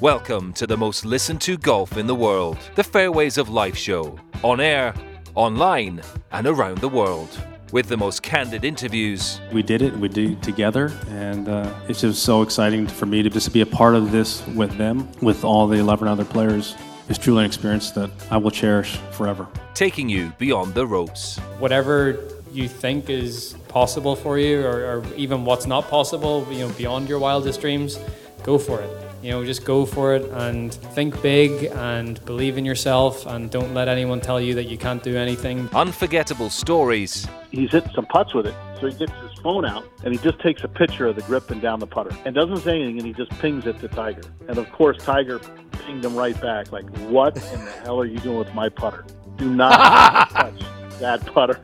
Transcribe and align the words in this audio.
Welcome 0.00 0.54
to 0.54 0.66
the 0.66 0.78
most 0.78 1.04
listened 1.04 1.42
to 1.42 1.58
golf 1.58 1.98
in 1.98 2.06
the 2.06 2.14
world, 2.14 2.56
the 2.74 2.82
Fairways 2.82 3.36
of 3.36 3.50
Life 3.50 3.76
show, 3.76 4.18
on 4.42 4.58
air, 4.58 4.94
online, 5.34 6.00
and 6.32 6.46
around 6.46 6.78
the 6.78 6.88
world. 6.88 7.28
With 7.70 7.86
the 7.88 7.98
most 7.98 8.22
candid 8.22 8.64
interviews, 8.64 9.40
We 9.52 9.62
did 9.62 9.82
it. 9.82 9.94
We 9.94 10.08
did 10.08 10.30
it 10.32 10.42
together, 10.42 10.90
and 11.10 11.50
uh, 11.50 11.70
it's 11.86 12.00
just 12.00 12.22
so 12.22 12.40
exciting 12.40 12.86
for 12.86 13.04
me 13.04 13.22
to 13.22 13.28
just 13.28 13.52
be 13.52 13.60
a 13.60 13.66
part 13.66 13.94
of 13.94 14.10
this 14.10 14.46
with 14.48 14.74
them, 14.78 15.06
with 15.20 15.44
all 15.44 15.66
the 15.66 15.76
11 15.76 16.08
other 16.08 16.24
players. 16.24 16.76
It's 17.10 17.18
truly 17.18 17.40
an 17.40 17.46
experience 17.46 17.90
that 17.90 18.10
I 18.30 18.38
will 18.38 18.50
cherish 18.50 18.96
forever. 19.12 19.46
taking 19.74 20.08
you 20.08 20.32
beyond 20.38 20.72
the 20.72 20.86
ropes. 20.86 21.38
whatever 21.58 22.18
you 22.52 22.68
think 22.68 23.10
is 23.10 23.54
possible 23.68 24.16
for 24.16 24.38
you 24.38 24.64
or, 24.64 24.80
or 24.92 25.04
even 25.14 25.44
what's 25.44 25.66
not 25.66 25.88
possible 25.88 26.46
you 26.50 26.60
know 26.60 26.68
beyond 26.70 27.08
your 27.08 27.18
wildest 27.18 27.60
dreams 27.60 27.98
go 28.42 28.58
for 28.58 28.80
it 28.80 29.09
you 29.22 29.30
know 29.30 29.44
just 29.44 29.64
go 29.64 29.84
for 29.84 30.14
it 30.14 30.24
and 30.30 30.74
think 30.74 31.20
big 31.22 31.64
and 31.72 32.24
believe 32.24 32.56
in 32.56 32.64
yourself 32.64 33.26
and 33.26 33.50
don't 33.50 33.74
let 33.74 33.88
anyone 33.88 34.20
tell 34.20 34.40
you 34.40 34.54
that 34.54 34.64
you 34.64 34.78
can't 34.78 35.02
do 35.02 35.16
anything 35.16 35.68
Unforgettable 35.74 36.50
stories, 36.50 37.26
he's 37.50 37.70
hitting 37.70 37.92
some 37.94 38.06
putts 38.06 38.34
with 38.34 38.46
it. 38.46 38.54
So 38.80 38.86
he 38.88 38.94
gets 38.94 39.12
his 39.20 39.38
phone 39.40 39.64
out 39.64 39.84
and 40.04 40.12
he 40.12 40.18
just 40.18 40.38
takes 40.40 40.64
a 40.64 40.68
picture 40.68 41.06
of 41.06 41.16
the 41.16 41.22
grip 41.22 41.50
and 41.50 41.60
down 41.60 41.80
the 41.80 41.86
putter 41.86 42.16
and 42.24 42.34
doesn't 42.34 42.58
say 42.58 42.76
anything 42.76 42.98
and 42.98 43.06
he 43.06 43.12
just 43.12 43.30
pings 43.40 43.66
it 43.66 43.78
to 43.80 43.88
Tiger. 43.88 44.22
And 44.48 44.58
of 44.58 44.70
course, 44.72 45.02
Tiger 45.02 45.38
pinged 45.72 46.04
him 46.04 46.16
right 46.16 46.38
back 46.40 46.72
like, 46.72 46.88
What 47.08 47.36
in 47.36 47.64
the 47.64 47.70
hell 47.82 48.00
are 48.00 48.06
you 48.06 48.18
doing 48.18 48.38
with 48.38 48.54
my 48.54 48.68
putter? 48.68 49.04
Do 49.36 49.50
not 49.50 50.30
touch 50.30 50.60
that 50.98 51.24
putter. 51.26 51.60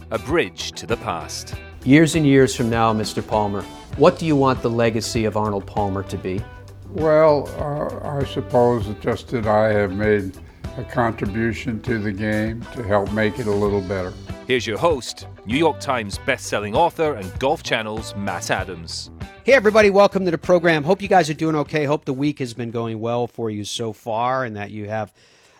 a 0.10 0.18
bridge 0.18 0.72
to 0.72 0.86
the 0.86 0.96
past. 0.98 1.54
Years 1.84 2.16
and 2.16 2.26
years 2.26 2.54
from 2.54 2.68
now, 2.68 2.92
Mr. 2.92 3.26
Palmer, 3.26 3.62
what 3.96 4.18
do 4.18 4.26
you 4.26 4.36
want 4.36 4.62
the 4.62 4.70
legacy 4.70 5.24
of 5.24 5.36
Arnold 5.36 5.66
Palmer 5.66 6.02
to 6.04 6.18
be? 6.18 6.40
Well, 6.96 7.46
uh, 7.58 8.08
I 8.08 8.24
suppose 8.24 8.86
just 9.02 9.28
that 9.28 9.46
I 9.46 9.70
have 9.70 9.92
made 9.92 10.32
a 10.78 10.84
contribution 10.84 11.78
to 11.82 11.98
the 11.98 12.10
game 12.10 12.62
to 12.72 12.82
help 12.82 13.12
make 13.12 13.38
it 13.38 13.46
a 13.46 13.50
little 13.50 13.82
better. 13.82 14.14
Here's 14.46 14.66
your 14.66 14.78
host, 14.78 15.26
New 15.44 15.58
York 15.58 15.78
Times 15.78 16.16
best-selling 16.24 16.74
author 16.74 17.12
and 17.12 17.38
Golf 17.38 17.62
Channel's 17.62 18.16
Matt 18.16 18.50
Adams. 18.50 19.10
Hey, 19.44 19.52
everybody, 19.52 19.90
welcome 19.90 20.24
to 20.24 20.30
the 20.30 20.38
program. 20.38 20.84
Hope 20.84 21.02
you 21.02 21.08
guys 21.08 21.28
are 21.28 21.34
doing 21.34 21.54
okay. 21.56 21.84
Hope 21.84 22.06
the 22.06 22.14
week 22.14 22.38
has 22.38 22.54
been 22.54 22.70
going 22.70 22.98
well 22.98 23.26
for 23.26 23.50
you 23.50 23.64
so 23.64 23.92
far 23.92 24.46
and 24.46 24.56
that 24.56 24.70
you 24.70 24.88
have 24.88 25.12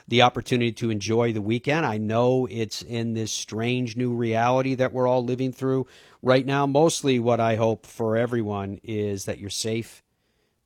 the 0.08 0.22
opportunity 0.22 0.72
to 0.72 0.88
enjoy 0.88 1.34
the 1.34 1.42
weekend. 1.42 1.84
I 1.84 1.98
know 1.98 2.48
it's 2.50 2.80
in 2.80 3.12
this 3.12 3.30
strange 3.30 3.94
new 3.94 4.14
reality 4.14 4.74
that 4.76 4.94
we're 4.94 5.06
all 5.06 5.22
living 5.22 5.52
through 5.52 5.86
right 6.22 6.46
now. 6.46 6.66
Mostly, 6.66 7.18
what 7.18 7.40
I 7.40 7.56
hope 7.56 7.84
for 7.84 8.16
everyone 8.16 8.80
is 8.82 9.26
that 9.26 9.38
you're 9.38 9.50
safe, 9.50 10.02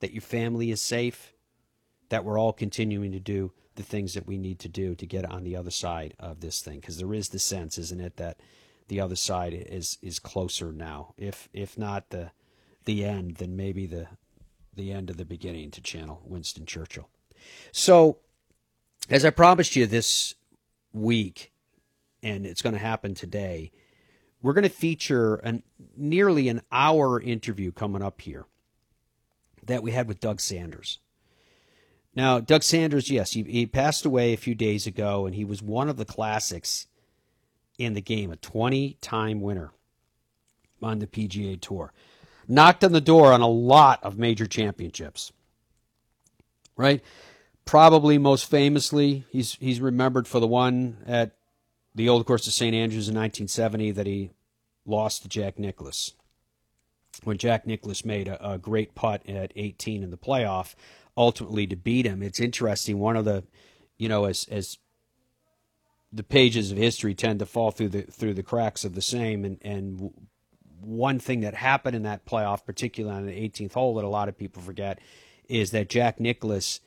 that 0.00 0.12
your 0.12 0.22
family 0.22 0.70
is 0.70 0.80
safe, 0.80 1.34
that 2.08 2.24
we're 2.24 2.38
all 2.38 2.52
continuing 2.52 3.12
to 3.12 3.20
do 3.20 3.52
the 3.76 3.82
things 3.82 4.14
that 4.14 4.26
we 4.26 4.36
need 4.36 4.58
to 4.58 4.68
do 4.68 4.94
to 4.94 5.06
get 5.06 5.24
on 5.24 5.44
the 5.44 5.56
other 5.56 5.70
side 5.70 6.14
of 6.18 6.40
this 6.40 6.60
thing. 6.60 6.80
Because 6.80 6.98
there 6.98 7.14
is 7.14 7.28
the 7.28 7.38
sense 7.38 7.78
isn't 7.78 8.00
it 8.00 8.16
that 8.16 8.38
the 8.88 9.00
other 9.00 9.16
side 9.16 9.54
is 9.54 9.98
is 10.02 10.18
closer 10.18 10.72
now. 10.72 11.14
If 11.16 11.48
if 11.52 11.78
not 11.78 12.10
the 12.10 12.32
the 12.84 13.04
end 13.04 13.36
then 13.36 13.56
maybe 13.56 13.86
the 13.86 14.08
the 14.74 14.92
end 14.92 15.10
of 15.10 15.16
the 15.16 15.24
beginning 15.24 15.70
to 15.72 15.80
channel 15.80 16.22
Winston 16.24 16.66
Churchill. 16.66 17.08
So 17.72 18.18
as 19.08 19.24
I 19.24 19.30
promised 19.30 19.76
you 19.76 19.86
this 19.86 20.34
week 20.92 21.52
and 22.22 22.44
it's 22.44 22.62
going 22.62 22.72
to 22.72 22.78
happen 22.78 23.14
today 23.14 23.70
we're 24.42 24.52
going 24.52 24.64
to 24.64 24.68
feature 24.68 25.36
an 25.36 25.62
nearly 25.96 26.48
an 26.48 26.62
hour 26.72 27.20
interview 27.20 27.72
coming 27.72 28.02
up 28.02 28.20
here 28.20 28.46
that 29.70 29.82
we 29.82 29.92
had 29.92 30.08
with 30.08 30.20
Doug 30.20 30.40
Sanders 30.40 30.98
now, 32.14 32.40
Doug 32.40 32.62
Sanders, 32.62 33.10
yes, 33.10 33.32
he, 33.32 33.42
he 33.44 33.66
passed 33.66 34.04
away 34.04 34.32
a 34.32 34.38
few 34.38 34.54
days 34.54 34.86
ago, 34.86 35.26
and 35.26 35.34
he 35.34 35.44
was 35.44 35.62
one 35.62 35.88
of 35.88 35.96
the 35.96 36.04
classics 36.04 36.86
in 37.78 37.94
the 37.94 38.00
game, 38.00 38.32
a 38.32 38.36
20 38.36 38.98
time 39.00 39.40
winner 39.40 39.70
on 40.82 40.98
the 40.98 41.06
PGA 41.06 41.60
Tour. 41.60 41.92
Knocked 42.48 42.82
on 42.82 42.92
the 42.92 43.00
door 43.00 43.32
on 43.32 43.42
a 43.42 43.48
lot 43.48 44.02
of 44.02 44.18
major 44.18 44.46
championships, 44.46 45.32
right? 46.76 47.00
Probably 47.64 48.18
most 48.18 48.50
famously, 48.50 49.24
he's, 49.30 49.54
he's 49.54 49.80
remembered 49.80 50.26
for 50.26 50.40
the 50.40 50.48
one 50.48 50.96
at 51.06 51.36
the 51.94 52.08
Old 52.08 52.26
Course 52.26 52.46
of 52.48 52.52
St. 52.52 52.74
Andrews 52.74 53.08
in 53.08 53.14
1970 53.14 53.92
that 53.92 54.06
he 54.06 54.30
lost 54.84 55.22
to 55.22 55.28
Jack 55.28 55.60
Nicklaus. 55.60 56.14
When 57.24 57.38
Jack 57.38 57.66
Nicklaus 57.66 58.04
made 58.04 58.28
a, 58.28 58.52
a 58.52 58.58
great 58.58 58.94
putt 58.94 59.28
at 59.28 59.52
18 59.56 60.02
in 60.02 60.10
the 60.10 60.16
playoff, 60.16 60.74
ultimately 61.16 61.66
to 61.66 61.76
beat 61.76 62.06
him. 62.06 62.22
It's 62.22 62.40
interesting. 62.40 62.98
One 62.98 63.16
of 63.16 63.24
the, 63.24 63.44
you 63.98 64.08
know, 64.08 64.24
as 64.24 64.46
as 64.50 64.78
the 66.12 66.22
pages 66.22 66.72
of 66.72 66.78
history 66.78 67.14
tend 67.14 67.38
to 67.38 67.46
fall 67.46 67.70
through 67.70 67.90
the 67.90 68.02
through 68.02 68.34
the 68.34 68.42
cracks 68.42 68.84
of 68.84 68.94
the 68.94 69.02
same, 69.02 69.44
and 69.44 69.58
and 69.62 70.12
one 70.80 71.18
thing 71.18 71.40
that 71.40 71.54
happened 71.54 71.94
in 71.94 72.04
that 72.04 72.24
playoff, 72.24 72.64
particularly 72.64 73.16
on 73.16 73.26
the 73.26 73.32
18th 73.32 73.74
hole, 73.74 73.94
that 73.96 74.04
a 74.04 74.08
lot 74.08 74.28
of 74.28 74.38
people 74.38 74.62
forget, 74.62 74.98
is 75.48 75.72
that 75.72 75.90
Jack 75.90 76.18
Nicklaus 76.18 76.80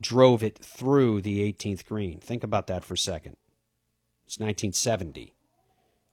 drove 0.00 0.42
it 0.42 0.58
through 0.58 1.22
the 1.22 1.40
18th 1.52 1.86
green. 1.86 2.18
Think 2.18 2.42
about 2.42 2.66
that 2.66 2.84
for 2.84 2.94
a 2.94 2.98
second. 2.98 3.36
It's 4.26 4.38
1970 4.38 5.35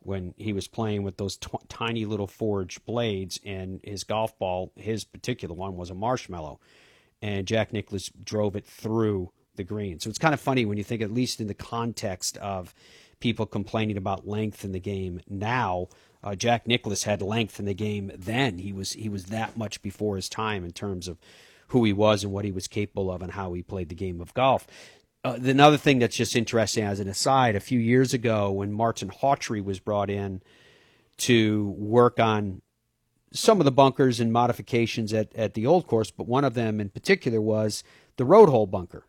when 0.05 0.33
he 0.37 0.53
was 0.53 0.67
playing 0.67 1.03
with 1.03 1.17
those 1.17 1.37
tw- 1.37 1.67
tiny 1.69 2.05
little 2.05 2.27
forged 2.27 2.85
blades, 2.85 3.39
and 3.45 3.79
his 3.83 4.03
golf 4.03 4.37
ball, 4.37 4.71
his 4.75 5.03
particular 5.03 5.55
one, 5.55 5.75
was 5.75 5.89
a 5.89 5.95
marshmallow 5.95 6.59
and 7.23 7.47
Jack 7.47 7.71
Nicklaus 7.71 8.11
drove 8.21 8.57
it 8.57 8.67
through 8.67 9.31
the 9.55 9.63
green. 9.63 9.97
So 9.99 10.09
it's 10.09 10.19
kind 10.19 10.33
of 10.33 10.41
funny 10.41 10.65
when 10.65 10.77
you 10.77 10.83
think, 10.83 11.01
at 11.01 11.11
least 11.11 11.39
in 11.39 11.47
the 11.47 11.53
context 11.53 12.35
of 12.37 12.75
people 13.21 13.45
complaining 13.45 13.95
about 13.95 14.27
length 14.27 14.65
in 14.65 14.73
the 14.73 14.79
game 14.79 15.21
now. 15.29 15.87
Uh, 16.21 16.35
Jack 16.35 16.67
Nicklaus 16.67 17.03
had 17.03 17.21
length 17.21 17.59
in 17.59 17.65
the 17.65 17.73
game 17.73 18.11
then. 18.13 18.57
He 18.57 18.73
was 18.73 18.91
he 18.91 19.07
was 19.07 19.25
that 19.25 19.55
much 19.55 19.81
before 19.81 20.17
his 20.17 20.27
time 20.27 20.65
in 20.65 20.71
terms 20.71 21.07
of 21.07 21.17
who 21.67 21.85
he 21.85 21.93
was 21.93 22.25
and 22.25 22.33
what 22.33 22.43
he 22.43 22.51
was 22.51 22.67
capable 22.67 23.09
of 23.09 23.21
and 23.21 23.31
how 23.31 23.53
he 23.53 23.63
played 23.63 23.87
the 23.87 23.95
game 23.95 24.19
of 24.19 24.33
golf. 24.33 24.67
Uh, 25.25 25.39
another 25.43 25.77
thing 25.77 25.99
that's 25.99 26.17
just 26.17 26.35
interesting 26.35 26.83
as 26.83 26.99
an 26.99 27.07
aside, 27.07 27.55
a 27.55 27.61
few 27.61 27.79
years 27.79 28.13
ago 28.13 28.51
when 28.51 28.73
Martin 28.73 29.09
Hawtree 29.09 29.63
was 29.63 29.79
brought 29.79 30.09
in 30.09 30.41
to 31.15 31.69
work 31.77 32.19
on 32.19 32.61
some 33.31 33.61
of 33.61 33.65
the 33.65 33.71
bunkers 33.71 34.19
and 34.19 34.33
modifications 34.33 35.13
at, 35.13 35.33
at 35.33 35.53
the 35.53 35.65
old 35.65 35.87
course, 35.87 36.11
but 36.11 36.27
one 36.27 36.43
of 36.43 36.55
them 36.55 36.81
in 36.81 36.89
particular 36.89 37.39
was 37.39 37.83
the 38.17 38.25
road 38.25 38.49
hole 38.49 38.67
bunker. 38.67 39.05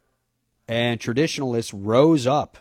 And 0.68 1.00
traditionalists 1.00 1.74
rose 1.74 2.26
up 2.26 2.58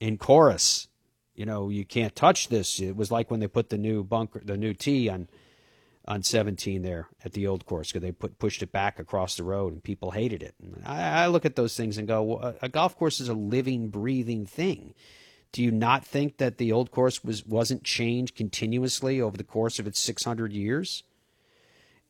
in 0.00 0.18
chorus. 0.18 0.88
You 1.34 1.46
know, 1.46 1.68
you 1.68 1.84
can't 1.84 2.16
touch 2.16 2.48
this. 2.48 2.80
It 2.80 2.96
was 2.96 3.12
like 3.12 3.30
when 3.30 3.40
they 3.40 3.46
put 3.46 3.70
the 3.70 3.78
new 3.78 4.02
bunker, 4.02 4.42
the 4.44 4.56
new 4.56 4.74
tee 4.74 5.08
on 5.08 5.28
on 6.08 6.22
17 6.22 6.80
there 6.82 7.06
at 7.22 7.34
the 7.34 7.46
old 7.46 7.66
course 7.66 7.92
because 7.92 8.02
they 8.02 8.12
put 8.12 8.38
pushed 8.38 8.62
it 8.62 8.72
back 8.72 8.98
across 8.98 9.36
the 9.36 9.44
road 9.44 9.74
and 9.74 9.84
people 9.84 10.10
hated 10.10 10.42
it. 10.42 10.54
I, 10.84 11.24
I 11.24 11.26
look 11.26 11.44
at 11.44 11.54
those 11.54 11.76
things 11.76 11.98
and 11.98 12.08
go, 12.08 12.22
well, 12.22 12.54
a 12.62 12.68
golf 12.68 12.96
course 12.96 13.20
is 13.20 13.28
a 13.28 13.34
living, 13.34 13.88
breathing 13.88 14.46
thing. 14.46 14.94
Do 15.52 15.62
you 15.62 15.70
not 15.70 16.04
think 16.04 16.38
that 16.38 16.56
the 16.56 16.72
old 16.72 16.90
course 16.90 17.22
was 17.22 17.44
wasn't 17.46 17.84
changed 17.84 18.34
continuously 18.34 19.20
over 19.20 19.36
the 19.36 19.44
course 19.44 19.78
of 19.78 19.86
its 19.86 20.00
600 20.00 20.52
years? 20.52 21.04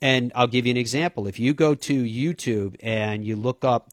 And 0.00 0.30
I'll 0.34 0.46
give 0.46 0.64
you 0.64 0.70
an 0.70 0.76
example. 0.76 1.26
If 1.26 1.40
you 1.40 1.52
go 1.52 1.74
to 1.74 2.04
YouTube 2.04 2.76
and 2.80 3.24
you 3.24 3.34
look 3.34 3.64
up 3.64 3.90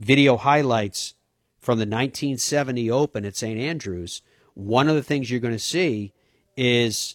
video 0.00 0.36
highlights 0.36 1.14
from 1.60 1.78
the 1.78 1.82
1970 1.82 2.90
Open 2.90 3.24
at 3.24 3.36
St. 3.36 3.58
Andrews, 3.58 4.22
one 4.54 4.88
of 4.88 4.96
the 4.96 5.04
things 5.04 5.30
you're 5.30 5.38
going 5.38 5.54
to 5.54 5.58
see 5.58 6.12
is 6.56 7.14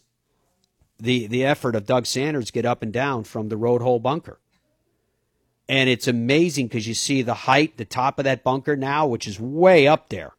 the 1.01 1.28
the 1.28 1.44
effort 1.44 1.75
of 1.75 1.85
Doug 1.85 2.06
Sanders 2.06 2.51
get 2.51 2.66
up 2.66 2.81
and 2.81 2.94
down 2.94 3.23
from 3.23 3.50
the 3.50 3.57
road 3.57 3.81
hole 3.81 4.00
bunker. 4.00 4.39
And 5.67 5.90
it's 5.90 6.08
amazing 6.08 6.67
because 6.67 6.87
you 6.87 6.93
see 6.93 7.22
the 7.22 7.34
height, 7.34 7.78
the 7.78 7.85
top 7.85 8.20
of 8.20 8.26
that 8.26 8.43
bunker 8.43 8.76
now, 8.76 9.08
which 9.08 9.28
is 9.28 9.40
way 9.40 9.87
up 9.87 10.09
there 10.09 10.34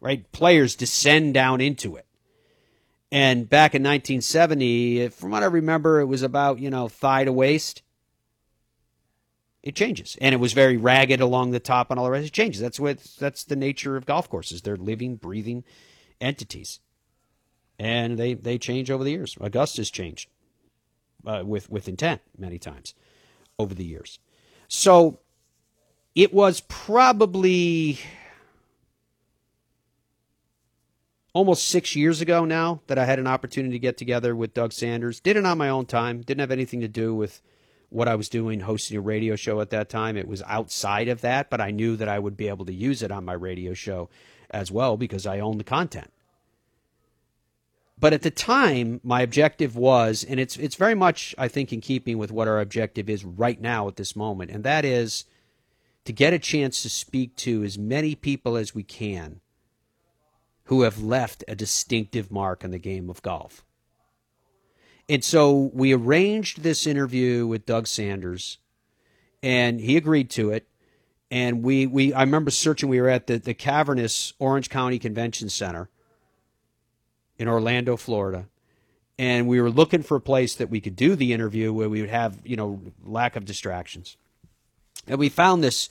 right? 0.00 0.30
Players 0.32 0.76
descend 0.76 1.34
down 1.34 1.60
into 1.60 1.96
it. 1.96 2.06
And 3.10 3.48
back 3.48 3.74
in 3.74 3.82
1970, 3.82 5.08
from 5.08 5.30
what 5.30 5.42
I 5.42 5.46
remember, 5.46 6.00
it 6.00 6.06
was 6.06 6.22
about, 6.22 6.58
you 6.58 6.68
know, 6.68 6.88
thigh 6.88 7.24
to 7.24 7.32
waist. 7.32 7.82
It 9.62 9.74
changes. 9.74 10.16
And 10.20 10.34
it 10.34 10.38
was 10.38 10.52
very 10.52 10.76
ragged 10.76 11.20
along 11.20 11.50
the 11.50 11.60
top 11.60 11.90
and 11.90 11.98
all 11.98 12.04
the 12.04 12.12
rest. 12.12 12.26
It 12.26 12.32
changes. 12.32 12.60
That's 12.60 12.78
what 12.78 12.98
that's 13.18 13.44
the 13.44 13.56
nature 13.56 13.96
of 13.96 14.06
golf 14.06 14.28
courses. 14.28 14.62
They're 14.62 14.76
living, 14.76 15.16
breathing 15.16 15.64
entities. 16.20 16.80
And 17.78 18.18
they, 18.18 18.34
they 18.34 18.58
change 18.58 18.90
over 18.90 19.04
the 19.04 19.10
years. 19.10 19.36
Augusta's 19.40 19.90
changed 19.90 20.28
uh, 21.24 21.42
with, 21.44 21.70
with 21.70 21.88
intent 21.88 22.20
many 22.36 22.58
times 22.58 22.94
over 23.58 23.74
the 23.74 23.84
years. 23.84 24.18
So 24.66 25.20
it 26.14 26.34
was 26.34 26.60
probably 26.62 28.00
almost 31.32 31.68
six 31.68 31.94
years 31.94 32.20
ago 32.20 32.44
now 32.44 32.80
that 32.88 32.98
I 32.98 33.04
had 33.04 33.20
an 33.20 33.28
opportunity 33.28 33.72
to 33.72 33.78
get 33.78 33.96
together 33.96 34.34
with 34.34 34.54
Doug 34.54 34.72
Sanders. 34.72 35.20
Did 35.20 35.36
it 35.36 35.46
on 35.46 35.58
my 35.58 35.68
own 35.68 35.86
time. 35.86 36.22
Didn't 36.22 36.40
have 36.40 36.50
anything 36.50 36.80
to 36.80 36.88
do 36.88 37.14
with 37.14 37.40
what 37.90 38.08
I 38.08 38.16
was 38.16 38.28
doing 38.28 38.60
hosting 38.60 38.96
a 38.96 39.00
radio 39.00 39.36
show 39.36 39.60
at 39.60 39.70
that 39.70 39.88
time. 39.88 40.16
It 40.16 40.28
was 40.28 40.42
outside 40.42 41.08
of 41.08 41.20
that, 41.22 41.48
but 41.48 41.60
I 41.60 41.70
knew 41.70 41.96
that 41.96 42.08
I 42.08 42.18
would 42.18 42.36
be 42.36 42.48
able 42.48 42.66
to 42.66 42.72
use 42.72 43.02
it 43.02 43.10
on 43.10 43.24
my 43.24 43.32
radio 43.32 43.72
show 43.72 44.10
as 44.50 44.70
well 44.70 44.96
because 44.96 45.26
I 45.26 45.40
own 45.40 45.58
the 45.58 45.64
content. 45.64 46.10
But 48.00 48.12
at 48.12 48.22
the 48.22 48.30
time, 48.30 49.00
my 49.02 49.22
objective 49.22 49.76
was, 49.76 50.22
and 50.22 50.38
it's 50.38 50.56
it's 50.56 50.76
very 50.76 50.94
much 50.94 51.34
I 51.36 51.48
think 51.48 51.72
in 51.72 51.80
keeping 51.80 52.16
with 52.16 52.30
what 52.30 52.46
our 52.46 52.60
objective 52.60 53.10
is 53.10 53.24
right 53.24 53.60
now 53.60 53.88
at 53.88 53.96
this 53.96 54.14
moment, 54.14 54.50
and 54.50 54.62
that 54.64 54.84
is 54.84 55.24
to 56.04 56.12
get 56.12 56.32
a 56.32 56.38
chance 56.38 56.82
to 56.82 56.88
speak 56.88 57.34
to 57.36 57.64
as 57.64 57.76
many 57.76 58.14
people 58.14 58.56
as 58.56 58.74
we 58.74 58.82
can 58.82 59.40
who 60.64 60.82
have 60.82 61.02
left 61.02 61.42
a 61.48 61.56
distinctive 61.56 62.30
mark 62.30 62.64
on 62.64 62.70
the 62.70 62.78
game 62.78 63.10
of 63.10 63.22
golf. 63.22 63.64
And 65.08 65.24
so 65.24 65.70
we 65.72 65.94
arranged 65.94 66.62
this 66.62 66.86
interview 66.86 67.46
with 67.46 67.66
Doug 67.66 67.86
Sanders, 67.86 68.58
and 69.42 69.80
he 69.80 69.96
agreed 69.96 70.30
to 70.30 70.50
it. 70.50 70.68
And 71.30 71.62
we, 71.62 71.86
we 71.86 72.12
I 72.12 72.20
remember 72.20 72.50
searching, 72.50 72.88
we 72.88 73.00
were 73.00 73.08
at 73.08 73.26
the, 73.26 73.38
the 73.38 73.54
cavernous 73.54 74.34
Orange 74.38 74.70
County 74.70 74.98
Convention 74.98 75.48
Center 75.48 75.88
in 77.38 77.48
Orlando, 77.48 77.96
Florida. 77.96 78.46
And 79.18 79.48
we 79.48 79.60
were 79.60 79.70
looking 79.70 80.02
for 80.02 80.16
a 80.16 80.20
place 80.20 80.54
that 80.56 80.70
we 80.70 80.80
could 80.80 80.94
do 80.94 81.16
the 81.16 81.32
interview 81.32 81.72
where 81.72 81.88
we 81.88 82.00
would 82.00 82.10
have, 82.10 82.38
you 82.44 82.56
know, 82.56 82.80
lack 83.04 83.36
of 83.36 83.44
distractions. 83.44 84.16
And 85.06 85.18
we 85.18 85.28
found 85.28 85.62
this 85.62 85.88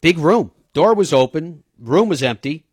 big 0.00 0.18
room. 0.18 0.50
Door 0.72 0.94
was 0.94 1.12
open, 1.12 1.62
room 1.78 2.08
was 2.08 2.22
empty. 2.22 2.64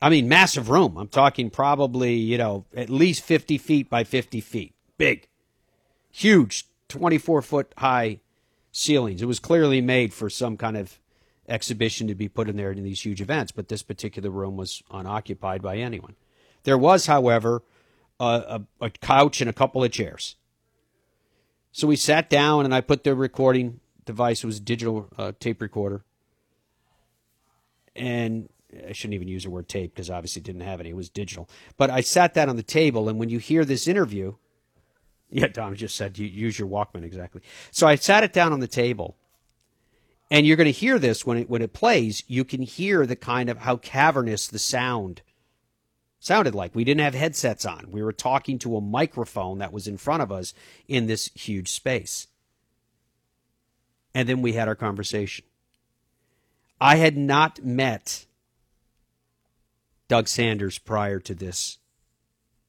I 0.00 0.10
mean, 0.10 0.28
massive 0.28 0.68
room. 0.68 0.96
I'm 0.96 1.08
talking 1.08 1.50
probably, 1.50 2.14
you 2.14 2.38
know, 2.38 2.66
at 2.76 2.90
least 2.90 3.22
50 3.22 3.58
feet 3.58 3.90
by 3.90 4.04
50 4.04 4.40
feet. 4.40 4.74
Big, 4.98 5.28
huge, 6.10 6.66
24 6.88 7.42
foot 7.42 7.74
high 7.78 8.20
ceilings. 8.72 9.22
It 9.22 9.26
was 9.26 9.40
clearly 9.40 9.80
made 9.80 10.12
for 10.12 10.28
some 10.28 10.56
kind 10.56 10.76
of 10.76 10.98
exhibition 11.48 12.08
to 12.08 12.14
be 12.14 12.28
put 12.28 12.48
in 12.48 12.56
there 12.56 12.72
in 12.72 12.82
these 12.84 13.04
huge 13.04 13.20
events, 13.20 13.52
but 13.52 13.68
this 13.68 13.82
particular 13.82 14.30
room 14.30 14.56
was 14.56 14.82
unoccupied 14.90 15.62
by 15.62 15.78
anyone. 15.78 16.14
There 16.66 16.76
was, 16.76 17.06
however, 17.06 17.62
a, 18.18 18.64
a, 18.80 18.86
a 18.86 18.90
couch 18.90 19.40
and 19.40 19.48
a 19.48 19.52
couple 19.52 19.84
of 19.84 19.92
chairs. 19.92 20.34
So 21.70 21.86
we 21.86 21.94
sat 21.94 22.28
down, 22.28 22.64
and 22.64 22.74
I 22.74 22.80
put 22.80 23.04
the 23.04 23.14
recording 23.14 23.78
device. 24.04 24.42
It 24.42 24.48
was 24.48 24.56
a 24.56 24.62
digital 24.62 25.08
uh, 25.16 25.30
tape 25.38 25.62
recorder, 25.62 26.04
and 27.94 28.48
I 28.88 28.92
shouldn't 28.92 29.14
even 29.14 29.28
use 29.28 29.44
the 29.44 29.50
word 29.50 29.68
tape 29.68 29.94
because 29.94 30.10
obviously 30.10 30.42
didn't 30.42 30.62
have 30.62 30.80
any. 30.80 30.90
It 30.90 30.96
was 30.96 31.08
digital. 31.08 31.48
But 31.76 31.90
I 31.90 32.00
sat 32.00 32.34
that 32.34 32.48
on 32.48 32.56
the 32.56 32.64
table, 32.64 33.08
and 33.08 33.16
when 33.16 33.28
you 33.28 33.38
hear 33.38 33.64
this 33.64 33.86
interview, 33.86 34.34
yeah, 35.30 35.46
Tom 35.46 35.76
just 35.76 35.94
said 35.94 36.18
you 36.18 36.26
use 36.26 36.58
your 36.58 36.66
Walkman 36.66 37.04
exactly. 37.04 37.42
So 37.70 37.86
I 37.86 37.94
sat 37.94 38.24
it 38.24 38.32
down 38.32 38.52
on 38.52 38.58
the 38.58 38.66
table, 38.66 39.16
and 40.32 40.44
you're 40.44 40.56
going 40.56 40.64
to 40.64 40.72
hear 40.72 40.98
this 40.98 41.24
when 41.24 41.38
it 41.38 41.48
when 41.48 41.62
it 41.62 41.72
plays. 41.72 42.24
You 42.26 42.44
can 42.44 42.62
hear 42.62 43.06
the 43.06 43.14
kind 43.14 43.48
of 43.48 43.58
how 43.58 43.76
cavernous 43.76 44.48
the 44.48 44.58
sound 44.58 45.22
sounded 46.20 46.54
like. 46.54 46.74
We 46.74 46.84
didn't 46.84 47.02
have 47.02 47.14
headsets 47.14 47.64
on. 47.64 47.90
We 47.90 48.02
were 48.02 48.12
talking 48.12 48.58
to 48.60 48.76
a 48.76 48.80
microphone 48.80 49.58
that 49.58 49.72
was 49.72 49.86
in 49.86 49.96
front 49.96 50.22
of 50.22 50.32
us 50.32 50.54
in 50.88 51.06
this 51.06 51.30
huge 51.34 51.70
space. 51.70 52.26
And 54.14 54.28
then 54.28 54.42
we 54.42 54.54
had 54.54 54.68
our 54.68 54.74
conversation. 54.74 55.44
I 56.80 56.96
had 56.96 57.16
not 57.16 57.64
met 57.64 58.26
Doug 60.08 60.28
Sanders 60.28 60.78
prior 60.78 61.20
to 61.20 61.34
this 61.34 61.78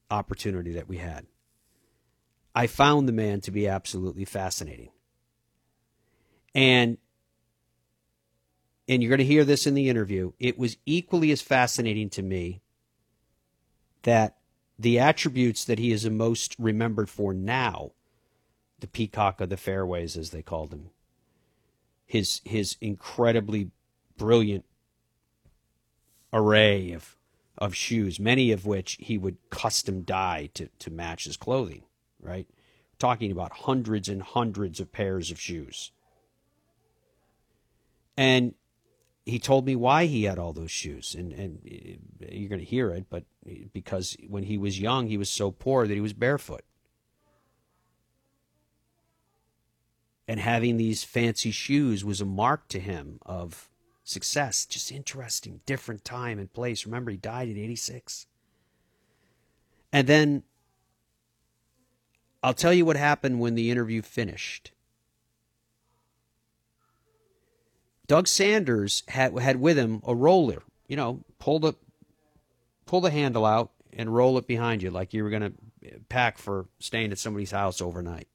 opportunity 0.10 0.74
that 0.74 0.88
we 0.88 0.98
had. 0.98 1.26
I 2.56 2.68
found 2.68 3.08
the 3.08 3.14
man 3.14 3.42
to 3.42 3.52
be 3.52 3.68
absolutely 3.68 4.26
fascinating. 4.26 4.90
And 6.56 6.98
and 8.90 9.04
you're 9.04 9.10
going 9.10 9.20
to 9.20 9.26
hear 9.26 9.44
this 9.44 9.68
in 9.68 9.74
the 9.74 9.90
interview. 9.90 10.32
It 10.40 10.58
was 10.58 10.78
equally 10.86 11.32
as 11.32 11.42
fascinating 11.42 12.10
to 12.12 12.24
me 12.24 12.62
that 14.08 14.38
the 14.80 14.98
attributes 14.98 15.66
that 15.66 15.80
he 15.80 15.92
is 15.92 16.10
most 16.10 16.56
remembered 16.58 17.10
for 17.10 17.34
now, 17.34 17.92
the 18.80 18.88
peacock 18.88 19.42
of 19.42 19.50
the 19.50 19.58
fairways, 19.58 20.16
as 20.16 20.30
they 20.30 20.42
called 20.42 20.72
him, 20.72 20.92
his 22.06 22.40
his 22.46 22.78
incredibly 22.80 23.70
brilliant 24.18 24.64
array 26.32 26.94
of 26.94 27.18
of 27.58 27.76
shoes, 27.76 28.18
many 28.18 28.54
of 28.54 28.66
which 28.66 28.98
he 29.02 29.18
would 29.18 29.36
custom 29.50 30.04
dye 30.04 30.50
to, 30.54 30.70
to 30.80 30.90
match 30.90 31.26
his 31.26 31.36
clothing, 31.36 31.84
right? 32.22 32.48
Talking 33.00 33.30
about 33.30 33.52
hundreds 33.52 34.08
and 34.08 34.24
hundreds 34.24 34.80
of 34.80 34.94
pairs 34.94 35.32
of 35.32 35.42
shoes. 35.42 35.92
And 38.16 38.54
he 39.26 39.38
told 39.38 39.66
me 39.66 39.76
why 39.76 40.06
he 40.06 40.24
had 40.24 40.40
all 40.40 40.54
those 40.54 40.72
shoes. 40.72 41.14
And, 41.14 41.34
and 41.34 41.60
uh, 42.24 42.28
you're 42.32 42.48
going 42.48 42.62
to 42.62 42.66
hear 42.66 42.92
it, 42.92 43.08
but 43.10 43.26
because 43.74 44.16
when 44.28 44.44
he 44.44 44.58
was 44.58 44.80
young, 44.80 45.08
he 45.08 45.18
was 45.18 45.30
so 45.30 45.52
poor 45.52 45.88
that 45.88 45.94
he 45.94 46.02
was 46.02 46.14
barefoot. 46.14 46.64
And 50.28 50.40
having 50.40 50.78
these 50.78 51.04
fancy 51.04 51.52
shoes 51.52 52.04
was 52.04 52.20
a 52.20 52.26
mark 52.26 52.68
to 52.70 52.80
him 52.80 53.20
of 53.26 53.70
success. 54.04 54.66
Just 54.66 54.92
interesting, 54.92 55.62
different 55.66 56.04
time 56.04 56.38
and 56.38 56.52
place. 56.52 56.86
Remember, 56.86 57.12
he 57.12 57.18
died 57.18 57.50
at 57.50 57.58
86. 57.58 58.28
And 59.94 60.08
then 60.08 60.44
I'll 62.44 62.54
tell 62.54 62.74
you 62.74 62.86
what 62.86 62.98
happened 62.98 63.40
when 63.40 63.56
the 63.56 63.72
interview 63.72 64.02
finished. 64.02 64.72
Doug 68.08 68.28
Sanders 68.28 69.04
had 69.10 69.38
had 69.40 69.60
with 69.60 69.78
him 69.78 70.02
a 70.06 70.16
roller. 70.16 70.64
You 70.88 70.96
know, 70.96 71.24
pulled 71.40 71.64
the 71.64 71.74
pull 72.88 73.02
the 73.02 73.12
handle 73.12 73.46
out 73.46 73.72
and 73.94 74.14
roll 74.14 74.38
it 74.38 74.48
behind 74.48 74.82
you 74.82 74.90
like 74.90 75.14
you 75.14 75.24
were 75.24 75.30
going 75.30 75.42
to 75.42 76.00
pack 76.10 76.38
for 76.38 76.68
staying 76.80 77.12
at 77.12 77.20
somebody's 77.20 77.52
house 77.52 77.82
overnight. 77.82 78.28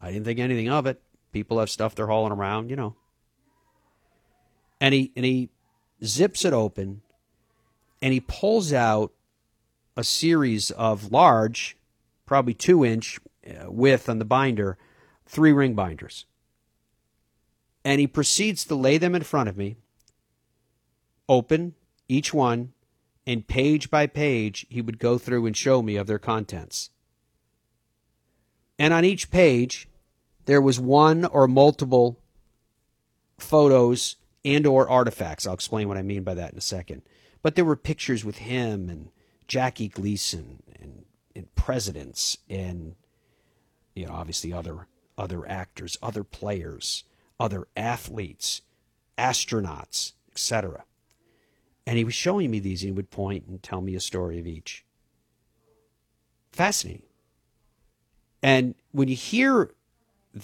I 0.00 0.12
didn't 0.12 0.24
think 0.24 0.38
anything 0.38 0.68
of 0.68 0.86
it. 0.86 1.02
People 1.32 1.58
have 1.58 1.70
stuff 1.70 1.94
they're 1.94 2.06
hauling 2.06 2.32
around, 2.32 2.70
you 2.70 2.76
know 2.76 2.96
and 4.80 4.94
he 4.94 5.12
and 5.16 5.24
he 5.24 5.50
zips 6.04 6.44
it 6.44 6.52
open 6.52 7.02
and 8.00 8.12
he 8.12 8.20
pulls 8.20 8.72
out 8.72 9.12
a 9.96 10.04
series 10.04 10.70
of 10.70 11.10
large, 11.10 11.76
probably 12.26 12.54
two 12.54 12.84
inch 12.84 13.18
uh, 13.46 13.70
width 13.70 14.08
on 14.08 14.18
the 14.18 14.24
binder, 14.24 14.78
three 15.26 15.52
ring 15.52 15.74
binders. 15.74 16.26
And 17.84 18.00
he 18.00 18.06
proceeds 18.06 18.64
to 18.66 18.74
lay 18.74 18.98
them 18.98 19.14
in 19.14 19.22
front 19.22 19.48
of 19.48 19.56
me, 19.56 19.76
open 21.28 21.74
each 22.08 22.32
one, 22.32 22.72
and 23.28 23.46
page 23.46 23.90
by 23.90 24.06
page, 24.06 24.66
he 24.70 24.80
would 24.80 24.98
go 24.98 25.18
through 25.18 25.44
and 25.44 25.54
show 25.54 25.82
me 25.82 25.96
of 25.96 26.06
their 26.06 26.18
contents. 26.18 26.88
And 28.78 28.94
on 28.94 29.04
each 29.04 29.30
page, 29.30 29.86
there 30.46 30.62
was 30.62 30.80
one 30.80 31.26
or 31.26 31.46
multiple 31.46 32.18
photos 33.36 34.16
and 34.46 34.66
or 34.66 34.88
artifacts. 34.88 35.46
I'll 35.46 35.52
explain 35.52 35.88
what 35.88 35.98
I 35.98 36.02
mean 36.02 36.22
by 36.22 36.32
that 36.34 36.52
in 36.52 36.58
a 36.58 36.62
second. 36.62 37.02
But 37.42 37.54
there 37.54 37.66
were 37.66 37.76
pictures 37.76 38.24
with 38.24 38.38
him 38.38 38.88
and 38.88 39.10
Jackie 39.46 39.88
Gleason 39.88 40.62
and, 40.80 41.04
and 41.36 41.54
presidents 41.54 42.38
and 42.48 42.94
you 43.94 44.06
know 44.06 44.12
obviously 44.12 44.54
other 44.54 44.86
other 45.18 45.46
actors, 45.46 45.98
other 46.02 46.24
players, 46.24 47.04
other 47.38 47.68
athletes, 47.76 48.62
astronauts, 49.18 50.12
etc. 50.32 50.84
And 51.88 51.96
he 51.96 52.04
was 52.04 52.12
showing 52.12 52.50
me 52.50 52.58
these 52.58 52.82
and 52.82 52.88
he 52.88 52.92
would 52.92 53.10
point 53.10 53.46
and 53.46 53.62
tell 53.62 53.80
me 53.80 53.94
a 53.94 54.00
story 54.00 54.38
of 54.38 54.46
each. 54.46 54.84
Fascinating. 56.52 57.06
And 58.42 58.74
when 58.92 59.08
you 59.08 59.16
hear 59.16 59.70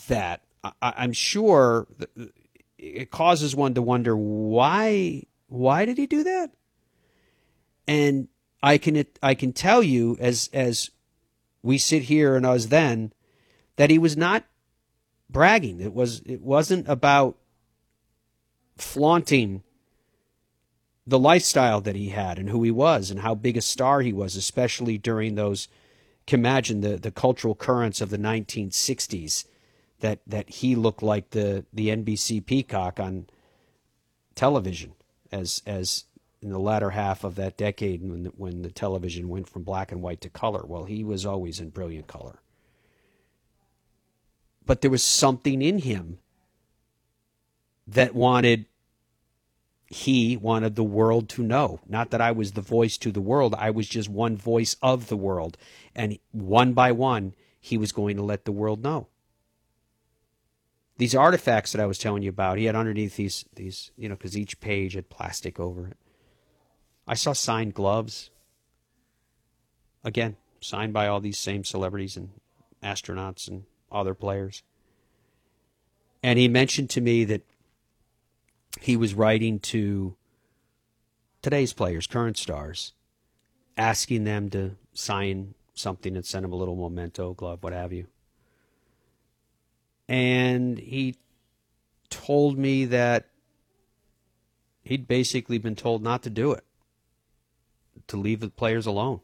that, 0.08 0.40
I, 0.64 1.04
am 1.04 1.12
sure 1.12 1.86
it 2.78 3.10
causes 3.10 3.54
one 3.54 3.74
to 3.74 3.82
wonder 3.82 4.16
why 4.16 5.24
why 5.48 5.84
did 5.84 5.98
he 5.98 6.06
do 6.06 6.24
that? 6.24 6.52
And 7.86 8.28
I 8.62 8.78
can 8.78 9.04
I 9.22 9.34
can 9.34 9.52
tell 9.52 9.82
you 9.82 10.16
as 10.20 10.48
as 10.54 10.92
we 11.62 11.76
sit 11.76 12.04
here 12.04 12.36
and 12.36 12.46
us 12.46 12.66
then 12.66 13.12
that 13.76 13.90
he 13.90 13.98
was 13.98 14.16
not 14.16 14.46
bragging. 15.28 15.82
It 15.82 15.92
was 15.92 16.22
it 16.24 16.40
wasn't 16.40 16.88
about 16.88 17.36
flaunting 18.78 19.62
the 21.06 21.18
lifestyle 21.18 21.80
that 21.82 21.96
he 21.96 22.10
had 22.10 22.38
and 22.38 22.50
who 22.50 22.62
he 22.62 22.70
was 22.70 23.10
and 23.10 23.20
how 23.20 23.34
big 23.34 23.56
a 23.56 23.60
star 23.62 24.00
he 24.02 24.12
was, 24.12 24.36
especially 24.36 24.98
during 24.98 25.34
those 25.34 25.68
can 26.26 26.40
imagine 26.40 26.80
the, 26.80 26.96
the 26.96 27.10
cultural 27.10 27.54
currents 27.54 28.00
of 28.00 28.10
the 28.10 28.18
1960s 28.18 29.44
that 30.00 30.20
that 30.26 30.50
he 30.50 30.74
looked 30.76 31.02
like 31.02 31.30
the 31.30 31.64
the 31.72 31.88
NBC 31.88 32.44
peacock 32.44 33.00
on 33.00 33.26
television 34.34 34.94
as 35.32 35.62
as 35.66 36.04
in 36.42 36.50
the 36.50 36.58
latter 36.58 36.90
half 36.90 37.24
of 37.24 37.36
that 37.36 37.56
decade 37.56 38.02
when 38.02 38.26
when 38.36 38.62
the 38.62 38.70
television 38.70 39.28
went 39.28 39.48
from 39.48 39.62
black 39.64 39.92
and 39.92 40.02
white 40.02 40.20
to 40.22 40.30
color. 40.30 40.64
Well, 40.66 40.84
he 40.84 41.04
was 41.04 41.26
always 41.26 41.60
in 41.60 41.70
brilliant 41.70 42.06
color. 42.06 42.40
but 44.66 44.80
there 44.80 44.90
was 44.90 45.02
something 45.02 45.62
in 45.62 45.78
him 45.80 46.18
that 47.86 48.14
wanted 48.14 48.66
he 49.94 50.36
wanted 50.36 50.74
the 50.74 50.82
world 50.82 51.28
to 51.28 51.42
know. 51.44 51.78
Not 51.88 52.10
that 52.10 52.20
I 52.20 52.32
was 52.32 52.52
the 52.52 52.60
voice 52.60 52.98
to 52.98 53.12
the 53.12 53.20
world, 53.20 53.54
I 53.56 53.70
was 53.70 53.86
just 53.86 54.08
one 54.08 54.36
voice 54.36 54.74
of 54.82 55.06
the 55.06 55.16
world. 55.16 55.56
And 55.94 56.18
one 56.32 56.72
by 56.72 56.90
one, 56.90 57.32
he 57.60 57.78
was 57.78 57.92
going 57.92 58.16
to 58.16 58.22
let 58.24 58.44
the 58.44 58.50
world 58.50 58.82
know. 58.82 59.06
These 60.98 61.14
artifacts 61.14 61.70
that 61.70 61.80
I 61.80 61.86
was 61.86 61.98
telling 61.98 62.24
you 62.24 62.28
about, 62.28 62.58
he 62.58 62.64
had 62.64 62.74
underneath 62.74 63.14
these, 63.14 63.44
these 63.54 63.92
you 63.96 64.08
know, 64.08 64.16
because 64.16 64.36
each 64.36 64.58
page 64.58 64.94
had 64.94 65.10
plastic 65.10 65.60
over 65.60 65.86
it. 65.86 65.96
I 67.06 67.14
saw 67.14 67.32
signed 67.32 67.74
gloves. 67.74 68.30
Again, 70.02 70.36
signed 70.60 70.92
by 70.92 71.06
all 71.06 71.20
these 71.20 71.38
same 71.38 71.62
celebrities 71.62 72.16
and 72.16 72.30
astronauts 72.82 73.46
and 73.46 73.62
other 73.92 74.14
players. 74.14 74.64
And 76.20 76.36
he 76.36 76.48
mentioned 76.48 76.90
to 76.90 77.00
me 77.00 77.24
that 77.26 77.42
he 78.80 78.96
was 78.96 79.14
writing 79.14 79.58
to 79.60 80.16
today's 81.42 81.72
players, 81.72 82.06
current 82.06 82.36
stars, 82.36 82.92
asking 83.76 84.24
them 84.24 84.50
to 84.50 84.76
sign 84.92 85.54
something 85.74 86.16
and 86.16 86.24
send 86.24 86.44
him 86.44 86.52
a 86.52 86.56
little 86.56 86.76
memento, 86.76 87.34
glove, 87.34 87.62
what 87.62 87.72
have 87.72 87.92
you. 87.92 88.06
And 90.08 90.78
he 90.78 91.16
told 92.10 92.58
me 92.58 92.84
that 92.86 93.28
he'd 94.82 95.08
basically 95.08 95.58
been 95.58 95.76
told 95.76 96.02
not 96.02 96.22
to 96.22 96.30
do 96.30 96.52
it, 96.52 96.64
to 98.08 98.16
leave 98.16 98.40
the 98.40 98.50
players 98.50 98.86
alone. 98.86 99.20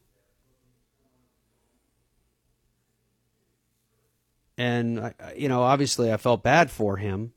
And, 4.56 5.14
you 5.36 5.48
know, 5.48 5.62
obviously 5.62 6.12
I 6.12 6.18
felt 6.18 6.42
bad 6.42 6.70
for 6.70 6.98
him 6.98 7.32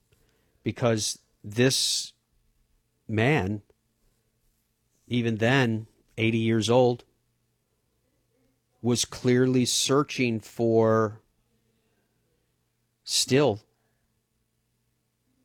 because 0.63 1.19
this 1.43 2.13
man, 3.07 3.61
even 5.07 5.37
then, 5.37 5.87
80 6.17 6.37
years 6.37 6.69
old, 6.69 7.03
was 8.81 9.05
clearly 9.05 9.65
searching 9.65 10.39
for 10.39 11.21
still 13.03 13.61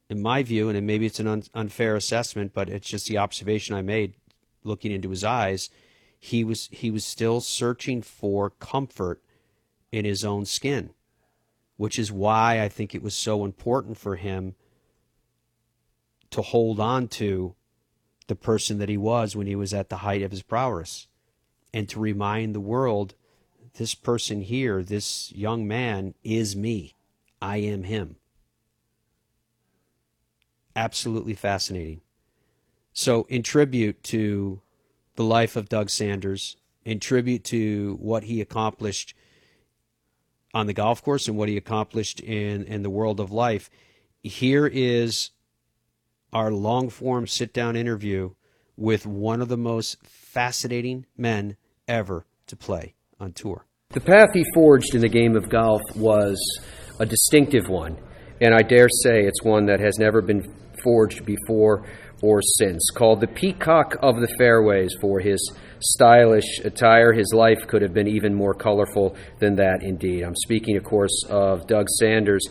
in 0.09 0.23
my 0.23 0.43
view 0.43 0.69
and 0.69 0.87
maybe 0.87 1.07
it's 1.07 1.21
an 1.21 1.27
un- 1.27 1.43
unfair 1.55 1.97
assessment 1.97 2.53
but 2.55 2.69
it's 2.69 2.89
just 2.89 3.09
the 3.09 3.19
observation 3.19 3.75
i 3.75 3.83
made 3.83 4.15
looking 4.63 4.93
into 4.93 5.11
his 5.11 5.25
eyes 5.25 5.69
he 6.19 6.45
was 6.45 6.69
he 6.73 6.91
was 6.91 7.05
still 7.05 7.41
searching 7.41 8.01
for 8.01 8.51
comfort 8.51 9.21
in 9.91 10.05
his 10.05 10.25
own 10.25 10.45
skin 10.45 10.91
which 11.77 11.99
is 11.99 12.13
why 12.13 12.63
i 12.63 12.69
think 12.69 12.95
it 12.95 13.03
was 13.03 13.15
so 13.15 13.45
important 13.45 13.97
for 13.97 14.17
him 14.17 14.55
to 16.31 16.43
hold 16.43 16.81
on 16.81 17.09
to 17.09 17.55
the 18.27 18.37
person 18.37 18.79
that 18.79 18.89
he 18.89 18.97
was 18.97 19.35
when 19.35 19.47
he 19.47 19.57
was 19.57 19.73
at 19.73 19.89
the 19.89 19.99
height 19.99 20.23
of 20.23 20.31
his 20.31 20.43
prowess 20.43 21.09
and 21.73 21.89
to 21.89 22.01
remind 22.01 22.55
the 22.55 22.61
world 22.61 23.15
this 23.79 23.95
person 23.95 24.43
here, 24.43 24.83
this 24.83 25.33
young 25.33 25.67
man, 25.67 26.15
is 26.25 26.57
me. 26.57 26.95
I 27.41 27.59
am 27.59 27.85
him. 27.85 28.17
Absolutely 30.75 31.35
fascinating. 31.35 32.01
So, 32.93 33.27
in 33.29 33.43
tribute 33.43 34.03
to 34.05 34.61
the 35.17 35.25
life 35.25 35.57
of 35.57 35.69
Doug 35.69 35.91
Sanders, 35.91 36.57
in 36.85 37.01
tribute 37.01 37.45
to 37.45 37.97
what 38.01 38.25
he 38.25 38.41
accomplished 38.41 39.15
on 40.53 40.67
the 40.67 40.73
golf 40.73 41.03
course 41.03 41.29
and 41.29 41.37
what 41.37 41.49
he 41.49 41.57
accomplished 41.57 42.21
in, 42.21 42.65
in 42.65 42.83
the 42.83 42.91
world 42.91 43.21
of 43.21 43.31
life, 43.31 43.71
here 44.23 44.67
is 44.67 45.31
our 46.33 46.51
long 46.53 46.91
form 46.91 47.27
sit 47.27 47.53
down 47.53 47.77
interview 47.77 48.31
with 48.77 49.07
one 49.07 49.41
of 49.41 49.49
the 49.49 49.57
most 49.57 49.97
fascinating 50.07 51.07
men 51.17 51.57
ever 51.87 52.27
to 52.47 52.57
play 52.57 52.95
on 53.19 53.33
tour. 53.33 53.67
The 53.91 54.01
path 54.01 54.29
he 54.35 54.45
forged 54.55 54.95
in 54.95 55.01
the 55.01 55.09
game 55.09 55.37
of 55.37 55.49
golf 55.49 55.81
was 55.97 56.39
a 57.01 57.07
distinctive 57.07 57.69
one, 57.69 57.97
and 58.41 58.55
I 58.55 58.63
dare 58.63 58.89
say 59.03 59.23
it's 59.23 59.43
one 59.43 59.67
that 59.67 59.81
has 59.81 59.99
never 59.99 60.21
been 60.21 60.55
forged 60.85 61.25
before 61.25 61.87
or 62.23 62.41
since. 62.43 62.91
Called 62.95 63.21
the 63.21 63.29
Peacock 63.29 63.97
of 64.03 64.17
the 64.17 64.29
Fairways 64.39 64.95
for 65.01 65.21
his 65.21 65.41
stylish 65.81 66.59
attire, 66.65 67.13
his 67.13 67.33
life 67.35 67.67
could 67.67 67.83
have 67.83 67.95
been 67.95 68.09
even 68.09 68.35
more 68.35 68.55
colorful 68.55 69.17
than 69.39 69.57
that, 69.57 69.83
indeed. 69.83 70.23
I'm 70.23 70.37
speaking, 70.37 70.77
of 70.77 70.85
course, 70.85 71.25
of 71.29 71.67
Doug 71.67 71.87
Sanders. 71.99 72.47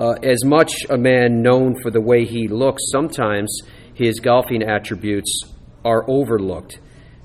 Uh, 0.00 0.14
as 0.22 0.42
much 0.46 0.86
a 0.88 0.96
man 0.96 1.42
known 1.42 1.78
for 1.82 1.90
the 1.90 2.00
way 2.00 2.24
he 2.24 2.48
looks, 2.48 2.82
sometimes 2.90 3.60
his 3.92 4.18
golfing 4.18 4.62
attributes 4.62 5.42
are 5.84 6.08
overlooked. 6.08 6.80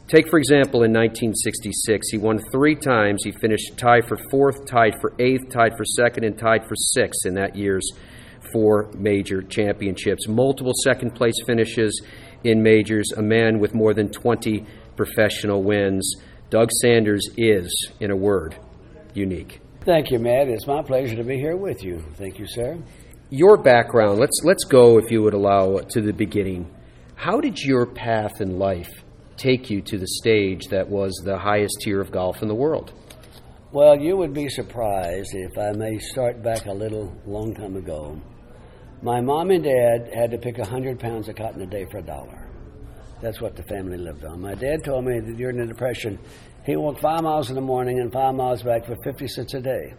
Take, 0.10 0.30
for 0.30 0.38
example, 0.38 0.84
in 0.84 0.92
1966, 0.92 2.10
he 2.12 2.18
won 2.18 2.38
three 2.52 2.76
times. 2.76 3.24
He 3.24 3.32
finished 3.32 3.78
tied 3.78 4.06
for 4.10 4.18
fourth, 4.30 4.68
tied 4.68 4.96
for 5.00 5.14
eighth, 5.20 5.50
tied 5.54 5.72
for 5.78 5.86
second, 5.86 6.26
and 6.26 6.38
tied 6.38 6.68
for 6.68 6.76
sixth 6.76 7.26
in 7.26 7.36
that 7.36 7.56
year's 7.56 7.90
four 8.52 8.92
major 8.94 9.42
championships. 9.42 10.28
Multiple 10.28 10.74
second 10.84 11.16
place 11.16 11.36
finishes 11.48 12.02
in 12.44 12.62
majors, 12.62 13.10
a 13.16 13.22
man 13.22 13.60
with 13.60 13.74
more 13.74 13.94
than 13.94 14.10
20 14.10 14.66
professional 14.98 15.64
wins. 15.64 16.16
Doug 16.50 16.70
Sanders 16.82 17.26
is, 17.38 17.90
in 18.02 18.12
a 18.12 18.18
word, 18.18 18.58
unique. 19.14 19.62
Thank 19.86 20.10
you, 20.10 20.18
Matt. 20.18 20.48
It's 20.48 20.66
my 20.66 20.82
pleasure 20.82 21.16
to 21.16 21.24
be 21.24 21.38
here 21.38 21.56
with 21.56 21.84
you. 21.84 22.04
Thank 22.16 22.40
you, 22.40 22.48
sir. 22.48 22.76
Your 23.30 23.56
background, 23.56 24.20
let's, 24.20 24.42
let's 24.44 24.64
go, 24.64 24.98
if 24.98 25.12
you 25.12 25.22
would 25.22 25.36
allow, 25.36 25.78
to 25.78 26.02
the 26.02 26.12
beginning. 26.12 26.68
How 27.14 27.40
did 27.40 27.60
your 27.60 27.86
path 27.86 28.42
in 28.42 28.58
life 28.58 28.90
take 29.38 29.70
you 29.70 29.84
to 29.84 30.00
the 30.00 30.08
stage 30.08 30.70
that 30.70 30.90
was 30.90 31.14
the 31.24 31.38
highest 31.38 31.82
tier 31.82 32.02
of 32.02 32.12
golf 32.12 32.42
in 32.42 32.48
the 32.48 32.56
world? 32.56 32.94
Well, 33.72 33.96
you 33.96 34.18
would 34.18 34.34
be 34.34 34.50
surprised 34.50 35.30
if 35.34 35.56
I 35.56 35.72
may 35.74 36.00
start 36.00 36.42
back 36.42 36.66
a 36.66 36.74
little 36.74 37.16
long 37.28 37.54
time 37.54 37.76
ago. 37.76 38.20
My 39.04 39.22
mom 39.22 39.52
and 39.52 39.64
dad 39.64 40.10
had 40.16 40.32
to 40.32 40.40
pick 40.40 40.58
100 40.58 41.00
pounds 41.00 41.30
of 41.30 41.36
cotton 41.36 41.62
a 41.62 41.68
day 41.68 41.86
for 41.92 42.00
a 42.00 42.02
dollar. 42.02 42.50
That's 43.26 43.42
what 43.42 43.56
the 43.56 43.64
family 43.64 43.98
lived 43.98 44.24
on. 44.24 44.40
My 44.40 44.54
dad 44.54 44.84
told 44.84 45.04
me 45.04 45.20
that 45.20 45.36
during 45.36 45.58
the 45.58 45.66
Depression, 45.66 46.20
he 46.64 46.76
walked 46.76 47.02
five 47.02 47.24
miles 47.24 47.50
in 47.50 47.56
the 47.56 47.62
morning 47.62 48.00
and 48.00 48.14
five 48.14 48.36
miles 48.36 48.62
back 48.62 48.86
for 48.86 48.96
50 49.04 49.28
cents 49.28 49.56
a 49.56 49.62
day. 49.62 49.96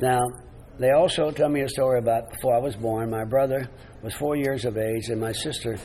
Now, 0.00 0.20
they 0.80 0.90
also 0.90 1.30
tell 1.30 1.48
me 1.48 1.60
a 1.60 1.68
story 1.68 2.00
about 2.00 2.32
before 2.32 2.56
I 2.56 2.58
was 2.58 2.74
born. 2.74 3.08
My 3.08 3.22
brother 3.22 3.70
was 4.02 4.14
four 4.14 4.34
years 4.34 4.64
of 4.64 4.76
age, 4.76 5.10
and 5.10 5.20
my 5.20 5.30
sister 5.30 5.78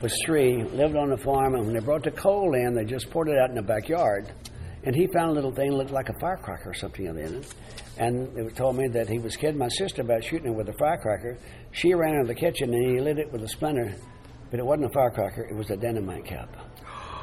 was 0.00 0.18
three, 0.24 0.64
lived 0.64 0.96
on 0.96 1.10
the 1.10 1.18
farm, 1.18 1.54
and 1.56 1.66
when 1.66 1.74
they 1.74 1.84
brought 1.84 2.04
the 2.04 2.10
coal 2.10 2.54
in, 2.54 2.72
they 2.72 2.86
just 2.86 3.10
poured 3.10 3.28
it 3.28 3.36
out 3.36 3.50
in 3.50 3.56
the 3.56 3.60
backyard. 3.60 4.32
And 4.84 4.96
he 4.96 5.06
found 5.08 5.32
a 5.32 5.34
little 5.34 5.52
thing 5.52 5.72
that 5.72 5.76
looked 5.76 5.90
like 5.90 6.08
a 6.08 6.18
firecracker 6.18 6.70
or 6.70 6.74
something 6.74 7.04
in 7.04 7.18
it. 7.18 7.54
And 7.98 8.34
it 8.38 8.56
told 8.56 8.76
me 8.76 8.88
that 8.94 9.10
he 9.10 9.18
was 9.18 9.36
kidding 9.36 9.58
my 9.58 9.68
sister 9.68 10.00
about 10.00 10.24
shooting 10.24 10.52
it 10.52 10.56
with 10.56 10.70
a 10.70 10.74
firecracker. 10.78 11.36
She 11.72 11.92
ran 11.92 12.14
into 12.14 12.28
the 12.28 12.34
kitchen 12.34 12.72
and 12.72 12.92
he 12.92 12.98
lit 12.98 13.18
it 13.18 13.30
with 13.30 13.42
a 13.42 13.48
splinter, 13.48 13.94
but 14.50 14.60
it 14.60 14.66
wasn't 14.66 14.86
a 14.86 14.94
firecracker, 14.94 15.44
it 15.44 15.54
was 15.54 15.70
a 15.70 15.76
dynamite 15.76 16.24
cap. 16.24 16.48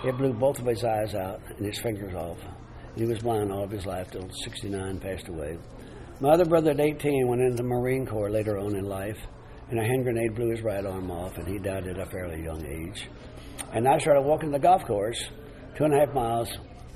It 0.03 0.17
blew 0.17 0.33
both 0.33 0.59
of 0.59 0.65
his 0.65 0.83
eyes 0.83 1.15
out 1.15 1.41
and 1.57 1.65
his 1.65 1.79
fingers 1.79 2.13
off. 2.13 2.37
He 2.95 3.05
was 3.05 3.19
blind 3.19 3.51
all 3.51 3.63
of 3.63 3.71
his 3.71 3.85
life 3.85 4.11
till 4.11 4.29
69, 4.43 4.99
passed 4.99 5.27
away. 5.29 5.57
My 6.19 6.29
other 6.29 6.45
brother 6.45 6.71
at 6.71 6.79
18 6.79 7.27
went 7.27 7.41
into 7.41 7.57
the 7.57 7.63
Marine 7.63 8.05
Corps 8.05 8.29
later 8.29 8.57
on 8.59 8.75
in 8.75 8.85
life, 8.85 9.17
and 9.69 9.79
a 9.79 9.83
hand 9.83 10.03
grenade 10.03 10.35
blew 10.35 10.51
his 10.51 10.61
right 10.61 10.85
arm 10.85 11.09
off, 11.09 11.37
and 11.37 11.47
he 11.47 11.57
died 11.57 11.87
at 11.87 11.99
a 11.99 12.05
fairly 12.05 12.43
young 12.43 12.65
age. 12.65 13.09
And 13.73 13.87
I 13.87 13.97
started 13.97 14.21
walking 14.21 14.51
the 14.51 14.59
golf 14.59 14.85
course, 14.85 15.19
two 15.75 15.85
and 15.85 15.93
a 15.93 15.99
half 15.99 16.13
miles, 16.13 16.49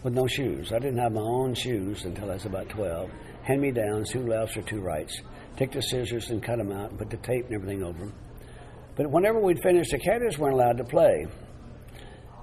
with 0.04 0.14
no 0.14 0.28
shoes. 0.28 0.72
I 0.72 0.80
didn't 0.80 1.00
have 1.00 1.14
my 1.14 1.22
own 1.22 1.56
shoes 1.56 2.06
until 2.06 2.30
I 2.30 2.36
was 2.36 2.46
about 2.46 2.70
12. 2.70 3.10
Hand 3.44 3.62
me 3.62 3.72
downs, 3.72 4.12
two 4.12 4.28
lefts 4.28 4.56
or 4.58 4.62
two 4.62 4.82
rights. 4.82 5.20
Take 5.56 5.72
the 5.72 5.82
scissors 5.82 6.30
and 6.30 6.44
cut 6.44 6.58
them 6.58 6.72
out 6.72 6.92
and 6.92 7.00
put 7.00 7.10
the 7.10 7.18
tape 7.18 7.46
and 7.46 7.56
everything 7.56 7.84
over 7.84 7.98
them. 7.98 8.14
But 8.98 9.12
whenever 9.12 9.40
we'd 9.40 9.62
finish, 9.62 9.92
the 9.92 10.00
caddies 10.00 10.38
weren't 10.38 10.56
allowed 10.56 10.78
to 10.78 10.84
play 10.84 11.28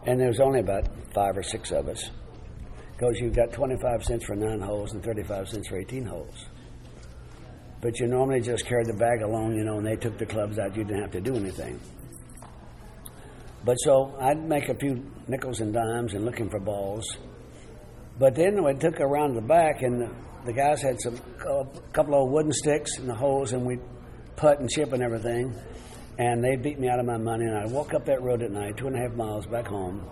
and 0.07 0.21
there 0.21 0.29
was 0.29 0.41
only 0.41 0.61
about 0.61 0.87
five 1.15 1.37
or 1.37 1.43
six 1.43 1.71
of 1.73 1.89
us. 1.89 2.11
Because 2.93 3.19
you've 3.19 3.35
got 3.35 3.53
25 3.53 4.05
cents 4.05 4.25
for 4.25 4.37
nine 4.37 4.61
holes 4.61 4.93
and 4.93 5.03
35 5.03 5.49
cents 5.49 5.69
for 5.69 5.79
18 5.79 6.05
holes. 6.05 6.47
But 7.81 7.99
you 7.99 8.07
normally 8.07 8.41
just 8.41 8.67
carried 8.67 8.87
the 8.87 8.95
bag 8.95 9.23
along, 9.23 9.57
you 9.57 9.65
know, 9.65 9.79
and 9.79 9.87
they 9.87 9.97
took 9.97 10.17
the 10.17 10.27
clubs 10.27 10.59
out. 10.59 10.77
You 10.77 10.85
didn't 10.85 11.03
have 11.03 11.11
to 11.13 11.21
do 11.21 11.37
anything. 11.37 11.81
But 13.65 13.77
so 13.77 14.15
I'd 14.21 14.43
make 14.47 14.69
a 14.69 14.75
few 14.75 15.05
nickels 15.27 15.61
and 15.61 15.73
dimes 15.73 16.15
and 16.15 16.25
looking 16.25 16.49
for 16.49 16.61
balls. 16.61 17.05
But 18.19 18.35
then 18.35 18.63
we 18.63 18.75
took 18.75 19.01
around 19.01 19.35
the 19.35 19.43
back, 19.43 19.83
and 19.83 20.09
the, 20.45 20.53
guys 20.53 20.81
had 20.83 21.01
some 21.01 21.19
a 21.41 21.65
couple 21.93 22.23
of 22.23 22.31
wooden 22.31 22.53
sticks 22.53 22.99
and 22.99 23.09
the 23.09 23.15
holes, 23.15 23.53
and 23.53 23.67
we 23.67 23.79
putt 24.37 24.61
and 24.61 24.71
chip 24.71 24.93
and 24.93 25.03
everything 25.03 25.55
and 26.19 26.43
they 26.43 26.57
beat 26.57 26.79
me 26.79 26.89
out 26.89 26.99
of 27.01 27.07
my 27.07 27.17
money. 27.17 27.45
And 27.45 27.59
I 27.59 27.67
walk 27.67 27.95
up 27.95 28.05
that 28.07 28.23
road 28.23 28.43
at 28.43 28.51
night, 28.51 28.77
two 28.77 28.87
and 28.87 28.97
a 28.97 29.01
half 29.01 29.17
miles 29.17 29.47
back 29.47 29.67
home, 29.67 30.07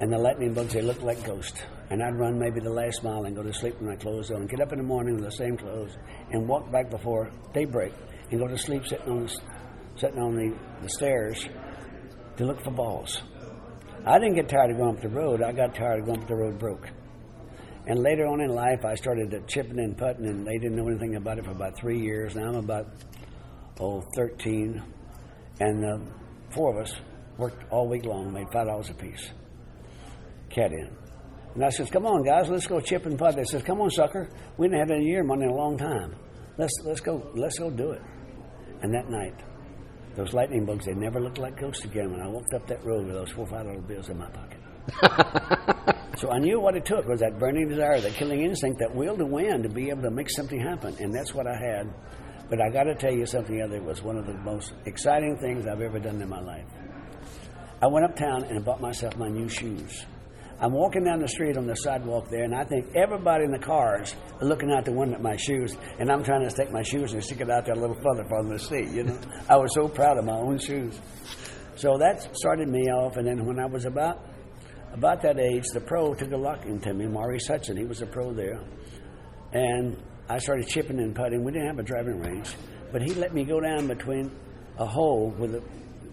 and 0.00 0.12
the 0.12 0.18
lightning 0.18 0.52
bugs, 0.52 0.72
they 0.72 0.82
looked 0.82 1.02
like 1.02 1.22
ghosts. 1.24 1.62
And 1.90 2.02
I'd 2.02 2.18
run 2.18 2.38
maybe 2.38 2.60
the 2.60 2.70
last 2.70 3.04
mile 3.04 3.24
and 3.24 3.36
go 3.36 3.42
to 3.42 3.52
sleep 3.52 3.78
when 3.78 3.90
my 3.90 3.96
clothes 3.96 4.30
on, 4.30 4.46
get 4.46 4.60
up 4.60 4.72
in 4.72 4.78
the 4.78 4.84
morning 4.84 5.14
with 5.14 5.24
the 5.24 5.30
same 5.30 5.56
clothes, 5.56 5.96
and 6.30 6.48
walk 6.48 6.72
back 6.72 6.90
before 6.90 7.30
daybreak 7.52 7.92
and 8.30 8.40
go 8.40 8.48
to 8.48 8.56
sleep 8.56 8.86
sitting 8.86 9.08
on 9.10 9.26
the, 9.26 9.40
sitting 9.96 10.18
on 10.18 10.34
the, 10.34 10.56
the 10.82 10.88
stairs 10.88 11.46
to 12.36 12.46
look 12.46 12.62
for 12.64 12.70
balls. 12.70 13.22
I 14.06 14.18
didn't 14.18 14.34
get 14.34 14.48
tired 14.48 14.70
of 14.70 14.78
going 14.78 14.96
up 14.96 15.02
the 15.02 15.08
road. 15.08 15.42
I 15.42 15.52
got 15.52 15.74
tired 15.74 16.00
of 16.00 16.06
going 16.06 16.22
up 16.22 16.28
the 16.28 16.34
road 16.34 16.58
broke. 16.58 16.88
And 17.86 18.00
later 18.00 18.26
on 18.26 18.40
in 18.40 18.48
life, 18.48 18.84
I 18.84 18.94
started 18.94 19.32
chipping 19.46 19.78
and 19.78 19.96
putting, 19.96 20.26
and 20.26 20.46
they 20.46 20.58
didn't 20.58 20.76
know 20.76 20.88
anything 20.88 21.16
about 21.16 21.38
it 21.38 21.44
for 21.44 21.50
about 21.50 21.76
three 21.76 22.00
years. 22.00 22.34
Now 22.34 22.48
I'm 22.48 22.56
about, 22.56 22.86
oh, 23.80 24.02
13. 24.16 24.82
And 25.62 25.80
the 25.80 26.00
four 26.50 26.74
of 26.74 26.84
us 26.84 26.92
worked 27.38 27.70
all 27.70 27.88
week 27.88 28.04
long, 28.04 28.32
made 28.32 28.48
$5 28.48 28.90
a 28.90 28.94
piece. 28.94 29.30
Cat 30.50 30.72
in. 30.72 30.90
And 31.54 31.64
I 31.64 31.70
says, 31.70 31.88
come 31.88 32.04
on, 32.04 32.24
guys, 32.24 32.48
let's 32.48 32.66
go 32.66 32.80
chip 32.80 33.06
and 33.06 33.16
putt. 33.16 33.36
They 33.36 33.44
says, 33.44 33.62
come 33.62 33.80
on, 33.80 33.88
sucker. 33.90 34.28
We 34.56 34.66
didn't 34.66 34.80
have 34.80 34.90
any 34.90 35.06
year 35.06 35.22
money 35.22 35.44
in 35.44 35.50
a 35.50 35.54
long 35.54 35.78
time. 35.78 36.16
Let's, 36.58 36.74
let's, 36.84 37.00
go, 37.00 37.30
let's 37.36 37.60
go 37.60 37.70
do 37.70 37.92
it. 37.92 38.02
And 38.82 38.92
that 38.92 39.08
night, 39.08 39.34
those 40.16 40.32
lightning 40.34 40.66
bugs, 40.66 40.84
they 40.84 40.94
never 40.94 41.20
looked 41.20 41.38
like 41.38 41.56
ghosts 41.60 41.84
again 41.84 42.10
when 42.10 42.20
I 42.20 42.26
walked 42.26 42.52
up 42.54 42.66
that 42.66 42.84
road 42.84 43.06
with 43.06 43.14
those 43.14 43.30
four 43.30 43.46
five 43.46 43.64
dollar 43.64 43.80
bills 43.80 44.08
in 44.08 44.18
my 44.18 44.28
pocket. 44.30 44.58
so 46.18 46.30
I 46.32 46.38
knew 46.40 46.58
what 46.58 46.74
it 46.76 46.84
took 46.84 47.06
was 47.06 47.20
that 47.20 47.38
burning 47.38 47.68
desire, 47.68 48.00
that 48.00 48.14
killing 48.14 48.42
instinct, 48.42 48.80
that 48.80 48.92
will 48.92 49.16
to 49.16 49.24
win 49.24 49.62
to 49.62 49.68
be 49.68 49.90
able 49.90 50.02
to 50.02 50.10
make 50.10 50.28
something 50.28 50.60
happen. 50.60 50.96
And 50.98 51.14
that's 51.14 51.32
what 51.32 51.46
I 51.46 51.56
had. 51.56 51.94
But 52.52 52.60
I 52.60 52.68
got 52.68 52.82
to 52.82 52.94
tell 52.94 53.14
you 53.14 53.24
something 53.24 53.62
other 53.62 53.80
was 53.80 54.02
one 54.02 54.18
of 54.18 54.26
the 54.26 54.34
most 54.34 54.74
exciting 54.84 55.38
things 55.38 55.66
I've 55.66 55.80
ever 55.80 55.98
done 55.98 56.20
in 56.20 56.28
my 56.28 56.38
life. 56.38 56.66
I 57.80 57.86
went 57.86 58.04
uptown 58.04 58.44
and 58.44 58.62
bought 58.62 58.78
myself 58.78 59.16
my 59.16 59.30
new 59.30 59.48
shoes. 59.48 60.04
I'm 60.60 60.74
walking 60.74 61.02
down 61.02 61.20
the 61.20 61.28
street 61.28 61.56
on 61.56 61.66
the 61.66 61.74
sidewalk 61.76 62.28
there, 62.28 62.44
and 62.44 62.54
I 62.54 62.64
think 62.64 62.94
everybody 62.94 63.44
in 63.44 63.52
the 63.52 63.58
cars 63.58 64.14
are 64.38 64.46
looking 64.46 64.70
out 64.70 64.84
the 64.84 64.92
window 64.92 65.14
at 65.14 65.22
my 65.22 65.34
shoes, 65.34 65.78
and 65.98 66.12
I'm 66.12 66.22
trying 66.22 66.46
to 66.46 66.54
take 66.54 66.70
my 66.70 66.82
shoes 66.82 67.14
and 67.14 67.24
stick 67.24 67.40
it 67.40 67.48
out 67.48 67.64
there 67.64 67.74
a 67.74 67.80
little 67.80 67.96
further 67.96 68.28
for 68.28 68.42
them 68.42 68.52
to 68.52 68.58
see. 68.58 68.96
You 68.96 69.04
know, 69.04 69.18
I 69.48 69.56
was 69.56 69.72
so 69.72 69.88
proud 69.88 70.18
of 70.18 70.26
my 70.26 70.36
own 70.36 70.58
shoes. 70.58 71.00
So 71.76 71.96
that 71.96 72.36
started 72.36 72.68
me 72.68 72.82
off, 72.90 73.16
and 73.16 73.26
then 73.26 73.46
when 73.46 73.60
I 73.60 73.64
was 73.64 73.86
about 73.86 74.26
about 74.92 75.22
that 75.22 75.40
age, 75.40 75.64
the 75.72 75.80
pro 75.80 76.12
took 76.12 76.32
a 76.32 76.36
liking 76.36 76.80
to 76.80 76.92
me, 76.92 77.06
Maurice 77.06 77.48
Hudson. 77.48 77.78
He 77.78 77.86
was 77.86 78.02
a 78.02 78.06
pro 78.06 78.34
there, 78.34 78.60
and 79.54 79.96
I 80.28 80.38
started 80.38 80.66
chipping 80.68 80.98
and 80.98 81.14
putting. 81.14 81.44
We 81.44 81.52
didn't 81.52 81.68
have 81.68 81.78
a 81.78 81.82
driving 81.82 82.20
range, 82.20 82.54
but 82.92 83.02
he 83.02 83.14
let 83.14 83.34
me 83.34 83.44
go 83.44 83.60
down 83.60 83.86
between 83.86 84.30
a 84.78 84.86
hole 84.86 85.30
where 85.36 85.48
the, 85.48 85.62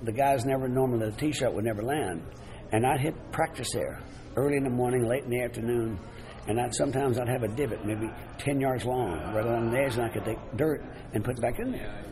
the 0.04 0.12
guys 0.12 0.46
never 0.46 0.68
normally 0.68 1.10
the 1.10 1.18
tee 1.18 1.32
shot 1.32 1.54
would 1.54 1.66
never 1.66 1.82
land, 1.82 2.24
and 2.72 2.86
I'd 2.86 3.00
hit 3.00 3.16
practice 3.32 3.72
there 3.74 4.02
early 4.36 4.58
in 4.58 4.64
the 4.64 4.70
morning, 4.70 5.08
late 5.08 5.24
in 5.24 5.30
the 5.30 5.42
afternoon, 5.42 6.00
and 6.48 6.60
I'd 6.60 6.74
sometimes 6.74 7.20
I'd 7.20 7.30
have 7.30 7.44
a 7.44 7.48
divot, 7.48 7.86
maybe 7.86 8.10
10 8.40 8.60
yards 8.60 8.86
long, 8.86 9.34
right 9.34 9.46
along 9.46 9.72
the 9.72 9.80
edge, 9.80 9.94
and 9.96 10.04
I 10.04 10.10
could 10.10 10.26
take 10.26 10.38
dirt 10.56 10.84
and 11.14 11.24
put 11.24 11.38
it 11.38 11.42
back 11.42 11.60
in 11.60 11.72
there. 11.72 12.04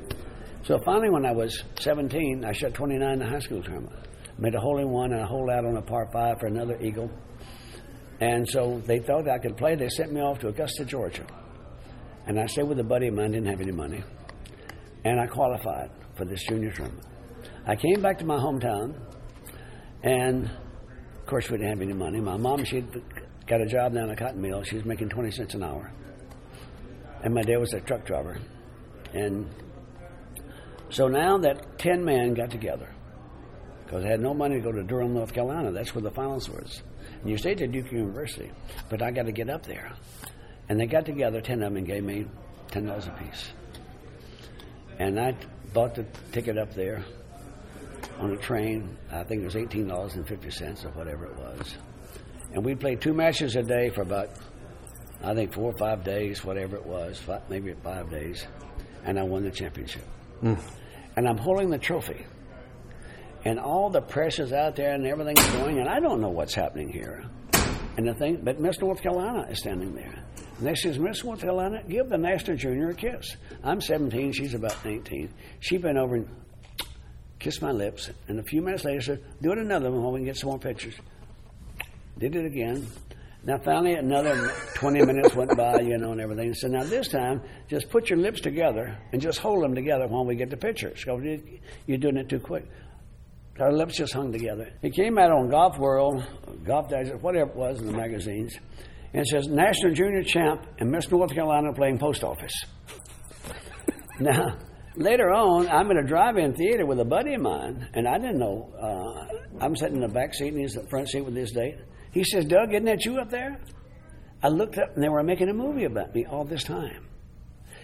So 0.64 0.78
finally, 0.84 1.10
when 1.10 1.26
I 1.26 1.32
was 1.32 1.64
17, 1.80 2.44
I 2.44 2.52
shot 2.52 2.74
29 2.74 3.10
in 3.10 3.20
the 3.20 3.26
high 3.26 3.40
school 3.40 3.64
tournament. 3.64 3.96
Made 4.38 4.54
a 4.54 4.60
hole 4.60 4.80
in 4.80 4.90
one 4.90 5.14
and 5.14 5.22
a 5.22 5.26
hole 5.26 5.50
out 5.50 5.66
on 5.66 5.78
a 5.78 5.82
par 5.82 6.10
five 6.12 6.40
for 6.40 6.48
another 6.48 6.80
eagle. 6.82 7.10
And 8.20 8.48
so 8.48 8.82
they 8.86 9.00
thought 9.00 9.30
I 9.30 9.38
could 9.40 9.58
play. 9.58 9.76
They 9.76 9.90
sent 9.90 10.12
me 10.12 10.22
off 10.22 10.40
to 10.40 10.50
Augusta, 10.50 10.86
Georgia. 10.86 11.26
And 12.28 12.40
I 12.40 12.46
stayed 12.46 12.68
with 12.68 12.80
a 12.80 12.84
buddy 12.84 13.08
of 13.08 13.14
mine, 13.14 13.32
didn't 13.32 13.48
have 13.48 13.62
any 13.62 13.72
money. 13.72 14.04
And 15.06 15.20
I 15.20 15.28
qualified 15.28 15.90
for 16.16 16.26
this 16.26 16.44
junior 16.44 16.72
tournament. 16.72 17.08
I 17.66 17.76
came 17.76 18.02
back 18.02 18.20
to 18.20 18.26
my 18.26 18.36
hometown, 18.38 19.00
and 20.04 20.46
of 20.46 21.26
course, 21.26 21.50
we 21.50 21.58
didn't 21.58 21.70
have 21.70 21.82
any 21.82 21.94
money. 21.94 22.20
My 22.20 22.38
mom, 22.38 22.64
she'd 22.66 22.88
got 23.48 23.62
a 23.62 23.66
job 23.66 23.94
down 23.94 24.10
at 24.10 24.12
a 24.12 24.16
cotton 24.16 24.42
mill. 24.42 24.64
She 24.64 24.76
was 24.76 24.86
making 24.86 25.10
20 25.10 25.32
cents 25.32 25.54
an 25.54 25.64
hour. 25.64 25.92
And 27.24 27.34
my 27.34 27.42
dad 27.42 27.58
was 27.58 27.74
a 27.74 27.80
truck 27.80 28.06
driver. 28.06 28.38
And 29.14 29.48
so 30.90 31.08
now 31.08 31.38
that 31.40 31.80
10 31.80 32.04
men 32.04 32.34
got 32.34 32.52
together, 32.52 32.90
because 33.86 34.04
I 34.04 34.10
had 34.10 34.20
no 34.20 34.34
money 34.34 34.56
to 34.56 34.62
go 34.62 34.72
to 34.74 34.84
Durham, 34.84 35.14
North 35.14 35.34
Carolina. 35.34 35.72
That's 35.72 35.96
where 35.96 36.02
the 36.02 36.12
finals 36.12 36.50
was. 36.50 36.84
And 37.22 37.30
you 37.30 37.38
stayed 37.38 37.62
at 37.62 37.72
Duke 37.72 37.90
University, 37.92 38.52
but 38.90 39.02
I 39.02 39.12
got 39.12 39.28
to 39.28 39.32
get 39.32 39.50
up 39.50 39.66
there. 39.66 39.94
And 40.70 40.80
they 40.80 40.86
got 40.86 41.06
together, 41.06 41.42
10 41.42 41.56
of 41.56 41.60
them, 41.62 41.78
and 41.78 41.88
gave 41.88 42.04
me 42.04 42.26
$10 42.72 43.08
a 43.08 43.24
piece. 43.24 43.52
And 45.00 45.20
I 45.20 45.36
bought 45.74 45.96
the 45.96 46.06
ticket 46.32 46.58
up 46.58 46.74
there 46.74 47.06
on 48.20 48.32
a 48.32 48.38
train. 48.38 48.98
I 49.12 49.24
think 49.24 49.42
it 49.42 49.46
was 49.46 49.56
eighteen 49.56 49.88
dollars 49.88 50.16
and 50.16 50.28
fifty 50.28 50.50
cents 50.50 50.86
or 50.86 50.90
whatever 50.90 51.26
it 51.26 51.36
was, 51.38 51.76
and 52.54 52.66
we 52.66 52.76
played 52.76 53.02
two 53.02 53.14
matches 53.14 53.56
a 53.56 53.64
day 53.64 53.90
for 53.90 54.02
about 54.02 54.30
I 55.24 55.34
think 55.34 55.54
four 55.54 55.72
or 55.72 55.78
five 55.78 56.04
days, 56.04 56.44
whatever 56.44 56.76
it 56.76 56.86
was, 56.86 57.20
five, 57.20 57.42
maybe 57.50 57.74
five 57.84 58.10
days, 58.10 58.46
and 59.04 59.20
I 59.20 59.24
won 59.24 59.44
the 59.44 59.52
championship. 59.52 60.06
Mm. 60.44 60.60
And 61.16 61.28
I'm 61.28 61.38
holding 61.38 61.70
the 61.70 61.80
trophy, 61.80 62.26
and 63.46 63.60
all 63.60 63.90
the 63.90 64.02
press 64.02 64.40
is 64.40 64.54
out 64.54 64.76
there 64.76 64.94
and 64.94 65.06
everything's 65.06 65.46
going, 65.52 65.80
and 65.80 65.90
I 65.90 66.00
don't 66.00 66.22
know 66.22 66.30
what's 66.30 66.54
happening 66.54 66.90
here. 66.90 67.24
And 67.98 68.08
the 68.08 68.14
thing, 68.14 68.42
but 68.44 68.60
Miss 68.60 68.80
North 68.80 69.02
Carolina 69.02 69.48
is 69.50 69.58
standing 69.60 69.96
there. 69.96 70.24
And 70.58 70.66
they 70.66 70.76
says, 70.76 70.98
Miss 70.98 71.24
North 71.24 71.42
Carolina, 71.42 71.84
give 71.88 72.10
the 72.10 72.18
Master 72.18 72.56
Junior 72.56 72.90
a 72.90 72.96
kiss. 72.96 73.36
I'm 73.64 73.80
17, 73.80 74.32
she's 74.32 74.54
about 74.54 74.84
19. 74.84 75.30
She 75.60 75.78
bent 75.78 75.98
over 75.98 76.16
and 76.16 76.28
kissed 77.40 77.62
my 77.62 77.72
lips, 77.72 78.10
and 78.28 78.40
a 78.40 78.44
few 78.44 78.62
minutes 78.62 78.84
later 78.84 79.02
said, 79.02 79.24
Do 79.42 79.52
it 79.52 79.60
another 79.60 79.92
one 79.92 80.02
while 80.02 80.12
we 80.14 80.20
can 80.20 80.26
get 80.26 80.38
some 80.38 80.50
more 80.50 80.60
pictures. 80.60 80.96
Did 82.18 82.36
it 82.36 82.46
again. 82.46 82.88
Now, 83.44 83.60
finally, 83.60 83.94
another 83.94 84.52
20 84.76 85.06
minutes 85.06 85.36
went 85.36 85.56
by, 85.56 85.80
you 85.82 85.98
know, 85.98 86.12
and 86.12 86.20
everything. 86.20 86.54
So 86.56 86.68
now 86.68 86.84
this 86.84 87.08
time, 87.08 87.42
just 87.70 87.90
put 87.90 88.10
your 88.10 88.18
lips 88.18 88.42
together 88.42 88.98
and 89.14 89.22
just 89.22 89.40
hold 89.40 89.64
them 89.64 89.76
together 89.76 90.08
while 90.08 90.26
we 90.26 90.36
get 90.36 90.50
the 90.50 90.58
pictures. 90.58 91.06
You're 91.06 91.98
doing 91.98 92.18
it 92.18 92.28
too 92.28 92.40
quick. 92.40 92.66
Our 93.60 93.72
lips 93.72 93.98
just 93.98 94.14
hung 94.14 94.32
together. 94.32 94.70
It 94.82 94.94
came 94.94 95.18
out 95.18 95.32
on 95.32 95.50
Golf 95.50 95.78
World, 95.78 96.26
Golf 96.64 96.90
Digest, 96.90 97.22
whatever 97.22 97.52
it 97.52 97.56
was 97.56 97.80
in 97.80 97.88
the 97.88 97.94
magazines, 97.94 98.58
and 99.14 99.22
it 99.22 99.28
says 99.28 99.48
National 99.48 99.94
Junior 99.94 100.24
Champ 100.24 100.66
and 100.80 100.92
Miss 100.92 101.10
North 101.10 101.34
Carolina 101.34 101.74
playing 101.74 101.98
post 101.98 102.24
office. 102.24 102.54
now, 104.20 104.58
later 104.96 105.32
on, 105.32 105.68
I'm 105.68 105.90
in 105.92 105.98
a 105.98 106.04
drive-in 106.04 106.56
theater 106.56 106.86
with 106.86 107.00
a 107.00 107.06
buddy 107.06 107.34
of 107.34 107.42
mine, 107.42 107.88
and 107.94 108.08
I 108.08 108.18
didn't 108.18 108.40
know. 108.40 108.70
Uh, 108.80 109.64
I'm 109.64 109.76
sitting 109.76 109.96
in 109.96 110.02
the 110.02 110.08
back 110.08 110.34
seat, 110.34 110.50
and 110.50 110.60
he's 110.60 110.76
in 110.76 110.84
the 110.84 110.90
front 110.90 111.10
seat 111.10 111.22
with 111.22 111.36
his 111.36 111.52
date. 111.52 111.78
He 112.12 112.24
says, 112.24 112.46
"Doug, 112.46 112.74
isn't 112.74 112.86
that 112.86 113.06
you 113.06 113.18
up 113.20 113.30
there?" 113.30 113.58
I 114.44 114.50
looked 114.50 114.78
up, 114.78 114.94
and 114.96 115.04
they 115.04 115.10
were 115.10 115.24
making 115.24 115.50
a 115.50 115.54
movie 115.54 115.86
about 115.86 116.14
me 116.14 116.26
all 116.26 116.44
this 116.44 116.64
time. 116.64 117.08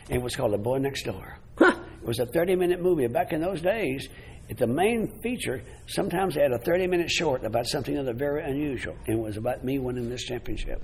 And 0.08 0.18
It 0.18 0.22
was 0.22 0.36
called 0.36 0.54
The 0.54 0.58
Boy 0.58 0.78
Next 0.78 1.04
Door. 1.04 1.38
It 1.60 2.08
was 2.08 2.20
a 2.20 2.26
30-minute 2.26 2.82
movie. 2.82 3.08
Back 3.08 3.32
in 3.32 3.42
those 3.42 3.62
days, 3.62 4.10
at 4.50 4.58
the 4.58 4.68
main 4.68 5.08
feature, 5.22 5.64
sometimes 5.88 6.36
they 6.36 6.42
had 6.42 6.52
a 6.52 6.60
30-minute 6.60 7.10
short 7.10 7.46
about 7.46 7.66
something 7.66 7.96
was 7.96 8.16
very 8.18 8.44
unusual, 8.44 8.96
and 9.08 9.18
it 9.18 9.22
was 9.22 9.38
about 9.38 9.64
me 9.64 9.80
winning 9.80 10.10
this 10.10 10.24
championship. 10.26 10.84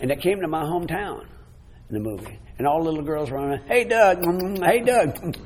And 0.00 0.10
it 0.10 0.20
came 0.20 0.40
to 0.40 0.48
my 0.48 0.62
hometown 0.62 1.26
in 1.88 1.94
the 1.94 2.00
movie. 2.00 2.38
And 2.58 2.66
all 2.66 2.82
the 2.82 2.88
little 2.88 3.04
girls 3.04 3.30
were 3.30 3.36
running, 3.36 3.60
hey, 3.66 3.84
Doug, 3.84 4.24
hey, 4.64 4.80
Doug. 4.80 5.36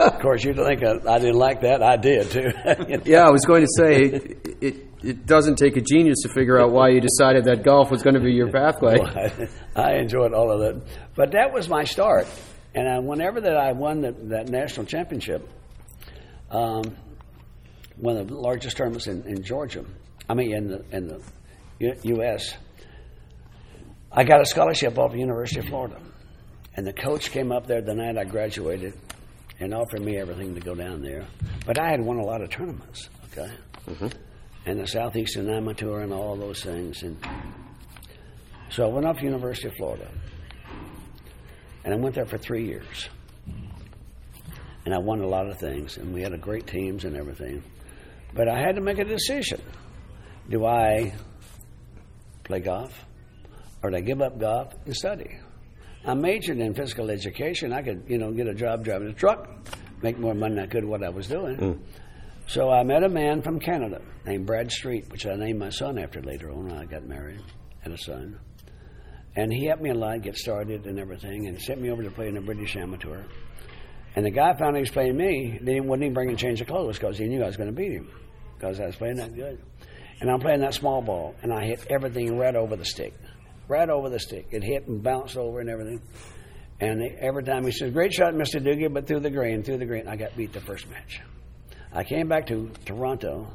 of 0.00 0.20
course, 0.20 0.42
you'd 0.42 0.56
think 0.56 0.82
I, 0.82 0.96
I, 1.06 1.18
didn't 1.18 1.36
like 1.36 1.60
that. 1.60 1.82
I 1.82 1.96
did, 1.96 2.30
too. 2.30 2.50
you 2.88 2.96
know? 2.96 3.02
Yeah, 3.04 3.26
I 3.26 3.30
was 3.30 3.44
going 3.44 3.62
to 3.62 3.68
say, 3.76 4.02
it, 4.04 4.56
it, 4.60 4.74
it, 5.02 5.26
doesn't 5.26 5.56
take 5.56 5.76
a 5.76 5.82
genius 5.82 6.22
to 6.22 6.30
figure 6.30 6.58
out 6.58 6.72
why 6.72 6.88
you 6.88 7.00
decided 7.02 7.44
that 7.44 7.62
golf 7.62 7.90
was 7.90 8.02
going 8.02 8.14
to 8.14 8.20
be 8.20 8.32
your 8.32 8.50
pathway. 8.50 8.96
Well, 9.06 9.48
I, 9.76 9.92
I, 9.92 9.98
enjoyed 9.98 10.32
all 10.32 10.50
of 10.50 10.60
that. 10.60 10.82
But 11.14 11.32
that 11.32 11.52
was 11.52 11.68
my 11.68 11.84
start. 11.84 12.26
And 12.74 12.88
I, 12.88 12.98
whenever 12.98 13.42
that 13.42 13.56
I 13.56 13.72
won 13.72 14.00
the, 14.00 14.12
that 14.28 14.48
national 14.48 14.86
championship, 14.86 15.46
um, 16.50 16.96
one 17.96 18.16
of 18.16 18.28
the 18.28 18.34
largest 18.34 18.78
tournaments 18.78 19.06
in, 19.06 19.24
in 19.26 19.42
Georgia, 19.42 19.84
I 20.28 20.34
mean, 20.34 20.54
in 20.54 20.68
the, 20.68 20.84
in 20.90 21.08
the 21.08 21.22
U- 21.80 22.00
U.S., 22.16 22.54
I 24.18 24.24
got 24.24 24.40
a 24.40 24.46
scholarship 24.46 24.96
off 24.98 25.12
the 25.12 25.18
University 25.18 25.60
of 25.60 25.66
Florida. 25.66 26.00
And 26.74 26.86
the 26.86 26.92
coach 26.94 27.30
came 27.30 27.52
up 27.52 27.66
there 27.66 27.82
the 27.82 27.94
night 27.94 28.16
I 28.16 28.24
graduated 28.24 28.94
and 29.60 29.74
offered 29.74 30.00
me 30.00 30.18
everything 30.18 30.54
to 30.54 30.60
go 30.60 30.74
down 30.74 31.02
there. 31.02 31.26
But 31.66 31.78
I 31.78 31.90
had 31.90 32.00
won 32.00 32.16
a 32.16 32.24
lot 32.24 32.40
of 32.40 32.48
tournaments, 32.48 33.10
okay? 33.30 33.52
Mm-hmm. 33.86 34.08
And 34.64 34.80
the 34.80 34.86
Southeastern 34.86 35.50
Amateur 35.50 36.00
and 36.00 36.14
all 36.14 36.34
those 36.34 36.62
things. 36.62 37.02
And 37.02 37.18
so 38.70 38.84
I 38.84 38.88
went 38.88 39.06
off 39.06 39.18
to 39.18 39.24
University 39.24 39.68
of 39.68 39.74
Florida. 39.74 40.10
And 41.84 41.92
I 41.92 41.96
went 41.98 42.14
there 42.14 42.26
for 42.26 42.38
three 42.38 42.64
years. 42.64 43.08
And 44.86 44.94
I 44.94 44.98
won 44.98 45.20
a 45.20 45.28
lot 45.28 45.46
of 45.46 45.58
things. 45.58 45.98
And 45.98 46.14
we 46.14 46.22
had 46.22 46.32
a 46.32 46.38
great 46.38 46.66
teams 46.66 47.04
and 47.04 47.16
everything. 47.16 47.62
But 48.34 48.48
I 48.48 48.58
had 48.58 48.76
to 48.76 48.80
make 48.80 48.98
a 48.98 49.04
decision. 49.04 49.60
Do 50.48 50.64
I 50.64 51.12
play 52.44 52.60
golf? 52.60 53.05
Or 53.86 53.90
to 53.90 54.00
give 54.00 54.20
up 54.20 54.38
golf 54.38 54.74
and 54.84 54.94
study. 54.94 55.38
I 56.04 56.14
majored 56.14 56.58
in 56.58 56.74
physical 56.74 57.10
education. 57.10 57.72
I 57.72 57.82
could, 57.82 58.04
you 58.08 58.18
know, 58.18 58.32
get 58.32 58.48
a 58.48 58.54
job 58.54 58.84
driving 58.84 59.08
a 59.08 59.12
truck, 59.12 59.48
make 60.02 60.18
more 60.18 60.34
money 60.34 60.56
than 60.56 60.64
I 60.64 60.66
could 60.66 60.84
what 60.84 61.04
I 61.04 61.08
was 61.08 61.28
doing. 61.28 61.56
Mm. 61.56 61.78
So 62.48 62.70
I 62.70 62.82
met 62.82 63.02
a 63.02 63.08
man 63.08 63.42
from 63.42 63.58
Canada 63.58 64.00
named 64.24 64.46
Brad 64.46 64.70
Street, 64.70 65.10
which 65.10 65.26
I 65.26 65.34
named 65.34 65.58
my 65.58 65.70
son 65.70 65.98
after 65.98 66.20
later 66.20 66.50
on 66.50 66.68
when 66.68 66.78
I 66.78 66.84
got 66.84 67.04
married, 67.04 67.40
had 67.80 67.92
a 67.92 67.98
son. 67.98 68.38
And 69.34 69.52
he 69.52 69.66
helped 69.66 69.82
me 69.82 69.90
a 69.90 69.94
lot 69.94 70.22
get 70.22 70.36
started 70.36 70.86
and 70.86 70.98
everything, 70.98 71.46
and 71.46 71.60
sent 71.60 71.80
me 71.80 71.90
over 71.90 72.02
to 72.02 72.10
play 72.10 72.28
in 72.28 72.36
a 72.36 72.40
British 72.40 72.76
Amateur. 72.76 73.22
And 74.14 74.24
the 74.24 74.30
guy 74.30 74.56
found 74.56 74.76
he 74.76 74.80
was 74.80 74.90
playing 74.90 75.16
me, 75.16 75.58
they 75.60 75.80
wouldn't 75.80 76.02
even 76.02 76.14
bring 76.14 76.30
a 76.30 76.36
change 76.36 76.60
of 76.60 76.68
clothes 76.68 76.98
because 76.98 77.18
he 77.18 77.26
knew 77.26 77.42
I 77.42 77.46
was 77.46 77.56
going 77.56 77.68
to 77.68 77.74
beat 77.74 77.92
him 77.92 78.08
because 78.56 78.80
I 78.80 78.86
was 78.86 78.96
playing 78.96 79.16
that 79.16 79.34
good. 79.34 79.60
And 80.20 80.30
I'm 80.30 80.40
playing 80.40 80.60
that 80.60 80.72
small 80.72 81.02
ball, 81.02 81.34
and 81.42 81.52
I 81.52 81.66
hit 81.66 81.86
everything 81.90 82.38
right 82.38 82.56
over 82.56 82.76
the 82.76 82.84
stick. 82.84 83.12
Right 83.68 83.88
over 83.88 84.08
the 84.08 84.20
stick. 84.20 84.48
It 84.50 84.62
hit 84.62 84.86
and 84.86 85.02
bounced 85.02 85.36
over 85.36 85.60
and 85.60 85.68
everything. 85.68 86.00
And 86.80 87.02
every 87.18 87.42
time 87.42 87.64
he 87.64 87.72
says, 87.72 87.92
Great 87.92 88.12
shot, 88.12 88.34
Mr. 88.34 88.60
Doogie, 88.60 88.92
but 88.92 89.06
through 89.06 89.20
the 89.20 89.30
green, 89.30 89.62
through 89.62 89.78
the 89.78 89.86
green. 89.86 90.06
I 90.06 90.16
got 90.16 90.36
beat 90.36 90.52
the 90.52 90.60
first 90.60 90.88
match. 90.90 91.20
I 91.92 92.04
came 92.04 92.28
back 92.28 92.46
to 92.48 92.70
Toronto. 92.84 93.48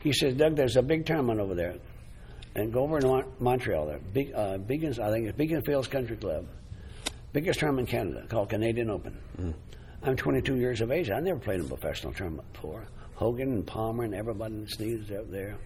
He 0.00 0.12
says, 0.12 0.34
Doug, 0.34 0.56
there's 0.56 0.76
a 0.76 0.82
big 0.82 1.06
tournament 1.06 1.40
over 1.40 1.54
there. 1.54 1.74
And 2.54 2.72
go 2.72 2.82
over 2.82 3.00
to 3.00 3.24
Montreal 3.40 3.86
there. 3.86 3.98
Big, 4.12 4.32
uh, 4.34 4.58
Beacons, 4.58 4.98
I 4.98 5.10
think 5.10 5.26
it's 5.26 5.36
Beaconsfield 5.36 5.90
Country 5.90 6.16
Club. 6.16 6.46
Biggest 7.32 7.58
tournament 7.58 7.88
in 7.88 7.98
Canada 7.98 8.26
called 8.28 8.48
Canadian 8.48 8.90
Open. 8.90 9.18
Mm. 9.40 9.54
I'm 10.04 10.16
22 10.16 10.56
years 10.56 10.80
of 10.80 10.92
age. 10.92 11.10
I 11.10 11.18
never 11.20 11.40
played 11.40 11.60
in 11.60 11.66
a 11.66 11.68
professional 11.68 12.12
tournament 12.12 12.50
before. 12.52 12.86
Hogan 13.14 13.52
and 13.52 13.66
Palmer 13.66 14.04
and 14.04 14.14
everybody 14.14 14.56
that's 14.58 14.78
needed 14.78 15.12
out 15.12 15.30
there. 15.30 15.56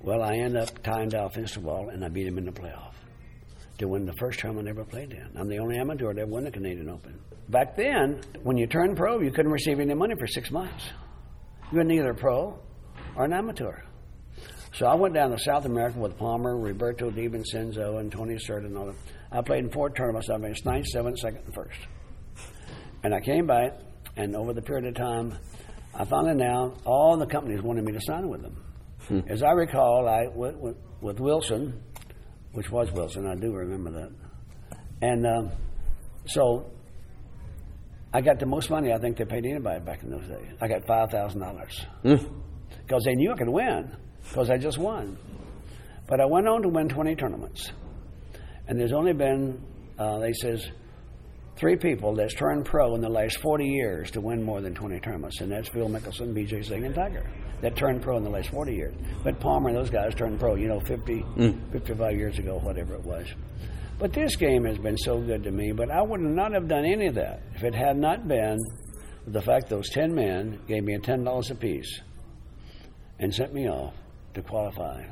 Well, 0.00 0.22
I 0.22 0.34
end 0.36 0.56
up 0.56 0.82
tying 0.82 1.08
Dow 1.08 1.28
Finsterwald, 1.28 1.92
and 1.92 2.04
I 2.04 2.08
beat 2.08 2.26
him 2.26 2.38
in 2.38 2.44
the 2.44 2.52
playoff 2.52 2.92
to 3.78 3.88
win 3.88 4.06
the 4.06 4.12
first 4.14 4.38
tournament 4.38 4.68
I 4.68 4.70
ever 4.70 4.84
played 4.84 5.12
in. 5.12 5.28
I'm 5.36 5.48
the 5.48 5.58
only 5.58 5.76
amateur 5.78 6.12
that 6.14 6.28
won 6.28 6.44
the 6.44 6.50
Canadian 6.50 6.88
Open. 6.88 7.18
Back 7.48 7.76
then, 7.76 8.20
when 8.42 8.56
you 8.56 8.66
turned 8.66 8.96
pro, 8.96 9.20
you 9.20 9.30
couldn't 9.30 9.52
receive 9.52 9.80
any 9.80 9.94
money 9.94 10.14
for 10.18 10.26
six 10.26 10.50
months. 10.50 10.90
You 11.72 11.78
were 11.78 11.84
neither 11.84 12.10
a 12.10 12.14
pro 12.14 12.58
or 13.16 13.24
an 13.24 13.32
amateur. 13.32 13.82
So 14.74 14.86
I 14.86 14.94
went 14.94 15.14
down 15.14 15.30
to 15.30 15.38
South 15.38 15.66
America 15.66 15.98
with 15.98 16.18
Palmer, 16.18 16.56
Roberto 16.56 17.10
De 17.10 17.26
Vicenzo, 17.28 17.98
and 17.98 18.10
Tony 18.10 18.34
Cerda 18.36 18.66
and 18.66 18.76
all 18.76 18.86
that. 18.86 18.96
I 19.30 19.40
played 19.40 19.64
in 19.64 19.70
four 19.70 19.90
tournaments. 19.90 20.28
I 20.30 20.38
finished 20.38 20.64
ninth, 20.64 20.86
seventh, 20.86 21.18
second, 21.18 21.42
and 21.46 21.54
first. 21.54 21.78
And 23.04 23.14
I 23.14 23.20
came 23.20 23.46
back, 23.46 23.78
and 24.16 24.34
over 24.34 24.52
the 24.52 24.62
period 24.62 24.86
of 24.86 24.94
time, 24.94 25.38
I 25.94 26.04
found 26.04 26.28
out 26.28 26.36
now 26.36 26.74
all 26.84 27.16
the 27.16 27.26
companies 27.26 27.62
wanted 27.62 27.84
me 27.84 27.92
to 27.92 28.00
sign 28.00 28.28
with 28.28 28.42
them. 28.42 28.56
Hmm. 29.08 29.20
As 29.28 29.42
I 29.42 29.52
recall, 29.52 30.08
I 30.08 30.26
went 30.34 30.58
with, 30.58 30.76
with, 31.00 31.20
Wilson, 31.20 31.82
which 32.52 32.70
was 32.70 32.90
Wilson. 32.92 33.26
I 33.26 33.34
do 33.34 33.52
remember 33.52 33.90
that. 33.90 34.10
And 35.02 35.26
um, 35.26 35.52
so 36.26 36.70
I 38.12 38.20
got 38.20 38.38
the 38.38 38.46
most 38.46 38.70
money 38.70 38.92
I 38.92 38.98
think 38.98 39.18
they 39.18 39.24
paid 39.24 39.44
anybody 39.44 39.80
back 39.84 40.02
in 40.02 40.10
those 40.10 40.26
days. 40.26 40.52
I 40.60 40.68
got 40.68 40.86
five 40.86 41.10
thousand 41.10 41.40
dollars 41.40 41.84
because 42.02 42.24
hmm. 42.24 43.04
they 43.04 43.14
knew 43.14 43.32
I 43.32 43.36
could 43.36 43.48
win 43.48 43.94
because 44.22 44.50
I 44.50 44.56
just 44.56 44.78
won. 44.78 45.18
But 46.08 46.20
I 46.20 46.26
went 46.26 46.48
on 46.48 46.62
to 46.62 46.68
win 46.68 46.88
twenty 46.88 47.14
tournaments, 47.14 47.72
and 48.68 48.78
there's 48.78 48.92
only 48.92 49.12
been 49.12 49.60
uh, 49.98 50.18
they 50.20 50.32
says 50.32 50.66
three 51.56 51.76
people 51.76 52.14
that's 52.14 52.34
turned 52.34 52.64
pro 52.64 52.94
in 52.94 53.00
the 53.00 53.08
last 53.08 53.38
40 53.40 53.64
years 53.66 54.10
to 54.12 54.20
win 54.20 54.42
more 54.42 54.60
than 54.60 54.74
20 54.74 55.00
tournaments, 55.00 55.40
and 55.40 55.50
that's 55.50 55.68
Phil 55.68 55.88
Mickelson, 55.88 56.32
Vijay 56.34 56.64
Singh, 56.64 56.84
and 56.84 56.94
Tiger 56.94 57.24
that 57.60 57.76
turned 57.76 58.02
pro 58.02 58.18
in 58.18 58.24
the 58.24 58.30
last 58.30 58.50
40 58.50 58.74
years. 58.74 58.94
But 59.22 59.40
Palmer 59.40 59.70
and 59.70 59.78
those 59.78 59.88
guys 59.88 60.14
turned 60.14 60.38
pro, 60.38 60.54
you 60.54 60.68
know, 60.68 60.80
50, 60.80 61.22
mm. 61.36 61.72
55 61.72 62.14
years 62.14 62.38
ago, 62.38 62.58
whatever 62.58 62.94
it 62.94 63.02
was. 63.02 63.26
But 63.98 64.12
this 64.12 64.36
game 64.36 64.64
has 64.64 64.76
been 64.76 64.98
so 64.98 65.18
good 65.18 65.44
to 65.44 65.50
me, 65.50 65.72
but 65.72 65.90
I 65.90 66.02
would 66.02 66.20
not 66.20 66.52
have 66.52 66.68
done 66.68 66.84
any 66.84 67.06
of 67.06 67.14
that 67.14 67.42
if 67.54 67.62
it 67.62 67.74
had 67.74 67.96
not 67.96 68.26
been 68.28 68.58
the 69.26 69.40
fact 69.40 69.68
those 69.68 69.88
10 69.90 70.14
men 70.14 70.60
gave 70.66 70.84
me 70.84 70.98
$10 70.98 71.50
apiece 71.50 72.00
and 73.18 73.32
sent 73.32 73.54
me 73.54 73.68
off 73.68 73.94
to 74.34 74.42
qualify 74.42 75.04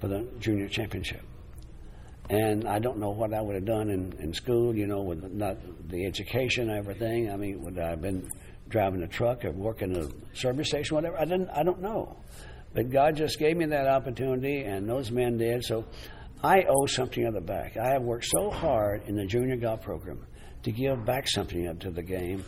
for 0.00 0.08
the 0.08 0.26
junior 0.40 0.68
championship. 0.68 1.22
And 2.28 2.66
I 2.66 2.78
don't 2.78 2.98
know 2.98 3.10
what 3.10 3.32
I 3.32 3.40
would 3.40 3.54
have 3.54 3.64
done 3.64 3.88
in, 3.90 4.12
in 4.18 4.34
school, 4.34 4.74
you 4.74 4.86
know, 4.86 5.02
with 5.02 5.22
not 5.32 5.56
the 5.88 6.04
education, 6.06 6.70
everything. 6.70 7.30
I 7.30 7.36
mean, 7.36 7.62
would 7.62 7.78
I 7.78 7.90
have 7.90 8.02
been 8.02 8.28
driving 8.68 9.02
a 9.02 9.08
truck 9.08 9.44
or 9.44 9.52
working 9.52 9.96
a 9.96 10.36
service 10.36 10.68
station, 10.68 10.96
whatever? 10.96 11.18
I 11.18 11.24
didn't. 11.24 11.50
I 11.50 11.62
don't 11.62 11.80
know. 11.80 12.16
But 12.74 12.90
God 12.90 13.16
just 13.16 13.38
gave 13.38 13.56
me 13.56 13.66
that 13.66 13.86
opportunity, 13.86 14.62
and 14.62 14.88
those 14.88 15.10
men 15.10 15.38
did. 15.38 15.64
So 15.64 15.84
I 16.42 16.64
owe 16.68 16.86
something 16.86 17.24
of 17.24 17.34
the 17.34 17.40
back. 17.40 17.76
I 17.76 17.90
have 17.90 18.02
worked 18.02 18.26
so 18.36 18.50
hard 18.50 19.04
in 19.06 19.16
the 19.16 19.24
junior 19.24 19.56
golf 19.56 19.82
program 19.82 20.26
to 20.64 20.72
give 20.72 21.04
back 21.04 21.28
something 21.28 21.68
up 21.68 21.78
to 21.80 21.90
the 21.90 22.02
game. 22.02 22.44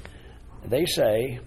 They 0.66 0.84
say 0.86 1.40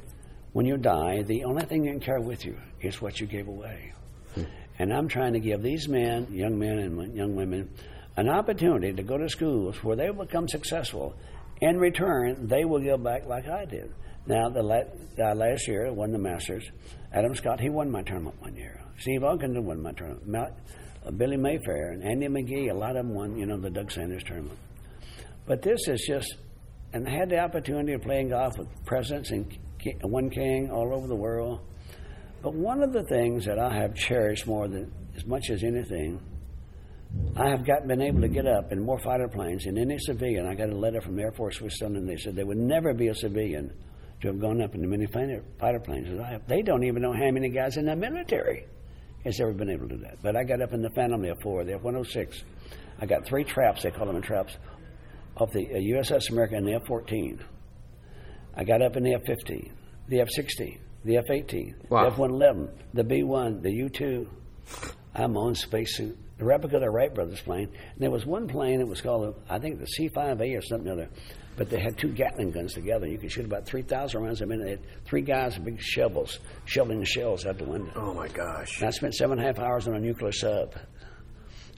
when 0.54 0.66
you 0.66 0.78
die, 0.78 1.22
the 1.24 1.44
only 1.44 1.66
thing 1.66 1.86
you 1.86 1.92
can 1.92 2.00
carry 2.00 2.22
with 2.22 2.46
you 2.46 2.58
is 2.82 3.02
what 3.02 3.20
you 3.20 3.28
gave 3.28 3.48
away. 3.48 3.94
Hmm. 4.36 4.44
And 4.80 4.94
I'm 4.94 5.08
trying 5.08 5.34
to 5.34 5.40
give 5.40 5.62
these 5.62 5.88
men, 5.88 6.28
young 6.32 6.58
men 6.58 6.80
and 6.80 7.16
young 7.16 7.36
women, 7.36 7.70
an 8.18 8.30
opportunity 8.30 8.94
to 8.94 9.04
go 9.04 9.18
to 9.18 9.30
schools 9.30 9.84
where 9.84 9.96
they 9.96 10.10
will 10.10 10.26
become 10.26 10.48
successful. 10.48 11.16
In 11.62 11.78
return, 11.78 12.48
they 12.48 12.66
will 12.66 12.80
give 12.80 13.04
back 13.04 13.26
like 13.28 13.48
I 13.48 13.66
did. 13.66 13.94
Now, 14.28 14.50
the 14.50 14.60
uh, 14.62 15.36
last 15.36 15.68
year, 15.68 15.92
won 15.92 16.12
the 16.12 16.20
Masters. 16.20 16.70
Adam 17.14 17.34
Scott, 17.36 17.60
he 17.60 17.70
won 17.70 17.90
my 17.90 18.04
tournament 18.04 18.40
one 18.40 18.56
year. 18.56 18.82
Steve 19.00 19.24
Ogden 19.24 19.66
won 19.66 19.82
my 19.82 19.92
tournament. 19.94 20.54
Uh, 21.06 21.12
Billy 21.12 21.38
Mayfair 21.38 21.92
and 21.92 22.04
Andy 22.04 22.28
McGee, 22.28 22.70
a 22.70 22.74
lot 22.74 22.92
of 22.96 23.08
them 23.08 23.16
won, 23.16 23.38
you 23.38 23.46
know, 23.46 23.60
the 23.60 23.70
Doug 23.70 23.92
Sanders 23.92 24.24
tournament. 24.24 24.60
But 25.48 25.62
this 25.64 25.80
is 25.88 26.06
just, 26.08 26.36
and 26.94 27.08
I 27.08 27.12
had 27.12 27.30
the 27.30 27.40
opportunity 27.40 27.94
of 27.94 28.04
playing 28.04 28.30
golf 28.30 28.58
with 28.58 28.68
presidents 28.86 29.32
and 29.32 29.46
one 30.04 30.30
king 30.30 30.70
all 30.70 30.94
over 30.94 31.08
the 31.08 31.16
world. 31.16 31.60
But 32.44 32.54
one 32.54 32.84
of 32.84 32.94
the 32.94 33.04
things 33.04 33.46
that 33.46 33.58
I 33.58 33.74
have 33.74 33.96
cherished 33.96 34.46
more 34.46 34.68
than 34.68 34.92
as 35.16 35.26
much 35.26 35.50
as 35.50 35.64
anything 35.64 36.20
I 37.36 37.50
have 37.50 37.66
got 37.66 37.88
been 37.88 38.02
able 38.02 38.22
to 38.22 38.28
get 38.28 38.46
up 38.46 38.72
in 38.72 38.84
more 38.84 39.00
fighter 39.00 39.28
planes 39.28 39.64
than 39.64 39.78
any 39.78 39.98
civilian. 40.00 40.48
I 40.48 40.54
got 40.54 40.70
a 40.70 40.76
letter 40.76 41.02
from 41.02 41.18
Air 41.18 41.32
Force 41.32 41.62
Wisconsin, 41.62 41.98
and 41.98 42.10
they 42.10 42.18
said 42.18 42.36
there 42.36 42.46
would 42.46 42.58
never 42.58 42.94
be 42.94 43.08
a 43.08 43.16
civilian 43.16 43.72
to 44.22 44.28
have 44.28 44.40
gone 44.40 44.62
up 44.62 44.76
in 44.76 44.84
as 44.84 44.90
many 44.90 45.08
fighter 45.08 45.80
planes 45.80 46.10
as 46.10 46.20
I 46.20 46.32
have. 46.32 46.48
They 46.48 46.62
don't 46.62 46.84
even 46.84 47.02
know 47.02 47.14
how 47.14 47.32
many 47.32 47.50
guys 47.50 47.78
in 47.78 47.86
the 47.86 47.96
military 47.96 48.66
has 49.24 49.40
ever 49.40 49.54
been 49.54 49.70
able 49.70 49.88
to 49.88 49.96
do 49.96 50.04
that. 50.04 50.22
But 50.22 50.36
I 50.36 50.44
got 50.44 50.62
up 50.62 50.74
in 50.74 50.82
the 50.82 50.90
Phantom, 50.92 51.22
the 51.22 51.30
F-4, 51.30 51.66
the 51.66 51.74
F-106. 51.76 52.44
I 53.00 53.06
got 53.06 53.26
three 53.26 53.44
traps, 53.44 53.84
they 53.84 53.92
call 53.92 54.08
them 54.08 54.22
traps, 54.22 54.58
of 55.38 55.52
the 55.54 55.68
uh, 55.68 55.78
USS 55.78 56.30
America 56.32 56.56
and 56.56 56.68
the 56.68 56.74
F-14. 56.74 57.40
I 58.56 58.64
got 58.64 58.82
up 58.82 58.96
in 58.96 59.04
the 59.04 59.14
F-15, 59.14 59.72
the 60.08 60.22
F-16, 60.22 60.80
the 61.06 61.18
F-18, 61.18 61.90
wow. 61.90 62.04
the 62.04 62.12
F-111, 62.14 62.70
the 62.94 63.04
B-1, 63.04 63.62
the 63.62 63.72
U-2. 63.72 64.28
I'm 65.16 65.38
on 65.38 65.56
spacesuit 65.56 66.18
the 66.42 66.48
replica 66.48 66.78
of 66.78 66.82
the 66.82 66.90
Wright 66.90 67.14
brothers 67.14 67.40
plane. 67.40 67.70
And 67.70 68.00
there 68.00 68.10
was 68.10 68.26
one 68.26 68.48
plane 68.48 68.80
that 68.80 68.88
was 68.88 69.00
called, 69.00 69.36
I 69.48 69.60
think, 69.60 69.80
the 69.80 69.86
C-5A 69.86 70.58
or 70.58 70.62
something 70.64 70.92
other, 70.92 71.08
but 71.56 71.70
they 71.70 71.80
had 71.80 72.00
two 72.00 72.08
Gatling 72.08 72.50
guns 72.50 72.74
together. 72.74 73.06
You 73.06 73.20
could 73.20 73.32
shoot 73.32 73.46
about 73.46 73.68
3,000 73.68 74.24
rounds 74.24 74.42
a 74.42 74.48
minute. 74.48 74.64
They 74.64 74.72
had 74.72 75.06
three 75.06 75.22
guys 75.22 75.56
with 75.56 75.66
big 75.66 75.80
shovels 75.80 76.40
shoveling 76.66 77.00
the 77.00 77.06
shells 77.06 77.46
out 77.46 77.60
the 77.60 77.66
window. 77.66 77.92
Oh, 77.96 78.16
my 78.16 78.28
gosh. 78.28 78.80
And 78.80 78.88
I 78.88 78.90
spent 78.90 79.14
seven 79.14 79.38
and 79.38 79.48
a 79.48 79.54
half 79.54 79.60
hours 79.60 79.88
on 79.88 79.94
a 79.94 80.00
nuclear 80.00 80.32
sub. 80.32 80.74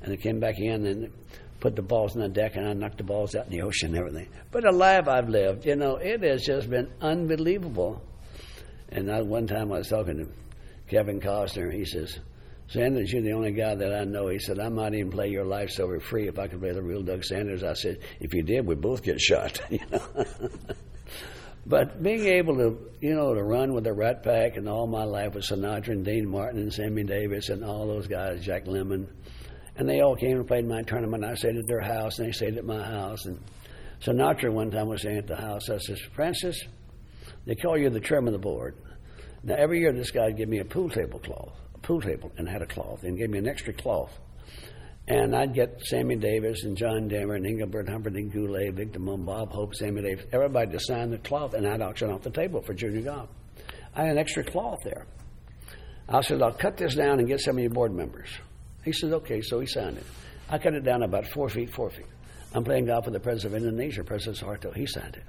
And 0.01 0.13
I 0.13 0.15
came 0.15 0.39
back 0.39 0.55
in 0.59 0.85
and 0.85 1.11
put 1.59 1.75
the 1.75 1.81
balls 1.81 2.15
on 2.15 2.21
the 2.21 2.29
deck, 2.29 2.55
and 2.55 2.65
I 2.65 2.71
knocked 2.71 2.99
the 2.99 3.03
balls 3.03 3.35
out 3.35 3.47
in 3.47 3.51
the 3.51 3.63
ocean 3.63 3.89
and 3.89 3.97
everything. 3.97 4.29
But 4.51 4.63
alive 4.63 5.09
I've 5.09 5.27
lived. 5.27 5.65
You 5.65 5.75
know, 5.75 5.97
it 5.97 6.23
has 6.23 6.45
just 6.45 6.69
been 6.69 6.89
unbelievable. 7.01 8.01
And 8.87 9.11
I, 9.11 9.23
one 9.23 9.45
time 9.45 9.73
I 9.73 9.79
was 9.79 9.89
talking 9.89 10.19
to 10.19 10.27
Kevin 10.87 11.19
Costner, 11.19 11.73
he 11.73 11.83
says, 11.83 12.17
Sanders, 12.67 13.11
you're 13.11 13.21
the 13.21 13.33
only 13.33 13.51
guy 13.51 13.75
that 13.75 13.93
I 13.93 14.03
know. 14.03 14.29
He 14.29 14.39
said, 14.39 14.59
I 14.59 14.69
might 14.69 14.93
even 14.93 15.11
play 15.11 15.29
your 15.29 15.45
life 15.45 15.69
so 15.69 15.99
free 15.99 16.27
if 16.27 16.39
I 16.39 16.47
could 16.47 16.59
play 16.59 16.71
the 16.71 16.81
real 16.81 17.03
Doug 17.03 17.23
Sanders. 17.23 17.63
I 17.63 17.73
said, 17.73 17.99
if 18.19 18.33
you 18.33 18.41
did, 18.41 18.65
we'd 18.65 18.81
both 18.81 19.03
get 19.03 19.19
shot. 19.19 19.61
You 19.69 19.79
know? 19.91 20.01
but 21.65 22.01
being 22.01 22.25
able 22.25 22.55
to, 22.57 22.77
you 23.01 23.15
know, 23.15 23.33
to 23.33 23.43
run 23.43 23.73
with 23.73 23.83
the 23.83 23.93
Rat 23.93 24.23
Pack 24.23 24.55
and 24.57 24.67
all 24.69 24.87
my 24.87 25.03
life 25.03 25.35
with 25.35 25.45
Sinatra 25.45 25.89
and 25.89 26.05
Dean 26.05 26.27
Martin 26.27 26.61
and 26.61 26.73
Sammy 26.73 27.03
Davis 27.03 27.49
and 27.49 27.63
all 27.63 27.87
those 27.87 28.07
guys, 28.07 28.43
Jack 28.43 28.65
Lemmon, 28.65 29.07
and 29.75 29.89
they 29.89 30.01
all 30.01 30.15
came 30.15 30.37
and 30.37 30.47
played 30.47 30.65
my 30.65 30.83
tournament. 30.83 31.23
I 31.23 31.35
stayed 31.35 31.57
at 31.57 31.67
their 31.67 31.81
house 31.81 32.19
and 32.19 32.27
they 32.27 32.31
stayed 32.31 32.57
at 32.57 32.65
my 32.65 32.83
house. 32.83 33.25
And 33.25 33.39
Sinatra 34.01 34.51
one 34.51 34.71
time 34.71 34.87
was 34.87 35.01
staying 35.01 35.17
at 35.17 35.27
the 35.27 35.35
house. 35.35 35.69
I 35.69 35.77
says, 35.77 35.99
Francis, 36.15 36.59
they 37.45 37.55
call 37.55 37.77
you 37.77 37.89
the 37.89 37.99
chairman 37.99 38.33
of 38.33 38.41
the 38.41 38.47
board. 38.47 38.75
Now 39.43 39.55
every 39.55 39.79
year 39.79 39.91
this 39.91 40.11
guy 40.11 40.27
would 40.27 40.37
give 40.37 40.49
me 40.49 40.59
a 40.59 40.65
pool 40.65 40.89
table 40.89 41.19
cloth 41.19 41.57
pool 41.83 42.01
table 42.01 42.31
and 42.37 42.49
had 42.49 42.61
a 42.61 42.65
cloth 42.65 43.03
and 43.03 43.17
gave 43.17 43.29
me 43.29 43.37
an 43.37 43.47
extra 43.47 43.73
cloth. 43.73 44.11
And 45.07 45.35
I'd 45.35 45.53
get 45.53 45.81
Sammy 45.83 46.15
Davis 46.15 46.63
and 46.63 46.77
John 46.77 47.09
Denver 47.09 47.35
and 47.35 47.45
Engelbert 47.45 47.89
Humperdinck 47.89 48.31
Goulet, 48.31 48.73
Victor 48.73 48.99
Moon, 48.99 49.25
Bob 49.25 49.51
Hope, 49.51 49.75
Sammy 49.75 50.01
Davis, 50.01 50.25
everybody 50.31 50.71
to 50.71 50.79
sign 50.79 51.11
the 51.11 51.17
cloth, 51.17 51.53
and 51.53 51.67
I'd 51.67 51.81
auction 51.81 52.09
off 52.09 52.21
the 52.21 52.29
table 52.29 52.61
for 52.61 52.73
junior 52.73 53.01
golf. 53.01 53.29
I 53.93 54.03
had 54.03 54.11
an 54.11 54.17
extra 54.17 54.43
cloth 54.43 54.79
there. 54.85 55.05
I 56.07 56.21
said, 56.21 56.41
I'll 56.41 56.53
cut 56.53 56.77
this 56.77 56.95
down 56.95 57.19
and 57.19 57.27
get 57.27 57.41
some 57.41 57.57
of 57.57 57.61
your 57.61 57.71
board 57.71 57.93
members. 57.93 58.29
He 58.83 58.93
said, 58.93 59.11
okay, 59.13 59.41
so 59.41 59.59
he 59.59 59.67
signed 59.67 59.97
it. 59.97 60.05
I 60.49 60.57
cut 60.57 60.73
it 60.73 60.83
down 60.83 61.03
about 61.03 61.27
four 61.27 61.49
feet, 61.49 61.73
four 61.73 61.89
feet. 61.89 62.05
I'm 62.53 62.63
playing 62.63 62.85
golf 62.85 63.05
with 63.05 63.13
the 63.13 63.19
president 63.19 63.55
of 63.55 63.63
Indonesia, 63.63 64.03
President 64.03 64.37
Suharto. 64.37 64.73
He 64.75 64.85
signed 64.85 65.15
it. 65.15 65.23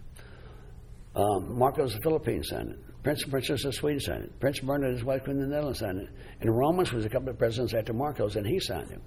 Um, 1.17 1.59
Marcos 1.59 1.95
of 1.95 2.01
the 2.01 2.03
Philippines 2.03 2.49
signed 2.49 2.71
it. 2.71 2.94
Prince 3.05 3.23
and 3.23 3.31
Princess 3.31 3.65
of 3.65 3.75
Sweden 3.75 4.01
signed 4.01 4.25
it. 4.25 4.41
Prince 4.41 4.61
Bernhard 4.61 4.89
and 4.89 4.95
his 4.95 5.05
wife 5.05 5.25
Queen 5.25 5.37
of 5.37 5.43
the 5.43 5.49
Netherlands 5.49 5.79
signed 5.79 5.99
it. 5.99 6.09
And 6.41 6.57
Ramos 6.57 6.91
was 6.91 7.05
a 7.05 7.09
couple 7.11 7.29
of 7.29 7.39
presidents 7.39 7.75
after 7.75 7.93
Marcos, 7.93 8.35
and 8.35 8.47
he 8.47 8.59
signed 8.59 8.91
it. 8.91 9.01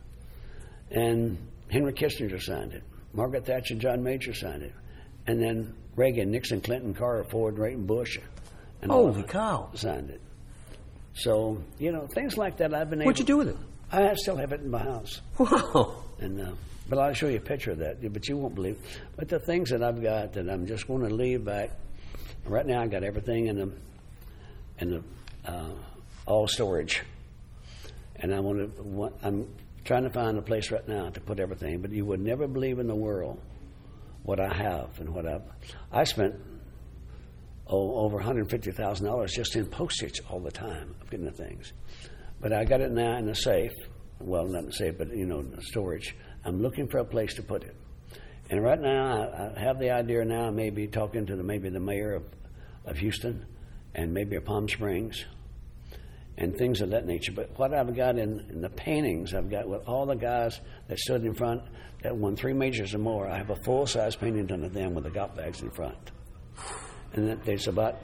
And 0.91 1.37
Henry 1.69 1.93
Kissinger 1.93 2.39
signed 2.41 2.73
it. 2.73 2.83
Margaret 3.13 3.45
Thatcher 3.45 3.73
and 3.73 3.81
John 3.81 4.03
Major 4.03 4.33
signed 4.33 4.61
it. 4.61 4.73
And 5.25 5.41
then 5.41 5.73
Reagan, 5.95 6.29
Nixon, 6.29 6.61
Clinton, 6.61 6.93
Carter, 6.93 7.23
Ford, 7.25 7.57
Reagan, 7.57 7.87
Bush, 7.87 8.19
and 8.83 8.91
all 8.91 9.11
Holy 9.11 9.23
cow. 9.23 9.69
signed 9.73 10.11
it. 10.11 10.21
So, 11.15 11.61
you 11.79 11.91
know, 11.91 12.05
things 12.05 12.37
like 12.37 12.57
that 12.57 12.75
I've 12.75 12.91
been 12.91 13.03
What'd 13.03 13.17
you 13.19 13.25
do 13.25 13.37
with 13.37 13.49
it? 13.49 13.57
I 13.91 14.13
still 14.15 14.37
have 14.37 14.51
it 14.51 14.61
in 14.61 14.69
my 14.69 14.83
house. 14.83 15.21
Wow. 15.39 16.03
And 16.19 16.39
uh, 16.39 16.51
but 16.89 16.99
I'll 16.99 17.13
show 17.13 17.27
you 17.27 17.37
a 17.37 17.41
picture 17.41 17.71
of 17.71 17.79
that. 17.79 17.97
But 18.13 18.27
you 18.27 18.37
won't 18.37 18.53
believe. 18.53 18.77
But 19.15 19.27
the 19.27 19.39
things 19.39 19.71
that 19.71 19.81
I've 19.81 20.01
got 20.01 20.33
that 20.33 20.47
I'm 20.49 20.67
just 20.67 20.87
going 20.87 21.07
to 21.07 21.13
leave 21.13 21.43
back. 21.43 21.71
Right 22.47 22.65
now, 22.65 22.81
I 22.81 22.87
got 22.87 23.03
everything 23.03 23.47
in 23.47 23.57
the 23.57 23.71
in 24.79 24.91
the 24.91 25.03
uh, 25.45 25.71
all 26.25 26.47
storage, 26.47 27.03
and 28.15 28.33
I 28.33 28.39
want 28.39 28.75
to. 28.75 29.11
I'm 29.21 29.47
trying 29.83 30.03
to 30.03 30.09
find 30.09 30.37
a 30.37 30.41
place 30.41 30.71
right 30.71 30.87
now 30.87 31.09
to 31.09 31.19
put 31.19 31.39
everything. 31.39 31.81
But 31.81 31.91
you 31.91 32.05
would 32.05 32.21
never 32.21 32.47
believe 32.47 32.79
in 32.79 32.87
the 32.87 32.95
world 32.95 33.39
what 34.23 34.39
I 34.39 34.53
have 34.53 34.99
and 34.99 35.13
what 35.13 35.25
I've. 35.25 35.41
I 35.91 36.03
spent 36.05 36.35
oh, 37.67 37.95
over 37.99 38.17
$150,000 38.17 39.29
just 39.29 39.55
in 39.55 39.65
postage 39.65 40.21
all 40.29 40.39
the 40.39 40.51
time 40.51 40.95
of 41.01 41.09
getting 41.09 41.25
the 41.25 41.31
things. 41.31 41.73
But 42.39 42.53
I 42.53 42.65
got 42.65 42.81
it 42.81 42.91
now 42.91 43.17
in 43.17 43.25
the 43.25 43.35
safe. 43.35 43.71
Well, 44.19 44.45
not 44.45 44.59
in 44.59 44.65
the 44.67 44.73
safe, 44.73 44.97
but 44.97 45.15
you 45.15 45.25
know, 45.25 45.45
storage. 45.61 46.15
I'm 46.45 46.61
looking 46.61 46.87
for 46.87 46.99
a 46.99 47.05
place 47.05 47.33
to 47.35 47.43
put 47.43 47.63
it. 47.63 47.75
And 48.49 48.63
right 48.63 48.79
now, 48.79 49.51
I, 49.55 49.59
I 49.59 49.59
have 49.59 49.79
the 49.79 49.91
idea 49.91 50.23
now, 50.23 50.49
maybe 50.51 50.87
talking 50.87 51.25
to 51.25 51.35
the 51.35 51.43
maybe 51.43 51.69
the 51.69 51.79
mayor 51.79 52.13
of, 52.13 52.23
of 52.85 52.97
Houston, 52.97 53.45
and 53.93 54.13
maybe 54.13 54.35
of 54.35 54.45
Palm 54.45 54.69
Springs, 54.69 55.25
and 56.37 56.55
things 56.55 56.81
of 56.81 56.91
that 56.91 57.05
nature. 57.05 57.33
But 57.33 57.57
what 57.57 57.73
I've 57.73 57.95
got 57.95 58.17
in, 58.17 58.39
in 58.49 58.61
the 58.61 58.69
paintings, 58.69 59.33
I've 59.33 59.49
got 59.49 59.67
with 59.67 59.87
all 59.87 60.05
the 60.05 60.15
guys 60.15 60.59
that 60.87 60.99
stood 60.99 61.25
in 61.25 61.33
front 61.33 61.63
that 62.03 62.15
won 62.15 62.35
three 62.35 62.53
majors 62.53 62.93
or 62.93 62.99
more. 62.99 63.27
I 63.27 63.37
have 63.37 63.49
a 63.49 63.55
full 63.55 63.87
size 63.87 64.15
painting 64.15 64.45
done 64.45 64.63
of 64.63 64.73
them 64.73 64.93
with 64.93 65.03
the 65.03 65.09
golf 65.09 65.35
bags 65.35 65.61
in 65.61 65.71
front, 65.71 66.11
and 67.13 67.27
that 67.27 67.43
there's 67.43 67.67
about 67.67 68.01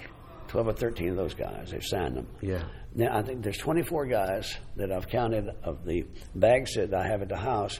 twelve 0.48 0.68
or 0.68 0.74
thirteen 0.74 1.10
of 1.10 1.16
those 1.16 1.36
guys. 1.36 1.72
They've 1.72 1.86
signed 1.86 2.18
them. 2.18 2.28
Yeah. 2.42 2.64
Now, 2.96 3.18
I 3.18 3.24
think 3.24 3.42
there's 3.42 3.58
24 3.58 4.06
guys 4.06 4.56
that 4.76 4.92
I've 4.92 5.08
counted 5.08 5.50
of 5.64 5.84
the 5.84 6.06
bags 6.36 6.76
that 6.76 6.94
I 6.94 7.08
have 7.08 7.24
at 7.24 7.30
the 7.30 7.38
house 7.38 7.80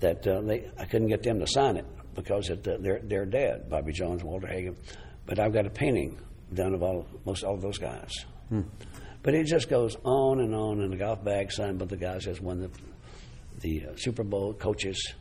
that 0.00 0.26
uh, 0.26 0.40
they 0.42 0.70
I 0.78 0.84
couldn't 0.84 1.08
get 1.08 1.22
them 1.22 1.38
to 1.40 1.46
sign 1.46 1.76
it 1.76 1.86
because 2.14 2.48
it, 2.50 2.66
uh, 2.66 2.76
they're 2.80 3.00
they're 3.04 3.26
dead. 3.26 3.68
Bobby 3.70 3.92
Jones, 3.92 4.24
Walter 4.24 4.46
Hagen, 4.48 4.76
but 5.26 5.38
I've 5.38 5.52
got 5.52 5.66
a 5.66 5.70
painting 5.70 6.18
done 6.52 6.74
of 6.74 6.82
all 6.82 7.06
most 7.24 7.44
all 7.44 7.54
of 7.54 7.62
those 7.62 7.78
guys. 7.78 8.12
But 9.22 9.34
it 9.34 9.44
just 9.46 9.68
goes 9.68 9.96
on 10.02 10.40
and 10.40 10.54
on, 10.54 10.80
and 10.80 10.92
the 10.92 10.96
golf 10.96 11.22
bag 11.22 11.52
signed 11.52 11.78
by 11.78 11.84
the 11.84 11.96
guys 11.96 12.24
that's 12.24 12.40
won 12.40 12.60
the 12.60 12.70
the 13.60 13.86
uh, 13.86 13.96
Super 13.96 14.24
Bowl 14.24 14.54
coaches 14.54 15.12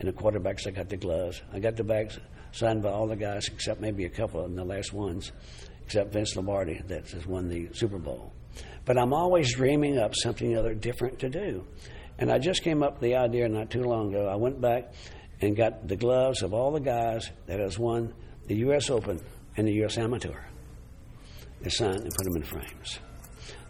and 0.00 0.08
the 0.08 0.12
quarterbacks. 0.12 0.66
I 0.66 0.70
got 0.70 0.88
the 0.88 0.96
gloves. 0.96 1.42
I 1.52 1.60
got 1.60 1.76
the 1.76 1.84
bags 1.84 2.18
signed 2.52 2.82
by 2.82 2.90
all 2.90 3.06
the 3.06 3.16
guys 3.16 3.48
except 3.48 3.80
maybe 3.80 4.04
a 4.04 4.10
couple 4.10 4.40
of 4.40 4.46
them, 4.46 4.56
the 4.56 4.64
last 4.64 4.92
ones, 4.92 5.32
except 5.84 6.12
Vince 6.12 6.34
Lombardi 6.36 6.80
that 6.88 7.10
has 7.10 7.26
won 7.26 7.48
the 7.48 7.68
Super 7.72 7.98
Bowl. 7.98 8.32
But 8.84 8.98
I'm 8.98 9.12
always 9.12 9.54
dreaming 9.54 9.98
up 9.98 10.14
something 10.14 10.56
other 10.56 10.74
different 10.74 11.18
to 11.20 11.28
do. 11.28 11.66
And 12.18 12.30
I 12.30 12.38
just 12.38 12.62
came 12.62 12.82
up 12.82 12.94
with 12.94 13.02
the 13.02 13.16
idea 13.16 13.48
not 13.48 13.70
too 13.70 13.82
long 13.82 14.10
ago. 14.14 14.28
I 14.28 14.36
went 14.36 14.60
back 14.60 14.92
and 15.40 15.56
got 15.56 15.88
the 15.88 15.96
gloves 15.96 16.42
of 16.42 16.54
all 16.54 16.72
the 16.72 16.80
guys 16.80 17.30
that 17.46 17.60
has 17.60 17.78
won 17.78 18.14
the 18.46 18.56
U.S. 18.56 18.90
Open 18.90 19.20
and 19.56 19.66
the 19.66 19.72
U.S. 19.74 19.98
Amateur. 19.98 20.34
They 21.60 21.70
signed 21.70 22.00
and 22.00 22.14
put 22.14 22.24
them 22.24 22.36
in 22.36 22.42
frames. 22.42 22.98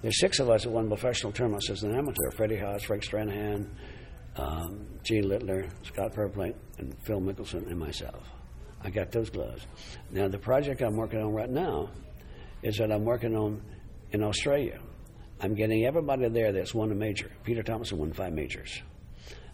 There's 0.03 0.21
six 0.21 0.39
of 0.41 0.51
us 0.51 0.65
that 0.65 0.71
won 0.71 0.89
professional 0.89 1.33
tournaments 1.33 1.71
as 1.71 1.83
an 1.83 1.97
amateur: 1.97 2.31
Freddie 2.33 2.59
Haas, 2.59 2.83
Frank 2.83 3.03
Stranahan, 3.03 3.67
um, 4.37 4.87
Gene 5.03 5.29
Littler, 5.29 5.69
Scott 5.83 6.13
Verplank, 6.15 6.55
and 6.79 6.95
Phil 7.05 7.21
Mickelson, 7.21 7.67
and 7.71 7.79
myself. 7.79 8.23
I 8.83 8.91
got 8.91 9.11
those 9.11 9.31
gloves. 9.31 9.67
Now, 10.11 10.29
the 10.29 10.39
project 10.39 10.83
I'm 10.83 10.97
working 10.97 11.21
on 11.21 11.33
right 11.33 11.49
now 11.49 11.89
is 12.63 12.77
that 12.77 12.93
I'm 12.93 13.05
working 13.05 13.35
on 13.35 13.63
in 14.11 14.23
Australia. 14.23 14.79
I'm 15.45 15.55
getting 15.55 15.85
everybody 15.85 16.27
there 16.31 16.53
that's 16.53 16.73
won 16.73 16.91
a 16.91 16.95
major. 16.95 17.31
Peter 17.45 17.63
Thomson 17.63 17.99
won 17.99 18.15
five 18.15 18.33
majors. 18.33 18.81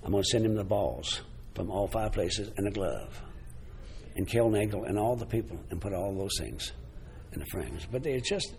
I'm 0.05 0.12
going 0.12 0.22
to 0.22 0.29
send 0.29 0.46
him 0.46 0.55
the 0.55 0.62
balls 0.62 1.22
from 1.57 1.68
all 1.68 1.88
five 1.88 2.12
places 2.12 2.48
and 2.57 2.68
a 2.68 2.70
glove. 2.70 3.20
And 4.14 4.24
Kel 4.24 4.48
Nagle 4.48 4.85
and 4.85 4.96
all 4.96 5.16
the 5.16 5.26
people 5.26 5.59
and 5.68 5.81
put 5.81 5.92
all 5.92 6.14
those 6.14 6.38
things 6.38 6.70
in 7.33 7.40
the 7.40 7.46
frames. 7.46 7.88
But 7.90 8.07
it's 8.07 8.29
just, 8.29 8.55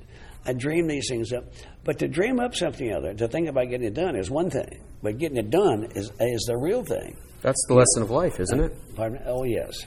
I 0.46 0.52
dream 0.52 0.88
these 0.88 1.08
things 1.08 1.32
up. 1.32 1.46
But 1.86 2.00
to 2.00 2.10
dream 2.10 2.42
up 2.42 2.54
something 2.54 2.92
other, 2.94 3.14
to 3.14 3.30
think 3.30 3.48
about 3.48 3.70
getting 3.70 3.88
it 3.88 3.94
done 3.94 4.18
is 4.18 4.30
one 4.30 4.50
thing. 4.50 4.84
But 5.02 5.18
getting 5.18 5.38
it 5.38 5.50
done 5.50 5.86
is, 5.96 6.12
is 6.20 6.44
the 6.48 6.58
real 6.58 6.84
thing. 6.84 7.16
That's 7.42 7.66
the 7.70 7.76
lesson 7.76 8.04
of 8.04 8.12
life, 8.12 8.42
isn't 8.42 8.60
it? 8.60 8.96
Pardon? 8.98 9.22
Oh, 9.26 9.46
yes. 9.46 9.86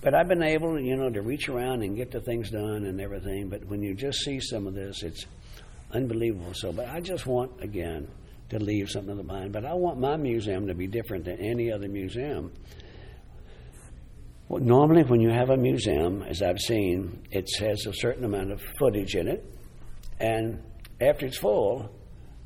But 0.00 0.14
I've 0.14 0.28
been 0.28 0.42
able, 0.42 0.80
you 0.80 0.96
know, 0.96 1.10
to 1.10 1.20
reach 1.20 1.50
around 1.50 1.82
and 1.82 1.96
get 1.96 2.12
the 2.12 2.20
things 2.22 2.50
done 2.50 2.86
and 2.86 2.98
everything. 2.98 3.50
But 3.50 3.66
when 3.66 3.82
you 3.82 3.94
just 3.94 4.20
see 4.20 4.40
some 4.40 4.66
of 4.66 4.72
this, 4.72 5.02
it's 5.02 5.26
unbelievable. 5.92 6.52
So, 6.54 6.72
but 6.72 6.88
I 6.88 7.00
just 7.00 7.26
want 7.26 7.62
again 7.62 8.08
to 8.50 8.58
leave 8.58 8.90
something 8.90 9.20
behind. 9.22 9.52
But 9.52 9.64
I 9.64 9.74
want 9.74 9.98
my 9.98 10.16
museum 10.16 10.66
to 10.66 10.74
be 10.74 10.86
different 10.86 11.24
than 11.24 11.38
any 11.38 11.70
other 11.70 11.88
museum. 11.88 12.52
Well, 14.48 14.62
normally, 14.62 15.02
when 15.02 15.20
you 15.20 15.30
have 15.30 15.50
a 15.50 15.56
museum, 15.56 16.22
as 16.22 16.40
I've 16.40 16.58
seen, 16.58 17.22
it 17.30 17.46
has 17.60 17.84
a 17.86 17.92
certain 17.92 18.24
amount 18.24 18.50
of 18.50 18.62
footage 18.78 19.14
in 19.14 19.28
it, 19.28 19.44
and 20.20 20.62
after 21.00 21.26
it's 21.26 21.36
full, 21.36 21.90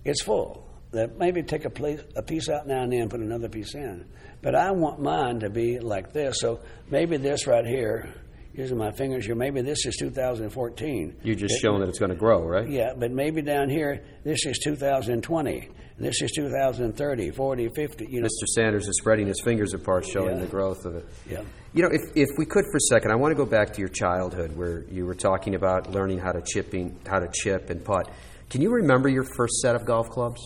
it's 0.04 0.22
full. 0.22 0.68
That 0.90 1.16
maybe 1.16 1.42
take 1.42 1.64
a, 1.64 1.70
place, 1.70 2.00
a 2.16 2.22
piece 2.22 2.48
out 2.48 2.66
now 2.66 2.82
and 2.82 2.92
then, 2.92 3.08
put 3.08 3.20
another 3.20 3.48
piece 3.48 3.74
in. 3.74 4.04
But 4.42 4.56
I 4.56 4.72
want 4.72 5.00
mine 5.00 5.40
to 5.40 5.48
be 5.48 5.78
like 5.78 6.12
this. 6.12 6.40
So 6.40 6.60
maybe 6.90 7.16
this 7.16 7.46
right 7.46 7.64
here, 7.64 8.12
using 8.54 8.76
my 8.78 8.92
fingers 8.92 9.26
here, 9.26 9.34
maybe 9.34 9.62
this 9.62 9.86
is 9.86 9.96
2014. 9.96 11.16
You're 11.22 11.34
just 11.34 11.54
It- 11.54 11.58
showing 11.60 11.80
that 11.80 11.88
it's 11.88 11.98
going 11.98 12.10
to 12.10 12.16
grow, 12.16 12.42
right? 12.44 12.68
yeah, 12.68 12.92
but 12.96 13.10
maybe 13.10 13.42
down 13.42 13.68
here, 13.70 14.02
this 14.24 14.44
is 14.46 14.58
2020. 14.58 15.68
This 15.98 16.20
is 16.22 16.32
2030, 16.32 17.30
40, 17.30 17.68
50. 17.68 18.06
You 18.10 18.20
know, 18.22 18.26
Mr. 18.26 18.46
Sanders 18.54 18.88
is 18.88 18.96
spreading 18.98 19.26
his 19.28 19.40
fingers 19.44 19.72
apart, 19.74 20.04
showing 20.06 20.36
Yeah. 20.36 20.40
the 20.44 20.46
growth 20.50 20.84
of 20.84 20.96
it. 20.96 21.04
yeah. 21.30 21.42
You 21.74 21.82
know, 21.82 21.88
if, 21.92 22.00
if 22.16 22.28
we 22.38 22.44
could 22.44 22.64
for 22.70 22.76
a 22.76 22.80
second, 22.80 23.12
I 23.12 23.14
want 23.14 23.30
to 23.32 23.36
go 23.36 23.46
back 23.46 23.72
to 23.74 23.78
your 23.80 23.88
childhood 23.88 24.56
where 24.56 24.84
you 24.90 25.06
were 25.06 25.14
talking 25.14 25.54
about 25.54 25.90
learning 25.90 26.18
how 26.18 26.32
to 26.32 26.42
chipping, 26.42 26.98
how 27.06 27.18
to 27.20 27.28
chip 27.32 27.70
and 27.70 27.82
putt. 27.84 28.10
Can 28.50 28.60
you 28.60 28.70
remember 28.70 29.08
your 29.08 29.24
first 29.36 29.54
set 29.60 29.74
of 29.74 29.86
golf 29.86 30.08
clubs? 30.10 30.40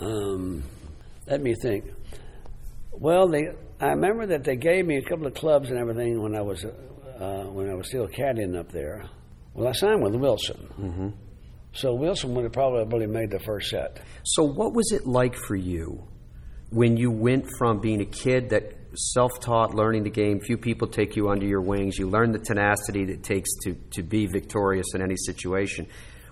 Um, 0.00 0.62
let 1.26 1.40
me 1.40 1.54
think. 1.54 1.84
Well, 2.92 3.28
they, 3.28 3.48
I 3.80 3.88
remember 3.88 4.26
that 4.26 4.44
they 4.44 4.56
gave 4.56 4.86
me 4.86 4.98
a 4.98 5.02
couple 5.02 5.26
of 5.26 5.34
clubs 5.34 5.70
and 5.70 5.78
everything 5.78 6.22
when 6.22 6.34
I 6.34 6.42
was 6.42 6.64
uh, 6.64 7.44
when 7.44 7.70
I 7.70 7.74
was 7.74 7.88
still 7.88 8.06
caddying 8.08 8.58
up 8.58 8.70
there. 8.70 9.08
Well, 9.54 9.68
I 9.68 9.72
signed 9.72 10.02
with 10.02 10.14
Wilson, 10.14 10.68
mm-hmm. 10.78 11.08
so 11.72 11.94
Wilson 11.94 12.34
would 12.34 12.44
have 12.44 12.52
probably 12.52 13.06
made 13.06 13.30
the 13.30 13.40
first 13.40 13.70
set. 13.70 14.02
So, 14.22 14.44
what 14.44 14.74
was 14.74 14.92
it 14.92 15.06
like 15.06 15.34
for 15.34 15.56
you 15.56 16.06
when 16.70 16.96
you 16.96 17.10
went 17.10 17.46
from 17.58 17.80
being 17.80 18.00
a 18.00 18.06
kid 18.06 18.50
that 18.50 18.76
self-taught, 18.94 19.74
learning 19.74 20.04
the 20.04 20.10
game, 20.10 20.40
few 20.40 20.56
people 20.56 20.88
take 20.88 21.16
you 21.16 21.30
under 21.30 21.46
your 21.46 21.60
wings, 21.60 21.98
you 21.98 22.08
learn 22.08 22.32
the 22.32 22.38
tenacity 22.38 23.04
that 23.06 23.12
it 23.12 23.22
takes 23.22 23.48
to, 23.62 23.74
to 23.92 24.02
be 24.02 24.26
victorious 24.26 24.94
in 24.94 25.02
any 25.02 25.16
situation. 25.16 25.86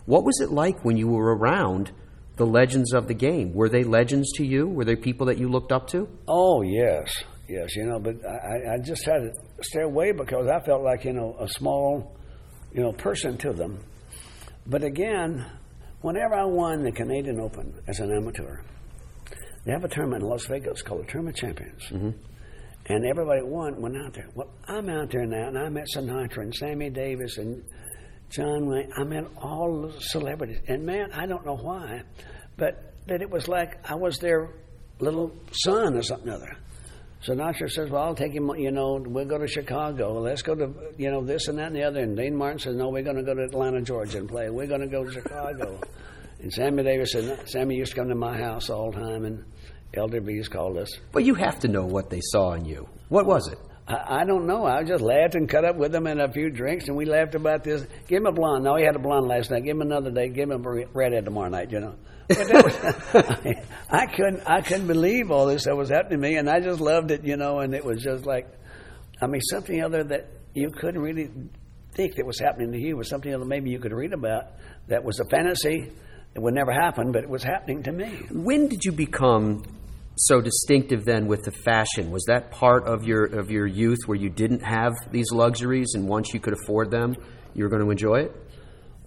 What 0.06 0.24
was 0.24 0.40
it 0.40 0.50
like 0.50 0.84
when 0.84 0.96
you 0.96 1.08
were 1.08 1.37
around 1.37 1.92
the 2.37 2.46
legends 2.46 2.92
of 2.92 3.08
the 3.08 3.14
game? 3.14 3.52
Were 3.52 3.68
they 3.68 3.84
legends 3.84 4.32
to 4.37 4.44
you? 4.44 4.66
Were 4.66 4.84
they 4.84 4.96
people 4.96 5.26
that 5.26 5.38
you 5.38 5.48
looked 5.48 5.72
up 5.72 5.88
to? 5.88 6.08
Oh 6.26 6.62
yes, 6.62 7.22
yes. 7.48 7.74
You 7.76 7.87
know, 7.87 7.98
but 7.98 8.16
I, 8.24 8.74
I 8.74 8.78
just 8.78 9.04
had 9.04 9.18
to 9.18 9.32
stay 9.62 9.82
away 9.82 10.12
because 10.12 10.46
I 10.48 10.61
felt 10.61 10.82
like 10.82 11.04
you 11.04 11.12
know 11.12 11.37
a 11.40 11.48
small, 11.48 12.16
you 12.72 12.82
know, 12.82 12.92
person 12.92 13.37
to 13.38 13.52
them. 13.52 13.78
But 14.66 14.82
again, 14.84 15.44
whenever 16.02 16.34
I 16.34 16.44
won 16.44 16.82
the 16.82 16.92
Canadian 16.92 17.40
Open 17.40 17.74
as 17.87 18.00
an 18.00 18.11
amateur, 18.14 18.61
they 19.64 19.72
have 19.72 19.84
a 19.84 19.88
tournament 19.88 20.22
in 20.22 20.28
Las 20.28 20.46
Vegas 20.46 20.82
called 20.82 21.02
the 21.02 21.11
Tournament 21.11 21.37
Champions. 21.37 21.82
Mm-hmm. 21.90 22.11
And 22.90 23.04
everybody 23.04 23.42
won 23.42 23.80
went 23.80 23.96
out 23.96 24.14
there. 24.14 24.28
Well, 24.34 24.48
I'm 24.66 24.88
out 24.88 25.11
there 25.11 25.26
now, 25.26 25.48
and 25.48 25.58
I 25.58 25.68
met 25.68 25.87
Sinatra 25.94 26.38
and 26.38 26.54
Sammy 26.54 26.88
Davis 26.88 27.37
and 27.37 27.62
John 28.30 28.66
Wayne. 28.66 28.90
I 28.96 29.04
met 29.04 29.24
all 29.37 29.82
the 29.82 30.00
celebrities, 30.00 30.61
and 30.68 30.84
man, 30.84 31.12
I 31.12 31.26
don't 31.26 31.44
know 31.44 31.56
why, 31.56 32.02
but 32.56 32.94
that 33.06 33.20
it 33.20 33.30
was 33.30 33.48
like 33.48 33.78
I 33.90 33.94
was 33.94 34.18
their 34.18 34.50
little 35.00 35.32
son 35.52 35.96
or 35.96 36.02
something 36.02 36.30
other. 36.30 36.56
Sinatra 37.26 37.68
says, 37.68 37.90
"Well, 37.90 38.02
I'll 38.02 38.14
take 38.14 38.33
him. 38.33 38.50
You 38.57 38.70
know, 38.70 39.02
we'll 39.04 39.24
go 39.24 39.38
to 39.38 39.48
Chicago. 39.48 40.20
Let's 40.20 40.42
go 40.42 40.54
to 40.54 40.72
you 40.96 41.11
know 41.11 41.24
this 41.24 41.48
and 41.48 41.59
that 41.59 41.68
and 41.68 41.76
the 41.76 41.83
other." 41.83 42.00
And 42.00 42.16
Dean 42.16 42.37
Martin 42.37 42.61
says, 42.61 42.76
"No, 42.76 42.90
we're 42.90 43.02
going 43.02 43.16
to 43.16 43.24
go 43.24 43.35
to 43.35 43.42
Atlanta, 43.42 43.83
Georgia, 43.83 44.18
and 44.18 44.28
play. 44.28 44.50
We're 44.50 44.68
going 44.68 44.83
to 44.83 44.87
go 44.87 45.04
to 45.04 45.11
Chicago." 45.11 45.81
and 46.40 46.52
Sammy 46.52 46.85
Davis 46.85 47.12
said, 47.12 47.48
"Sammy 47.48 47.74
used 47.74 47.92
to 47.92 47.96
come 47.96 48.09
to 48.09 48.14
my 48.14 48.37
house 48.38 48.70
all 48.70 48.92
the 48.92 49.00
time, 49.00 49.24
and 49.24 49.44
Elder 49.94 50.20
B's 50.20 50.48
called 50.48 50.78
us." 50.78 50.90
But 51.12 51.24
you 51.24 51.35
have 51.35 51.59
to 51.61 51.68
know 51.68 51.85
what 51.85 52.09
they 52.09 52.20
saw 52.22 52.52
in 52.52 52.64
you. 52.64 52.88
What 53.09 53.26
was 53.26 53.48
it? 53.48 53.59
I, 53.88 54.20
I 54.20 54.24
don't 54.24 54.46
know. 54.46 54.64
I 54.64 54.85
just 54.85 55.02
laughed 55.02 55.35
and 55.35 55.48
cut 55.48 55.64
up 55.64 55.76
with 55.76 55.92
him 55.92 56.07
and 56.07 56.20
a 56.20 56.31
few 56.31 56.50
drinks, 56.50 56.87
and 56.87 56.96
we 56.96 57.04
laughed 57.04 57.35
about 57.35 57.64
this. 57.64 57.85
Give 58.07 58.18
him 58.18 58.26
a 58.26 58.33
blonde. 58.33 58.62
No, 58.62 58.76
he 58.76 58.85
had 58.85 58.94
a 58.94 59.00
blonde 59.00 59.26
last 59.26 59.50
night. 59.50 59.64
Give 59.64 59.74
him 59.74 59.83
another 59.83 60.12
day. 60.12 60.28
Give 60.28 60.48
him 60.48 60.64
a 60.64 60.87
redhead 60.92 61.24
tomorrow 61.24 61.48
night. 61.48 61.72
You 61.72 61.81
know. 61.81 61.94
I 63.90 64.06
couldn't. 64.06 64.42
I 64.46 64.60
couldn't 64.60 64.86
believe 64.86 65.30
all 65.30 65.46
this 65.46 65.64
that 65.64 65.76
was 65.76 65.88
happening 65.88 66.20
to 66.20 66.28
me, 66.28 66.36
and 66.36 66.48
I 66.48 66.60
just 66.60 66.80
loved 66.80 67.10
it. 67.10 67.24
You 67.24 67.36
know, 67.36 67.60
and 67.60 67.74
it 67.74 67.84
was 67.84 68.02
just 68.02 68.26
like, 68.26 68.46
I 69.22 69.26
mean, 69.26 69.40
something 69.40 69.82
other 69.82 70.04
that 70.04 70.28
you 70.54 70.70
couldn't 70.70 71.00
really 71.00 71.30
think 71.94 72.16
that 72.16 72.26
was 72.26 72.38
happening 72.38 72.72
to 72.72 72.78
you 72.78 72.96
was 72.96 73.08
something 73.08 73.34
other 73.34 73.44
maybe 73.44 73.70
you 73.70 73.78
could 73.78 73.92
read 73.92 74.12
about 74.12 74.52
that 74.88 75.04
was 75.04 75.20
a 75.20 75.24
fantasy. 75.24 75.90
It 76.34 76.40
would 76.40 76.54
never 76.54 76.72
happen, 76.72 77.12
but 77.12 77.24
it 77.24 77.30
was 77.30 77.42
happening 77.42 77.82
to 77.84 77.92
me. 77.92 78.10
When 78.30 78.68
did 78.68 78.84
you 78.84 78.92
become 78.92 79.62
so 80.16 80.40
distinctive 80.40 81.04
then 81.04 81.26
with 81.26 81.44
the 81.44 81.50
fashion? 81.50 82.10
Was 82.10 82.24
that 82.28 82.50
part 82.50 82.86
of 82.86 83.04
your 83.04 83.24
of 83.24 83.50
your 83.50 83.66
youth 83.66 83.98
where 84.06 84.18
you 84.18 84.28
didn't 84.28 84.60
have 84.60 84.92
these 85.10 85.32
luxuries 85.32 85.94
and 85.94 86.06
once 86.06 86.34
you 86.34 86.40
could 86.40 86.52
afford 86.52 86.90
them, 86.90 87.16
you 87.54 87.64
were 87.64 87.70
going 87.70 87.82
to 87.82 87.90
enjoy 87.90 88.20
it? 88.20 88.47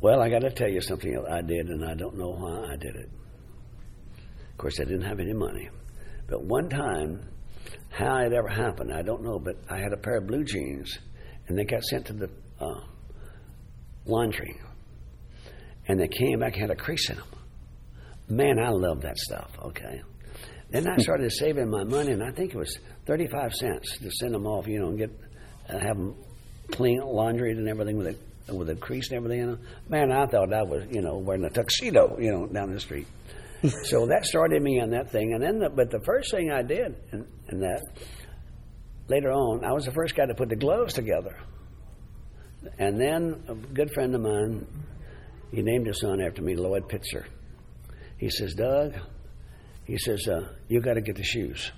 Well, 0.01 0.19
I 0.19 0.29
got 0.29 0.39
to 0.39 0.49
tell 0.49 0.67
you 0.67 0.81
something 0.81 1.15
I 1.29 1.41
did, 1.41 1.67
and 1.67 1.85
I 1.85 1.93
don't 1.93 2.17
know 2.17 2.31
why 2.31 2.73
I 2.73 2.75
did 2.75 2.95
it. 2.95 3.09
Of 4.51 4.57
course, 4.57 4.79
I 4.79 4.83
didn't 4.83 5.03
have 5.03 5.19
any 5.19 5.33
money. 5.33 5.69
But 6.27 6.43
one 6.43 6.69
time, 6.69 7.21
how 7.89 8.17
it 8.17 8.33
ever 8.33 8.47
happened, 8.47 8.91
I 8.91 9.03
don't 9.03 9.21
know, 9.23 9.37
but 9.37 9.57
I 9.69 9.77
had 9.77 9.93
a 9.93 9.97
pair 9.97 10.17
of 10.17 10.25
blue 10.25 10.43
jeans, 10.43 10.97
and 11.47 11.57
they 11.57 11.65
got 11.65 11.83
sent 11.83 12.07
to 12.07 12.13
the 12.13 12.29
uh, 12.59 12.81
laundry. 14.05 14.59
And 15.87 15.99
they 15.99 16.07
came 16.07 16.39
back 16.39 16.53
and 16.53 16.61
had 16.61 16.71
a 16.71 16.75
crease 16.75 17.09
in 17.11 17.17
them. 17.17 17.27
Man, 18.27 18.57
I 18.59 18.69
love 18.69 19.01
that 19.01 19.17
stuff, 19.19 19.51
okay? 19.65 20.01
Then 20.71 20.87
I 20.87 20.97
started 21.01 21.31
saving 21.31 21.69
my 21.69 21.83
money, 21.83 22.13
and 22.13 22.23
I 22.23 22.31
think 22.31 22.55
it 22.55 22.57
was 22.57 22.75
35 23.05 23.53
cents 23.53 23.97
to 23.99 24.09
send 24.19 24.33
them 24.33 24.47
off, 24.47 24.67
you 24.67 24.79
know, 24.79 24.87
and 24.87 24.97
get, 24.97 25.11
uh, 25.69 25.77
have 25.77 25.97
them 25.97 26.15
clean, 26.71 27.01
laundry 27.03 27.51
and 27.51 27.67
everything 27.67 27.97
with 27.97 28.07
a, 28.07 28.15
with 28.57 28.69
a 28.69 28.75
crease 28.75 29.09
and 29.09 29.17
everything. 29.17 29.57
Man, 29.89 30.11
I 30.11 30.25
thought 30.25 30.53
I 30.53 30.63
was, 30.63 30.85
you 30.89 31.01
know, 31.01 31.17
wearing 31.17 31.43
a 31.45 31.49
tuxedo, 31.49 32.17
you 32.19 32.31
know, 32.31 32.47
down 32.47 32.71
the 32.71 32.79
street. 32.79 33.07
so 33.83 34.07
that 34.07 34.25
started 34.25 34.61
me 34.61 34.79
on 34.79 34.89
that 34.91 35.11
thing. 35.11 35.33
And 35.33 35.43
then, 35.43 35.59
the, 35.59 35.69
but 35.69 35.91
the 35.91 36.01
first 36.05 36.31
thing 36.31 36.51
I 36.51 36.63
did 36.63 36.95
in, 37.11 37.27
in 37.49 37.59
that, 37.59 37.81
later 39.07 39.31
on, 39.31 39.63
I 39.63 39.71
was 39.71 39.85
the 39.85 39.91
first 39.91 40.15
guy 40.15 40.25
to 40.25 40.33
put 40.33 40.49
the 40.49 40.55
gloves 40.55 40.93
together. 40.93 41.37
And 42.77 42.99
then 42.99 43.43
a 43.47 43.55
good 43.55 43.91
friend 43.93 44.15
of 44.15 44.21
mine, 44.21 44.67
he 45.51 45.61
named 45.61 45.87
his 45.87 46.01
son 46.01 46.21
after 46.21 46.41
me, 46.41 46.55
Lloyd 46.55 46.87
Pitzer. 46.87 47.25
He 48.17 48.29
says, 48.29 48.53
Doug, 48.53 48.93
he 49.85 49.97
says, 49.97 50.27
uh, 50.27 50.47
you 50.67 50.79
got 50.81 50.93
to 50.93 51.01
get 51.01 51.15
the 51.15 51.23
shoes. 51.23 51.71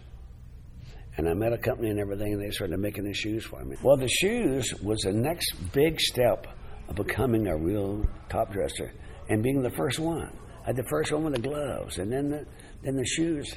And 1.16 1.30
I 1.30 1.34
met 1.34 1.54
a 1.54 1.58
company 1.58 1.90
and 1.90 2.00
everything, 2.00 2.34
and 2.34 2.42
they 2.42 2.50
started 2.52 2.80
making 2.80 3.04
the 3.04 3.14
shoes 3.14 3.46
for 3.46 3.64
me. 3.64 3.76
Well, 3.84 3.98
the 3.98 4.08
shoes 4.08 4.74
was 4.82 5.00
the 5.02 5.14
next 5.14 5.54
big 5.72 6.00
step 6.00 6.48
of 6.88 6.96
becoming 6.96 7.48
a 7.48 7.58
real 7.58 8.06
top 8.30 8.52
dresser 8.52 8.94
and 9.30 9.42
being 9.42 9.62
the 9.62 9.72
first 9.72 10.00
one. 10.00 10.32
I 10.64 10.68
had 10.68 10.76
the 10.76 10.84
first 10.90 11.12
one 11.12 11.24
with 11.26 11.36
the 11.36 11.42
gloves, 11.42 11.98
and 11.98 12.12
then 12.12 12.30
the, 12.30 12.46
then 12.84 12.96
the 12.96 13.06
shoes. 13.06 13.54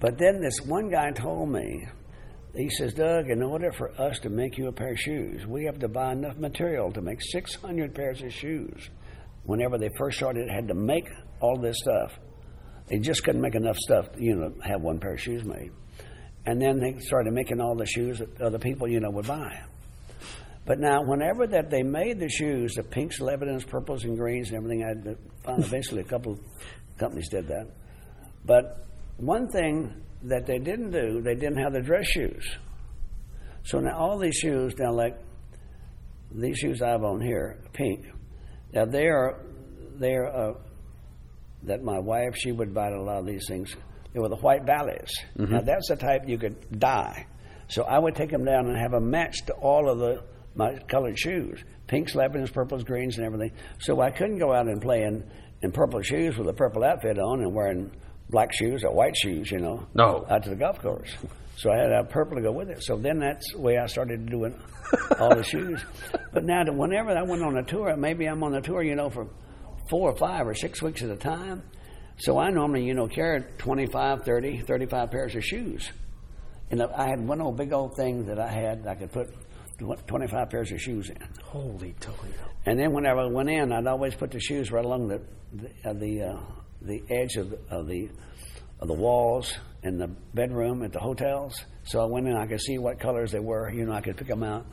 But 0.00 0.18
then 0.18 0.40
this 0.40 0.60
one 0.66 0.90
guy 0.90 1.10
told 1.12 1.50
me, 1.50 1.86
he 2.54 2.68
says, 2.68 2.92
Doug, 2.92 3.30
in 3.30 3.42
order 3.42 3.72
for 3.72 3.90
us 4.00 4.18
to 4.20 4.28
make 4.28 4.58
you 4.58 4.68
a 4.68 4.72
pair 4.72 4.92
of 4.92 4.98
shoes, 4.98 5.46
we 5.46 5.64
have 5.64 5.78
to 5.78 5.88
buy 5.88 6.12
enough 6.12 6.36
material 6.36 6.92
to 6.92 7.00
make 7.00 7.18
600 7.22 7.94
pairs 7.94 8.22
of 8.22 8.32
shoes. 8.32 8.90
Whenever 9.44 9.78
they 9.78 9.88
first 9.96 10.18
started, 10.18 10.48
had 10.50 10.68
to 10.68 10.74
make 10.74 11.08
all 11.40 11.58
this 11.58 11.76
stuff. 11.78 12.12
They 12.88 12.98
just 12.98 13.24
couldn't 13.24 13.40
make 13.40 13.54
enough 13.54 13.78
stuff, 13.78 14.06
you 14.18 14.36
know, 14.36 14.52
have 14.62 14.82
one 14.82 15.00
pair 15.00 15.14
of 15.14 15.20
shoes 15.20 15.44
made. 15.44 15.70
And 16.44 16.60
then 16.60 16.78
they 16.78 16.98
started 17.00 17.32
making 17.32 17.60
all 17.60 17.74
the 17.74 17.86
shoes 17.86 18.18
that 18.18 18.40
other 18.40 18.58
people, 18.58 18.86
you 18.88 19.00
know, 19.00 19.10
would 19.10 19.26
buy. 19.26 19.62
But 20.64 20.78
now, 20.78 21.02
whenever 21.02 21.46
that 21.48 21.70
they 21.70 21.82
made 21.82 22.20
the 22.20 22.28
shoes, 22.28 22.74
the 22.74 22.84
pinks, 22.84 23.18
lebanons, 23.18 23.66
purples, 23.66 24.04
and 24.04 24.16
greens, 24.16 24.48
and 24.50 24.58
everything, 24.58 24.84
I 24.84 25.44
found 25.44 25.64
eventually 25.64 26.02
a 26.02 26.04
couple 26.04 26.38
companies 26.98 27.28
did 27.28 27.48
that. 27.48 27.66
But 28.44 28.86
one 29.16 29.48
thing 29.48 29.92
that 30.22 30.46
they 30.46 30.58
didn't 30.58 30.92
do, 30.92 31.20
they 31.20 31.34
didn't 31.34 31.58
have 31.58 31.72
the 31.72 31.80
dress 31.80 32.06
shoes. 32.06 32.44
So 33.64 33.80
now 33.80 33.96
all 33.96 34.18
these 34.18 34.36
shoes, 34.36 34.74
now 34.78 34.92
like 34.92 35.18
these 36.30 36.58
shoes 36.58 36.80
I 36.80 36.90
have 36.90 37.02
on 37.02 37.20
here, 37.20 37.58
pink. 37.72 38.06
Now 38.72 38.84
they 38.84 39.06
are, 39.06 39.40
they 39.98 40.14
are 40.14 40.26
uh, 40.26 40.54
that 41.64 41.82
my 41.82 41.98
wife 41.98 42.36
she 42.36 42.52
would 42.52 42.72
buy 42.72 42.88
a 42.88 43.00
lot 43.00 43.18
of 43.18 43.26
these 43.26 43.44
things 43.48 43.74
they 44.12 44.20
were 44.20 44.28
the 44.28 44.36
white 44.36 44.66
ballets. 44.66 45.12
Mm-hmm. 45.38 45.52
Now 45.52 45.60
that's 45.62 45.88
the 45.88 45.96
type 45.96 46.22
you 46.26 46.38
could 46.38 46.78
dye. 46.78 47.26
So 47.68 47.84
I 47.84 47.98
would 47.98 48.14
take 48.14 48.30
them 48.30 48.44
down 48.44 48.66
and 48.66 48.76
have 48.76 48.90
them 48.90 49.10
matched 49.10 49.46
to 49.46 49.54
all 49.54 49.88
of 49.88 49.98
the 49.98 50.22
my 50.54 50.78
colored 50.88 51.18
shoes, 51.18 51.62
pinks, 51.86 52.14
lebanons, 52.14 52.52
purples, 52.52 52.84
greens, 52.84 53.16
and 53.16 53.26
everything. 53.26 53.52
So 53.78 54.00
I 54.00 54.10
couldn't 54.10 54.38
go 54.38 54.52
out 54.52 54.66
and 54.66 54.80
play 54.80 55.02
in, 55.02 55.24
in 55.62 55.72
purple 55.72 56.02
shoes 56.02 56.36
with 56.36 56.48
a 56.48 56.52
purple 56.52 56.84
outfit 56.84 57.18
on 57.18 57.40
and 57.40 57.54
wearing 57.54 57.90
black 58.30 58.52
shoes 58.52 58.84
or 58.84 58.94
white 58.94 59.16
shoes, 59.16 59.50
you 59.50 59.58
know, 59.58 59.86
no. 59.94 60.26
out 60.30 60.42
to 60.44 60.50
the 60.50 60.56
golf 60.56 60.80
course. 60.80 61.10
So 61.56 61.70
I 61.70 61.76
had 61.76 61.88
to 61.88 61.96
have 61.96 62.10
purple 62.10 62.36
to 62.36 62.42
go 62.42 62.52
with 62.52 62.70
it. 62.70 62.82
So 62.82 62.96
then 62.96 63.18
that's 63.18 63.52
the 63.52 63.60
way 63.60 63.78
I 63.78 63.86
started 63.86 64.26
doing 64.26 64.58
all 65.18 65.34
the 65.34 65.44
shoes. 65.44 65.80
But 66.32 66.44
now, 66.44 66.64
that 66.64 66.74
whenever 66.74 67.10
I 67.10 67.20
went 67.20 67.42
on 67.42 67.58
a 67.58 67.62
tour, 67.62 67.94
maybe 67.94 68.24
I'm 68.24 68.42
on 68.42 68.54
a 68.54 68.62
tour, 68.62 68.82
you 68.82 68.94
know, 68.94 69.10
for 69.10 69.28
four 69.90 70.10
or 70.10 70.16
five 70.16 70.46
or 70.46 70.54
six 70.54 70.80
weeks 70.80 71.02
at 71.02 71.10
a 71.10 71.16
time. 71.16 71.62
So 72.16 72.38
I 72.38 72.48
normally, 72.48 72.86
you 72.86 72.94
know, 72.94 73.06
carried 73.06 73.58
25, 73.58 74.24
30, 74.24 74.62
35 74.62 75.10
pairs 75.10 75.34
of 75.34 75.44
shoes. 75.44 75.90
And 76.70 76.82
I 76.82 77.06
had 77.06 77.20
one 77.20 77.42
old 77.42 77.58
big 77.58 77.74
old 77.74 77.96
thing 77.96 78.24
that 78.26 78.38
I 78.38 78.48
had 78.48 78.86
I 78.86 78.94
could 78.94 79.12
put 79.12 79.28
25 80.06 80.50
pairs 80.50 80.72
of 80.72 80.80
shoes 80.80 81.10
in. 81.10 81.18
Holy 81.44 81.94
Toledo. 82.00 82.50
And 82.66 82.78
then 82.78 82.92
whenever 82.92 83.20
I 83.20 83.26
went 83.26 83.50
in, 83.50 83.72
I'd 83.72 83.86
always 83.86 84.14
put 84.14 84.30
the 84.30 84.40
shoes 84.40 84.70
right 84.70 84.84
along 84.84 85.08
the 85.08 85.20
the 85.52 85.70
uh, 85.84 85.92
the, 85.92 86.22
uh, 86.22 86.40
the 86.82 87.02
edge 87.10 87.36
of 87.36 87.50
the, 87.50 87.58
of 87.70 87.86
the 87.86 88.08
of 88.80 88.88
the 88.88 88.94
walls 88.94 89.52
in 89.82 89.98
the 89.98 90.08
bedroom 90.34 90.82
at 90.82 90.92
the 90.92 91.00
hotels. 91.00 91.54
So 91.84 92.00
I 92.00 92.04
went 92.04 92.26
in, 92.26 92.36
I 92.36 92.46
could 92.46 92.60
see 92.60 92.78
what 92.78 93.00
colors 93.00 93.32
they 93.32 93.40
were. 93.40 93.70
You 93.70 93.86
know, 93.86 93.92
I 93.92 94.00
could 94.00 94.16
pick 94.16 94.28
them 94.28 94.42
out. 94.42 94.66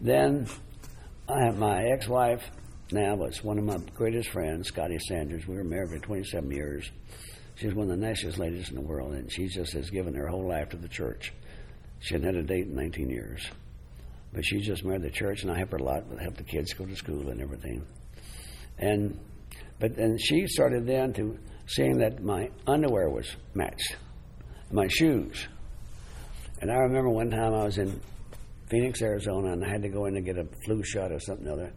Then 0.00 0.46
I 1.28 1.44
have 1.44 1.58
my 1.58 1.82
ex-wife 1.84 2.42
now 2.92 3.16
was 3.16 3.42
one 3.42 3.58
of 3.58 3.64
my 3.64 3.78
greatest 3.94 4.30
friends, 4.30 4.68
Scotty 4.68 4.98
Sanders. 5.08 5.46
We 5.46 5.56
were 5.56 5.64
married 5.64 5.90
for 5.90 5.98
27 5.98 6.50
years. 6.50 6.88
She's 7.56 7.74
one 7.74 7.90
of 7.90 7.98
the 7.98 8.06
nicest 8.06 8.38
ladies 8.38 8.68
in 8.68 8.76
the 8.76 8.82
world, 8.82 9.14
and 9.14 9.32
she 9.32 9.48
just 9.48 9.72
has 9.72 9.90
given 9.90 10.14
her 10.14 10.28
whole 10.28 10.46
life 10.46 10.68
to 10.68 10.76
the 10.76 10.88
church. 10.88 11.32
She 12.00 12.14
hadn't 12.14 12.34
had 12.34 12.44
a 12.44 12.46
date 12.46 12.66
in 12.66 12.76
19 12.76 13.10
years, 13.10 13.44
but 14.32 14.44
she 14.44 14.60
just 14.60 14.84
married 14.84 15.02
the 15.02 15.10
church, 15.10 15.42
and 15.42 15.50
I 15.50 15.58
help 15.58 15.70
her 15.70 15.78
a 15.78 15.82
lot. 15.82 16.04
Help 16.20 16.36
the 16.36 16.44
kids 16.44 16.72
go 16.74 16.84
to 16.84 16.96
school 16.96 17.28
and 17.28 17.40
everything. 17.40 17.86
And 18.78 19.18
but 19.78 19.96
then 19.96 20.16
she 20.18 20.46
started 20.46 20.86
then 20.86 21.12
to 21.14 21.38
seeing 21.66 21.98
that 21.98 22.22
my 22.22 22.48
underwear 22.66 23.10
was 23.10 23.28
matched, 23.54 23.96
my 24.70 24.86
shoes. 24.88 25.48
And 26.60 26.70
I 26.70 26.74
remember 26.74 27.10
one 27.10 27.30
time 27.30 27.54
I 27.54 27.64
was 27.64 27.78
in 27.78 28.00
Phoenix, 28.70 29.02
Arizona, 29.02 29.52
and 29.52 29.64
I 29.64 29.68
had 29.68 29.82
to 29.82 29.88
go 29.88 30.06
in 30.06 30.16
and 30.16 30.24
get 30.24 30.38
a 30.38 30.46
flu 30.64 30.82
shot 30.82 31.12
or 31.12 31.20
something 31.20 31.46
or 31.46 31.52
other 31.52 31.72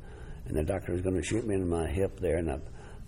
and 0.49 0.57
the 0.57 0.63
doctor 0.63 0.93
was 0.93 1.01
going 1.01 1.15
to 1.15 1.23
shoot 1.23 1.45
me 1.45 1.55
in 1.55 1.69
my 1.69 1.88
hip 1.88 2.19
there, 2.19 2.38
and 2.38 2.51
I 2.51 2.57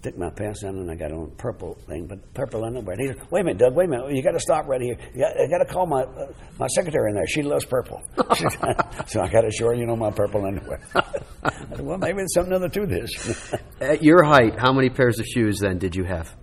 took 0.01 0.17
my 0.17 0.29
pants 0.29 0.61
down 0.61 0.77
and 0.77 0.89
I 0.89 0.95
got 0.95 1.11
on 1.11 1.31
purple 1.37 1.75
thing, 1.87 2.07
but 2.07 2.33
purple 2.33 2.65
underwear. 2.65 2.95
And 2.97 3.01
he 3.01 3.07
said, 3.07 3.31
"Wait 3.31 3.41
a 3.41 3.43
minute, 3.43 3.59
Doug. 3.59 3.75
Wait 3.75 3.85
a 3.85 3.87
minute. 3.87 4.15
You 4.15 4.23
got 4.23 4.31
to 4.31 4.39
stop 4.39 4.67
right 4.67 4.81
here. 4.81 4.95
Got, 5.17 5.39
I 5.39 5.47
got 5.47 5.59
to 5.59 5.65
call 5.65 5.85
my 5.85 6.01
uh, 6.01 6.31
my 6.59 6.67
secretary 6.67 7.09
in 7.09 7.15
there. 7.15 7.27
She 7.27 7.41
loves 7.41 7.65
purple." 7.65 8.01
so 9.07 9.21
I 9.21 9.29
got 9.29 9.41
to 9.41 9.51
show 9.51 9.67
her, 9.67 9.73
you 9.73 9.85
know, 9.85 9.95
my 9.95 10.11
purple 10.11 10.45
underwear. 10.45 10.81
I 11.43 11.51
said, 11.51 11.81
"Well, 11.81 11.97
maybe 11.97 12.17
there's 12.17 12.33
something 12.33 12.53
other 12.53 12.69
to 12.69 12.85
this." 12.85 13.53
At 13.81 14.03
your 14.03 14.23
height, 14.23 14.57
how 14.57 14.73
many 14.73 14.89
pairs 14.89 15.19
of 15.19 15.25
shoes 15.25 15.59
then 15.59 15.77
did 15.77 15.95
you 15.95 16.03
have? 16.03 16.35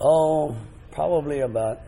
Oh, 0.00 0.56
probably 0.92 1.40
about 1.40 1.80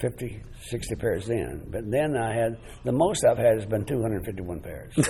50, 0.00 0.42
60 0.68 0.94
pairs 0.96 1.26
then. 1.26 1.66
But 1.70 1.90
then 1.90 2.16
I 2.16 2.34
had 2.34 2.58
the 2.84 2.92
most 2.92 3.24
I've 3.24 3.38
had 3.38 3.54
has 3.58 3.66
been 3.66 3.84
251 3.84 4.60
pairs. 4.60 5.08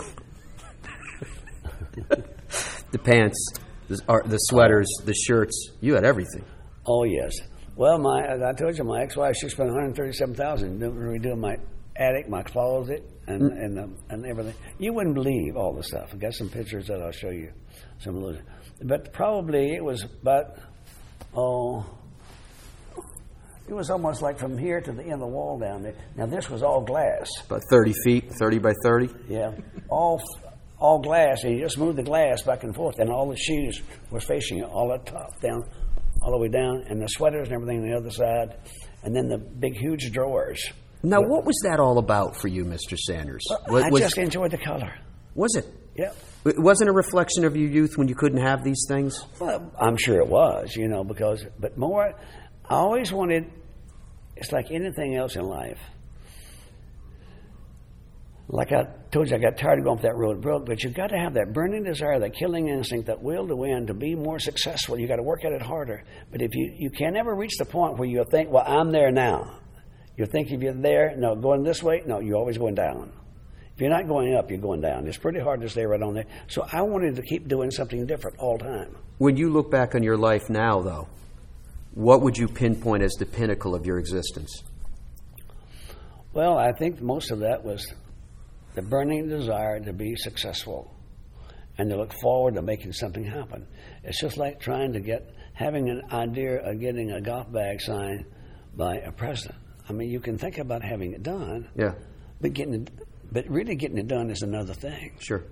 The 2.91 2.99
pants, 2.99 3.53
the, 3.89 3.97
the 4.27 4.39
sweaters, 4.39 4.89
the 5.05 5.15
shirts. 5.15 5.71
You 5.81 5.95
had 5.95 6.05
everything. 6.05 6.45
Oh 6.87 7.05
yes. 7.05 7.33
Well, 7.77 7.99
my 7.99 8.49
I 8.49 8.53
told 8.53 8.79
you, 8.79 8.85
my 8.85 9.03
ex-wife 9.03 9.37
she 9.37 9.49
spent 9.49 9.69
one 9.71 9.79
hundred 9.79 9.97
thirty-seven 9.97 10.35
thousand 10.35 10.81
redoing 10.81 11.39
my 11.39 11.57
attic, 11.97 12.29
my 12.29 12.43
closet, 12.43 13.03
and 13.27 13.43
mm. 13.43 13.65
and 13.65 13.79
um, 13.79 13.97
and 14.09 14.27
everything. 14.27 14.55
You 14.79 14.93
wouldn't 14.95 15.15
believe 15.15 15.57
all 15.57 15.75
the 15.75 15.83
stuff. 15.83 16.11
I 16.13 16.17
got 16.17 16.33
some 16.35 16.49
pictures 16.49 16.87
that 16.87 17.03
I'll 17.03 17.13
show 17.13 17.31
you. 17.31 17.53
Some 17.99 18.17
of 18.17 18.23
those, 18.23 18.39
but 18.83 19.13
probably 19.13 19.75
it 19.75 19.85
was 19.85 20.05
about 20.05 20.59
oh. 21.35 21.85
It 23.69 23.75
was 23.75 23.91
almost 23.91 24.23
like 24.23 24.39
from 24.39 24.57
here 24.57 24.81
to 24.81 24.93
the 24.93 25.03
end 25.03 25.15
of 25.15 25.19
the 25.19 25.27
wall 25.27 25.59
down 25.59 25.83
there. 25.83 25.97
Now 26.15 26.27
this 26.27 26.49
was 26.49 26.63
all 26.63 26.83
glass. 26.83 27.29
About 27.47 27.63
thirty 27.69 27.93
feet, 28.05 28.31
thirty 28.39 28.59
by 28.59 28.73
thirty. 28.85 29.09
Yeah, 29.29 29.51
all 29.89 30.23
all 30.79 31.01
glass, 31.01 31.45
and 31.45 31.55
you 31.55 31.63
just 31.63 31.79
move 31.79 31.97
the 31.97 32.03
glass 32.03 32.43
back 32.43 32.63
and 32.63 32.75
forth, 32.75 32.99
and 32.99 33.11
all 33.11 33.29
the 33.29 33.37
shoes 33.37 33.81
was 34.11 34.25
facing 34.25 34.59
it, 34.59 34.65
all 34.65 34.89
the 34.89 35.11
top 35.11 35.41
down, 35.41 35.63
all 36.23 36.33
the 36.33 36.39
way 36.39 36.49
down, 36.49 36.85
and 36.89 37.01
the 37.01 37.09
sweaters 37.09 37.49
and 37.49 37.55
everything 37.55 37.83
on 37.83 37.89
the 37.89 37.97
other 37.97 38.11
side, 38.11 38.57
and 39.03 39.15
then 39.15 39.29
the 39.29 39.39
big, 39.39 39.77
huge 39.77 40.11
drawers. 40.13 40.71
Now, 41.03 41.21
what 41.21 41.45
was 41.45 41.57
that 41.65 41.79
all 41.79 41.99
about 41.99 42.37
for 42.37 42.49
you, 42.49 42.65
Mr. 42.65 42.97
Sanders? 42.97 43.45
Well, 43.69 43.85
I 43.85 43.89
was, 43.91 44.01
just 44.01 44.19
enjoyed 44.19 44.51
the 44.51 44.59
color. 44.59 44.93
was 45.35 45.55
it? 45.55 45.67
Yeah. 45.95 46.13
It 46.45 46.59
wasn't 46.59 46.91
a 46.91 46.93
reflection 46.93 47.45
of 47.45 47.57
your 47.57 47.69
youth 47.69 47.97
when 47.97 48.09
you 48.09 48.15
couldn't 48.15 48.41
have 48.41 48.63
these 48.63 48.85
things? 48.87 49.25
Well, 49.41 49.73
I'm 49.81 49.97
sure 49.97 50.21
it 50.21 50.29
was, 50.29 50.77
you 50.77 50.89
know, 50.89 51.05
because, 51.05 51.45
but 51.59 51.77
more, 51.77 52.15
I 52.69 52.75
always 52.75 53.13
wanted, 53.13 53.51
it's 54.37 54.53
like 54.53 54.71
anything 54.71 55.17
else 55.17 55.37
in 55.37 55.45
life. 55.45 55.79
Like 58.49 58.71
I 58.71 58.87
told 59.11 59.29
you, 59.29 59.37
I 59.37 59.39
got 59.41 59.59
tired 59.59 59.81
of 59.81 59.85
going 59.85 59.99
up 59.99 60.03
that 60.03 60.15
road 60.15 60.41
broke, 60.41 60.67
but 60.67 60.83
you've 60.85 60.95
got 60.95 61.09
to 61.09 61.19
have 61.19 61.35
that 61.35 61.53
burning 61.53 61.83
desire, 61.83 62.21
that 62.21 62.35
killing 62.35 62.69
instinct, 62.69 63.07
that 63.09 63.21
will 63.21 63.47
to 63.49 63.57
win, 63.57 63.89
to 63.89 63.95
be 63.95 64.15
more 64.15 64.39
successful. 64.39 64.99
You've 64.99 65.09
got 65.09 65.17
to 65.17 65.23
work 65.23 65.45
at 65.45 65.53
it 65.53 65.63
harder. 65.63 66.05
But 66.31 66.43
if 66.43 66.55
you, 66.55 66.73
you 66.79 66.91
can't 66.91 67.17
ever 67.17 67.35
reach 67.35 67.57
the 67.59 67.65
point 67.65 67.99
where 67.99 68.09
you 68.09 68.25
think, 68.31 68.51
well, 68.51 68.65
I'm 68.65 68.93
there 68.93 69.11
now. 69.11 69.59
You 70.17 70.27
think 70.27 70.53
if 70.53 70.63
you're 70.63 70.73
there, 70.73 71.15
no, 71.17 71.35
going 71.35 71.65
this 71.65 71.83
way, 71.83 72.03
no, 72.07 72.21
you're 72.21 72.37
always 72.37 72.57
going 72.57 72.77
down. 72.77 73.13
If 73.75 73.81
you're 73.81 73.91
not 73.91 74.07
going 74.07 74.35
up, 74.35 74.49
you're 74.49 74.61
going 74.61 74.81
down. 74.81 75.07
It's 75.07 75.19
pretty 75.19 75.41
hard 75.41 75.61
to 75.61 75.69
stay 75.69 75.85
right 75.85 76.01
on 76.01 76.15
there. 76.15 76.25
So 76.49 76.65
I 76.73 76.83
wanted 76.83 77.17
to 77.17 77.23
keep 77.23 77.49
doing 77.49 77.71
something 77.71 78.07
different 78.07 78.39
all 78.39 78.57
the 78.57 78.65
time. 78.65 78.97
When 79.19 79.37
you 79.37 79.51
look 79.51 79.71
back 79.71 79.95
on 79.95 80.03
your 80.03 80.17
life 80.17 80.49
now, 80.49 80.81
though, 80.81 81.09
what 81.95 82.23
would 82.23 82.39
you 82.39 82.47
pinpoint 82.47 83.03
as 83.03 83.13
the 83.15 83.27
pinnacle 83.27 83.75
of 83.75 83.85
your 83.85 83.99
existence? 83.99 84.63
Well, 86.33 86.57
I 86.57 86.73
think 86.73 87.03
most 87.03 87.31
of 87.31 87.41
that 87.41 87.65
was 87.65 87.93
the 88.77 88.83
burning 88.83 89.29
desire 89.29 89.81
to 89.81 89.93
be 89.93 90.15
successful 90.17 90.95
and 91.79 91.91
to 91.91 91.97
look 91.97 92.13
forward 92.21 92.55
to 92.55 92.63
making 92.63 92.93
something 92.93 93.25
happen. 93.25 93.67
It's 94.05 94.21
just 94.21 94.37
like 94.37 94.61
trying 94.61 94.93
to 94.93 95.01
get, 95.01 95.35
having 95.55 95.89
an 95.91 96.03
idea 96.13 96.63
of 96.65 96.79
getting 96.79 97.11
a 97.11 97.21
golf 97.21 97.51
bag 97.53 97.81
signed 97.81 98.25
by 98.77 98.97
a 98.99 99.11
president. 99.11 99.59
I 99.89 99.93
mean, 99.93 100.11
you 100.11 100.21
can 100.21 100.39
think 100.39 100.59
about 100.59 100.83
having 100.83 101.13
it 101.13 101.23
done, 101.23 101.69
Yeah, 101.77 101.95
but 102.41 102.53
getting 102.53 102.75
it, 102.75 102.91
but 103.33 103.49
really 103.49 103.75
getting 103.77 103.99
it 103.99 104.09
done 104.09 104.31
is 104.31 104.43
another 104.43 104.75
thing. 104.75 105.13
sure. 105.19 105.43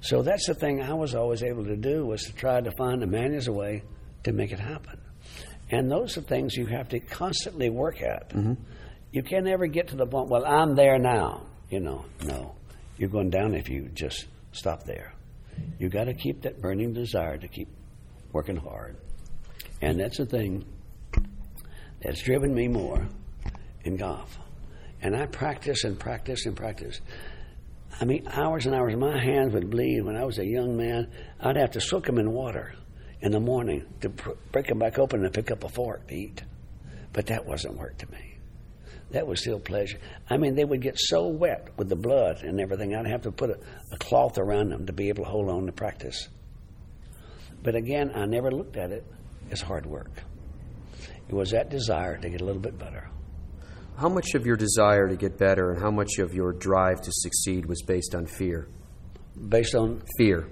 So 0.00 0.22
that's 0.22 0.46
the 0.46 0.54
thing 0.54 0.82
I 0.82 0.92
was 0.92 1.14
always 1.14 1.42
able 1.42 1.64
to 1.64 1.76
do 1.76 2.04
was 2.06 2.22
to 2.24 2.32
try 2.34 2.60
to 2.60 2.70
find 2.76 3.02
a 3.02 3.06
manage 3.06 3.48
a 3.48 3.52
way 3.52 3.82
to 4.24 4.32
make 4.32 4.52
it 4.52 4.60
happen. 4.60 5.00
And 5.70 5.90
those 5.90 6.18
are 6.18 6.20
things 6.20 6.54
you 6.54 6.66
have 6.66 6.90
to 6.90 7.00
constantly 7.00 7.70
work 7.70 8.02
at. 8.02 8.30
Mm-hmm. 8.30 8.54
You 9.12 9.22
can 9.22 9.44
never 9.44 9.66
get 9.66 9.88
to 9.88 9.96
the 9.96 10.06
point, 10.06 10.28
well, 10.28 10.44
I'm 10.44 10.74
there 10.74 10.98
now. 10.98 11.46
You 11.70 11.80
know, 11.80 12.04
no. 12.24 12.54
You're 12.96 13.08
going 13.08 13.30
down 13.30 13.54
if 13.54 13.68
you 13.68 13.88
just 13.94 14.26
stop 14.52 14.84
there. 14.84 15.12
You 15.78 15.88
got 15.88 16.04
to 16.04 16.14
keep 16.14 16.42
that 16.42 16.60
burning 16.60 16.92
desire 16.92 17.38
to 17.38 17.48
keep 17.48 17.68
working 18.32 18.56
hard. 18.56 18.96
And 19.80 19.98
that's 19.98 20.18
the 20.18 20.26
thing 20.26 20.64
that's 22.00 22.22
driven 22.22 22.54
me 22.54 22.68
more 22.68 23.06
in 23.84 23.96
golf. 23.96 24.38
And 25.02 25.16
I 25.16 25.26
practice 25.26 25.84
and 25.84 25.98
practice 25.98 26.46
and 26.46 26.56
practice. 26.56 27.00
I 28.00 28.04
mean, 28.04 28.26
hours 28.28 28.66
and 28.66 28.74
hours. 28.74 28.96
My 28.96 29.22
hands 29.22 29.52
would 29.54 29.70
bleed 29.70 30.02
when 30.02 30.16
I 30.16 30.24
was 30.24 30.38
a 30.38 30.44
young 30.44 30.76
man. 30.76 31.08
I'd 31.40 31.56
have 31.56 31.72
to 31.72 31.80
soak 31.80 32.06
them 32.06 32.18
in 32.18 32.32
water 32.32 32.74
in 33.20 33.32
the 33.32 33.40
morning 33.40 33.84
to 34.00 34.10
pr- 34.10 34.30
break 34.52 34.66
them 34.66 34.78
back 34.78 34.98
open 34.98 35.24
and 35.24 35.32
pick 35.32 35.50
up 35.50 35.64
a 35.64 35.68
fork 35.68 36.06
to 36.08 36.14
eat. 36.14 36.42
But 37.12 37.26
that 37.26 37.46
wasn't 37.46 37.76
work 37.76 37.98
to 37.98 38.10
me. 38.10 38.33
That 39.14 39.28
was 39.28 39.40
still 39.40 39.60
pleasure. 39.60 39.98
I 40.28 40.36
mean, 40.38 40.56
they 40.56 40.64
would 40.64 40.82
get 40.82 40.98
so 40.98 41.28
wet 41.28 41.68
with 41.76 41.88
the 41.88 41.94
blood 41.94 42.42
and 42.42 42.60
everything, 42.60 42.96
I'd 42.96 43.06
have 43.06 43.22
to 43.22 43.30
put 43.30 43.48
a, 43.48 43.58
a 43.92 43.96
cloth 43.96 44.38
around 44.38 44.70
them 44.70 44.86
to 44.86 44.92
be 44.92 45.08
able 45.08 45.22
to 45.22 45.30
hold 45.30 45.48
on 45.48 45.66
to 45.66 45.72
practice. 45.72 46.28
But 47.62 47.76
again, 47.76 48.10
I 48.12 48.26
never 48.26 48.50
looked 48.50 48.76
at 48.76 48.90
it 48.90 49.06
as 49.52 49.60
hard 49.60 49.86
work. 49.86 50.10
It 51.28 51.32
was 51.32 51.52
that 51.52 51.70
desire 51.70 52.18
to 52.18 52.28
get 52.28 52.40
a 52.40 52.44
little 52.44 52.60
bit 52.60 52.76
better. 52.76 53.08
How 53.96 54.08
much 54.08 54.34
of 54.34 54.44
your 54.44 54.56
desire 54.56 55.08
to 55.08 55.14
get 55.14 55.38
better 55.38 55.70
and 55.70 55.80
how 55.80 55.92
much 55.92 56.18
of 56.18 56.34
your 56.34 56.52
drive 56.52 57.00
to 57.02 57.12
succeed 57.12 57.66
was 57.66 57.82
based 57.82 58.16
on 58.16 58.26
fear? 58.26 58.66
Based 59.48 59.76
on 59.76 60.02
Fear. 60.18 60.48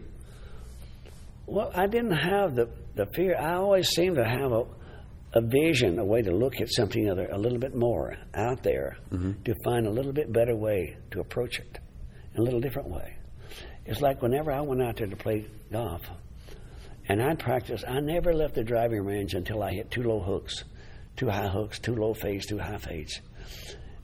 Well, 1.47 1.73
I 1.75 1.89
didn't 1.89 2.17
have 2.17 2.55
the, 2.55 2.69
the 2.95 3.07
fear. 3.07 3.37
I 3.37 3.55
always 3.55 3.89
seemed 3.89 4.17
to 4.17 4.25
have 4.25 4.53
a, 4.53 4.67
a 5.35 5.41
vision, 5.41 5.99
a 5.99 6.05
way 6.05 6.23
to 6.23 6.31
look 6.31 6.61
at 6.61 6.69
something 6.71 7.11
other, 7.11 7.27
a 7.31 7.39
little 7.39 7.59
bit 7.59 7.75
more 7.75 8.17
out 8.35 8.63
there 8.63 8.97
mm-hmm. 9.11 9.33
to 9.45 9.55
find 9.65 9.87
a 9.87 9.91
little 9.91 10.13
bit 10.13 10.33
better 10.33 10.55
way 10.55 10.97
to 11.11 11.21
approach 11.21 11.59
it, 11.59 11.79
in 12.35 12.41
a 12.41 12.43
little 12.43 12.61
different 12.61 12.89
way. 12.91 13.17
It's 13.87 14.01
like 14.01 14.23
whenever 14.23 14.53
I 14.53 14.61
went 14.61 14.83
out 14.83 14.97
there 14.97 15.07
to 15.07 15.17
play 15.17 15.47
golf, 15.73 16.03
and 17.09 17.23
I'd 17.23 17.39
practice, 17.39 17.83
I 17.87 18.01
never 18.01 18.33
left 18.33 18.55
the 18.55 18.63
driving 18.63 19.05
range 19.05 19.35
until 19.35 19.63
I 19.63 19.73
hit 19.73 19.91
two 19.91 20.03
low 20.03 20.21
hooks, 20.21 20.65
two 21.17 21.29
high 21.29 21.49
hooks, 21.49 21.79
two 21.79 21.97
low 21.97 22.15
fades, 22.15 22.47
two 22.47 22.59
high 22.59 22.79
fades, 22.79 23.21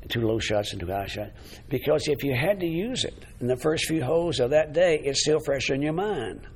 two 0.09 0.23
low 0.23 0.39
shots 0.39 0.73
and 0.73 0.81
two 0.81 0.89
high 0.89 1.07
shots. 1.07 1.31
Because 1.69 2.09
if 2.09 2.25
you 2.25 2.35
had 2.35 2.61
to 2.61 2.67
use 2.67 3.05
it 3.05 3.15
in 3.41 3.47
the 3.47 3.57
first 3.59 3.87
few 3.87 4.03
holes 4.03 4.41
of 4.41 4.51
that 4.51 4.73
day, 4.73 5.01
it's 5.03 5.21
still 5.23 5.41
fresh 5.41 5.71
in 5.71 5.83
your 5.83 5.93
mind. 5.93 6.47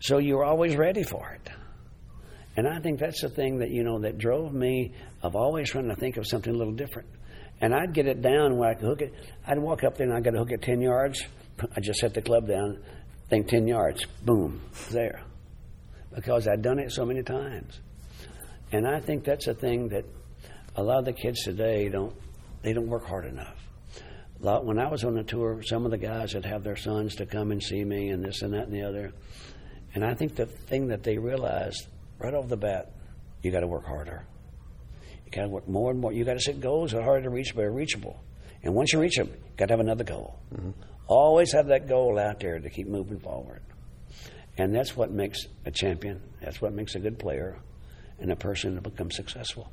So 0.00 0.18
you're 0.18 0.44
always 0.44 0.76
ready 0.76 1.02
for 1.02 1.30
it. 1.30 1.50
And 2.56 2.66
I 2.66 2.80
think 2.80 2.98
that's 2.98 3.20
the 3.20 3.28
thing 3.28 3.58
that, 3.58 3.70
you 3.70 3.84
know, 3.84 3.98
that 4.00 4.16
drove 4.16 4.54
me 4.54 4.94
of 5.22 5.36
always 5.36 5.70
trying 5.70 5.88
to 5.88 5.96
think 5.96 6.16
of 6.16 6.26
something 6.26 6.54
a 6.54 6.56
little 6.56 6.72
different. 6.72 7.08
And 7.60 7.74
I'd 7.74 7.92
get 7.92 8.06
it 8.06 8.22
down 8.22 8.56
where 8.56 8.70
I 8.70 8.74
could 8.74 8.86
hook 8.86 9.02
it. 9.02 9.14
I'd 9.46 9.58
walk 9.58 9.84
up 9.84 9.96
there 9.96 10.06
and 10.06 10.16
I 10.16 10.20
got 10.20 10.30
to 10.30 10.38
hook 10.38 10.50
it 10.50 10.62
10 10.62 10.80
yards. 10.80 11.22
I 11.74 11.80
just 11.80 12.00
set 12.00 12.14
the 12.14 12.22
club 12.22 12.48
down, 12.48 12.78
think 13.28 13.48
10 13.48 13.66
yards, 13.66 14.04
boom, 14.24 14.60
there. 14.90 15.22
Because 16.14 16.48
I'd 16.48 16.62
done 16.62 16.78
it 16.78 16.92
so 16.92 17.04
many 17.04 17.22
times. 17.22 17.80
And 18.72 18.86
I 18.86 19.00
think 19.00 19.24
that's 19.24 19.46
a 19.46 19.54
thing 19.54 19.88
that 19.90 20.04
a 20.76 20.82
lot 20.82 20.98
of 20.98 21.04
the 21.04 21.12
kids 21.12 21.42
today 21.44 21.88
don't, 21.88 22.14
they 22.62 22.72
don't 22.72 22.88
work 22.88 23.06
hard 23.06 23.26
enough. 23.26 23.56
A 24.40 24.44
lot, 24.44 24.66
when 24.66 24.78
I 24.78 24.90
was 24.90 25.04
on 25.04 25.14
the 25.14 25.22
tour, 25.22 25.62
some 25.62 25.84
of 25.84 25.90
the 25.90 25.98
guys 25.98 26.34
would 26.34 26.44
have 26.44 26.62
their 26.62 26.76
sons 26.76 27.14
to 27.16 27.26
come 27.26 27.52
and 27.52 27.62
see 27.62 27.84
me 27.84 28.10
and 28.10 28.22
this 28.24 28.42
and 28.42 28.52
that 28.52 28.64
and 28.64 28.72
the 28.72 28.82
other. 28.82 29.12
And 29.94 30.04
I 30.04 30.14
think 30.14 30.36
the 30.36 30.46
thing 30.46 30.88
that 30.88 31.02
they 31.02 31.16
realized 31.16 31.86
right 32.18 32.34
off 32.34 32.48
the 32.48 32.56
bat, 32.56 32.92
you 33.42 33.50
got 33.50 33.60
to 33.60 33.66
work 33.66 33.86
harder. 33.86 34.24
You 35.24 35.30
got 35.32 35.42
to 35.42 35.48
work 35.48 35.68
more 35.68 35.90
and 35.90 36.00
more. 36.00 36.12
You 36.12 36.24
got 36.24 36.34
to 36.34 36.40
set 36.40 36.60
goals 36.60 36.92
that 36.92 37.00
are 37.00 37.04
hard 37.04 37.24
to 37.24 37.30
reach 37.30 37.54
but 37.54 37.64
are 37.64 37.72
reachable. 37.72 38.22
And 38.62 38.74
once 38.74 38.92
you 38.92 39.00
reach 39.00 39.16
them, 39.16 39.28
you 39.28 39.56
got 39.56 39.66
to 39.66 39.72
have 39.72 39.80
another 39.80 40.04
goal. 40.04 40.38
Always 41.06 41.52
have 41.52 41.68
that 41.68 41.88
goal 41.88 42.18
out 42.18 42.40
there 42.40 42.58
to 42.58 42.70
keep 42.70 42.88
moving 42.88 43.20
forward. 43.20 43.62
And 44.58 44.74
that's 44.74 44.96
what 44.96 45.10
makes 45.10 45.46
a 45.64 45.70
champion. 45.70 46.22
That's 46.40 46.60
what 46.60 46.72
makes 46.72 46.94
a 46.94 46.98
good 46.98 47.18
player 47.18 47.58
and 48.18 48.32
a 48.32 48.36
person 48.36 48.74
to 48.76 48.80
become 48.80 49.10
successful. 49.10 49.70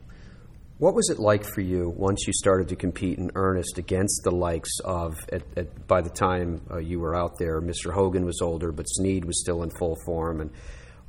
What 0.79 0.95
was 0.95 1.09
it 1.09 1.19
like 1.19 1.45
for 1.45 1.61
you 1.61 1.93
once 1.95 2.25
you 2.27 2.33
started 2.33 2.67
to 2.69 2.75
compete 2.75 3.17
in 3.17 3.31
earnest 3.35 3.77
against 3.77 4.21
the 4.23 4.31
likes 4.31 4.79
of, 4.83 5.13
at, 5.31 5.43
at, 5.55 5.87
by 5.87 6.01
the 6.01 6.09
time 6.09 6.61
uh, 6.69 6.79
you 6.79 6.99
were 6.99 7.15
out 7.15 7.37
there, 7.37 7.61
Mr. 7.61 7.93
Hogan 7.93 8.25
was 8.25 8.41
older, 8.41 8.71
but 8.71 8.85
Snead 8.85 9.23
was 9.23 9.39
still 9.39 9.63
in 9.63 9.69
full 9.69 9.95
form, 10.05 10.41
and 10.41 10.49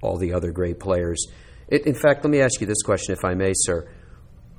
all 0.05 0.17
the 0.17 0.33
other 0.33 0.53
great 0.53 0.79
players? 0.79 1.27
It, 1.69 1.87
in 1.87 1.95
fact, 1.95 2.25
let 2.25 2.31
me 2.31 2.41
ask 2.41 2.61
you 2.61 2.67
this 2.67 2.83
question, 2.83 3.15
if 3.15 3.25
I 3.25 3.35
may, 3.35 3.53
sir. 3.55 3.89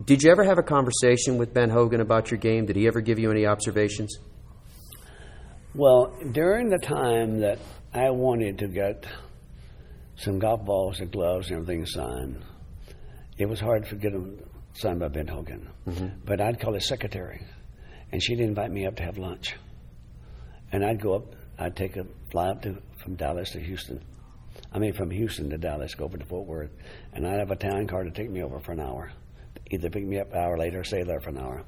Did 0.04 0.24
you 0.24 0.32
ever 0.32 0.44
have 0.44 0.58
a 0.58 0.64
conversation 0.64 1.38
with 1.38 1.54
Ben 1.54 1.70
Hogan 1.70 2.02
about 2.02 2.32
your 2.32 2.40
game? 2.40 2.66
Did 2.66 2.76
he 2.76 2.88
ever 2.88 3.00
give 3.00 3.18
you 3.18 3.32
any 3.32 3.46
observations? 3.46 4.18
Well, 5.74 6.14
during 6.32 6.70
the 6.70 6.78
time 6.78 7.40
that 7.42 7.60
I 7.94 8.10
wanted 8.10 8.60
to 8.60 8.68
get 8.68 9.06
some 10.18 10.40
golf 10.40 10.66
balls 10.66 11.00
and 11.00 11.12
gloves 11.12 11.50
and 11.50 11.62
everything 11.62 11.86
signed, 11.86 12.44
it 13.38 13.46
was 13.46 13.60
hard 13.60 13.86
to 13.88 13.96
get 13.96 14.14
them 14.14 14.40
signed 14.74 15.00
by 15.00 15.08
Ben 15.08 15.28
Hogan. 15.28 15.70
Mm-hmm. 15.88 16.08
But 16.26 16.42
I'd 16.42 16.60
call 16.60 16.74
his 16.74 16.88
secretary, 16.88 17.42
and 18.12 18.22
she'd 18.22 18.40
invite 18.40 18.72
me 18.72 18.86
up 18.86 18.96
to 18.98 19.04
have 19.04 19.18
lunch. 19.18 19.56
And 20.72 20.84
I'd 20.86 21.02
go 21.02 21.16
up, 21.16 21.36
I'd 21.58 21.76
take 21.76 21.96
a 21.96 22.06
fly 22.32 22.50
up 22.50 22.62
to, 22.64 22.82
from 23.02 23.16
Dallas 23.16 23.52
to 23.52 23.60
Houston. 23.60 24.02
I 24.76 24.78
mean, 24.78 24.92
from 24.92 25.10
Houston 25.10 25.50
to 25.52 25.58
Dallas, 25.58 25.96
go 25.96 26.04
over 26.04 26.18
to 26.18 26.26
Fort 26.26 26.46
Worth. 26.46 26.70
And 27.14 27.26
I'd 27.26 27.40
have 27.40 27.50
a 27.50 27.56
town 27.56 27.88
car 27.88 28.04
to 28.04 28.12
take 28.12 28.30
me 28.30 28.44
over 28.44 28.60
for 28.60 28.74
an 28.74 28.82
hour. 28.82 29.10
Either 29.72 29.90
pick 29.90 30.04
me 30.06 30.20
up 30.20 30.34
an 30.34 30.38
hour 30.38 30.58
later 30.58 30.82
or 30.82 30.84
stay 30.84 31.02
there 31.04 31.22
for 31.22 31.30
an 31.30 31.38
hour. 31.38 31.64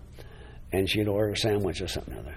And 0.74 0.90
she'd 0.90 1.08
order 1.08 1.32
a 1.32 1.38
sandwich 1.38 1.80
or 1.80 1.88
something 1.88 2.14
or 2.14 2.20
other. 2.20 2.36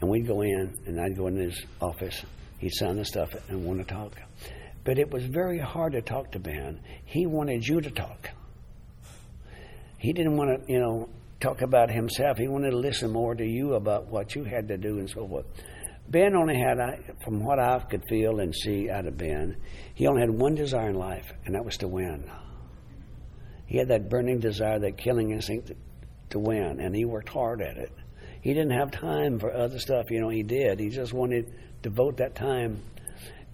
And 0.00 0.10
we'd 0.10 0.26
go 0.26 0.40
in, 0.40 0.76
and 0.86 1.00
I'd 1.00 1.16
go 1.16 1.28
in 1.28 1.36
his 1.36 1.64
office. 1.80 2.20
He'd 2.58 2.72
sign 2.72 2.96
the 2.96 3.04
stuff 3.04 3.30
and 3.48 3.64
want 3.64 3.78
to 3.78 3.84
talk. 3.84 4.20
But 4.82 4.98
it 4.98 5.08
was 5.08 5.24
very 5.26 5.60
hard 5.60 5.92
to 5.92 6.02
talk 6.02 6.32
to 6.32 6.40
Ben. 6.40 6.80
He 7.04 7.26
wanted 7.26 7.64
you 7.64 7.80
to 7.80 7.90
talk. 7.92 8.30
He 9.98 10.12
didn't 10.12 10.36
want 10.36 10.66
to, 10.66 10.72
you 10.72 10.80
know, 10.80 11.10
talk 11.38 11.62
about 11.62 11.92
himself. 11.92 12.38
He 12.38 12.48
wanted 12.48 12.70
to 12.70 12.76
listen 12.76 13.12
more 13.12 13.36
to 13.36 13.46
you 13.46 13.74
about 13.74 14.08
what 14.08 14.34
you 14.34 14.42
had 14.42 14.66
to 14.66 14.76
do 14.76 14.98
and 14.98 15.08
so 15.08 15.28
forth. 15.28 15.46
Ben 16.08 16.34
only 16.34 16.58
had, 16.58 16.78
from 17.24 17.44
what 17.44 17.58
I 17.58 17.78
could 17.90 18.02
feel 18.08 18.40
and 18.40 18.54
see 18.54 18.90
out 18.90 19.06
of 19.06 19.16
Ben, 19.16 19.56
he 19.94 20.06
only 20.06 20.20
had 20.20 20.30
one 20.30 20.54
desire 20.54 20.90
in 20.90 20.96
life, 20.96 21.32
and 21.44 21.54
that 21.54 21.64
was 21.64 21.76
to 21.78 21.88
win. 21.88 22.30
He 23.66 23.78
had 23.78 23.88
that 23.88 24.10
burning 24.10 24.38
desire, 24.38 24.78
that 24.80 24.98
killing 24.98 25.30
instinct 25.30 25.72
to, 26.30 26.38
win, 26.38 26.80
and 26.80 26.94
he 26.94 27.04
worked 27.04 27.30
hard 27.30 27.62
at 27.62 27.78
it. 27.78 27.92
He 28.42 28.52
didn't 28.52 28.78
have 28.78 28.90
time 28.90 29.38
for 29.38 29.54
other 29.54 29.78
stuff, 29.78 30.10
you 30.10 30.20
know, 30.20 30.28
he 30.28 30.42
did. 30.42 30.80
He 30.80 30.90
just 30.90 31.12
wanted 31.12 31.46
to 31.46 31.88
devote 31.88 32.18
that 32.18 32.34
time. 32.34 32.82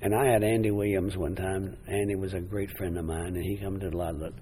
And 0.00 0.14
I 0.14 0.26
had 0.26 0.42
Andy 0.42 0.70
Williams 0.70 1.16
one 1.16 1.34
time. 1.34 1.76
Andy 1.86 2.14
was 2.14 2.34
a 2.34 2.40
great 2.40 2.70
friend 2.76 2.96
of 2.98 3.04
mine, 3.04 3.36
and 3.36 3.44
he 3.44 3.56
come 3.56 3.78
to 3.80 3.88
a 3.88 3.90
lot 3.90 4.14
of 4.14 4.20
the 4.20 4.32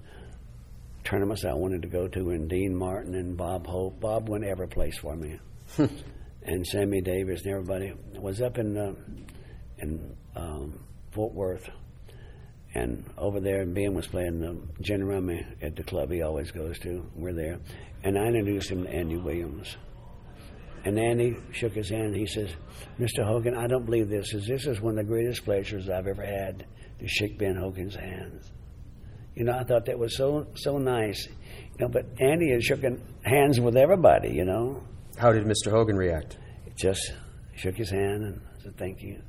tournaments 1.03 1.45
I 1.45 1.53
wanted 1.53 1.83
to 1.83 1.87
go 1.87 2.07
to, 2.07 2.29
and 2.31 2.49
Dean 2.49 2.75
Martin 2.75 3.15
and 3.15 3.37
Bob 3.37 3.67
Hope. 3.67 3.99
Bob 3.99 4.29
went 4.29 4.45
every 4.45 4.67
place 4.67 4.97
for 4.97 5.15
me, 5.15 5.39
and 6.47 6.65
Sammy 6.65 7.01
Davis 7.01 7.41
and 7.43 7.53
everybody 7.53 7.93
was 8.19 8.41
up 8.41 8.57
in 8.57 8.77
uh, 8.77 8.93
in 9.79 10.15
um, 10.35 10.79
Fort 11.11 11.33
Worth, 11.33 11.69
and 12.73 13.03
over 13.17 13.39
there, 13.39 13.65
Ben 13.65 13.93
was 13.93 14.07
playing 14.07 14.39
the 14.39 14.57
gin 14.81 15.03
rummy 15.05 15.45
at 15.61 15.75
the 15.75 15.83
club 15.83 16.09
he 16.09 16.21
always 16.21 16.51
goes 16.51 16.79
to. 16.79 17.05
We're 17.15 17.33
there, 17.33 17.59
and 18.03 18.17
I 18.17 18.27
introduced 18.27 18.71
him 18.71 18.85
to 18.85 18.89
Andy 18.89 19.17
Williams. 19.17 19.75
And 20.85 20.97
Andy 20.97 21.35
shook 21.51 21.73
his 21.73 21.89
hand. 21.89 22.15
He 22.15 22.25
says, 22.25 22.49
"Mr. 22.97 23.25
Hogan, 23.25 23.55
I 23.55 23.67
don't 23.67 23.85
believe 23.85 24.07
this. 24.09 24.33
Is 24.33 24.47
this 24.47 24.65
is 24.67 24.79
one 24.79 24.97
of 24.97 25.05
the 25.05 25.11
greatest 25.11 25.43
pleasures 25.43 25.89
I've 25.89 26.07
ever 26.07 26.25
had 26.25 26.65
to 26.99 27.07
shake 27.07 27.37
Ben 27.37 27.55
Hogan's 27.55 27.95
hands." 27.95 28.51
You 29.35 29.43
know, 29.43 29.51
I 29.51 29.63
thought 29.63 29.85
that 29.85 29.99
was 29.99 30.15
so 30.15 30.47
so 30.55 30.77
nice. 30.77 31.27
You 31.27 31.85
know, 31.85 31.89
but 31.89 32.05
Andy 32.21 32.51
had 32.51 32.63
shook 32.63 32.81
hands 33.23 33.59
with 33.59 33.75
everybody. 33.75 34.29
You 34.29 34.45
know, 34.45 34.81
How 35.17 35.31
did 35.31 35.45
Mr. 35.45 35.71
Hogan 35.71 35.95
react? 35.95 36.37
just 36.77 37.11
shook 37.55 37.75
his 37.75 37.89
hand 37.89 38.23
and 38.23 38.41
said 38.63 38.77
thank 38.77 39.01
you. 39.01 39.19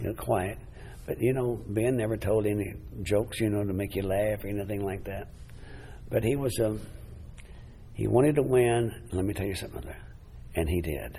You 0.00 0.08
know, 0.08 0.14
quiet. 0.14 0.58
But 1.06 1.20
you 1.20 1.32
know, 1.32 1.60
Ben 1.68 1.96
never 1.96 2.16
told 2.16 2.46
any 2.46 2.74
jokes, 3.02 3.40
you 3.40 3.50
know, 3.50 3.64
to 3.64 3.72
make 3.72 3.96
you 3.96 4.02
laugh 4.02 4.44
or 4.44 4.48
anything 4.48 4.84
like 4.84 5.04
that. 5.04 5.28
But 6.08 6.22
he 6.22 6.36
was 6.36 6.58
um, 6.60 6.80
he 7.94 8.06
wanted 8.06 8.36
to 8.36 8.42
win. 8.42 8.92
Let 9.12 9.24
me 9.24 9.34
tell 9.34 9.46
you 9.46 9.56
something, 9.56 9.80
there, 9.80 10.02
and 10.54 10.68
he 10.68 10.80
did. 10.80 11.18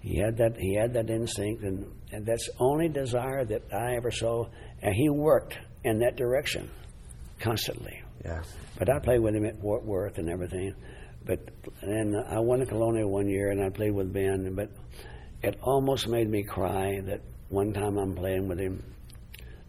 He 0.00 0.18
had 0.18 0.36
that 0.38 0.56
he 0.58 0.74
had 0.74 0.92
that 0.94 1.08
instinct, 1.08 1.62
and, 1.62 1.86
and 2.10 2.26
that's 2.26 2.48
only 2.58 2.88
desire 2.88 3.44
that 3.44 3.62
I 3.72 3.94
ever 3.94 4.10
saw. 4.10 4.46
And 4.82 4.94
he 4.94 5.08
worked 5.08 5.56
in 5.84 6.00
that 6.00 6.16
direction 6.16 6.68
constantly. 7.40 8.02
Yeah. 8.24 8.42
But 8.78 8.90
I 8.90 8.98
played 8.98 9.20
with 9.20 9.34
him 9.34 9.44
at 9.46 9.60
Fort 9.60 9.84
Worth 9.84 10.18
and 10.18 10.28
everything. 10.28 10.74
But 11.26 11.40
then 11.82 12.14
I 12.30 12.38
went 12.40 12.62
to 12.62 12.66
Colonial 12.66 13.10
one 13.10 13.28
year 13.28 13.50
and 13.50 13.62
I 13.62 13.68
played 13.68 13.92
with 13.92 14.12
Ben. 14.12 14.54
But 14.54 14.70
it 15.42 15.58
almost 15.62 16.08
made 16.08 16.30
me 16.30 16.44
cry 16.44 17.00
that 17.06 17.20
one 17.48 17.72
time 17.72 17.98
I'm 17.98 18.14
playing 18.14 18.48
with 18.48 18.58
him. 18.58 18.82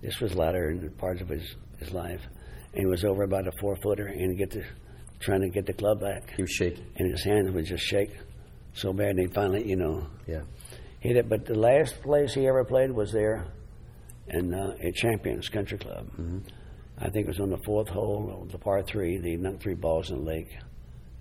This 0.02 0.20
was 0.20 0.36
latter 0.36 0.70
in 0.70 0.90
parts 0.92 1.22
of 1.22 1.30
his, 1.30 1.56
his 1.80 1.92
life. 1.92 2.22
And 2.74 2.82
he 2.82 2.86
was 2.86 3.04
over 3.04 3.24
about 3.24 3.48
a 3.48 3.52
four 3.60 3.76
footer 3.78 4.06
and 4.08 4.38
get 4.38 4.52
the, 4.52 4.64
trying 5.20 5.42
to 5.42 5.50
get 5.50 5.66
the 5.66 5.74
club 5.74 6.00
back. 6.02 6.32
He 6.36 6.44
was 6.44 6.52
shaking. 6.52 6.86
And 6.98 7.12
his 7.12 7.24
hands 7.24 7.52
would 7.52 7.66
just 7.66 7.84
shake 7.84 8.12
so 8.74 8.94
bad. 8.94 9.10
And 9.10 9.20
he 9.22 9.28
finally, 9.28 9.68
you 9.68 9.76
know, 9.76 10.06
Yeah. 10.28 10.42
hit 11.00 11.18
it. 11.18 11.28
But 11.28 11.46
the 11.46 11.56
last 11.56 12.02
place 12.04 12.36
he 12.36 12.48
ever 12.48 12.64
played 12.64 12.92
was 12.92 13.12
there 13.12 13.46
in, 14.28 14.54
uh, 14.54 14.76
at 14.86 14.94
Champions 14.94 15.50
Country 15.50 15.80
Club. 15.80 16.08
I 17.00 17.10
think 17.10 17.26
it 17.26 17.28
was 17.28 17.40
on 17.40 17.50
the 17.50 17.60
fourth 17.66 17.88
hole 17.90 18.42
of 18.44 18.52
the 18.52 18.58
par 18.60 18.84
three. 18.84 19.18
They 19.18 19.36
knocked 19.36 19.62
three 19.64 19.76
balls 19.76 20.10
in 20.12 20.18
the 20.20 20.24
lake, 20.24 20.50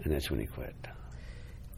and 0.03 0.13
that's 0.13 0.31
when 0.31 0.41
he 0.41 0.47
quit. 0.47 0.75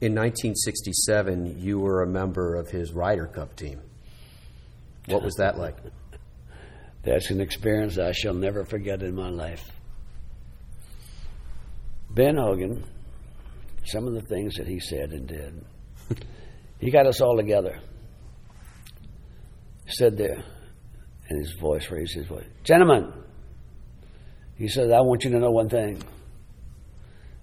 In 0.01 0.15
1967, 0.15 1.61
you 1.61 1.81
were 1.81 2.03
a 2.03 2.07
member 2.07 2.55
of 2.55 2.69
his 2.69 2.93
Ryder 2.93 3.27
Cup 3.27 3.57
team. 3.57 3.81
What 5.07 5.23
was 5.23 5.35
that 5.37 5.59
like? 5.59 5.77
That's 7.03 7.31
an 7.31 7.41
experience 7.41 7.99
I 7.99 8.13
shall 8.13 8.35
never 8.35 8.65
forget 8.65 9.03
in 9.03 9.15
my 9.15 9.29
life. 9.29 9.65
Ben 12.11 12.37
Hogan, 12.37 12.85
some 13.85 14.07
of 14.07 14.15
the 14.15 14.21
things 14.23 14.55
that 14.57 14.67
he 14.67 14.79
said 14.79 15.11
and 15.11 15.27
did, 15.27 15.65
he 16.79 16.91
got 16.91 17.07
us 17.07 17.21
all 17.21 17.37
together. 17.37 17.79
Stood 19.87 20.17
there, 20.17 20.45
and 21.29 21.41
his 21.41 21.55
voice 21.59 21.91
raised 21.91 22.15
his 22.15 22.27
voice. 22.27 22.47
Gentlemen, 22.63 23.13
he 24.57 24.69
said, 24.69 24.91
I 24.91 25.01
want 25.01 25.25
you 25.25 25.31
to 25.31 25.39
know 25.39 25.51
one 25.51 25.69
thing. 25.69 26.03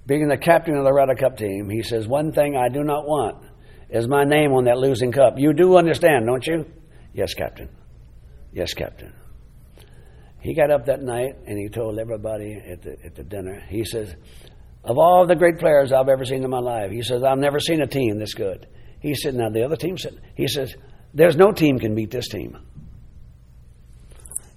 Being 0.08 0.28
the 0.28 0.38
captain 0.38 0.76
of 0.76 0.84
the 0.84 0.94
Ryder 0.94 1.16
Cup 1.16 1.38
team, 1.38 1.70
he 1.70 1.82
says, 1.82 2.08
one 2.08 2.32
thing 2.32 2.56
I 2.56 2.70
do 2.70 2.84
not 2.84 3.08
want 3.08 3.44
is 3.90 4.08
my 4.08 4.24
name 4.24 4.52
on 4.52 4.66
that 4.66 4.78
losing 4.78 5.12
cup. 5.12 5.36
You 5.38 5.54
do 5.54 5.78
understand, 5.78 6.26
don't 6.26 6.46
you? 6.46 6.66
Yes, 7.14 7.34
Captain. 7.34 7.70
Yes, 8.52 8.74
Captain. 8.74 9.14
He 10.42 10.54
got 10.54 10.70
up 10.70 10.86
that 10.86 11.02
night 11.02 11.38
and 11.48 11.58
he 11.58 11.70
told 11.70 11.98
everybody 11.98 12.54
at 12.54 12.82
the, 12.84 12.98
at 13.04 13.16
the 13.16 13.24
dinner, 13.24 13.64
he 13.68 13.84
says, 13.84 14.14
of 14.84 15.00
all 15.00 15.26
the 15.26 15.36
great 15.36 15.58
players 15.58 15.92
I've 15.92 16.08
ever 16.08 16.24
seen 16.24 16.44
in 16.44 16.50
my 16.52 16.60
life, 16.60 16.92
he 16.92 17.02
says, 17.02 17.24
I've 17.24 17.40
never 17.40 17.60
seen 17.60 17.82
a 17.82 17.88
team 17.88 18.20
this 18.20 18.36
good. 18.36 18.68
He 19.00 19.16
said, 19.16 19.34
now 19.34 19.50
the 19.50 19.64
other 19.64 19.76
team 19.76 19.98
said, 19.98 20.22
he 20.36 20.48
says, 20.48 20.76
there's 21.14 21.36
no 21.36 21.52
team 21.52 21.80
can 21.80 21.96
beat 21.96 22.12
this 22.12 22.28
team. 22.28 22.58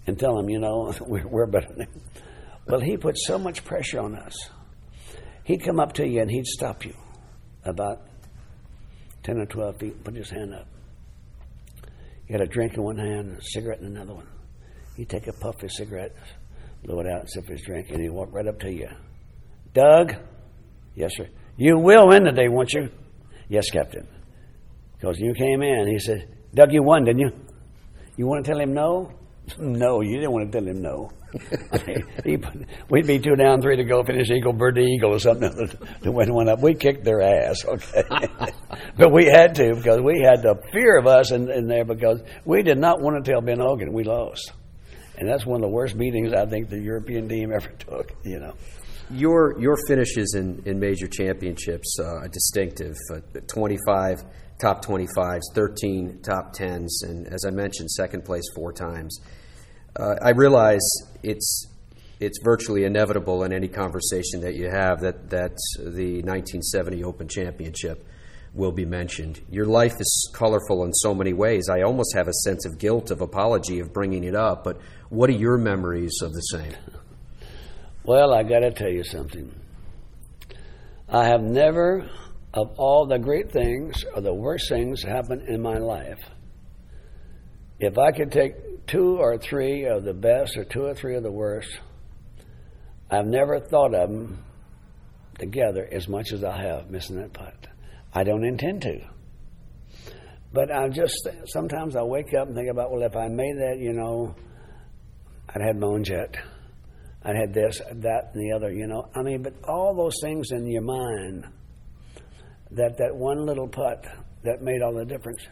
And 0.07 0.19
tell 0.19 0.39
him, 0.39 0.51
you 0.51 0.59
know, 0.59 0.93
we're, 1.01 1.47
better 1.47 1.69
than 1.69 1.79
them. 1.79 2.03
Well, 2.67 2.81
he 2.81 2.97
put 2.97 3.17
so 3.17 3.39
much 3.39 3.65
pressure 3.65 4.01
on 4.01 4.15
us. 4.15 4.35
He'd 5.49 5.65
come 5.65 5.81
up 5.81 5.95
to 5.95 6.07
you 6.07 6.21
and 6.21 6.31
he'd 6.31 6.47
stop 6.47 6.85
you 6.85 6.95
about 7.65 8.03
10 9.23 9.39
or 9.39 9.47
12 9.47 9.79
feet 9.79 10.05
put 10.05 10.15
his 10.15 10.29
hand 10.29 10.53
up. 10.53 10.69
He 12.27 12.35
had 12.35 12.43
a 12.43 12.47
drink 12.47 12.75
in 12.75 12.83
one 12.83 12.99
hand 12.99 13.31
and 13.31 13.39
a 13.39 13.43
cigarette 13.43 13.81
in 13.81 13.87
another 13.87 14.13
one. 14.13 14.27
He'd 14.99 15.09
take 15.09 15.27
a 15.27 15.33
puff 15.33 15.55
of 15.55 15.63
his 15.63 15.75
cigarette, 15.79 16.15
blow 16.85 17.01
it 17.01 17.07
out, 17.07 17.21
and 17.21 17.31
sip 17.31 17.49
his 17.49 17.63
drink, 17.63 17.89
and 17.89 18.03
he'd 18.03 18.11
walk 18.11 18.29
right 18.31 18.47
up 18.47 18.61
to 18.61 18.71
you. 18.71 18.89
Doug? 19.73 20.17
Yes, 20.95 21.13
sir. 21.17 21.29
You 21.57 21.79
will 21.79 22.09
win 22.09 22.25
today, 22.25 22.49
won't 22.49 22.75
you? 22.75 22.91
Yes, 23.49 23.71
Captain. 23.71 24.07
Because 24.99 25.19
you 25.19 25.33
came 25.33 25.63
in. 25.63 25.89
He 25.89 25.99
said, 25.99 26.29
Doug, 26.53 26.75
you 26.75 26.83
won, 26.83 27.07
didn't 27.07 27.21
you? 27.21 27.31
You 28.19 28.27
want 28.27 28.45
to 28.45 28.51
tell 28.51 28.61
him 28.61 28.75
no? 28.75 29.15
No, 29.59 30.03
you 30.03 30.17
didn't 30.17 30.33
want 30.33 30.53
to 30.53 30.59
tell 30.59 30.69
him 30.69 30.83
no. 30.83 31.11
we'd 32.91 33.07
be 33.07 33.19
two 33.19 33.37
down, 33.37 33.61
three 33.61 33.77
to 33.77 33.85
go, 33.85 34.03
finish 34.03 34.31
eagle, 34.31 34.53
birdie, 34.53 34.83
eagle, 34.83 35.15
or 35.15 35.19
something 35.19 35.51
to 36.03 36.13
win 36.13 36.33
one 36.33 36.49
up. 36.49 36.61
We 36.61 36.75
kicked 36.75 37.05
their 37.05 37.21
ass, 37.21 37.65
okay? 37.65 38.03
but 38.97 39.13
we 39.13 39.27
had 39.27 39.55
to 39.57 39.75
because 39.75 40.01
we 40.01 40.23
had 40.23 40.43
the 40.43 40.61
fear 40.73 40.99
of 40.99 41.07
us 41.07 41.31
in, 41.31 41.51
in 41.51 41.67
there 41.67 41.85
because 41.85 42.23
we 42.45 42.63
did 42.63 42.79
not 42.79 43.01
want 43.01 43.23
to 43.23 43.31
tell 43.31 43.41
Ben 43.41 43.61
Hogan 43.61 43.93
we 43.93 44.05
lost. 44.05 44.53
And 45.19 45.29
that's 45.29 45.45
one 45.45 45.57
of 45.57 45.63
the 45.63 45.75
worst 45.75 45.97
meetings 45.97 46.33
I 46.33 46.47
think 46.47 46.69
the 46.69 46.81
European 46.81 47.29
team 47.29 47.53
ever 47.53 47.71
took, 47.79 48.13
you 48.25 48.39
know. 48.39 48.55
Your 49.11 49.59
your 49.59 49.77
finishes 49.87 50.35
in, 50.37 50.63
in 50.67 50.79
major 50.79 51.07
championships 51.07 51.99
uh, 51.99 52.29
distinctive. 52.29 52.95
Uh, 53.11 53.21
25 53.47 54.23
top 54.61 54.85
25s, 54.85 55.41
13 55.55 56.21
top 56.23 56.55
10s, 56.55 56.89
and 57.03 57.27
as 57.33 57.45
I 57.47 57.51
mentioned, 57.51 57.91
second 57.91 58.25
place 58.25 58.45
four 58.55 58.73
times. 58.73 59.19
Uh, 59.99 60.15
I 60.23 60.31
realize 60.31 60.87
it's 61.25 61.67
it's 62.21 62.39
virtually 62.43 62.85
inevitable 62.85 63.45
in 63.45 63.53
any 63.53 63.69
conversation 63.69 64.41
that 64.43 64.55
you 64.55 64.71
have 64.71 65.01
that 65.01 65.31
that 65.31 65.57
the 65.79 66.23
1970 66.23 67.03
Open 67.03 67.27
Championship 67.27 68.07
will 68.55 68.71
be 68.71 68.85
mentioned. 68.85 69.41
Your 69.51 69.67
life 69.67 70.01
is 70.01 70.31
colorful 70.33 70.85
in 70.85 70.93
so 70.93 71.15
many 71.15 71.33
ways. 71.33 71.69
I 71.69 71.83
almost 71.83 72.15
have 72.15 72.29
a 72.29 72.33
sense 72.33 72.65
of 72.65 72.79
guilt 72.79 73.11
of 73.11 73.21
apology 73.21 73.81
of 73.81 73.93
bringing 73.93 74.25
it 74.25 74.35
up, 74.35 74.65
but 74.65 74.81
what 75.11 75.29
are 75.31 75.35
your 75.35 75.59
memories 75.59 76.21
of 76.23 76.33
the 76.33 76.41
same? 76.41 76.75
Well, 78.05 78.33
I 78.33 78.43
got 78.43 78.61
to 78.61 78.71
tell 78.71 78.89
you 78.89 79.05
something. 79.05 79.53
I 81.09 81.27
have 81.27 81.43
never, 81.43 82.09
of 82.55 82.71
all 82.79 83.07
the 83.07 83.19
great 83.19 83.51
things 83.51 84.05
or 84.15 84.23
the 84.23 84.33
worst 84.33 84.69
things 84.69 85.03
happened 85.03 85.43
in 85.49 85.61
my 85.61 85.77
life, 85.77 86.21
if 87.79 87.99
I 87.99 88.13
could 88.13 88.33
take 88.33 88.55
two 88.89 89.19
or 89.19 89.39
three 89.39 89.85
of 89.85 90.05
the 90.05 90.15
best 90.15 90.57
or 90.57 90.65
two 90.65 90.85
or 90.85 90.95
three 90.95 91.15
of 91.15 91.23
the 91.23 91.31
worst, 91.31 91.69
I've 93.11 93.27
never 93.27 93.61
thought 93.61 93.95
of 93.95 94.11
them 94.11 94.45
together 95.39 95.89
as 95.91 96.09
much 96.09 96.33
as 96.33 96.43
I 96.43 96.61
have 96.63 96.91
missing 96.91 97.17
that 97.17 97.33
putt. 97.33 97.69
I 98.13 98.25
don't 98.25 98.45
intend 98.45 98.83
to. 98.83 99.01
But 100.53 100.73
I 100.73 100.89
just, 100.89 101.29
sometimes 101.47 101.95
I 101.95 102.03
wake 102.03 102.35
up 102.35 102.49
and 102.49 102.57
think 102.57 102.71
about, 102.71 102.91
well, 102.91 103.03
if 103.03 103.15
I 103.15 103.29
made 103.29 103.57
that, 103.59 103.77
you 103.79 103.93
know, 103.93 104.35
I'd 105.49 105.63
had 105.63 105.79
my 105.79 105.87
own 105.87 106.05
jet. 106.05 106.35
I'd 107.23 107.37
had 107.37 107.53
this, 107.53 107.79
that, 107.79 108.31
and 108.33 108.43
the 108.43 108.53
other, 108.57 108.73
you 108.73 108.87
know. 108.87 109.09
I 109.15 109.23
mean, 109.23 109.43
but 109.43 109.55
all 109.65 109.95
those 109.95 110.17
things 110.23 110.51
in 110.51 110.67
your 110.67 110.83
mind, 110.83 111.45
that 112.71 112.97
that 112.99 113.15
one 113.15 113.45
little 113.45 113.69
putt 113.69 114.07
that 114.45 114.63
made 114.63 114.83
all 114.83 114.95
the 114.95 115.05
difference. 115.05 115.43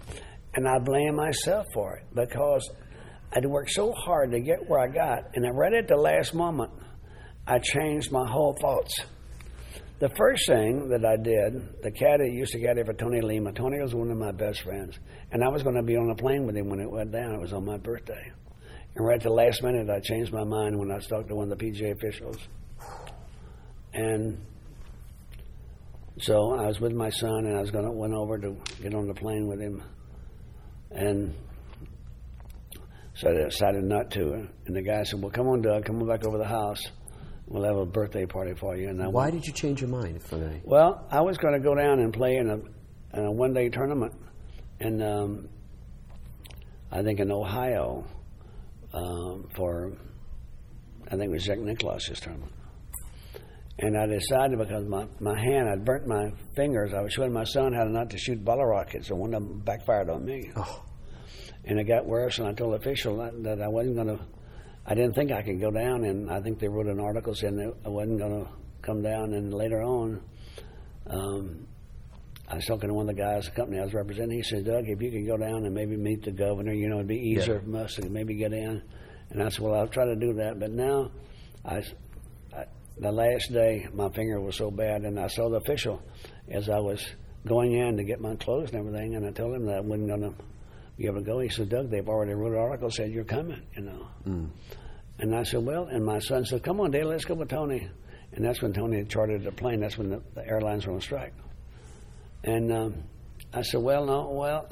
And 0.54 0.66
I 0.66 0.78
blame 0.78 1.16
myself 1.16 1.66
for 1.74 1.96
it 1.96 2.04
because 2.14 2.70
I'd 3.36 3.44
worked 3.44 3.70
so 3.70 3.92
hard 3.92 4.30
to 4.32 4.40
get 4.40 4.66
where 4.66 4.80
I 4.80 4.88
got. 4.88 5.34
And 5.34 5.44
I 5.44 5.50
right 5.50 5.74
at 5.74 5.88
the 5.88 5.96
last 5.96 6.32
moment, 6.32 6.72
I 7.46 7.58
changed 7.58 8.10
my 8.10 8.26
whole 8.26 8.56
thoughts. 8.58 8.98
The 9.98 10.08
first 10.16 10.46
thing 10.46 10.88
that 10.88 11.04
I 11.04 11.16
did, 11.22 11.82
the 11.82 11.90
caddy 11.90 12.30
used 12.32 12.52
to 12.52 12.58
get 12.58 12.76
caddy 12.76 12.84
for 12.84 12.94
Tony 12.94 13.20
Lema. 13.20 13.54
Tony 13.54 13.80
was 13.82 13.94
one 13.94 14.10
of 14.10 14.16
my 14.16 14.32
best 14.32 14.62
friends. 14.62 14.98
And 15.32 15.44
I 15.44 15.48
was 15.48 15.62
going 15.62 15.76
to 15.76 15.82
be 15.82 15.96
on 15.96 16.10
a 16.10 16.14
plane 16.14 16.46
with 16.46 16.56
him 16.56 16.68
when 16.68 16.80
it 16.80 16.90
went 16.90 17.12
down. 17.12 17.34
It 17.34 17.40
was 17.40 17.52
on 17.52 17.66
my 17.66 17.76
birthday. 17.76 18.32
And 18.94 19.06
right 19.06 19.16
at 19.16 19.22
the 19.22 19.30
last 19.30 19.62
minute, 19.62 19.90
I 19.90 20.00
changed 20.00 20.32
my 20.32 20.44
mind 20.44 20.78
when 20.78 20.90
I 20.90 20.98
talked 20.98 21.28
to 21.28 21.34
one 21.34 21.52
of 21.52 21.58
the 21.58 21.62
PGA 21.62 21.92
officials. 21.92 22.38
And 23.92 24.40
so 26.20 26.54
I 26.54 26.66
was 26.66 26.80
with 26.80 26.92
my 26.92 27.10
son, 27.10 27.44
and 27.46 27.58
I 27.58 27.60
was 27.60 27.70
going 27.70 27.84
to 27.84 27.92
went 27.92 28.14
over 28.14 28.38
to 28.38 28.56
get 28.82 28.94
on 28.94 29.06
the 29.06 29.14
plane 29.14 29.46
with 29.46 29.60
him, 29.60 29.82
and 30.90 31.34
so 33.16 33.30
I 33.30 33.44
decided 33.44 33.84
not 33.84 34.10
to. 34.12 34.32
And 34.66 34.76
the 34.76 34.82
guy 34.82 35.02
said, 35.02 35.20
"Well, 35.20 35.30
come 35.30 35.48
on, 35.48 35.62
Doug, 35.62 35.84
come 35.84 36.00
on 36.00 36.08
back 36.08 36.24
over 36.24 36.38
the 36.38 36.46
house." 36.46 36.82
we'll 37.46 37.64
have 37.64 37.76
a 37.76 37.86
birthday 37.86 38.26
party 38.26 38.54
for 38.54 38.76
you. 38.76 38.88
And 38.88 39.02
I 39.02 39.08
Why 39.08 39.24
went. 39.24 39.34
did 39.34 39.46
you 39.46 39.52
change 39.52 39.80
your 39.80 39.90
mind, 39.90 40.20
I 40.32 40.36
may? 40.36 40.60
Well, 40.64 41.06
I 41.10 41.20
was 41.20 41.38
going 41.38 41.54
to 41.54 41.60
go 41.60 41.74
down 41.74 42.00
and 42.00 42.12
play 42.12 42.36
in 42.36 42.50
a, 42.50 43.18
in 43.18 43.24
a 43.24 43.32
one 43.32 43.54
day 43.54 43.68
tournament, 43.68 44.12
and 44.80 45.02
um, 45.02 45.48
I 46.90 47.02
think 47.02 47.20
in 47.20 47.30
Ohio 47.30 48.04
um, 48.92 49.48
for, 49.54 49.92
I 51.06 51.10
think 51.10 51.24
it 51.24 51.30
was 51.30 51.44
Jack 51.44 51.58
Nicklaus's 51.58 52.20
tournament. 52.20 52.52
And 53.78 53.96
I 53.98 54.06
decided 54.06 54.58
because 54.58 54.86
my, 54.86 55.06
my 55.20 55.38
hand, 55.38 55.68
I'd 55.68 55.84
burnt 55.84 56.06
my 56.06 56.30
fingers. 56.54 56.94
I 56.94 57.02
was 57.02 57.12
showing 57.12 57.32
my 57.32 57.44
son 57.44 57.74
how 57.74 57.84
not 57.84 58.08
to 58.10 58.18
shoot 58.18 58.42
bottle 58.42 58.64
rockets, 58.64 59.10
and 59.10 59.18
one 59.18 59.34
of 59.34 59.42
them 59.42 59.58
backfired 59.60 60.08
on 60.08 60.24
me. 60.24 60.50
Oh. 60.56 60.82
And 61.66 61.80
it 61.80 61.84
got 61.84 62.06
worse, 62.06 62.38
and 62.38 62.46
I 62.46 62.52
told 62.52 62.72
the 62.72 62.76
official 62.76 63.16
that, 63.18 63.42
that 63.42 63.60
I 63.60 63.66
wasn't 63.66 63.96
going 63.96 64.16
to, 64.16 64.20
I 64.86 64.94
didn't 64.94 65.14
think 65.14 65.32
I 65.32 65.42
could 65.42 65.60
go 65.60 65.72
down, 65.72 66.04
and 66.04 66.30
I 66.30 66.40
think 66.40 66.60
they 66.60 66.68
wrote 66.68 66.86
an 66.86 67.00
article 67.00 67.34
saying 67.34 67.56
that 67.56 67.74
I 67.84 67.88
wasn't 67.88 68.20
going 68.20 68.44
to 68.44 68.50
come 68.82 69.02
down. 69.02 69.34
And 69.34 69.52
later 69.52 69.82
on, 69.82 70.20
um, 71.08 71.66
I 72.48 72.54
was 72.54 72.66
talking 72.66 72.88
to 72.88 72.94
one 72.94 73.08
of 73.10 73.16
the 73.16 73.20
guys, 73.20 73.46
the 73.46 73.50
company 73.50 73.80
I 73.80 73.84
was 73.84 73.94
representing. 73.94 74.36
He 74.36 74.44
said, 74.44 74.64
Doug, 74.64 74.84
if 74.86 75.02
you 75.02 75.10
could 75.10 75.26
go 75.26 75.36
down 75.36 75.64
and 75.64 75.74
maybe 75.74 75.96
meet 75.96 76.22
the 76.22 76.30
governor, 76.30 76.72
you 76.72 76.88
know, 76.88 76.96
it'd 76.96 77.08
be 77.08 77.16
easier 77.16 77.60
for 77.60 77.78
us 77.78 77.94
to 77.96 78.08
maybe 78.08 78.34
get 78.36 78.52
in. 78.52 78.80
And 79.30 79.42
I 79.42 79.48
said, 79.48 79.60
well, 79.60 79.74
I'll 79.74 79.88
try 79.88 80.04
to 80.04 80.14
do 80.14 80.34
that. 80.34 80.60
But 80.60 80.70
now, 80.70 81.10
I, 81.64 81.82
I, 82.56 82.66
the 82.98 83.10
last 83.10 83.52
day, 83.52 83.88
my 83.92 84.08
finger 84.10 84.40
was 84.40 84.56
so 84.56 84.70
bad, 84.70 85.02
and 85.02 85.18
I 85.18 85.26
saw 85.26 85.50
the 85.50 85.56
official 85.56 86.00
as 86.48 86.68
I 86.68 86.78
was 86.78 87.04
going 87.44 87.72
in 87.72 87.96
to 87.96 88.04
get 88.04 88.20
my 88.20 88.36
clothes 88.36 88.70
and 88.70 88.78
everything, 88.78 89.16
and 89.16 89.26
I 89.26 89.32
told 89.32 89.56
him 89.56 89.66
that 89.66 89.78
I 89.78 89.80
wasn't 89.80 90.08
going 90.08 90.20
to 90.22 90.34
be 90.96 91.08
ever 91.08 91.20
go. 91.20 91.40
He 91.40 91.48
said, 91.48 91.68
Doug, 91.68 91.90
they've 91.90 92.08
already 92.08 92.32
wrote 92.34 92.52
an 92.52 92.58
article 92.58 92.90
said 92.90 93.10
you're 93.12 93.24
coming, 93.24 93.62
you 93.76 93.82
know. 93.82 94.08
And 95.18 95.34
I 95.34 95.42
said, 95.44 95.64
well, 95.64 95.84
and 95.84 96.04
my 96.04 96.18
son 96.18 96.44
said, 96.44 96.62
come 96.62 96.80
on, 96.80 96.90
Dale, 96.90 97.08
let's 97.08 97.24
go 97.24 97.34
with 97.34 97.48
Tony. 97.48 97.88
And 98.32 98.44
that's 98.44 98.60
when 98.60 98.72
Tony 98.74 98.98
had 98.98 99.08
chartered 99.08 99.44
the 99.44 99.52
plane. 99.52 99.80
That's 99.80 99.96
when 99.96 100.10
the, 100.10 100.22
the 100.34 100.46
airlines 100.46 100.86
were 100.86 100.92
on 100.92 101.00
strike. 101.00 101.32
And 102.44 102.70
um, 102.72 102.94
I 103.52 103.62
said, 103.62 103.80
well, 103.82 104.04
no, 104.04 104.30
well, 104.30 104.68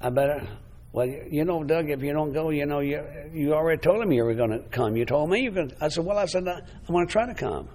I 0.00 0.10
better. 0.10 0.46
Well, 0.92 1.06
you- 1.06 1.26
you 1.30 1.44
know, 1.44 1.64
Doug, 1.64 1.90
if 1.90 2.02
you 2.02 2.12
don't 2.12 2.32
go, 2.32 2.50
you 2.50 2.66
know, 2.66 2.80
you 2.80 3.02
you 3.32 3.52
already 3.54 3.80
told 3.80 4.02
him 4.02 4.12
you 4.12 4.24
were 4.24 4.34
going 4.34 4.50
to 4.50 4.60
come. 4.70 4.96
You 4.96 5.04
told 5.04 5.28
me 5.30 5.40
you 5.40 5.50
were 5.50 5.56
going. 5.56 5.72
I 5.80 5.88
said, 5.88 6.04
well, 6.04 6.18
I 6.18 6.26
said 6.26 6.46
I, 6.46 6.60
I'm 6.88 6.94
going 6.94 7.06
to 7.06 7.12
try 7.12 7.26
to 7.26 7.34
come. 7.34 7.68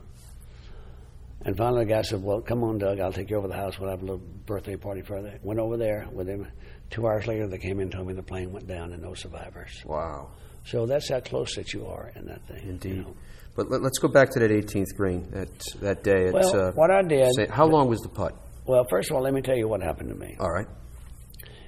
And 1.41 1.55
finally, 1.55 1.85
the 1.85 1.89
guy 1.93 2.01
said, 2.01 2.23
well, 2.23 2.41
come 2.41 2.63
on, 2.63 2.77
Doug, 2.79 2.99
I'll 2.99 3.13
take 3.13 3.29
you 3.29 3.37
over 3.37 3.47
to 3.47 3.53
the 3.53 3.59
house. 3.59 3.77
We'll 3.79 3.89
have 3.89 4.01
a 4.01 4.05
little 4.05 4.17
birthday 4.45 4.77
party 4.77 5.01
for 5.01 5.19
you. 5.19 5.31
Went 5.43 5.59
over 5.59 5.77
there 5.77 6.07
with 6.11 6.27
him. 6.27 6.47
Two 6.89 7.07
hours 7.07 7.27
later, 7.27 7.47
they 7.47 7.57
came 7.57 7.77
in 7.79 7.83
and 7.83 7.91
told 7.91 8.07
me 8.07 8.13
the 8.13 8.23
plane 8.23 8.51
went 8.51 8.67
down 8.67 8.93
and 8.93 9.01
no 9.01 9.13
survivors. 9.13 9.81
Wow. 9.85 10.29
So 10.65 10.85
that's 10.85 11.09
how 11.09 11.19
close 11.19 11.55
that 11.55 11.73
you 11.73 11.85
are 11.85 12.11
in 12.15 12.25
that 12.25 12.45
thing. 12.47 12.63
you 12.63 12.69
Indeed. 12.71 12.97
know. 13.05 13.15
But 13.55 13.69
let, 13.71 13.81
us 13.83 13.97
go 13.99 14.07
back 14.07 14.29
to 14.31 14.39
that 14.39 14.51
18th 14.51 14.95
green 14.97 15.29
that 15.31 15.47
that 15.81 16.03
day. 16.03 16.27
At, 16.27 16.33
Well, 16.33 16.55
uh, 16.59 16.71
what 16.73 16.91
I 16.91 17.01
did- 17.03 17.33
Say, 17.35 17.47
how 17.47 17.65
long 17.65 17.87
was 17.87 18.01
the 18.01 18.09
putt? 18.09 18.35
Well, 18.65 18.83
first 18.89 19.09
of 19.11 19.15
all, 19.15 19.23
let 19.23 19.33
me 19.33 19.41
tell 19.41 19.55
you 19.55 19.67
what 19.67 19.81
happened 19.81 20.09
to 20.09 20.15
me. 20.15 20.35
All 20.39 20.51
right. 20.51 20.67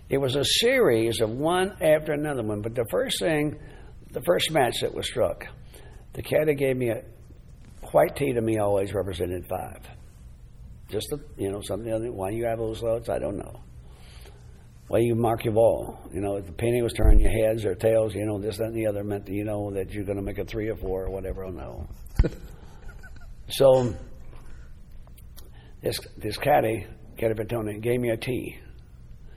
It 0.09 0.17
was 0.17 0.35
a 0.35 0.43
series 0.43 1.21
of 1.21 1.29
one 1.29 1.71
after 1.81 2.13
another 2.13 2.43
one. 2.43 2.61
But 2.61 2.75
the 2.75 2.85
first 2.89 3.19
thing, 3.19 3.59
the 4.11 4.21
first 4.21 4.51
match 4.51 4.81
that 4.81 4.93
was 4.93 5.05
struck, 5.05 5.45
the 6.13 6.21
caddy 6.23 6.55
gave 6.55 6.75
me 6.77 6.89
a 6.89 7.03
white 7.91 8.15
tee 8.15 8.33
to 8.33 8.41
me 8.41 8.57
always 8.57 8.93
represented 8.93 9.45
five. 9.47 9.81
Just 10.89 11.11
a, 11.11 11.19
you 11.37 11.51
know 11.51 11.61
something. 11.61 11.91
Other, 11.91 12.11
why 12.11 12.29
you 12.31 12.45
have 12.45 12.57
those 12.59 12.81
loads, 12.81 13.09
I 13.09 13.19
don't 13.19 13.37
know. 13.37 13.59
Why 14.87 14.99
you 14.99 15.15
mark 15.15 15.43
your 15.43 15.53
ball? 15.53 15.99
You 16.13 16.21
know, 16.21 16.37
if 16.37 16.45
the 16.45 16.53
penny 16.53 16.81
was 16.81 16.93
turning 16.93 17.19
your 17.19 17.31
heads 17.31 17.65
or 17.65 17.75
tails, 17.75 18.15
you 18.15 18.25
know, 18.25 18.39
this, 18.39 18.57
that, 18.57 18.67
and 18.67 18.75
the 18.75 18.87
other 18.87 19.03
meant 19.03 19.25
that 19.25 19.33
you 19.33 19.43
know 19.43 19.69
that 19.71 19.91
you're 19.91 20.05
going 20.05 20.17
to 20.17 20.23
make 20.23 20.37
a 20.37 20.45
three 20.45 20.69
or 20.69 20.77
four 20.77 21.05
or 21.05 21.09
whatever. 21.09 21.43
Oh, 21.43 21.51
don't 22.21 22.33
so 23.49 23.93
this 25.81 25.99
this 26.17 26.37
caddy, 26.37 26.85
caddy 27.17 27.33
for 27.33 27.45
Tony, 27.45 27.79
gave 27.79 27.99
me 27.99 28.09
a 28.09 28.17
tee. 28.17 28.57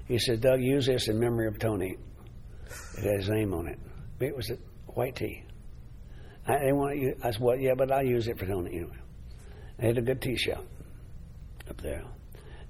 He 0.06 0.18
said, 0.18 0.40
Doug, 0.40 0.60
use 0.60 0.86
this 0.86 1.08
in 1.08 1.18
memory 1.18 1.46
of 1.46 1.58
Tony. 1.58 1.96
It 2.98 3.04
had 3.04 3.16
his 3.18 3.28
name 3.28 3.54
on 3.54 3.68
it. 3.68 3.78
It 4.20 4.34
was 4.34 4.50
a 4.50 4.56
white 4.92 5.16
tee. 5.16 5.44
I 6.46 6.58
didn't 6.58 6.76
want 6.76 6.94
to 6.94 6.98
use, 6.98 7.14
I 7.22 7.30
said, 7.30 7.40
well, 7.40 7.56
yeah, 7.56 7.74
but 7.76 7.92
I'll 7.92 8.04
use 8.04 8.26
it 8.26 8.38
for 8.38 8.46
Tony 8.46 8.70
anyway. 8.74 8.96
I 9.78 9.86
had 9.86 9.98
a 9.98 10.02
good 10.02 10.20
tee 10.20 10.36
shot 10.36 10.64
up 11.68 11.80
there. 11.80 12.02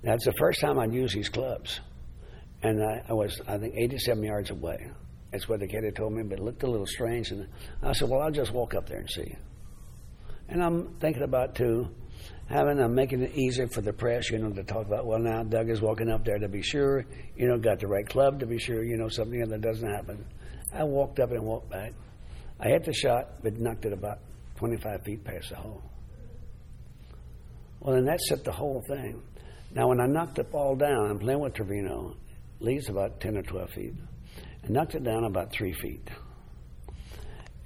That's 0.03 0.24
the 0.24 0.35
first 0.39 0.61
time 0.61 0.78
I'd 0.78 0.93
used 0.93 1.14
these 1.14 1.28
clubs. 1.28 1.81
And 2.62 2.82
I, 2.82 3.02
I 3.08 3.12
was, 3.12 3.40
I 3.48 3.58
think, 3.58 3.74
87 3.76 4.22
yards 4.22 4.50
away. 4.50 4.90
That's 5.32 5.48
what 5.48 5.61
the 5.61 5.68
caddy 5.68 5.90
told 5.92 6.12
me, 6.12 6.22
but 6.22 6.38
it 6.38 6.42
looked 6.42 6.62
a 6.62 6.70
little 6.70 6.86
strange. 6.86 7.30
And 7.30 7.46
I 7.82 7.92
said, 7.92 8.08
well, 8.08 8.20
I'll 8.20 8.30
just 8.30 8.52
walk 8.52 8.74
up 8.74 8.88
there 8.88 8.98
and 8.98 9.11
see. 9.11 9.34
And 10.48 10.62
I'm 10.62 10.94
thinking 10.98 11.22
about, 11.22 11.54
too, 11.54 11.88
having, 12.48 12.80
I'm 12.80 12.94
making 12.94 13.22
it 13.22 13.34
easier 13.36 13.68
for 13.68 13.80
the 13.80 13.92
press, 13.92 14.30
you 14.30 14.38
know, 14.38 14.50
to 14.50 14.64
talk 14.64 14.86
about, 14.86 15.06
well, 15.06 15.20
now 15.20 15.44
Doug 15.44 15.70
is 15.70 15.80
walking 15.80 16.11
up 16.11 16.24
there 16.24 16.38
to 16.38 16.48
be 16.48 16.62
sure, 16.62 17.06
you 17.36 17.46
know, 17.46 17.56
got 17.56 17.78
the 17.78 17.86
right 17.86 18.06
club 18.08 18.40
to 18.40 18.46
be 18.46 18.58
sure, 18.58 18.82
you 18.84 18.96
know, 18.96 19.08
something 19.08 19.40
that 19.48 19.61
doesn't 19.61 19.88
happen. 19.88 20.24
I 20.74 20.84
walked 20.84 21.20
up 21.20 21.30
and 21.30 21.42
walked 21.44 21.70
back. 21.70 21.92
I 22.58 22.68
hit 22.68 22.84
the 22.84 22.92
shot, 22.92 23.42
but 23.42 23.58
knocked 23.58 23.86
it 23.86 23.92
about 23.92 24.18
25 24.56 25.02
feet 25.04 25.24
past 25.24 25.50
the 25.50 25.56
hole. 25.56 25.82
Well, 27.80 27.94
then 27.94 28.04
that 28.04 28.20
set 28.20 28.44
the 28.44 28.52
whole 28.52 28.82
thing. 28.86 29.22
Now, 29.72 29.88
when 29.88 30.00
I 30.00 30.06
knocked 30.06 30.34
the 30.34 30.44
ball 30.44 30.76
down, 30.76 31.11
I'm 31.11 31.18
playing 31.18 31.40
with 31.40 31.54
Trevino, 31.54 32.16
leads 32.61 32.88
about 32.88 33.20
10 33.20 33.36
or 33.36 33.42
12 33.42 33.70
feet. 33.70 33.94
and 34.62 34.70
knocked 34.70 34.94
it 34.94 35.02
down 35.04 35.24
about 35.24 35.50
three 35.52 35.72
feet. 35.72 36.08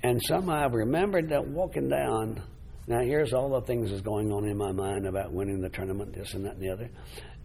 And 0.03 0.21
somehow 0.23 0.55
I 0.55 0.67
remembered 0.67 1.31
that 1.31 1.47
walking 1.47 1.89
down, 1.89 2.43
now 2.87 3.01
here's 3.01 3.33
all 3.33 3.49
the 3.49 3.63
things 3.67 3.91
that's 3.91 4.03
going 4.03 4.31
on 4.31 4.47
in 4.47 4.57
my 4.57 4.71
mind 4.71 5.07
about 5.07 5.33
winning 5.33 5.61
the 5.61 5.71
tournament, 5.71 6.15
this 6.15 6.35
and 6.35 6.45
that 6.45 6.57
and 6.57 6.63
the 6.63 6.71
other. 6.71 6.91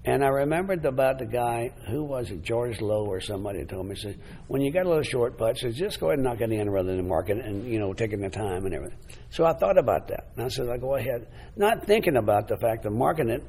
And 0.06 0.24
I 0.24 0.28
remembered 0.28 0.86
about 0.86 1.20
the 1.20 1.26
guy, 1.26 1.72
who 1.90 2.04
was 2.04 2.32
it, 2.32 2.42
George 2.42 2.80
Low 2.80 3.06
or 3.06 3.20
somebody 3.20 3.66
told 3.66 3.88
me, 3.88 3.96
said, 3.96 4.18
when 4.48 4.62
you 4.62 4.72
got 4.72 4.86
a 4.86 4.90
little 4.90 5.04
short 5.04 5.38
putt, 5.38 5.58
says, 5.58 5.76
just 5.76 6.00
go 6.00 6.08
ahead 6.08 6.20
and 6.20 6.24
knock 6.24 6.40
it 6.40 6.52
in 6.52 6.70
rather 6.70 6.96
than 6.96 7.08
mark 7.08 7.30
it 7.30 7.38
and, 7.38 7.68
you 7.68 7.80
know, 7.80 7.94
taking 7.94 8.22
the 8.22 8.30
time 8.30 8.66
and 8.66 8.74
everything. 8.74 8.98
So 9.30 9.46
I 9.46 9.54
thought 9.54 9.78
about 9.78 10.08
that. 10.08 10.30
And 10.36 10.46
I 10.46 10.48
said, 10.48 10.70
I'll 10.70 10.80
go 10.80 10.96
ahead. 10.96 11.28
Not 11.58 11.86
thinking 11.86 12.16
about 12.16 12.48
the 12.48 12.58
fact 12.58 12.86
of 12.86 12.94
marking 12.94 13.30
it. 13.30 13.44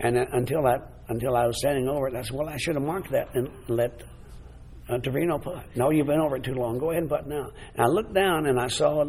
And 0.00 0.16
uh, 0.16 0.24
until 0.32 0.66
I, 0.66 0.76
until 1.08 1.36
I 1.36 1.46
was 1.46 1.58
standing 1.58 1.88
over 1.88 2.08
it, 2.08 2.14
I 2.14 2.22
said, 2.22 2.36
well, 2.36 2.48
I 2.48 2.56
should 2.56 2.74
have 2.76 2.84
marked 2.84 3.10
that 3.12 3.34
and 3.34 3.48
let 3.68 4.02
uh, 4.88 4.98
Trevino 4.98 5.38
putt. 5.38 5.64
No, 5.74 5.90
you've 5.90 6.06
been 6.06 6.20
over 6.20 6.36
it 6.36 6.44
too 6.44 6.54
long. 6.54 6.78
Go 6.78 6.90
ahead 6.90 7.02
and 7.02 7.10
putt 7.10 7.26
now. 7.26 7.48
And 7.74 7.82
I 7.82 7.86
looked 7.86 8.14
down 8.14 8.46
and 8.46 8.58
I 8.60 8.68
saw 8.68 9.02
it 9.02 9.08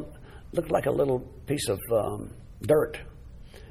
looked 0.54 0.72
like 0.72 0.88
a 0.88 0.92
little 0.92 1.20
piece 1.46 1.68
of 1.70 1.80
um, 1.94 2.32
dirt, 2.62 2.98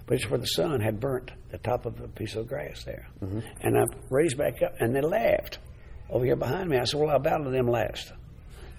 but 0.06 0.14
it's 0.14 0.30
where 0.30 0.38
the 0.38 0.46
sun 0.46 0.80
had 0.80 1.00
burnt 1.00 1.30
the 1.50 1.58
top 1.58 1.86
of 1.86 1.98
a 2.00 2.08
piece 2.08 2.36
of 2.36 2.46
grass 2.46 2.84
there. 2.84 3.08
And 3.20 3.76
I 3.76 3.82
raised 4.10 4.38
back 4.38 4.62
up, 4.62 4.74
and 4.78 4.94
they 4.94 5.00
laughed 5.00 5.58
over 6.10 6.24
here 6.24 6.36
behind 6.36 6.70
me. 6.70 6.78
I 6.78 6.84
said, 6.84 7.00
"Well, 7.00 7.10
I'll 7.10 7.18
bow 7.18 7.38
to 7.38 7.50
them 7.50 7.66
last." 7.68 8.12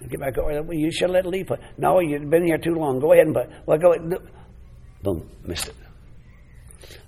Get 0.08 0.18
back 0.18 0.38
over. 0.38 0.52
there. 0.52 0.62
Well, 0.62 0.78
you 0.78 0.90
should 0.90 1.10
let 1.10 1.26
Lee 1.26 1.44
put. 1.44 1.60
No, 1.76 2.00
you've 2.00 2.30
been 2.30 2.46
here 2.46 2.56
too 2.56 2.74
long. 2.74 3.00
Go 3.00 3.12
ahead 3.12 3.26
and 3.26 3.34
put. 3.34 3.50
Well, 3.66 3.76
go. 3.78 3.92
Ahead. 3.92 4.18
Boom, 5.02 5.28
missed 5.44 5.68
it. 5.68 5.74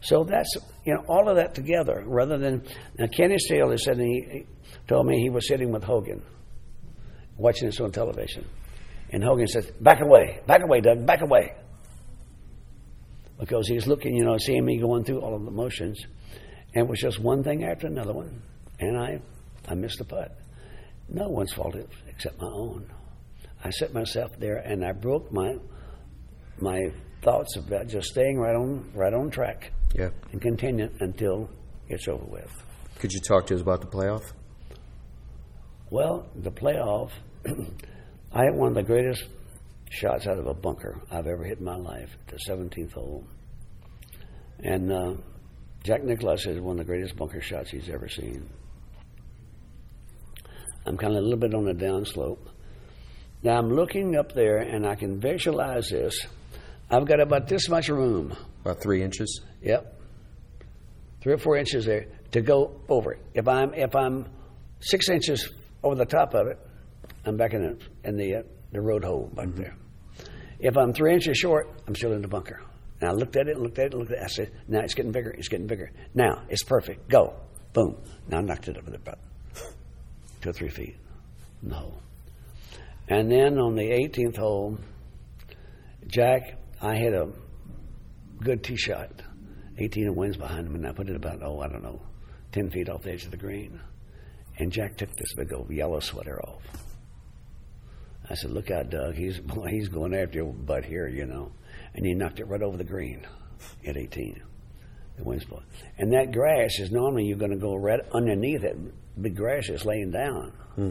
So 0.01 0.25
that's 0.25 0.57
you 0.85 0.95
know 0.95 1.05
all 1.09 1.29
of 1.29 1.37
that 1.37 1.55
together, 1.55 2.03
rather 2.07 2.39
than 2.39 2.63
now. 2.99 3.07
Kenny 3.07 3.39
Steele 3.39 3.77
said 3.79 3.99
he, 3.99 4.27
he 4.31 4.47
told 4.87 5.07
me 5.07 5.21
he 5.21 5.31
was 5.31 5.47
sitting 5.47 5.73
with 5.73 5.85
Hogan, 5.85 6.23
watching 7.37 7.69
this 7.69 7.81
on 7.81 7.93
television, 7.93 8.47
and 9.11 9.23
Hogan 9.23 9.47
said, 9.47 9.73
"Back 9.81 10.01
away, 10.01 10.41
back 10.47 10.63
away, 10.63 10.81
Doug, 10.81 11.07
back 11.07 11.23
away," 11.23 11.55
because 13.39 13.67
he's 13.69 13.87
looking, 13.87 14.15
you 14.15 14.25
know, 14.25 14.37
seeing 14.39 14.65
me 14.65 14.79
going 14.79 15.05
through 15.05 15.21
all 15.21 15.35
of 15.35 15.45
the 15.45 15.51
motions, 15.51 16.05
and 16.75 16.87
it 16.87 16.89
was 16.89 17.01
just 17.01 17.19
one 17.19 17.43
thing 17.43 17.65
after 17.65 17.87
another 17.87 18.13
one, 18.13 18.43
and 18.79 18.97
I, 18.97 19.21
I 19.69 19.75
missed 19.75 19.99
the 19.99 20.05
putt. 20.05 20.37
No 21.09 21.29
one's 21.29 21.53
fault 21.53 21.77
except 22.09 22.41
my 22.41 22.49
own. 22.49 22.91
I 23.65 23.71
set 23.71 23.93
myself 23.93 24.33
there, 24.39 24.57
and 24.57 24.85
I 24.85 24.93
broke 24.93 25.33
my 25.33 25.55
my 26.59 26.81
thoughts 27.23 27.57
about 27.57 27.87
just 27.89 28.09
staying 28.09 28.39
right 28.39 28.55
on 28.55 28.91
right 28.95 29.15
on 29.15 29.31
track 29.31 29.73
Yeah. 29.95 30.11
and 30.33 30.41
continue 30.41 30.91
until 31.01 31.49
it's 31.89 32.09
over 32.09 32.25
with. 32.25 32.51
Could 32.99 33.13
you 33.13 33.21
talk 33.21 33.47
to 33.47 33.55
us 33.55 33.61
about 33.61 33.81
the 33.81 33.87
playoff? 33.87 34.23
Well, 35.91 36.27
the 36.37 36.51
playoff, 36.51 37.11
I 38.33 38.45
hit 38.45 38.55
one 38.55 38.69
of 38.69 38.75
the 38.75 38.83
greatest 38.83 39.25
shots 39.91 40.27
out 40.27 40.39
of 40.39 40.47
a 40.47 40.55
bunker 40.55 41.01
I've 41.11 41.27
ever 41.27 41.45
hit 41.45 41.59
in 41.59 41.65
my 41.65 41.77
life, 41.77 42.11
the 42.29 42.39
17th 42.49 42.93
hole. 42.93 43.25
And 44.61 44.91
uh, 44.93 45.15
Jack 45.85 46.03
Nicklaus 46.05 46.47
is 46.47 46.61
one 46.61 46.79
of 46.79 46.87
the 46.87 46.91
greatest 46.93 47.17
bunker 47.17 47.41
shots 47.43 47.71
he's 47.71 47.91
ever 47.91 48.09
seen. 48.09 48.49
I'm 50.87 50.97
kind 50.97 51.13
of 51.13 51.19
a 51.19 51.23
little 51.23 51.39
bit 51.39 51.55
on 51.55 51.65
the 51.65 51.75
downslope. 51.75 52.39
Now 53.43 53.59
I'm 53.59 53.71
looking 53.71 54.17
up 54.17 54.33
there 54.33 54.59
and 54.59 54.87
I 54.87 54.95
can 54.95 55.21
visualize 55.21 55.89
this. 55.91 56.27
I've 56.93 57.07
got 57.07 57.21
about 57.21 57.49
this 57.49 57.71
much 57.71 57.89
room. 57.89 58.37
About 58.61 58.83
three 58.83 59.03
inches. 59.03 59.41
Yep. 59.63 59.99
Three 61.23 61.33
or 61.33 61.39
four 61.39 61.57
inches 61.57 61.87
there 61.87 62.07
to 62.33 62.43
go 62.43 62.81
over 62.89 63.13
it. 63.13 63.21
If 63.33 63.49
I'm 63.49 63.73
if 63.73 63.97
I'm 63.97 64.27
six 64.81 65.09
inches 65.09 65.49
over 65.83 65.95
the 65.95 66.05
top 66.05 66.35
of 66.35 66.49
it, 66.49 66.59
I'm 67.25 67.39
back 67.39 67.55
in 67.55 67.63
the 67.63 68.09
in 68.09 68.17
the 68.17 68.37
uh, 68.37 68.43
the 68.73 68.81
road 68.81 69.05
hole 69.05 69.31
back 69.35 69.55
there. 69.55 69.75
If 70.59 70.77
I'm 70.77 70.93
three 70.93 71.15
inches 71.15 71.39
short, 71.39 71.71
I'm 71.89 71.95
still 71.95 72.13
in 72.13 72.21
the 72.21 72.29
bunker. 72.29 72.61
And 73.01 73.09
I 73.09 73.13
looked 73.15 73.37
at 73.37 73.49
it, 73.49 73.57
and 73.57 73.63
looked 73.63 73.79
at 73.79 73.87
it, 73.87 73.95
looked 73.95 74.13
at 74.13 74.19
it. 74.19 74.25
I 74.25 74.29
said, 74.29 74.53
now 74.69 74.81
it's 74.81 74.95
getting 74.95 75.13
bigger, 75.13 75.31
it's 75.31 75.49
getting 75.49 75.67
bigger. 75.67 75.91
Now 76.15 76.43
it's 76.49 76.63
perfect. 76.63 77.09
Go. 77.09 77.35
Boom. 77.73 77.97
Now 78.29 78.39
I 78.39 78.43
knocked 78.43 78.69
it 78.69 78.77
up 78.77 78.85
with 78.85 78.95
about 78.95 79.19
two 80.43 80.51
or 80.51 80.53
three 80.53 80.69
feet 80.69 80.97
in 81.63 81.71
the 81.71 81.75
hole. 81.75 82.03
And 83.09 83.31
then 83.31 83.59
on 83.59 83.75
the 83.75 83.83
18th 83.83 84.37
hole, 84.37 84.79
Jack, 86.07 86.59
I 86.83 86.97
hit 86.97 87.15
a 87.15 87.29
good 88.43 88.65
tee 88.65 88.77
shot, 88.77 89.23
18 89.79 90.09
of 90.09 90.17
winds 90.17 90.37
behind 90.37 90.67
him, 90.67 90.75
and 90.75 90.87
I 90.87 90.93
put 90.93 91.09
it 91.09 91.15
about, 91.15 91.41
oh, 91.43 91.61
I 91.61 91.69
don't 91.69 91.83
know, 91.83 92.03
10 92.51 92.71
feet 92.71 92.89
off 92.89 93.03
the 93.03 93.13
edge 93.13 93.25
of 93.25 93.31
the 93.31 93.37
green. 93.37 93.81
And 94.59 94.73
Jack 94.73 94.97
took 94.97 95.11
this 95.15 95.33
big 95.37 95.53
old 95.53 95.71
yellow 95.71 96.01
sweater 96.01 96.41
off. 96.43 96.63
I 98.29 98.35
said, 98.35 98.51
look 98.51 98.71
out, 98.71 98.91
Doug. 98.91 99.15
He's, 99.15 99.39
boy, 99.39 99.69
he's 99.69 99.89
going 99.89 100.15
after 100.15 100.39
your 100.39 100.53
butt 100.53 100.85
here, 100.85 101.09
you 101.09 101.25
know. 101.25 101.53
And 101.95 102.05
he 102.05 102.15
knocked 102.15 102.41
it 102.41 102.49
right 102.49 102.63
over 102.63 102.77
the 102.77 102.85
green 102.85 103.27
at 103.87 103.97
18. 103.97 104.43
The 105.19 105.25
wind's 105.25 105.45
blowing. 105.45 105.65
And 105.99 106.13
that 106.13 106.33
grass 106.33 106.79
is 106.79 106.91
normally 106.91 107.25
you're 107.25 107.39
going 107.39 107.53
to 107.53 107.59
go 107.59 107.77
right 107.77 108.01
underneath 108.13 108.65
it. 108.65 108.77
Big 109.21 109.37
grass 109.37 109.69
is 109.69 109.85
laying 109.85 110.11
down. 110.11 110.53
Hmm. 110.75 110.91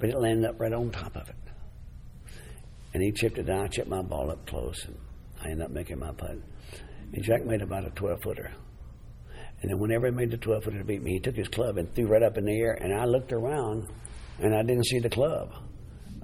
But 0.00 0.10
it 0.10 0.18
landed 0.18 0.48
up 0.48 0.60
right 0.60 0.72
on 0.72 0.90
top 0.90 1.16
of 1.16 1.28
it. 1.28 1.36
And 2.94 3.02
he 3.02 3.12
chipped 3.12 3.38
it 3.38 3.44
down. 3.44 3.64
I 3.64 3.68
chipped 3.68 3.88
my 3.88 4.02
ball 4.02 4.30
up 4.30 4.46
close, 4.46 4.84
and 4.86 4.96
I 5.48 5.52
ended 5.52 5.64
up 5.64 5.70
making 5.70 5.98
my 5.98 6.12
putt. 6.12 6.36
And 7.12 7.24
Jack 7.24 7.44
made 7.46 7.62
about 7.62 7.86
a 7.86 7.90
12 7.90 8.22
footer. 8.22 8.52
And 9.62 9.70
then 9.70 9.78
whenever 9.78 10.06
he 10.06 10.12
made 10.12 10.30
the 10.30 10.36
12 10.36 10.64
footer 10.64 10.78
to 10.78 10.84
beat 10.84 11.02
me, 11.02 11.12
he 11.12 11.20
took 11.20 11.36
his 11.36 11.48
club 11.48 11.78
and 11.78 11.92
threw 11.94 12.06
right 12.06 12.22
up 12.22 12.36
in 12.36 12.44
the 12.44 12.52
air. 12.52 12.72
And 12.72 12.94
I 12.94 13.06
looked 13.06 13.32
around, 13.32 13.88
and 14.38 14.54
I 14.54 14.62
didn't 14.62 14.84
see 14.84 14.98
the 14.98 15.08
club. 15.08 15.52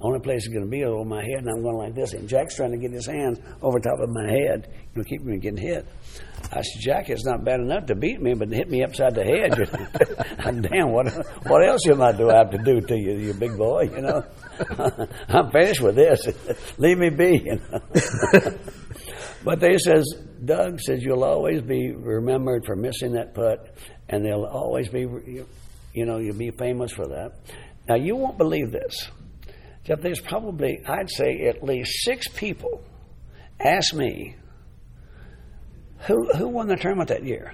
Only 0.03 0.21
place 0.21 0.45
it's 0.45 0.49
going 0.49 0.65
to 0.65 0.71
be 0.71 0.85
over 0.85 1.05
my 1.05 1.23
head, 1.23 1.39
and 1.39 1.49
I'm 1.49 1.63
going 1.63 1.77
like 1.77 1.95
this. 1.95 2.13
And 2.13 2.29
Jack's 2.29 2.57
trying 2.57 2.73
to 2.73 2.77
get 2.77 2.93
his 2.93 3.07
hands 3.07 3.39
over 3.63 3.79
top 3.79 3.99
of 4.01 4.11
my 4.11 4.29
head, 4.29 4.69
you 4.95 5.01
know, 5.01 5.05
keep 5.05 5.23
me 5.23 5.39
getting 5.39 5.57
hit. 5.57 5.87
I 6.53 6.61
said, 6.61 6.81
Jack, 6.81 7.09
it's 7.09 7.25
not 7.25 7.43
bad 7.45 7.61
enough 7.61 7.87
to 7.87 7.95
beat 7.95 8.21
me, 8.21 8.35
but 8.35 8.51
to 8.51 8.57
hit 8.57 8.69
me 8.69 8.85
upside 8.85 9.15
the 9.15 9.25
head, 9.25 10.63
damn, 10.71 10.93
what 10.93 11.11
what 11.47 11.67
else 11.67 11.89
am 11.89 12.03
I 12.03 12.13
do 12.13 12.29
I 12.29 12.37
have 12.37 12.51
to 12.51 12.59
do 12.59 12.83
to 12.83 12.95
you, 12.95 13.17
you 13.17 13.33
big 13.33 13.57
boy? 13.57 13.85
You 13.85 14.03
know, 14.03 14.25
I'm 15.29 15.51
finished 15.51 15.81
with 15.81 15.95
this. 15.95 16.29
Leave 16.79 16.99
me 16.99 17.09
be. 17.09 17.41
You 17.45 17.61
know? 17.71 18.59
But 19.45 19.61
they 19.61 19.77
says, 19.79 20.05
Doug 20.45 20.81
says 20.81 21.03
you'll 21.03 21.25
always 21.25 21.63
be 21.63 21.93
remembered 21.93 22.65
for 22.67 22.77
missing 22.77 23.13
that 23.13 23.35
putt, 23.35 23.77
and 24.09 24.25
they'll 24.25 24.45
always 24.45 24.89
be, 24.89 25.01
you 25.01 26.07
know, 26.07 26.19
you'll 26.19 26.37
be 26.37 26.51
famous 26.51 26.93
for 26.93 27.07
that. 27.09 27.33
Now 27.89 27.97
you 27.97 28.17
won't 28.17 28.39
believe 28.39 28.73
this 28.73 29.09
that 29.87 30.01
there's 30.01 30.21
probably, 30.21 30.81
I'd 30.87 31.11
say, 31.11 31.47
at 31.47 31.63
least 31.63 32.05
six 32.05 32.27
people 32.29 32.83
ask 33.61 33.95
me 33.95 34.37
who, 36.07 36.33
who 36.35 36.49
won 36.49 36.69
the 36.69 36.77
tournament 36.77 37.09
that 37.11 37.25
year. 37.25 37.53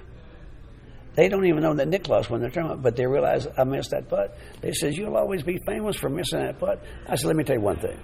They 1.15 1.27
don't 1.27 1.45
even 1.45 1.61
know 1.61 1.73
that 1.73 1.89
Nicklaus 1.89 2.29
won 2.29 2.41
the 2.41 2.49
tournament, 2.49 2.81
but 2.81 2.95
they 2.95 3.05
realize 3.05 3.47
I 3.57 3.65
missed 3.65 3.91
that 3.91 4.07
putt. 4.07 4.37
They 4.61 4.71
says, 4.71 4.97
You'll 4.97 5.17
always 5.17 5.43
be 5.43 5.59
famous 5.65 5.97
for 5.97 6.09
missing 6.09 6.39
that 6.39 6.57
putt. 6.57 6.81
I 7.05 7.15
said, 7.15 7.27
Let 7.27 7.35
me 7.35 7.43
tell 7.43 7.57
you 7.57 7.61
one 7.61 7.79
thing. 7.79 7.99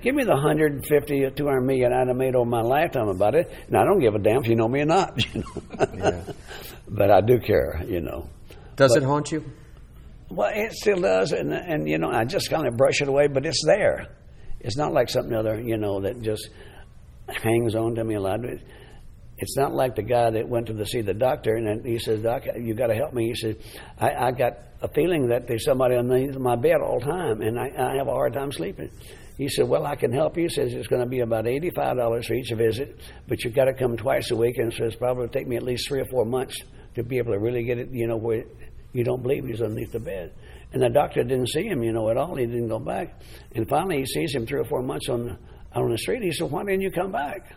Give 0.00 0.14
me 0.14 0.22
the 0.22 0.30
150 0.30 1.24
or 1.24 1.30
200 1.30 1.60
million 1.60 1.92
I'd 1.92 2.06
have 2.06 2.16
made 2.16 2.36
over 2.36 2.48
my 2.48 2.60
lifetime 2.60 3.08
about 3.08 3.34
it, 3.34 3.50
and 3.66 3.76
I 3.76 3.84
don't 3.84 3.98
give 3.98 4.14
a 4.14 4.18
damn 4.18 4.42
if 4.42 4.48
you 4.48 4.54
know 4.54 4.68
me 4.68 4.80
or 4.80 4.86
not. 4.86 5.18
You 5.34 5.42
know? 5.42 5.94
yeah. 5.94 6.22
but 6.88 7.10
I 7.10 7.20
do 7.20 7.38
care, 7.40 7.82
you 7.86 8.00
know. 8.00 8.28
Does 8.76 8.94
but, 8.94 9.02
it 9.02 9.06
haunt 9.06 9.32
you? 9.32 9.44
Well, 10.30 10.50
it 10.54 10.72
still 10.72 11.00
does, 11.00 11.32
and 11.32 11.52
and 11.52 11.88
you 11.88 11.98
know, 11.98 12.10
I 12.10 12.24
just 12.24 12.50
kind 12.50 12.66
of 12.66 12.76
brush 12.76 13.00
it 13.00 13.08
away, 13.08 13.26
but 13.26 13.44
it's 13.44 13.64
there. 13.66 14.08
It's 14.60 14.76
not 14.76 14.92
like 14.92 15.08
something 15.08 15.34
other, 15.34 15.60
you 15.60 15.76
know, 15.76 16.00
that 16.00 16.20
just 16.20 16.48
hangs 17.28 17.74
on 17.74 17.94
to 17.96 18.04
me 18.04 18.14
a 18.14 18.20
lot. 18.20 18.40
It's 19.38 19.56
not 19.56 19.72
like 19.72 19.94
the 19.96 20.02
guy 20.02 20.30
that 20.30 20.48
went 20.48 20.66
to 20.66 20.72
the, 20.72 20.84
see 20.84 21.00
the 21.00 21.14
doctor 21.14 21.54
and 21.56 21.84
he 21.84 21.98
says, 21.98 22.22
"Doc, 22.22 22.44
you 22.56 22.74
got 22.74 22.88
to 22.88 22.94
help 22.94 23.12
me." 23.14 23.28
He 23.28 23.34
said, 23.34 23.56
I, 23.98 24.26
"I 24.26 24.30
got 24.32 24.58
a 24.82 24.88
feeling 24.88 25.28
that 25.28 25.46
there's 25.46 25.64
somebody 25.64 25.96
on 25.96 26.08
my 26.42 26.56
bed 26.56 26.80
all 26.82 27.00
the 27.00 27.06
time, 27.06 27.40
and 27.40 27.58
I, 27.58 27.70
I 27.76 27.96
have 27.96 28.08
a 28.08 28.12
hard 28.12 28.34
time 28.34 28.52
sleeping." 28.52 28.90
He 29.38 29.48
said, 29.48 29.68
"Well, 29.68 29.86
I 29.86 29.94
can 29.94 30.12
help 30.12 30.36
you." 30.36 30.42
He 30.42 30.48
says 30.50 30.74
it's 30.74 30.88
going 30.88 31.00
to 31.00 31.08
be 31.08 31.20
about 31.20 31.46
eighty-five 31.46 31.96
dollars 31.96 32.26
for 32.26 32.34
each 32.34 32.50
visit, 32.50 33.00
but 33.26 33.42
you've 33.42 33.54
got 33.54 33.66
to 33.66 33.72
come 33.72 33.96
twice 33.96 34.30
a 34.30 34.36
week, 34.36 34.58
and 34.58 34.72
says 34.72 34.96
probably 34.96 35.28
take 35.28 35.46
me 35.46 35.56
at 35.56 35.62
least 35.62 35.88
three 35.88 36.00
or 36.00 36.06
four 36.06 36.26
months 36.26 36.60
to 36.96 37.04
be 37.04 37.18
able 37.18 37.32
to 37.32 37.38
really 37.38 37.62
get 37.62 37.78
it, 37.78 37.88
you 37.92 38.06
know, 38.06 38.16
where 38.16 38.44
you 38.92 39.04
don't 39.04 39.22
believe 39.22 39.44
he's 39.44 39.62
underneath 39.62 39.92
the 39.92 40.00
bed. 40.00 40.32
And 40.72 40.82
the 40.82 40.90
doctor 40.90 41.22
didn't 41.22 41.48
see 41.48 41.66
him, 41.66 41.82
you 41.82 41.92
know, 41.92 42.10
at 42.10 42.16
all. 42.16 42.34
He 42.34 42.44
didn't 42.44 42.68
go 42.68 42.78
back. 42.78 43.20
And 43.54 43.68
finally, 43.68 43.98
he 43.98 44.06
sees 44.06 44.34
him 44.34 44.46
three 44.46 44.60
or 44.60 44.64
four 44.64 44.82
months 44.82 45.08
on 45.08 45.24
the, 45.24 45.38
on 45.72 45.90
the 45.90 45.98
street. 45.98 46.22
He 46.22 46.32
said, 46.32 46.50
Why 46.50 46.64
didn't 46.64 46.82
you 46.82 46.90
come 46.90 47.12
back? 47.12 47.54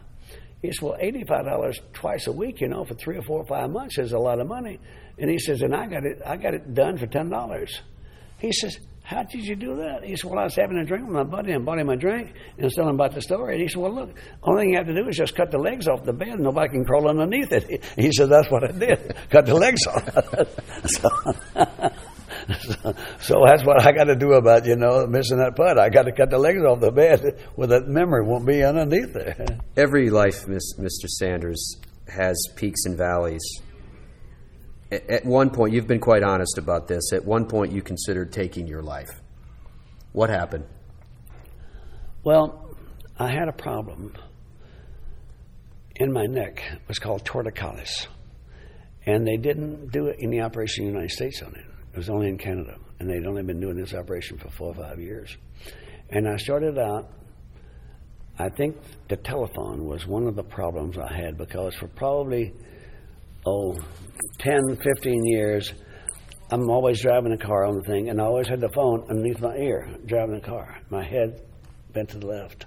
He 0.62 0.72
said, 0.72 0.82
Well, 0.82 0.98
$85 1.02 1.80
twice 1.94 2.28
a 2.28 2.32
week, 2.32 2.62
you 2.62 2.68
know, 2.68 2.86
for 2.86 2.94
three 2.94 3.18
or 3.18 3.24
four 3.24 3.40
or 3.40 3.46
five 3.46 3.70
months 3.70 3.98
is 3.98 4.14
a 4.14 4.20
lot 4.20 4.40
of 4.40 4.48
money. 4.48 4.80
And 5.18 5.30
he 5.30 5.40
says, 5.40 5.62
And 5.62 5.76
I 5.76 5.88
got 5.88 6.06
it, 6.06 6.22
I 6.26 6.38
got 6.38 6.54
it 6.54 6.74
done 6.74 6.98
for 6.98 7.08
$10. 7.08 7.70
He 8.40 8.52
says, 8.52 8.78
how 9.12 9.24
did 9.24 9.46
you 9.46 9.58
do 9.58 9.76
that? 9.76 10.06
He 10.06 10.16
said, 10.16 10.32
Well, 10.32 10.40
I 10.40 10.46
was 10.46 10.56
having 10.56 10.78
a 10.78 10.86
drink 10.86 11.06
with 11.06 11.14
my 11.14 11.24
buddy 11.24 11.52
and 11.52 11.66
bought 11.66 11.78
him 11.78 11.90
a 11.90 11.98
drink 11.98 12.32
and 12.56 12.64
was 12.64 12.74
telling 12.74 12.92
him 12.92 12.96
about 12.96 13.14
the 13.14 13.22
story. 13.22 13.56
And 13.56 13.62
he 13.62 13.68
said, 13.68 13.82
Well, 13.82 13.94
look, 13.94 14.12
only 14.42 14.64
thing 14.64 14.70
you 14.72 14.78
have 14.78 14.88
to 14.88 14.96
do 14.96 15.06
is 15.10 15.18
just 15.18 15.36
cut 15.36 15.52
the 15.52 15.58
legs 15.58 15.90
off 15.90 16.06
the 16.06 16.14
bed. 16.14 16.40
Nobody 16.40 16.70
can 16.70 16.86
crawl 16.86 17.10
underneath 17.10 17.52
it. 17.52 17.84
He 17.98 18.12
said, 18.14 18.30
That's 18.30 18.50
what 18.50 18.64
I 18.64 18.72
did. 18.72 19.14
cut 19.30 19.46
the 19.46 19.54
legs 19.54 19.86
off. 19.86 20.06
so, 20.86 21.10
so, 23.20 23.44
that's 23.46 23.66
what 23.66 23.86
I 23.86 23.92
got 23.92 24.06
to 24.06 24.16
do 24.16 24.32
about, 24.32 24.66
you 24.66 24.78
know, 24.78 25.06
missing 25.08 25.40
that 25.40 25.58
putt. 25.58 25.78
I 25.78 25.90
got 25.90 26.04
to 26.04 26.14
cut 26.14 26.30
the 26.30 26.40
legs 26.40 26.64
off 26.64 26.80
the 26.80 26.92
bed 26.92 27.38
where 27.56 27.68
that 27.68 27.88
memory 27.90 28.26
won't 28.26 28.46
be 28.46 28.64
underneath 28.64 29.12
there. 29.12 29.46
Every 29.76 30.10
life, 30.10 30.46
Mr. 30.46 31.08
Sanders, 31.08 31.76
has 32.08 32.38
peaks 32.56 32.86
and 32.86 32.98
valleys 32.98 33.44
at 34.92 35.26
one 35.26 35.50
point, 35.50 35.74
you've 35.74 35.88
been 35.88 36.00
quite 36.00 36.24
honest 36.24 36.58
about 36.58 36.88
this. 36.88 37.14
At 37.14 37.24
one 37.24 37.46
point, 37.46 37.72
you 37.72 37.82
considered 37.82 38.34
taking 38.34 38.68
your 38.68 38.82
life. 38.82 39.22
What 40.12 40.30
happened? 40.30 40.66
Well, 42.24 42.76
I 43.18 43.32
had 43.32 43.48
a 43.48 43.54
problem 43.54 44.14
in 45.96 46.12
my 46.12 46.26
neck. 46.26 46.64
It 46.74 46.82
was 46.88 47.00
called 47.00 47.24
torticollis. 47.24 48.08
And 49.06 49.26
they 49.26 49.38
didn't 49.38 49.92
do 49.92 50.14
any 50.22 50.42
operation 50.42 50.86
in 50.86 50.92
the 50.92 50.94
United 50.94 51.14
States 51.14 51.42
on 51.42 51.56
it. 51.56 51.66
It 51.94 51.98
was 51.98 52.10
only 52.10 52.28
in 52.28 52.38
Canada. 52.38 52.78
And 53.00 53.10
they'd 53.10 53.26
only 53.26 53.44
been 53.44 53.60
doing 53.60 53.78
this 53.78 53.94
operation 53.94 54.38
for 54.38 54.50
four 54.50 54.70
or 54.70 54.76
five 54.76 55.00
years. 55.00 55.36
And 56.10 56.28
I 56.28 56.38
started 56.38 56.78
out, 56.78 57.10
I 58.38 58.50
think 58.50 58.76
the 59.08 59.16
telephone 59.16 59.86
was 59.86 60.06
one 60.06 60.28
of 60.28 60.36
the 60.36 60.44
problems 60.44 60.98
I 60.98 61.12
had 61.12 61.38
because 61.38 61.74
for 61.76 61.88
probably 61.88 62.54
oh, 63.46 63.78
10, 64.40 64.78
15 64.84 65.26
years, 65.26 65.74
I'm 66.50 66.70
always 66.70 67.02
driving 67.02 67.32
a 67.32 67.38
car 67.38 67.66
on 67.66 67.76
the 67.76 67.84
thing, 67.84 68.10
and 68.10 68.20
I 68.20 68.26
always 68.26 68.48
had 68.48 68.60
the 68.60 68.70
phone 68.70 69.06
underneath 69.10 69.40
my 69.40 69.56
ear, 69.56 69.90
driving 70.06 70.36
the 70.36 70.46
car, 70.46 70.78
my 70.90 71.04
head 71.04 71.42
bent 71.94 72.10
to 72.10 72.18
the 72.18 72.28
left. 72.28 72.66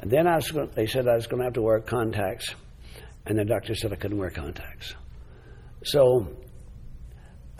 And 0.00 0.10
then 0.10 0.26
I 0.26 0.36
was 0.36 0.50
going, 0.50 0.70
they 0.74 0.86
said 0.86 1.08
I 1.08 1.14
was 1.14 1.26
going 1.26 1.40
to 1.40 1.44
have 1.44 1.54
to 1.54 1.62
wear 1.62 1.80
contacts, 1.80 2.54
and 3.24 3.38
the 3.38 3.44
doctor 3.44 3.74
said 3.74 3.92
I 3.92 3.96
couldn't 3.96 4.18
wear 4.18 4.30
contacts. 4.30 4.94
So 5.84 6.28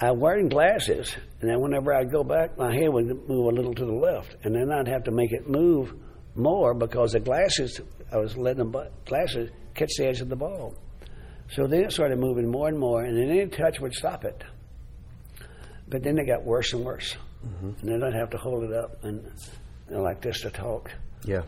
I'm 0.00 0.20
wearing 0.20 0.48
glasses, 0.48 1.16
and 1.40 1.48
then 1.48 1.60
whenever 1.60 1.94
I'd 1.94 2.12
go 2.12 2.22
back, 2.22 2.58
my 2.58 2.74
head 2.74 2.88
would 2.90 3.06
move 3.06 3.46
a 3.46 3.56
little 3.56 3.74
to 3.74 3.84
the 3.84 3.92
left, 3.92 4.36
and 4.44 4.54
then 4.54 4.70
I'd 4.70 4.88
have 4.88 5.04
to 5.04 5.10
make 5.10 5.32
it 5.32 5.48
move 5.48 5.94
more 6.34 6.74
because 6.74 7.12
the 7.12 7.20
glasses, 7.20 7.80
I 8.12 8.18
was 8.18 8.36
letting 8.36 8.70
the 8.70 8.90
glasses 9.06 9.50
catch 9.74 9.92
the 9.96 10.06
edge 10.06 10.20
of 10.20 10.28
the 10.28 10.36
ball. 10.36 10.74
So 11.50 11.66
then 11.66 11.84
it 11.84 11.92
started 11.92 12.18
moving 12.18 12.50
more 12.50 12.68
and 12.68 12.78
more, 12.78 13.04
and 13.04 13.16
then 13.16 13.30
any 13.30 13.46
touch 13.46 13.80
would 13.80 13.94
stop 13.94 14.24
it. 14.24 14.42
But 15.88 16.02
then 16.02 16.18
it 16.18 16.26
got 16.26 16.44
worse 16.44 16.72
and 16.72 16.84
worse. 16.84 17.16
Mm-hmm. 17.46 17.66
And 17.80 17.88
then 17.88 18.02
I'd 18.02 18.18
have 18.18 18.30
to 18.30 18.38
hold 18.38 18.64
it 18.64 18.72
up 18.72 19.04
and 19.04 19.22
you 19.88 19.96
know, 19.96 20.02
like 20.02 20.20
this 20.20 20.40
to 20.40 20.50
talk. 20.50 20.90
Yeah. 21.24 21.42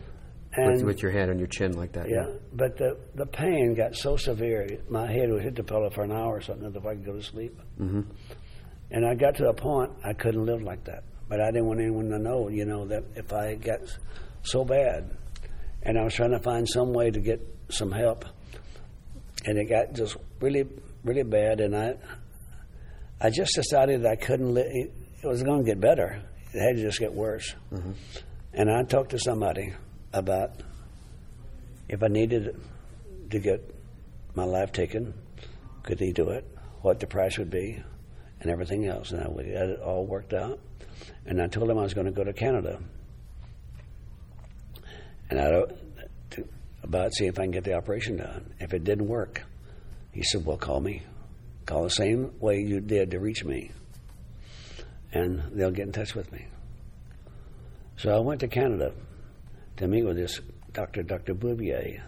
And 0.53 0.77
with, 0.77 0.83
with, 0.83 1.01
your 1.01 1.11
hand 1.11 1.29
on 1.29 1.37
your 1.37 1.47
chin 1.47 1.73
like 1.73 1.91
that. 1.93 2.07
Yeah. 2.09 2.27
yeah. 2.27 2.33
But 2.53 2.77
the, 2.77 2.97
the 3.15 3.25
pain 3.25 3.75
got 3.75 3.95
so 3.95 4.15
severe, 4.15 4.79
my 4.89 5.11
head 5.11 5.29
would 5.29 5.43
hit 5.43 5.55
the 5.55 5.63
pillow 5.63 5.89
for 5.89 6.03
an 6.03 6.11
hour 6.11 6.37
or 6.37 6.41
something 6.41 6.73
if 6.73 6.85
I 6.85 6.95
could 6.95 7.05
go 7.05 7.13
to 7.13 7.23
sleep. 7.23 7.59
Mm-hmm. 7.79 8.01
And 8.91 9.05
I 9.05 9.13
got 9.13 9.35
to 9.35 9.49
a 9.49 9.53
point 9.53 9.91
I 10.03 10.13
couldn't 10.13 10.45
live 10.45 10.63
like 10.63 10.85
that. 10.85 11.03
But 11.27 11.41
I 11.41 11.51
didn't 11.51 11.67
want 11.67 11.79
anyone 11.79 12.09
to 12.09 12.17
know, 12.17 12.49
you 12.49 12.65
know, 12.65 12.87
that 12.87 13.03
if 13.15 13.31
I 13.33 13.55
got 13.55 13.81
so 14.41 14.65
bad, 14.65 15.15
and 15.83 15.97
I 15.97 16.03
was 16.03 16.13
trying 16.15 16.31
to 16.31 16.39
find 16.39 16.67
some 16.67 16.93
way 16.93 17.11
to 17.11 17.19
get 17.19 17.39
some 17.69 17.91
help 17.91 18.25
and 19.45 19.57
it 19.57 19.65
got 19.65 19.93
just 19.93 20.17
really, 20.39 20.67
really 21.03 21.23
bad. 21.23 21.59
And 21.61 21.75
I, 21.75 21.95
I 23.21 23.29
just 23.29 23.55
decided 23.55 24.05
I 24.05 24.15
couldn't. 24.15 24.53
Li- 24.53 24.91
it 25.21 25.27
was 25.27 25.43
going 25.43 25.63
to 25.63 25.65
get 25.65 25.79
better. 25.79 26.21
It 26.53 26.59
had 26.59 26.75
to 26.77 26.81
just 26.81 26.99
get 26.99 27.13
worse. 27.13 27.53
Mm-hmm. 27.71 27.91
And 28.53 28.71
I 28.71 28.83
talked 28.83 29.11
to 29.11 29.19
somebody 29.19 29.73
about 30.13 30.51
if 31.87 32.01
I 32.01 32.07
needed 32.07 32.59
to 33.29 33.39
get 33.39 33.75
my 34.35 34.43
life 34.43 34.71
taken, 34.71 35.13
could 35.83 35.99
he 35.99 36.11
do 36.11 36.29
it? 36.29 36.45
What 36.81 36.99
the 36.99 37.07
price 37.07 37.37
would 37.37 37.49
be, 37.49 37.83
and 38.39 38.49
everything 38.49 38.85
else. 38.87 39.11
And 39.11 39.23
I, 39.23 39.29
we 39.29 39.49
had 39.49 39.69
it 39.69 39.79
all 39.81 40.05
worked 40.05 40.33
out. 40.33 40.59
And 41.25 41.41
I 41.41 41.47
told 41.47 41.69
him 41.69 41.77
I 41.77 41.83
was 41.83 41.93
going 41.93 42.07
to 42.07 42.11
go 42.11 42.23
to 42.23 42.33
Canada. 42.33 42.79
And 45.29 45.39
I 45.39 45.61
about 46.89 47.13
seeing 47.13 47.29
if 47.29 47.37
I 47.37 47.43
can 47.43 47.51
get 47.51 47.63
the 47.63 47.75
operation 47.75 48.17
done. 48.17 48.51
If 48.59 48.73
it 48.73 48.83
didn't 48.83 49.07
work, 49.07 49.43
he 50.11 50.23
said, 50.23 50.43
Well, 50.43 50.57
call 50.57 50.81
me. 50.81 51.03
Call 51.67 51.83
the 51.83 51.91
same 51.91 52.33
way 52.39 52.61
you 52.61 52.79
did 52.79 53.11
to 53.11 53.19
reach 53.19 53.45
me, 53.45 53.69
and 55.11 55.43
they'll 55.53 55.69
get 55.69 55.85
in 55.85 55.91
touch 55.91 56.15
with 56.15 56.31
me. 56.31 56.47
So 57.97 58.09
I 58.09 58.19
went 58.19 58.39
to 58.39 58.47
Canada 58.47 58.91
to 59.77 59.87
meet 59.87 60.03
with 60.03 60.17
this 60.17 60.39
doctor, 60.73 61.03
Dr. 61.03 61.35
Bouvier. 61.35 62.01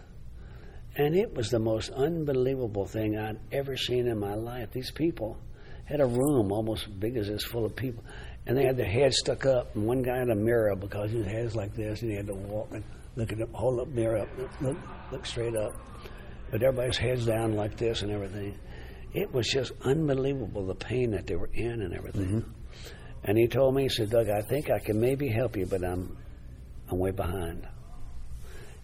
And 0.96 1.14
it 1.14 1.32
was 1.32 1.48
the 1.48 1.60
most 1.60 1.90
unbelievable 1.90 2.86
thing 2.86 3.16
I'd 3.16 3.38
ever 3.52 3.76
seen 3.76 4.08
in 4.08 4.18
my 4.18 4.34
life. 4.34 4.72
These 4.72 4.90
people 4.90 5.38
had 5.84 6.00
a 6.00 6.06
room 6.06 6.50
almost 6.50 6.98
big 6.98 7.16
as 7.16 7.28
this 7.28 7.44
full 7.44 7.64
of 7.64 7.76
people, 7.76 8.02
and 8.46 8.58
they 8.58 8.64
had 8.64 8.76
their 8.76 8.90
heads 8.90 9.18
stuck 9.18 9.46
up. 9.46 9.76
And 9.76 9.86
one 9.86 10.02
guy 10.02 10.18
had 10.18 10.28
a 10.28 10.34
mirror 10.34 10.74
because 10.74 11.12
his 11.12 11.24
head's 11.24 11.54
like 11.54 11.72
this, 11.76 12.02
and 12.02 12.10
he 12.10 12.16
had 12.16 12.26
to 12.26 12.34
walk 12.34 12.70
and 12.72 12.82
look 13.16 13.32
at 13.32 13.38
them, 13.38 13.52
hold 13.52 13.80
up, 13.80 13.88
mirror 13.88 14.18
up, 14.18 14.28
look, 14.60 14.76
look 15.10 15.26
straight 15.26 15.56
up. 15.56 15.72
But 16.50 16.62
everybody's 16.62 16.98
heads 16.98 17.26
down 17.26 17.54
like 17.54 17.76
this 17.76 18.02
and 18.02 18.10
everything. 18.10 18.58
It 19.14 19.32
was 19.32 19.48
just 19.48 19.72
unbelievable 19.82 20.66
the 20.66 20.74
pain 20.74 21.10
that 21.12 21.26
they 21.26 21.36
were 21.36 21.50
in 21.52 21.82
and 21.82 21.94
everything. 21.94 22.26
Mm-hmm. 22.26 22.50
And 23.24 23.38
he 23.38 23.46
told 23.46 23.74
me, 23.74 23.84
he 23.84 23.88
said, 23.88 24.10
Doug, 24.10 24.28
I 24.28 24.42
think 24.42 24.70
I 24.70 24.78
can 24.78 25.00
maybe 25.00 25.28
help 25.28 25.56
you, 25.56 25.66
but 25.66 25.84
I'm, 25.84 26.16
I'm 26.90 26.98
way 26.98 27.10
behind. 27.10 27.66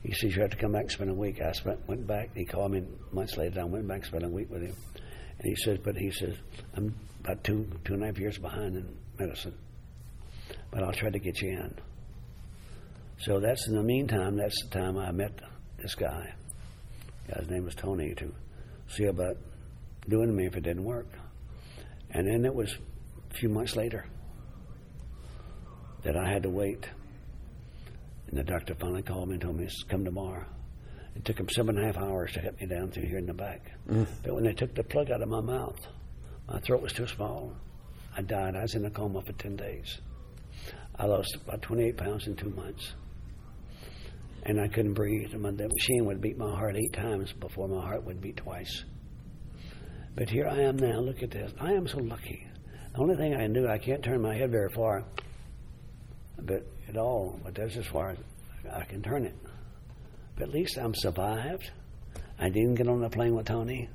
He 0.02 0.12
says, 0.12 0.34
You 0.36 0.42
have 0.42 0.50
to 0.52 0.56
come 0.56 0.72
back 0.72 0.82
and 0.82 0.90
spend 0.90 1.10
a 1.10 1.14
week. 1.14 1.40
I 1.40 1.52
spent, 1.52 1.86
went 1.88 2.06
back. 2.06 2.30
He 2.34 2.44
called 2.44 2.72
me 2.72 2.84
months 3.12 3.36
later. 3.36 3.60
I 3.60 3.64
went 3.64 3.88
back 3.88 3.98
and 3.98 4.06
spent 4.06 4.24
a 4.24 4.28
week 4.28 4.50
with 4.50 4.62
him. 4.62 4.74
And 4.94 5.44
he 5.44 5.56
says, 5.56 5.78
But 5.82 5.96
he 5.96 6.10
says, 6.10 6.36
I'm 6.74 6.94
about 7.24 7.42
two, 7.42 7.68
two 7.84 7.94
and 7.94 8.02
a 8.04 8.06
half 8.06 8.18
years 8.18 8.38
behind 8.38 8.76
in 8.76 8.96
medicine. 9.18 9.54
But 10.70 10.84
I'll 10.84 10.92
try 10.92 11.10
to 11.10 11.18
get 11.18 11.40
you 11.42 11.50
in. 11.50 11.74
So 13.20 13.40
that's 13.40 13.66
in 13.66 13.74
the 13.74 13.82
meantime, 13.82 14.36
that's 14.36 14.62
the 14.64 14.78
time 14.78 14.96
I 14.96 15.10
met 15.10 15.40
this 15.82 15.94
guy. 15.94 16.32
Guy's 17.28 17.48
name 17.48 17.64
was 17.64 17.74
Tony 17.74 18.14
to 18.14 18.32
see 18.88 19.04
about 19.04 19.36
doing 20.08 20.34
me 20.34 20.46
if 20.46 20.56
it 20.56 20.62
didn't 20.62 20.84
work. 20.84 21.08
And 22.10 22.26
then 22.26 22.44
it 22.44 22.54
was 22.54 22.74
a 23.30 23.34
few 23.34 23.48
months 23.48 23.76
later 23.76 24.06
that 26.04 26.16
I 26.16 26.30
had 26.30 26.44
to 26.44 26.48
wait. 26.48 26.88
And 28.28 28.38
the 28.38 28.44
doctor 28.44 28.74
finally 28.74 29.02
called 29.02 29.28
me 29.28 29.34
and 29.34 29.42
told 29.42 29.56
me, 29.56 29.68
come 29.88 30.04
tomorrow. 30.04 30.44
It 31.16 31.24
took 31.24 31.38
him 31.38 31.48
seven 31.48 31.76
and 31.76 31.84
a 31.84 31.92
half 31.92 32.02
hours 32.02 32.32
to 32.34 32.40
get 32.40 32.60
me 32.60 32.66
down 32.66 32.90
through 32.92 33.06
here 33.06 33.18
in 33.18 33.26
the 33.26 33.34
back. 33.34 33.72
Mm. 33.90 34.06
But 34.22 34.34
when 34.34 34.44
they 34.44 34.52
took 34.52 34.74
the 34.74 34.84
plug 34.84 35.10
out 35.10 35.20
of 35.20 35.28
my 35.28 35.40
mouth, 35.40 35.78
my 36.48 36.60
throat 36.60 36.80
was 36.80 36.92
too 36.92 37.08
small. 37.08 37.52
I 38.16 38.22
died. 38.22 38.54
I 38.54 38.62
was 38.62 38.74
in 38.74 38.84
a 38.84 38.90
coma 38.90 39.22
for 39.22 39.32
10 39.32 39.56
days. 39.56 39.98
I 40.96 41.06
lost 41.06 41.36
about 41.36 41.62
28 41.62 41.96
pounds 41.96 42.26
in 42.26 42.36
two 42.36 42.50
months. 42.50 42.92
And 44.44 44.60
I 44.60 44.68
couldn't 44.68 44.94
breathe. 44.94 45.32
And 45.32 45.44
The 45.44 45.68
machine 45.68 46.06
would 46.06 46.20
beat 46.20 46.38
my 46.38 46.50
heart 46.50 46.76
eight 46.76 46.92
times 46.92 47.32
before 47.32 47.68
my 47.68 47.82
heart 47.82 48.04
would 48.04 48.20
beat 48.20 48.36
twice. 48.36 48.84
But 50.14 50.28
here 50.30 50.48
I 50.48 50.62
am 50.62 50.76
now. 50.76 51.00
Look 51.00 51.22
at 51.22 51.30
this. 51.30 51.52
I 51.60 51.72
am 51.72 51.86
so 51.86 51.98
lucky. 51.98 52.46
The 52.92 53.00
only 53.00 53.16
thing 53.16 53.34
I 53.34 53.42
can 53.42 53.52
do, 53.52 53.68
I 53.68 53.78
can't 53.78 54.02
turn 54.02 54.20
my 54.20 54.34
head 54.34 54.50
very 54.50 54.70
far, 54.70 55.04
but 56.40 56.66
at 56.88 56.96
all. 56.96 57.38
But 57.44 57.54
that's 57.54 57.76
as 57.76 57.86
far 57.86 58.10
as 58.10 58.18
I 58.72 58.84
can 58.84 59.02
turn 59.02 59.24
it. 59.24 59.36
But 60.34 60.48
at 60.48 60.54
least 60.54 60.78
I'm 60.78 60.94
survived. 60.94 61.70
I 62.38 62.48
didn't 62.48 62.74
get 62.74 62.88
on 62.88 63.00
the 63.00 63.10
plane 63.10 63.34
with 63.34 63.46
Tony. 63.46 63.88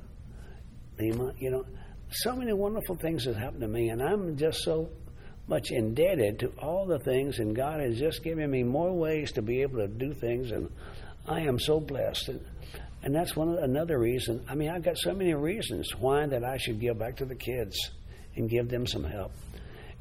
Lema, 1.00 1.34
you 1.40 1.50
know, 1.50 1.66
so 2.12 2.36
many 2.36 2.54
wonderful 2.54 2.96
things 2.96 3.26
have 3.26 3.36
happened 3.36 3.62
to 3.62 3.68
me, 3.68 3.90
and 3.90 4.02
I'm 4.02 4.38
just 4.38 4.60
so 4.64 4.90
much 5.48 5.72
indebted 5.72 6.40
to 6.40 6.48
all 6.60 6.86
the 6.86 7.00
things, 7.00 7.40
and 7.40 7.56
God 7.56 7.82
has 7.82 7.98
just 7.98 8.24
given 8.24 8.50
me 8.50 8.64
more 8.64 8.94
ways 8.94 9.32
to 9.34 9.42
be 9.42 9.62
able 9.62 9.78
to 9.78 9.88
do 9.88 10.14
things, 10.14 10.52
and 10.52 10.70
I 11.28 11.42
am 11.42 11.60
so 11.60 11.80
blessed. 11.80 12.30
And, 12.30 12.46
and 13.04 13.16
that's 13.16 13.36
one 13.36 13.58
another 13.58 14.00
reason. 14.00 14.46
I 14.48 14.56
mean, 14.56 14.70
I've 14.70 14.84
got 14.84 14.98
so 14.98 15.14
many 15.14 15.34
reasons 15.34 15.90
why 16.00 16.26
that 16.28 16.44
I 16.44 16.58
should 16.58 16.80
give 16.80 16.98
back 16.98 17.18
to 17.18 17.26
the 17.26 17.36
kids 17.36 17.78
and 18.36 18.50
give 18.50 18.70
them 18.70 18.88
some 18.88 19.04
help. 19.04 19.32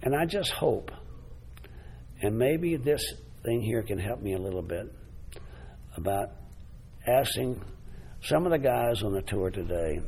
And 0.03 0.15
I 0.15 0.27
just 0.27 0.51
hope, 0.51 0.91
and 2.21 2.39
maybe 2.39 2.77
this 2.77 3.05
thing 3.45 3.61
here 3.61 3.83
can 3.83 3.99
help 3.99 4.21
me 4.21 4.35
a 4.35 4.39
little 4.39 4.63
bit 4.63 4.87
about 5.97 6.31
asking 7.07 7.61
some 8.23 8.47
of 8.47 8.53
the 8.53 8.59
guys 8.59 9.03
on 9.03 9.13
the 9.13 9.23
tour 9.23 9.51
today. 9.51 10.01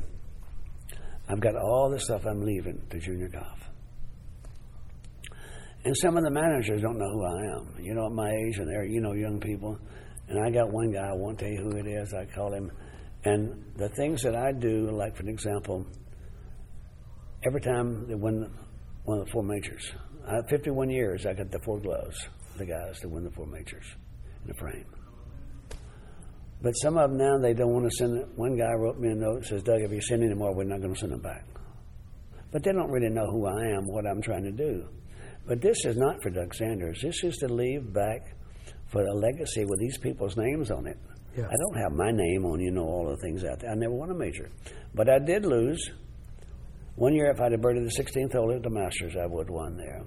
I've 1.27 1.41
got 1.41 1.55
all 1.55 1.89
this 1.89 2.05
stuff 2.05 2.25
I'm 2.25 2.41
leaving 2.41 2.81
to 2.89 2.99
junior 2.99 3.27
golf. 3.27 3.54
And 5.85 5.95
some 5.97 6.17
of 6.17 6.23
the 6.23 6.31
managers 6.31 6.81
don't 6.81 6.97
know 6.97 7.09
who 7.11 7.23
I 7.23 7.57
am. 7.57 7.75
You 7.79 7.93
know, 7.93 8.07
at 8.07 8.11
my 8.11 8.27
age, 8.27 8.57
and 8.57 8.67
they're, 8.67 8.85
you 8.85 9.01
know, 9.01 9.13
young 9.13 9.39
people. 9.39 9.77
And 10.27 10.43
I 10.43 10.49
got 10.49 10.71
one 10.71 10.91
guy, 10.91 11.07
I 11.07 11.13
won't 11.13 11.37
tell 11.37 11.47
you 11.47 11.61
who 11.61 11.77
it 11.77 11.87
is, 11.87 12.11
I 12.11 12.25
call 12.25 12.51
him. 12.51 12.71
And 13.23 13.63
the 13.77 13.89
things 13.89 14.23
that 14.23 14.35
I 14.35 14.51
do, 14.51 14.89
like, 14.91 15.15
for 15.15 15.21
an 15.21 15.29
example, 15.29 15.85
every 17.45 17.61
time 17.61 18.07
they 18.07 18.15
win 18.15 18.51
one 19.03 19.19
of 19.19 19.25
the 19.25 19.31
four 19.31 19.43
majors, 19.43 19.91
I 20.27 20.37
have 20.37 20.49
51 20.49 20.89
years, 20.89 21.27
I 21.27 21.33
got 21.33 21.51
the 21.51 21.59
four 21.59 21.79
gloves, 21.79 22.17
the 22.57 22.65
guys 22.65 22.99
that 23.01 23.09
win 23.09 23.23
the 23.23 23.31
four 23.31 23.45
majors 23.45 23.85
in 24.41 24.47
the 24.47 24.55
frame. 24.55 24.87
But 26.63 26.71
some 26.81 26.97
of 26.97 27.11
them 27.11 27.19
now, 27.19 27.37
they 27.37 27.53
don't 27.53 27.73
want 27.73 27.85
to 27.85 27.95
send 27.97 28.17
it. 28.17 28.27
One 28.35 28.57
guy 28.57 28.73
wrote 28.73 28.97
me 28.97 29.09
a 29.09 29.15
note, 29.15 29.45
says, 29.45 29.61
Doug, 29.61 29.81
if 29.81 29.91
you 29.91 30.01
send 30.01 30.23
any 30.23 30.33
more, 30.33 30.55
we're 30.55 30.63
not 30.63 30.81
going 30.81 30.95
to 30.95 30.99
send 30.99 31.11
them 31.11 31.21
back. 31.21 31.45
But 32.51 32.63
they 32.63 32.71
don't 32.71 32.89
really 32.89 33.13
know 33.13 33.27
who 33.29 33.45
I 33.45 33.75
am, 33.77 33.85
what 33.85 34.07
I'm 34.07 34.21
trying 34.21 34.43
to 34.43 34.51
do. 34.51 34.87
But 35.47 35.61
this 35.61 35.77
is 35.85 35.95
not 35.95 36.21
for 36.23 36.29
Doug 36.29 36.53
Sanders. 36.53 36.99
This 37.01 37.23
is 37.23 37.35
to 37.37 37.47
leave 37.47 37.93
back 37.93 38.35
for 38.87 39.05
a 39.05 39.13
legacy 39.13 39.65
with 39.65 39.79
these 39.79 39.97
people's 39.97 40.35
names 40.37 40.71
on 40.71 40.87
it. 40.87 40.97
Yeah. 41.37 41.45
I 41.45 41.53
don't 41.57 41.81
have 41.81 41.91
my 41.91 42.11
name 42.11 42.45
on, 42.45 42.59
you 42.61 42.71
know, 42.71 42.83
all 42.85 43.09
the 43.09 43.17
things 43.17 43.43
out 43.43 43.59
there. 43.59 43.71
I 43.71 43.75
never 43.75 43.93
won 43.93 44.09
a 44.09 44.15
major. 44.15 44.49
But 44.93 45.09
I 45.09 45.19
did 45.19 45.45
lose. 45.45 45.91
One 46.95 47.13
year, 47.13 47.29
if 47.29 47.41
I'd 47.41 47.51
have 47.51 47.61
birdied 47.61 47.83
the 47.83 48.03
16th 48.03 48.31
hole 48.31 48.53
at 48.53 48.63
the 48.63 48.69
Masters, 48.69 49.15
I 49.21 49.25
would 49.25 49.47
have 49.47 49.53
won 49.53 49.75
there. 49.75 50.03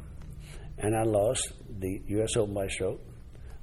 And 0.79 0.97
I 0.97 1.03
lost 1.03 1.53
the 1.79 2.01
U.S. 2.07 2.37
Open 2.37 2.55
by 2.55 2.67
stroke, 2.69 3.01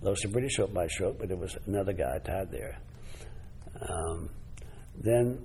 lost 0.01 0.21
the 0.21 0.27
British 0.27 0.59
Open 0.59 0.75
by 0.75 0.87
stroke, 0.87 1.17
but 1.17 1.27
there 1.29 1.37
was 1.37 1.57
another 1.65 1.93
guy 1.93 2.19
tied 2.23 2.51
there. 2.51 2.77
Um, 3.81 4.29
then 5.01 5.39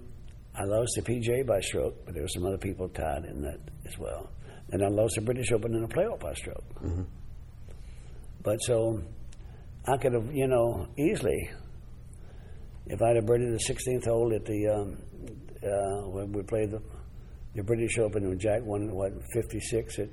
I 0.55 0.64
lost 0.64 0.93
the 0.97 1.03
PGA 1.03 1.47
by 1.47 1.61
stroke, 1.61 2.05
but 2.05 2.14
there 2.14 2.22
were 2.22 2.28
some 2.28 2.45
other 2.45 2.59
people 2.59 2.89
tied 2.89 3.24
in 3.24 3.41
that 3.43 3.61
as 3.87 3.99
well. 3.99 4.31
And 4.73 4.85
I 4.85 4.89
lost 4.89 5.14
the 5.16 5.23
British 5.23 5.51
Open 5.53 5.75
in 5.75 5.83
a 5.85 5.89
playoff 5.89 6.21
by 6.21 6.33
stroke. 6.35 6.64
But 8.43 8.57
so 8.62 9.03
I 9.87 9.97
could 9.97 10.12
have, 10.14 10.33
you 10.33 10.47
know, 10.47 10.87
easily, 10.99 11.51
if 12.87 13.01
I'd 13.03 13.16
have 13.16 13.25
birdied 13.25 13.51
the 13.59 13.73
16th 13.73 14.05
hole 14.07 14.33
at 14.35 14.45
the, 14.45 14.68
um, 14.68 14.99
uh, 15.62 16.09
when 16.11 16.33
we 16.33 16.43
played 16.43 16.71
the, 16.71 16.81
the 17.55 17.62
British 17.62 17.99
Open, 17.99 18.29
when 18.29 18.39
Jack 18.39 18.62
won, 18.64 18.95
what, 18.95 19.12
56 19.35 19.99
at, 19.99 20.09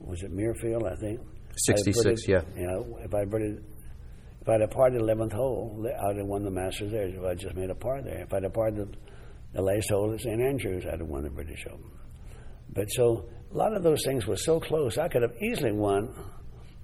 was 0.00 0.22
it 0.22 0.32
Muirfield, 0.34 0.90
I 0.90 0.96
think? 0.96 1.20
If 1.20 1.74
I'd 1.74 1.78
66, 1.84 2.04
birdied- 2.06 2.28
yeah. 2.28 2.42
You 2.60 2.66
know, 2.66 2.98
if 3.04 3.14
I 3.14 3.24
birdied, 3.24 3.62
if 4.40 4.48
I'd 4.48 4.60
have 4.62 4.70
parred 4.70 4.94
the 4.94 4.98
11th 4.98 5.34
hole, 5.34 5.86
I'd 5.86 6.16
have 6.16 6.26
won 6.26 6.42
the 6.42 6.50
Masters 6.50 6.90
there. 6.90 7.04
If 7.06 7.22
I 7.22 7.34
just 7.34 7.54
made 7.54 7.70
a 7.70 7.74
par 7.74 8.02
there. 8.02 8.22
If 8.22 8.32
I'd 8.34 8.42
have 8.42 8.52
parred 8.54 8.74
the, 8.76 8.88
the 9.52 9.62
last 9.62 9.90
hole 9.90 10.12
at 10.12 10.20
St. 10.20 10.40
Andrews, 10.40 10.84
I'd 10.90 10.98
have 10.98 11.08
won 11.08 11.22
the 11.22 11.30
British 11.30 11.64
Open. 11.66 11.90
But 12.74 12.86
so 12.90 13.26
a 13.52 13.56
lot 13.56 13.74
of 13.74 13.82
those 13.82 14.02
things 14.04 14.26
were 14.26 14.36
so 14.36 14.60
close, 14.60 14.98
I 14.98 15.08
could 15.08 15.22
have 15.22 15.34
easily 15.42 15.72
won 15.72 16.14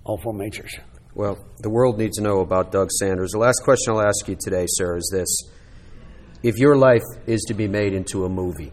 all 0.04 0.18
four 0.18 0.34
majors. 0.34 0.74
Well, 1.14 1.38
the 1.58 1.70
world 1.70 1.98
needs 1.98 2.16
to 2.18 2.22
know 2.22 2.40
about 2.40 2.70
Doug 2.70 2.90
Sanders. 2.90 3.30
The 3.32 3.38
last 3.38 3.62
question 3.64 3.92
I'll 3.92 4.02
ask 4.02 4.28
you 4.28 4.36
today, 4.38 4.66
sir, 4.68 4.96
is 4.96 5.10
this. 5.12 5.28
If 6.42 6.58
your 6.58 6.76
life 6.76 7.02
is 7.26 7.42
to 7.48 7.54
be 7.54 7.66
made 7.66 7.92
into 7.92 8.24
a 8.24 8.28
movie, 8.28 8.72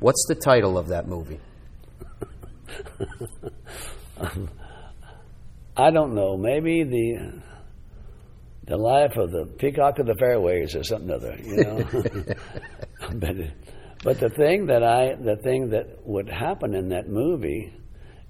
what's 0.00 0.24
the 0.28 0.34
title 0.34 0.76
of 0.76 0.88
that 0.88 1.08
movie? 1.08 1.40
I 5.76 5.90
don't 5.90 6.14
know. 6.14 6.36
Maybe 6.36 6.82
the 6.82 7.40
the 8.66 8.76
life 8.76 9.16
of 9.16 9.30
the 9.30 9.46
peacock 9.46 9.98
of 9.98 10.06
the 10.06 10.14
fairways 10.16 10.76
or 10.76 10.84
something 10.84 11.10
other. 11.10 11.38
You 11.42 11.56
know. 11.56 11.84
but 13.14 13.36
but 14.04 14.20
the 14.20 14.30
thing 14.30 14.66
that 14.66 14.82
I 14.82 15.14
the 15.14 15.36
thing 15.42 15.70
that 15.70 16.06
would 16.06 16.28
happen 16.28 16.74
in 16.74 16.88
that 16.90 17.08
movie 17.08 17.72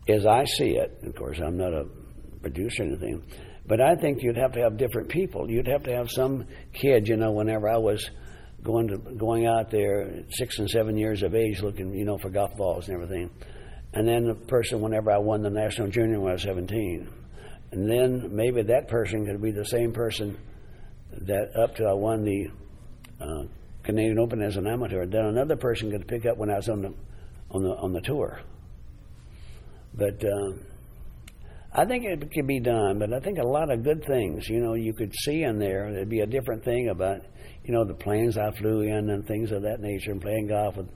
is 0.06 0.24
I 0.24 0.44
see 0.44 0.76
it. 0.76 0.98
Of 1.02 1.14
course, 1.14 1.38
I'm 1.44 1.56
not 1.56 1.72
a 1.72 1.84
producer 2.40 2.82
or 2.82 2.86
anything, 2.86 3.22
but 3.66 3.80
I 3.80 3.94
think 3.96 4.22
you'd 4.22 4.38
have 4.38 4.52
to 4.52 4.60
have 4.60 4.78
different 4.78 5.08
people. 5.08 5.50
You'd 5.50 5.68
have 5.68 5.82
to 5.84 5.94
have 5.94 6.10
some 6.10 6.46
kid. 6.72 7.06
You 7.06 7.16
know, 7.16 7.32
whenever 7.32 7.68
I 7.68 7.76
was 7.76 8.08
going 8.62 8.88
to 8.88 8.98
going 9.16 9.46
out 9.46 9.70
there, 9.70 10.24
six 10.30 10.58
and 10.58 10.68
seven 10.68 10.96
years 10.96 11.22
of 11.22 11.34
age, 11.34 11.60
looking 11.60 11.94
you 11.94 12.04
know 12.04 12.18
for 12.18 12.30
golf 12.30 12.56
balls 12.56 12.88
and 12.88 12.94
everything. 12.94 13.30
And 13.92 14.06
then 14.06 14.26
the 14.26 14.34
person, 14.34 14.80
whenever 14.80 15.10
I 15.10 15.18
won 15.18 15.42
the 15.42 15.50
national 15.50 15.88
junior 15.88 16.20
when 16.20 16.30
I 16.30 16.34
was 16.34 16.42
17, 16.42 17.08
and 17.72 17.90
then 17.90 18.34
maybe 18.34 18.62
that 18.62 18.88
person 18.88 19.26
could 19.26 19.40
be 19.40 19.50
the 19.50 19.64
same 19.64 19.92
person 19.92 20.38
that 21.22 21.56
up 21.56 21.74
till 21.74 21.88
I 21.88 21.94
won 21.94 22.22
the 22.22 22.48
uh, 23.20 23.44
Canadian 23.88 24.18
Open 24.18 24.42
as 24.42 24.58
an 24.58 24.66
amateur. 24.66 25.06
Then 25.06 25.24
another 25.24 25.56
person 25.56 25.90
could 25.90 26.06
pick 26.06 26.26
up 26.26 26.36
when 26.36 26.50
I 26.50 26.56
was 26.56 26.68
on 26.68 26.82
the 26.82 26.94
on 27.50 27.62
the 27.62 27.70
on 27.70 27.92
the 27.94 28.02
tour. 28.02 28.38
But 29.94 30.22
um, 30.22 30.60
I 31.72 31.86
think 31.86 32.04
it 32.04 32.30
could 32.30 32.46
be 32.46 32.60
done, 32.60 32.98
but 32.98 33.14
I 33.14 33.20
think 33.20 33.38
a 33.38 33.46
lot 33.46 33.70
of 33.70 33.82
good 33.82 34.04
things, 34.04 34.46
you 34.46 34.60
know, 34.60 34.74
you 34.74 34.92
could 34.92 35.14
see 35.24 35.42
in 35.42 35.58
there. 35.58 35.90
There'd 35.90 36.10
be 36.10 36.20
a 36.20 36.26
different 36.26 36.62
thing 36.64 36.90
about, 36.90 37.22
you 37.64 37.72
know, 37.72 37.86
the 37.86 37.94
planes 37.94 38.36
I 38.36 38.50
flew 38.50 38.82
in 38.82 39.08
and 39.08 39.26
things 39.26 39.52
of 39.52 39.62
that 39.62 39.80
nature, 39.80 40.12
and 40.12 40.20
playing 40.20 40.48
golf 40.48 40.76
with 40.76 40.88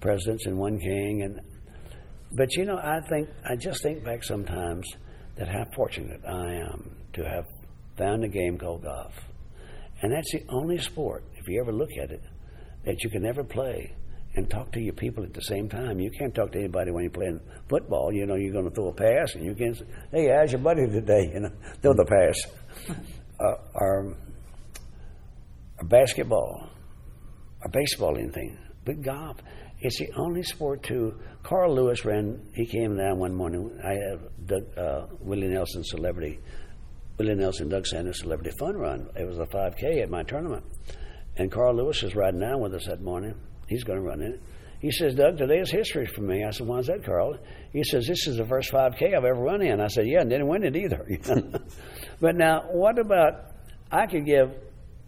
presidents 0.00 0.46
and 0.46 0.58
one 0.58 0.80
king. 0.80 1.22
And 1.22 1.40
but 2.36 2.52
you 2.56 2.64
know, 2.64 2.78
I 2.78 3.00
think 3.08 3.28
I 3.48 3.54
just 3.54 3.80
think 3.84 4.02
back 4.02 4.24
sometimes 4.24 4.84
that 5.36 5.46
how 5.46 5.66
fortunate 5.76 6.20
I 6.26 6.54
am 6.54 6.96
to 7.12 7.22
have 7.22 7.44
found 7.96 8.24
a 8.24 8.28
game 8.28 8.58
called 8.58 8.82
golf, 8.82 9.12
and 10.02 10.12
that's 10.12 10.32
the 10.32 10.42
only 10.48 10.78
sport, 10.78 11.22
if 11.44 11.48
you 11.48 11.60
ever 11.60 11.72
look 11.72 11.90
at 12.02 12.10
it, 12.10 12.22
that 12.84 13.02
you 13.04 13.10
can 13.10 13.22
never 13.22 13.44
play 13.44 13.94
and 14.36 14.50
talk 14.50 14.72
to 14.72 14.80
your 14.80 14.94
people 14.94 15.22
at 15.22 15.32
the 15.34 15.42
same 15.42 15.68
time. 15.68 16.00
You 16.00 16.10
can't 16.10 16.34
talk 16.34 16.52
to 16.52 16.58
anybody 16.58 16.90
when 16.90 17.04
you're 17.04 17.10
playing 17.10 17.40
football. 17.68 18.12
You 18.12 18.26
know, 18.26 18.34
you're 18.34 18.52
going 18.52 18.68
to 18.68 18.74
throw 18.74 18.88
a 18.88 18.92
pass, 18.92 19.34
and 19.34 19.44
you 19.44 19.54
can't 19.54 19.76
say, 19.76 19.84
"Hey, 20.10 20.28
how's 20.28 20.52
your 20.52 20.60
buddy 20.60 20.86
today?" 20.86 21.30
You 21.34 21.40
know, 21.40 21.50
throw 21.82 21.94
the 21.94 22.04
pass. 22.04 22.96
Uh, 23.40 23.56
or, 23.74 24.16
or 25.80 25.88
basketball, 25.88 26.70
or 27.60 27.70
baseball, 27.72 28.16
anything. 28.16 28.56
But 28.84 29.02
golf, 29.02 29.38
it's 29.80 29.98
the 29.98 30.08
only 30.16 30.44
sport 30.44 30.84
to. 30.84 31.18
Carl 31.42 31.74
Lewis 31.74 32.04
ran. 32.04 32.40
He 32.54 32.64
came 32.64 32.96
down 32.96 33.18
one 33.18 33.34
morning. 33.34 33.76
I 33.84 33.94
had 33.94 34.46
Doug, 34.46 34.78
uh, 34.78 35.06
Willie 35.20 35.48
Nelson 35.48 35.82
celebrity, 35.82 36.38
Willie 37.18 37.34
Nelson, 37.34 37.68
Doug 37.68 37.86
Sanders 37.86 38.20
celebrity 38.20 38.52
fun 38.56 38.76
run. 38.76 39.08
It 39.16 39.26
was 39.26 39.38
a 39.38 39.46
5K 39.46 40.02
at 40.02 40.10
my 40.10 40.22
tournament, 40.22 40.64
and 41.36 41.50
Carl 41.50 41.76
Lewis 41.76 42.02
was 42.02 42.14
riding 42.14 42.40
down 42.40 42.60
with 42.60 42.74
us 42.74 42.86
that 42.86 43.02
morning 43.02 43.34
He's 43.68 43.84
going 43.84 43.98
to 43.98 44.04
run 44.04 44.20
in 44.20 44.32
it. 44.32 44.42
He 44.80 44.90
says, 44.90 45.14
Doug, 45.14 45.38
today 45.38 45.60
is 45.60 45.70
history 45.70 46.06
for 46.06 46.20
me. 46.20 46.44
I 46.44 46.50
said, 46.50 46.66
why's 46.66 46.86
that, 46.88 47.04
Carl? 47.04 47.38
He 47.72 47.82
says, 47.82 48.06
this 48.06 48.26
is 48.26 48.36
the 48.36 48.44
first 48.44 48.70
5K 48.70 49.16
I've 49.16 49.24
ever 49.24 49.34
run 49.34 49.62
in. 49.62 49.80
I 49.80 49.88
said, 49.88 50.06
yeah, 50.06 50.20
and 50.20 50.28
didn't 50.28 50.46
win 50.46 50.62
it 50.62 50.76
either. 50.76 51.06
but 52.20 52.36
now, 52.36 52.64
what 52.70 52.98
about, 52.98 53.52
I 53.90 54.06
could 54.06 54.26
give 54.26 54.50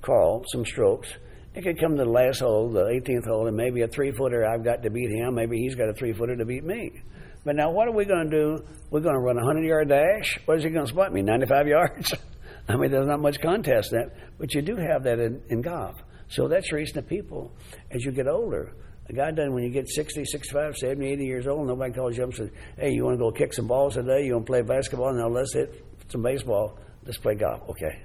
Carl 0.00 0.44
some 0.48 0.64
strokes. 0.64 1.08
It 1.54 1.62
could 1.62 1.78
come 1.78 1.96
to 1.96 2.04
the 2.04 2.10
last 2.10 2.40
hole, 2.40 2.70
the 2.70 2.84
18th 2.84 3.26
hole, 3.26 3.46
and 3.48 3.56
maybe 3.56 3.82
a 3.82 3.88
three-footer 3.88 4.46
I've 4.46 4.64
got 4.64 4.82
to 4.82 4.90
beat 4.90 5.10
him. 5.10 5.34
Maybe 5.34 5.58
he's 5.58 5.74
got 5.74 5.90
a 5.90 5.94
three-footer 5.94 6.36
to 6.36 6.44
beat 6.46 6.64
me. 6.64 7.02
But 7.44 7.56
now, 7.56 7.70
what 7.70 7.86
are 7.86 7.92
we 7.92 8.06
going 8.06 8.30
to 8.30 8.36
do? 8.36 8.64
We're 8.90 9.00
going 9.00 9.14
to 9.14 9.20
run 9.20 9.38
a 9.38 9.42
100-yard 9.42 9.88
dash? 9.88 10.38
What 10.46 10.58
is 10.58 10.64
he 10.64 10.70
going 10.70 10.86
to 10.86 10.92
spot 10.92 11.12
me, 11.12 11.20
95 11.20 11.66
yards? 11.66 12.14
I 12.68 12.76
mean, 12.76 12.90
there's 12.90 13.06
not 13.06 13.20
much 13.20 13.40
contest 13.40 13.92
in 13.92 13.98
that. 13.98 14.08
But 14.38 14.54
you 14.54 14.62
do 14.62 14.76
have 14.76 15.04
that 15.04 15.18
in, 15.18 15.42
in 15.48 15.60
golf. 15.60 15.96
So 16.28 16.48
that's 16.48 16.70
the 16.70 16.76
reason 16.76 16.94
that 16.96 17.08
people, 17.08 17.52
as 17.90 18.04
you 18.04 18.12
get 18.12 18.26
older, 18.26 18.72
guy 19.14 19.30
done 19.30 19.52
when 19.54 19.62
you 19.62 19.70
get 19.70 19.88
60, 19.88 20.24
65, 20.24 20.76
70, 20.76 21.06
80 21.06 21.24
years 21.24 21.46
old, 21.46 21.66
nobody 21.66 21.92
calls 21.92 22.16
you 22.16 22.24
up 22.24 22.30
and 22.30 22.36
says, 22.36 22.50
hey, 22.76 22.90
you 22.90 23.04
want 23.04 23.14
to 23.14 23.18
go 23.18 23.30
kick 23.30 23.52
some 23.52 23.68
balls 23.68 23.94
today? 23.94 24.24
You 24.24 24.34
want 24.34 24.46
to 24.46 24.50
play 24.50 24.62
basketball? 24.62 25.12
No, 25.14 25.28
let's 25.28 25.54
hit 25.54 25.84
some 26.08 26.22
baseball. 26.22 26.78
Let's 27.04 27.18
play 27.18 27.36
golf. 27.36 27.62
Okay. 27.70 28.02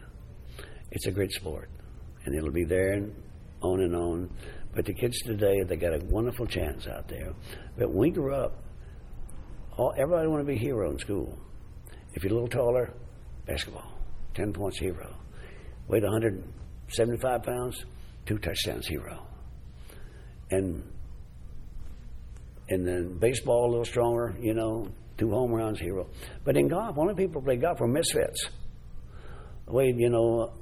It's 0.91 1.07
a 1.07 1.11
great 1.11 1.31
sport. 1.31 1.69
And 2.25 2.35
it'll 2.35 2.51
be 2.51 2.65
there 2.65 2.93
and 2.93 3.15
on 3.61 3.79
and 3.81 3.95
on. 3.95 4.29
But 4.75 4.85
the 4.85 4.93
kids 4.93 5.19
today, 5.21 5.63
they 5.63 5.75
got 5.75 5.93
a 5.93 6.05
wonderful 6.05 6.45
chance 6.45 6.87
out 6.87 7.07
there. 7.07 7.33
But 7.77 7.89
when 7.89 7.97
we 7.97 8.09
grew 8.11 8.35
up, 8.35 8.63
all, 9.77 9.93
everybody 9.97 10.27
wanted 10.27 10.43
to 10.43 10.47
be 10.47 10.55
a 10.55 10.59
hero 10.59 10.91
in 10.91 10.99
school. 10.99 11.37
If 12.13 12.23
you're 12.23 12.31
a 12.31 12.35
little 12.35 12.49
taller, 12.49 12.93
basketball. 13.47 13.91
10 14.35 14.53
points 14.53 14.79
hero. 14.79 15.15
Weighed 15.87 16.03
175 16.03 17.43
pounds, 17.43 17.85
two 18.31 18.37
touchdowns 18.37 18.87
hero. 18.87 19.25
And 20.51 20.83
and 22.69 22.87
then 22.87 23.17
baseball 23.19 23.65
a 23.65 23.69
little 23.69 23.85
stronger, 23.85 24.33
you 24.39 24.53
know, 24.53 24.87
two 25.17 25.29
home 25.29 25.51
runs 25.51 25.79
hero. 25.79 26.07
But 26.45 26.55
in 26.55 26.69
golf, 26.69 26.97
only 26.97 27.15
people 27.15 27.41
play 27.41 27.57
golf 27.57 27.81
were 27.81 27.87
misfits. 27.87 28.47
Weighed, 29.67 29.95
you 29.97 30.09
know, 30.09 30.53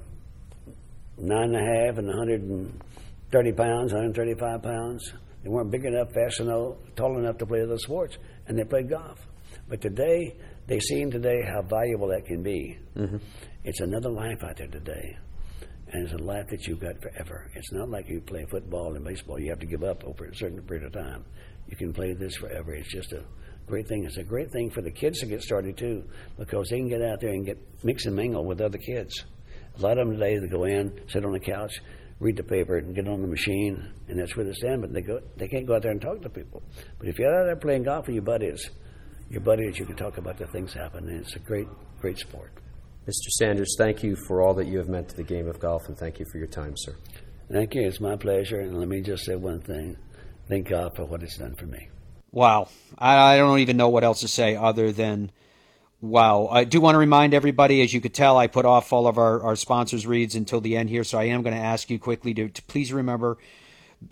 nine 1.17 1.53
and 1.53 1.55
a 1.55 1.59
half 1.59 1.97
and 1.99 2.07
130 2.07 3.51
pounds, 3.51 3.93
135 3.93 4.63
pounds. 4.63 5.13
They 5.43 5.49
weren't 5.49 5.71
big 5.71 5.85
enough, 5.85 6.11
fast 6.11 6.39
enough, 6.39 6.77
tall 6.95 7.17
enough 7.19 7.37
to 7.37 7.45
play 7.45 7.61
other 7.61 7.77
sports, 7.77 8.17
and 8.47 8.57
they 8.57 8.63
played 8.63 8.89
golf. 8.89 9.19
But 9.67 9.81
today, 9.81 10.35
they 10.67 10.79
seen 10.79 11.11
today 11.11 11.43
how 11.43 11.61
valuable 11.61 12.07
that 12.07 12.25
can 12.25 12.41
be. 12.41 12.77
Mm-hmm. 12.97 13.17
It's 13.63 13.79
another 13.81 14.09
life 14.09 14.43
out 14.43 14.57
there 14.57 14.67
today 14.67 15.17
and 15.91 16.03
it's 16.03 16.13
a 16.13 16.23
life 16.23 16.47
that 16.49 16.67
you've 16.67 16.79
got 16.79 17.01
forever. 17.01 17.49
It's 17.55 17.71
not 17.71 17.89
like 17.89 18.07
you 18.07 18.21
play 18.21 18.45
football 18.49 18.95
and 18.95 19.03
baseball. 19.03 19.39
You 19.39 19.49
have 19.49 19.59
to 19.59 19.65
give 19.65 19.83
up 19.83 20.03
over 20.03 20.25
a 20.25 20.35
certain 20.35 20.61
period 20.61 20.85
of 20.85 20.93
time. 20.93 21.25
You 21.67 21.77
can 21.77 21.93
play 21.93 22.13
this 22.13 22.35
forever. 22.35 22.73
It's 22.73 22.91
just 22.91 23.11
a 23.11 23.23
great 23.65 23.87
thing. 23.87 24.05
It's 24.05 24.17
a 24.17 24.23
great 24.23 24.51
thing 24.51 24.69
for 24.69 24.81
the 24.81 24.91
kids 24.91 25.19
to 25.19 25.25
get 25.25 25.41
started 25.41 25.77
too, 25.77 26.03
because 26.37 26.69
they 26.69 26.77
can 26.77 26.89
get 26.89 27.01
out 27.01 27.21
there 27.21 27.31
and 27.31 27.45
get 27.45 27.57
mix 27.83 28.05
and 28.05 28.15
mingle 28.15 28.45
with 28.45 28.61
other 28.61 28.77
kids. 28.77 29.23
A 29.77 29.81
lot 29.81 29.97
of 29.97 30.07
them 30.07 30.17
today 30.17 30.37
they 30.37 30.47
go 30.47 30.65
in, 30.65 30.99
sit 31.07 31.25
on 31.25 31.31
the 31.31 31.39
couch, 31.39 31.71
read 32.19 32.35
the 32.35 32.43
paper, 32.43 32.77
and 32.77 32.93
get 32.95 33.07
on 33.07 33.21
the 33.21 33.27
machine, 33.27 33.93
and 34.07 34.19
that's 34.19 34.35
where 34.35 34.45
they 34.45 34.53
stand. 34.53 34.81
But 34.81 34.93
they 34.93 35.01
go, 35.01 35.19
they 35.37 35.47
can't 35.47 35.65
go 35.65 35.75
out 35.75 35.83
there 35.83 35.91
and 35.91 36.01
talk 36.01 36.21
to 36.21 36.29
people. 36.29 36.61
But 36.97 37.07
if 37.07 37.17
you're 37.17 37.33
out 37.33 37.45
there 37.45 37.55
playing 37.55 37.83
golf 37.83 38.07
with 38.07 38.15
your 38.15 38.23
buddies, 38.23 38.69
your 39.29 39.41
buddies, 39.41 39.77
you 39.79 39.85
can 39.85 39.95
talk 39.95 40.17
about 40.17 40.37
the 40.37 40.47
things 40.47 40.73
happening. 40.73 41.15
It's 41.15 41.35
a 41.35 41.39
great, 41.39 41.67
great 41.99 42.17
sport. 42.17 42.51
Mr. 43.09 43.31
Sanders, 43.31 43.73
thank 43.75 44.03
you 44.03 44.15
for 44.15 44.39
all 44.39 44.53
that 44.53 44.67
you 44.67 44.77
have 44.77 44.87
meant 44.87 45.09
to 45.09 45.15
the 45.15 45.23
game 45.23 45.47
of 45.47 45.59
golf, 45.59 45.87
and 45.87 45.97
thank 45.97 46.19
you 46.19 46.25
for 46.31 46.37
your 46.37 46.45
time, 46.45 46.75
sir. 46.77 46.95
Thank 47.51 47.73
you. 47.73 47.81
It's 47.81 47.99
my 47.99 48.15
pleasure. 48.15 48.59
And 48.59 48.77
let 48.77 48.87
me 48.87 49.01
just 49.01 49.25
say 49.25 49.35
one 49.35 49.61
thing 49.61 49.97
thank 50.47 50.67
God 50.67 50.95
for 50.95 51.05
what 51.05 51.23
it's 51.23 51.37
done 51.37 51.55
for 51.55 51.65
me. 51.65 51.89
Wow. 52.31 52.69
I, 52.99 53.33
I 53.33 53.37
don't 53.37 53.59
even 53.59 53.77
know 53.77 53.89
what 53.89 54.03
else 54.03 54.19
to 54.19 54.27
say 54.27 54.55
other 54.55 54.91
than 54.91 55.31
wow. 56.01 56.49
I 56.51 56.65
do 56.65 56.79
want 56.79 56.93
to 56.93 56.99
remind 56.99 57.33
everybody, 57.33 57.81
as 57.81 57.95
you 57.95 57.99
could 57.99 58.13
tell, 58.13 58.37
I 58.37 58.45
put 58.45 58.65
off 58.65 58.93
all 58.93 59.07
of 59.07 59.17
our, 59.17 59.41
our 59.41 59.55
sponsors' 59.55 60.05
reads 60.05 60.35
until 60.35 60.61
the 60.61 60.77
end 60.77 60.91
here, 60.91 61.03
so 61.03 61.17
I 61.17 61.23
am 61.23 61.41
going 61.41 61.55
to 61.55 61.61
ask 61.61 61.89
you 61.89 61.97
quickly 61.97 62.35
to, 62.35 62.49
to 62.49 62.61
please 62.63 62.93
remember 62.93 63.39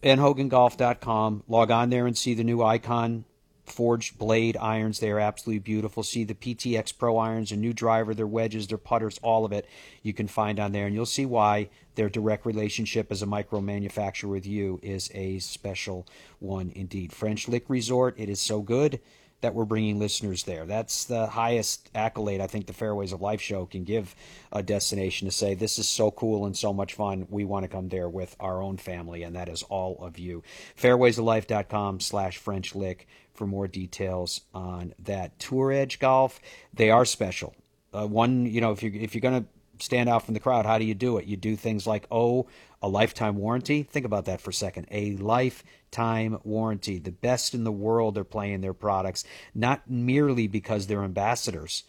benhogangolf.com. 0.02 1.44
Log 1.48 1.70
on 1.70 1.92
there 1.92 2.08
and 2.08 2.18
see 2.18 2.34
the 2.34 2.44
new 2.44 2.64
icon 2.64 3.26
forged 3.70 4.18
blade 4.18 4.58
irons. 4.58 5.00
They 5.00 5.12
are 5.12 5.20
absolutely 5.20 5.60
beautiful. 5.60 6.04
See 6.04 6.24
the 6.24 6.34
PTX 6.34 6.98
Pro 6.98 7.18
irons, 7.18 7.52
a 7.52 7.56
new 7.56 7.74
driver, 7.74 8.14
their 8.14 8.28
wedges, 8.28 8.68
their 8.68 8.78
putters, 8.78 9.20
all 9.22 9.46
of 9.46 9.52
it 9.52 9.68
you 10.02 10.14
can 10.14 10.28
find 10.28 10.60
on 10.60 10.72
there. 10.72 10.86
And 10.86 10.96
you'll 10.96 11.06
see 11.06 11.26
why 11.26 11.70
their 11.96 12.10
direct 12.10 12.46
relationship 12.46 13.12
as 13.12 13.22
a 13.22 13.26
micro 13.26 13.62
manufacturer 13.62 14.30
with 14.30 14.46
you 14.46 14.80
is 14.84 15.10
a 15.14 15.40
special 15.40 16.08
one 16.40 16.72
indeed. 16.76 17.12
French 17.12 17.48
Lick 17.48 17.66
Resort, 17.70 18.16
it 18.18 18.30
is 18.30 18.40
so 18.40 18.62
good 18.62 19.00
that 19.42 19.54
we're 19.54 19.66
bringing 19.66 20.00
listeners 20.00 20.44
there. 20.44 20.66
That's 20.66 21.06
the 21.06 21.28
highest 21.28 21.92
accolade 21.94 22.42
I 22.42 22.48
think 22.48 22.66
the 22.66 22.74
Fairways 22.74 23.12
of 23.12 23.22
Life 23.22 23.42
show 23.42 23.66
can 23.66 23.84
give 23.84 24.16
a 24.52 24.64
destination 24.64 25.28
to 25.28 25.32
say, 25.32 25.54
this 25.54 25.78
is 25.78 25.88
so 25.88 26.10
cool 26.10 26.46
and 26.46 26.58
so 26.58 26.74
much 26.74 26.96
fun. 26.96 27.28
We 27.30 27.46
want 27.46 27.64
to 27.64 27.68
come 27.68 27.90
there 27.90 28.10
with 28.10 28.36
our 28.40 28.62
own 28.62 28.78
family, 28.78 29.22
and 29.24 29.36
that 29.36 29.50
is 29.50 29.62
all 29.64 29.98
of 30.02 30.18
you. 30.18 30.42
Fairwaysoflife.com 30.80 32.00
slash 32.00 32.38
French 32.38 32.74
Lick 32.74 33.08
for 33.38 33.48
more 33.48 33.68
details 33.68 34.42
on 34.54 34.94
that. 35.00 35.38
Tour 35.40 35.72
Edge 35.72 36.00
Golf, 36.00 36.40
they 36.74 36.90
are 36.90 37.06
special. 37.06 37.56
Uh, 37.94 38.08
one, 38.08 38.46
you 38.46 38.60
know, 38.60 38.72
if 38.72 38.84
you 38.84 38.92
if 38.94 39.16
you're 39.16 39.22
to 39.32 39.46
stand 39.80 40.10
out 40.10 40.26
from 40.26 40.34
the 40.34 40.40
crowd, 40.40 40.66
how 40.66 40.78
do 40.78 40.86
you 40.86 40.96
do 40.96 41.18
it? 41.18 41.26
You 41.26 41.38
do 41.38 41.56
things 41.56 41.88
like, 41.88 42.08
oh, 42.12 42.48
a 42.82 42.88
lifetime 42.88 43.38
warranty. 43.38 43.84
Think 43.84 44.06
about 44.06 44.26
that 44.26 44.42
for 44.42 44.50
a 44.50 44.54
second. 44.54 44.88
A 44.92 45.16
lifetime 45.18 46.40
warranty. 46.44 47.00
The 47.00 47.12
best 47.12 47.54
in 47.54 47.64
the 47.64 47.72
world 47.72 48.18
are 48.18 48.24
playing 48.24 48.62
their 48.62 48.74
products, 48.74 49.24
not 49.56 49.90
merely 49.90 50.48
because 50.48 50.88
they're 50.88 51.04
ambassadors 51.04 51.84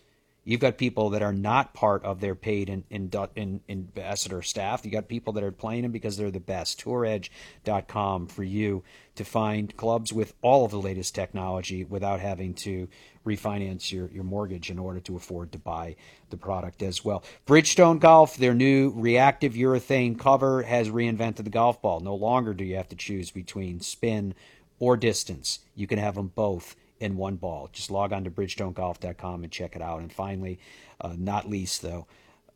You've 0.48 0.60
got 0.60 0.78
people 0.78 1.10
that 1.10 1.20
are 1.20 1.34
not 1.34 1.74
part 1.74 2.02
of 2.04 2.20
their 2.20 2.34
paid 2.34 2.70
in, 2.70 2.82
in, 2.88 3.10
in, 3.36 3.60
ambassador 3.68 4.40
staff. 4.40 4.82
You've 4.82 4.94
got 4.94 5.06
people 5.06 5.34
that 5.34 5.44
are 5.44 5.52
playing 5.52 5.82
them 5.82 5.92
because 5.92 6.16
they're 6.16 6.30
the 6.30 6.40
best. 6.40 6.82
TourEdge.com 6.82 8.28
for 8.28 8.42
you 8.42 8.82
to 9.16 9.26
find 9.26 9.76
clubs 9.76 10.10
with 10.10 10.32
all 10.40 10.64
of 10.64 10.70
the 10.70 10.80
latest 10.80 11.14
technology 11.14 11.84
without 11.84 12.20
having 12.20 12.54
to 12.54 12.88
refinance 13.26 13.92
your, 13.92 14.08
your 14.08 14.24
mortgage 14.24 14.70
in 14.70 14.78
order 14.78 15.00
to 15.00 15.16
afford 15.16 15.52
to 15.52 15.58
buy 15.58 15.96
the 16.30 16.38
product 16.38 16.82
as 16.82 17.04
well. 17.04 17.22
Bridgestone 17.46 18.00
Golf, 18.00 18.38
their 18.38 18.54
new 18.54 18.90
reactive 18.96 19.52
urethane 19.52 20.18
cover 20.18 20.62
has 20.62 20.88
reinvented 20.88 21.44
the 21.44 21.50
golf 21.50 21.82
ball. 21.82 22.00
No 22.00 22.14
longer 22.14 22.54
do 22.54 22.64
you 22.64 22.76
have 22.76 22.88
to 22.88 22.96
choose 22.96 23.30
between 23.30 23.80
spin 23.80 24.34
or 24.78 24.96
distance. 24.96 25.58
You 25.74 25.86
can 25.86 25.98
have 25.98 26.14
them 26.14 26.32
both 26.34 26.74
in 27.00 27.16
one 27.16 27.36
ball. 27.36 27.68
Just 27.72 27.90
log 27.90 28.12
on 28.12 28.24
to 28.24 28.30
bridgestonegolf.com 28.30 29.42
and 29.42 29.52
check 29.52 29.76
it 29.76 29.82
out. 29.82 30.00
And 30.00 30.12
finally, 30.12 30.58
uh, 31.00 31.14
not 31.16 31.48
least 31.48 31.82
though, 31.82 32.06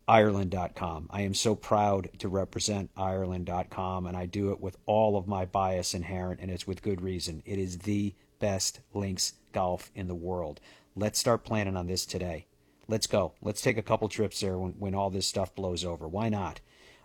Ireland.com. 0.07 1.07
I 1.09 1.21
am 1.21 1.33
so 1.33 1.55
proud 1.55 2.09
to 2.19 2.27
represent 2.27 2.89
Ireland.com, 2.97 4.05
and 4.05 4.17
I 4.17 4.25
do 4.25 4.51
it 4.51 4.59
with 4.59 4.77
all 4.85 5.15
of 5.17 5.27
my 5.27 5.45
bias 5.45 5.93
inherent, 5.93 6.41
and 6.41 6.51
it's 6.51 6.67
with 6.67 6.81
good 6.81 7.01
reason. 7.01 7.41
It 7.45 7.57
is 7.57 7.79
the 7.79 8.13
best 8.39 8.81
links 8.93 9.33
golf 9.53 9.91
in 9.95 10.07
the 10.07 10.15
world. 10.15 10.59
Let's 10.95 11.19
start 11.19 11.45
planning 11.45 11.77
on 11.77 11.87
this 11.87 12.05
today. 12.05 12.47
Let's 12.89 13.07
go. 13.07 13.33
Let's 13.41 13.61
take 13.61 13.77
a 13.77 13.81
couple 13.81 14.09
trips 14.09 14.41
there 14.41 14.57
when, 14.57 14.73
when 14.73 14.93
all 14.93 15.09
this 15.09 15.25
stuff 15.25 15.55
blows 15.55 15.85
over. 15.85 16.07
Why 16.07 16.27
not? 16.27 16.59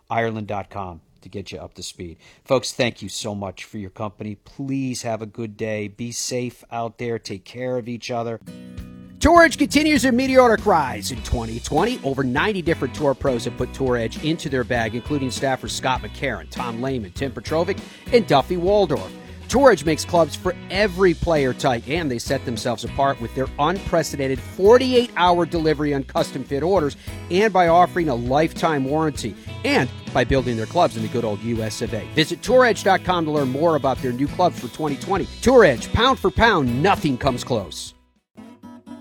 Ireland.com 0.09 1.01
to 1.21 1.29
get 1.29 1.51
you 1.51 1.59
up 1.59 1.73
to 1.75 1.83
speed. 1.83 2.17
Folks, 2.43 2.73
thank 2.73 3.01
you 3.01 3.09
so 3.09 3.35
much 3.35 3.63
for 3.63 3.77
your 3.77 3.89
company. 3.89 4.35
Please 4.35 5.01
have 5.03 5.21
a 5.21 5.25
good 5.25 5.57
day. 5.57 5.87
Be 5.87 6.11
safe 6.11 6.63
out 6.71 6.97
there. 6.97 7.19
Take 7.19 7.45
care 7.45 7.77
of 7.77 7.87
each 7.87 8.11
other. 8.11 8.39
Tour 9.19 9.43
Edge 9.43 9.57
continues 9.57 10.03
their 10.03 10.13
meteoric 10.13 10.65
rise 10.65 11.11
in 11.11 11.17
2020. 11.23 11.99
Over 12.05 12.23
90 12.23 12.61
different 12.61 12.95
tour 12.95 13.13
pros 13.13 13.43
have 13.43 13.57
put 13.57 13.73
Tour 13.73 13.97
Edge 13.97 14.23
into 14.23 14.47
their 14.47 14.63
bag, 14.63 14.95
including 14.95 15.27
staffers 15.27 15.71
Scott 15.71 16.01
McCarron, 16.01 16.49
Tom 16.49 16.81
Lehman, 16.81 17.11
Tim 17.11 17.33
Petrovic, 17.33 17.77
and 18.13 18.25
Duffy 18.25 18.55
Waldorf. 18.55 19.11
Tour 19.49 19.71
Edge 19.71 19.83
makes 19.83 20.05
clubs 20.05 20.35
for 20.35 20.55
every 20.69 21.15
player 21.15 21.53
type, 21.55 21.89
and 21.89 22.09
they 22.09 22.19
set 22.19 22.45
themselves 22.45 22.83
apart 22.83 23.19
with 23.19 23.33
their 23.33 23.47
unprecedented 23.57 24.39
48 24.39 25.11
hour 25.17 25.43
delivery 25.43 25.91
on 25.91 26.03
custom 26.03 26.43
fit 26.43 26.61
orders 26.61 26.95
and 27.31 27.51
by 27.51 27.67
offering 27.67 28.09
a 28.09 28.15
lifetime 28.15 28.85
warranty 28.85 29.35
and 29.65 29.89
by 30.13 30.23
building 30.23 30.55
their 30.55 30.67
clubs 30.67 30.95
in 30.97 31.01
the 31.01 31.07
good 31.07 31.25
old 31.25 31.41
US 31.41 31.81
of 31.81 31.91
A. 31.95 32.07
Visit 32.13 32.43
touredge.com 32.43 33.25
to 33.25 33.31
learn 33.31 33.49
more 33.49 33.75
about 33.75 33.97
their 34.03 34.13
new 34.13 34.27
clubs 34.27 34.57
for 34.57 34.67
2020. 34.67 35.27
Tour 35.41 35.65
Edge, 35.65 35.91
pound 35.93 36.19
for 36.19 36.29
pound, 36.29 36.83
nothing 36.83 37.17
comes 37.17 37.43
close. 37.43 37.95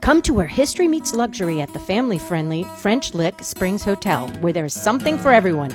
Come 0.01 0.23
to 0.23 0.33
where 0.33 0.47
history 0.47 0.89
meets 0.89 1.13
luxury 1.13 1.61
at 1.61 1.71
the 1.75 1.79
family 1.79 2.19
friendly 2.19 2.65
French 2.79 3.13
Lick 3.13 3.43
Springs 3.43 3.85
Hotel, 3.85 4.29
where 4.41 4.55
there's 4.55 4.73
something 4.73 5.19
for 5.19 5.31
everyone, 5.31 5.75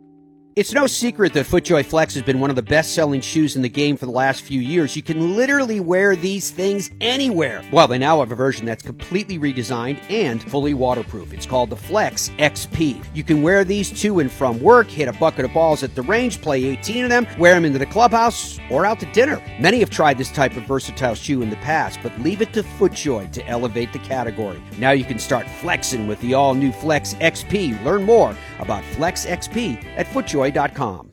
It's 0.53 0.73
no 0.73 0.85
secret 0.85 1.31
that 1.31 1.45
FootJoy 1.45 1.85
Flex 1.85 2.13
has 2.15 2.23
been 2.23 2.41
one 2.41 2.49
of 2.49 2.57
the 2.57 2.61
best 2.61 2.93
selling 2.93 3.21
shoes 3.21 3.55
in 3.55 3.61
the 3.61 3.69
game 3.69 3.95
for 3.95 4.05
the 4.05 4.11
last 4.11 4.41
few 4.41 4.59
years. 4.59 4.97
You 4.97 5.01
can 5.01 5.37
literally 5.37 5.79
wear 5.79 6.13
these 6.13 6.49
things 6.51 6.91
anywhere. 6.99 7.63
Well, 7.71 7.87
they 7.87 7.97
now 7.97 8.19
have 8.19 8.33
a 8.33 8.35
version 8.35 8.65
that's 8.65 8.83
completely 8.83 9.39
redesigned 9.39 10.01
and 10.11 10.43
fully 10.43 10.73
waterproof. 10.73 11.31
It's 11.31 11.45
called 11.45 11.69
the 11.69 11.77
Flex 11.77 12.31
XP. 12.31 13.01
You 13.13 13.23
can 13.23 13.41
wear 13.41 13.63
these 13.63 13.97
to 14.01 14.19
and 14.19 14.29
from 14.29 14.59
work, 14.59 14.89
hit 14.89 15.07
a 15.07 15.13
bucket 15.13 15.45
of 15.45 15.53
balls 15.53 15.83
at 15.83 15.95
the 15.95 16.01
range, 16.01 16.41
play 16.41 16.65
18 16.65 17.05
of 17.05 17.09
them, 17.09 17.27
wear 17.37 17.55
them 17.55 17.63
into 17.63 17.79
the 17.79 17.85
clubhouse, 17.85 18.59
or 18.69 18.85
out 18.85 18.99
to 18.99 19.05
dinner. 19.13 19.41
Many 19.57 19.79
have 19.79 19.89
tried 19.89 20.17
this 20.17 20.33
type 20.33 20.57
of 20.57 20.63
versatile 20.63 21.15
shoe 21.15 21.41
in 21.41 21.49
the 21.49 21.55
past, 21.57 21.97
but 22.03 22.19
leave 22.19 22.41
it 22.41 22.51
to 22.51 22.63
FootJoy 22.63 23.31
to 23.31 23.47
elevate 23.47 23.93
the 23.93 23.99
category. 23.99 24.61
Now 24.77 24.91
you 24.91 25.05
can 25.05 25.17
start 25.17 25.49
flexing 25.61 26.07
with 26.07 26.19
the 26.19 26.33
all 26.33 26.55
new 26.55 26.73
Flex 26.73 27.13
XP. 27.13 27.81
Learn 27.85 28.03
more 28.03 28.35
about 28.61 28.83
Flex 28.95 29.25
XP 29.25 29.83
at 29.97 30.05
footjoy.com. 30.07 31.11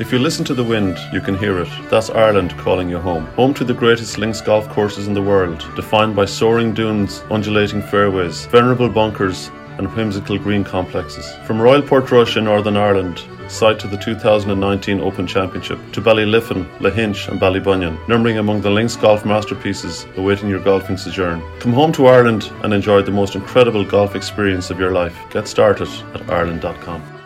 if 0.00 0.12
you 0.12 0.18
listen 0.18 0.44
to 0.44 0.54
the 0.54 0.64
wind, 0.64 0.98
you 1.12 1.20
can 1.20 1.36
hear 1.38 1.60
it. 1.60 1.68
That's 1.90 2.10
Ireland 2.10 2.56
calling 2.58 2.88
you 2.88 2.98
home. 2.98 3.26
Home 3.36 3.54
to 3.54 3.64
the 3.64 3.74
greatest 3.74 4.18
links 4.18 4.40
golf 4.40 4.68
courses 4.68 5.06
in 5.06 5.14
the 5.14 5.22
world, 5.22 5.64
defined 5.76 6.16
by 6.16 6.24
soaring 6.24 6.74
dunes, 6.74 7.22
undulating 7.30 7.80
fairways, 7.82 8.46
venerable 8.46 8.88
bunkers, 8.88 9.50
and 9.78 9.92
whimsical 9.94 10.38
green 10.38 10.64
complexes. 10.64 11.26
From 11.46 11.60
Royal 11.60 11.82
Portrush 11.82 12.36
in 12.36 12.44
Northern 12.44 12.76
Ireland, 12.76 13.18
site 13.48 13.78
to 13.80 13.88
the 13.88 13.96
2019 13.96 15.00
Open 15.00 15.26
Championship, 15.26 15.78
to 15.92 16.00
Ballyliffin, 16.00 16.64
Lahinch, 16.78 17.28
and 17.28 17.40
Ballybunion, 17.40 17.96
numbering 18.08 18.38
among 18.38 18.60
the 18.60 18.70
links 18.70 18.96
golf 18.96 19.24
masterpieces 19.24 20.06
awaiting 20.16 20.48
your 20.48 20.60
golfing 20.60 20.96
sojourn. 20.96 21.42
Come 21.60 21.72
home 21.72 21.92
to 21.92 22.06
Ireland 22.06 22.50
and 22.62 22.72
enjoy 22.72 23.02
the 23.02 23.10
most 23.10 23.34
incredible 23.34 23.84
golf 23.84 24.14
experience 24.14 24.70
of 24.70 24.78
your 24.78 24.92
life. 24.92 25.16
Get 25.30 25.48
started 25.48 25.88
at 26.14 26.30
Ireland.com. 26.30 27.23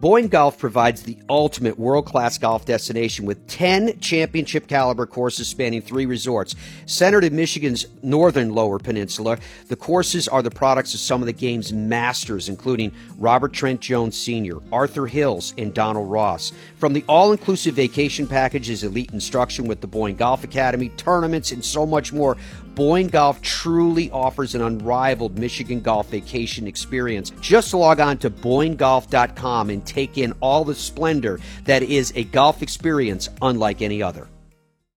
Boyne 0.00 0.28
Golf 0.28 0.58
provides 0.58 1.02
the 1.02 1.18
ultimate 1.28 1.76
world 1.76 2.06
class 2.06 2.38
golf 2.38 2.64
destination 2.64 3.26
with 3.26 3.44
10 3.48 3.98
championship 3.98 4.68
caliber 4.68 5.06
courses 5.06 5.48
spanning 5.48 5.82
three 5.82 6.06
resorts. 6.06 6.54
Centered 6.86 7.24
in 7.24 7.34
Michigan's 7.34 7.86
northern 8.00 8.54
lower 8.54 8.78
peninsula, 8.78 9.38
the 9.66 9.74
courses 9.74 10.28
are 10.28 10.40
the 10.40 10.52
products 10.52 10.94
of 10.94 11.00
some 11.00 11.20
of 11.20 11.26
the 11.26 11.32
game's 11.32 11.72
masters, 11.72 12.48
including 12.48 12.92
Robert 13.18 13.52
Trent 13.52 13.80
Jones 13.80 14.16
Sr., 14.16 14.58
Arthur 14.70 15.08
Hills, 15.08 15.52
and 15.58 15.74
Donald 15.74 16.08
Ross. 16.08 16.52
From 16.76 16.92
the 16.92 17.04
all 17.08 17.32
inclusive 17.32 17.74
vacation 17.74 18.28
packages, 18.28 18.84
elite 18.84 19.10
instruction 19.12 19.66
with 19.66 19.80
the 19.80 19.88
Boyne 19.88 20.14
Golf 20.14 20.44
Academy, 20.44 20.90
tournaments, 20.90 21.50
and 21.50 21.64
so 21.64 21.84
much 21.84 22.12
more, 22.12 22.36
Boyne 22.78 23.08
Golf 23.08 23.42
truly 23.42 24.08
offers 24.12 24.54
an 24.54 24.62
unrivaled 24.62 25.36
Michigan 25.36 25.80
golf 25.80 26.10
vacation 26.10 26.68
experience. 26.68 27.30
Just 27.40 27.74
log 27.74 27.98
on 27.98 28.18
to 28.18 28.30
BoyneGolf.com 28.30 29.70
and 29.70 29.84
take 29.84 30.16
in 30.16 30.32
all 30.38 30.64
the 30.64 30.76
splendor 30.76 31.40
that 31.64 31.82
is 31.82 32.12
a 32.14 32.22
golf 32.22 32.62
experience 32.62 33.30
unlike 33.42 33.82
any 33.82 34.00
other. 34.00 34.28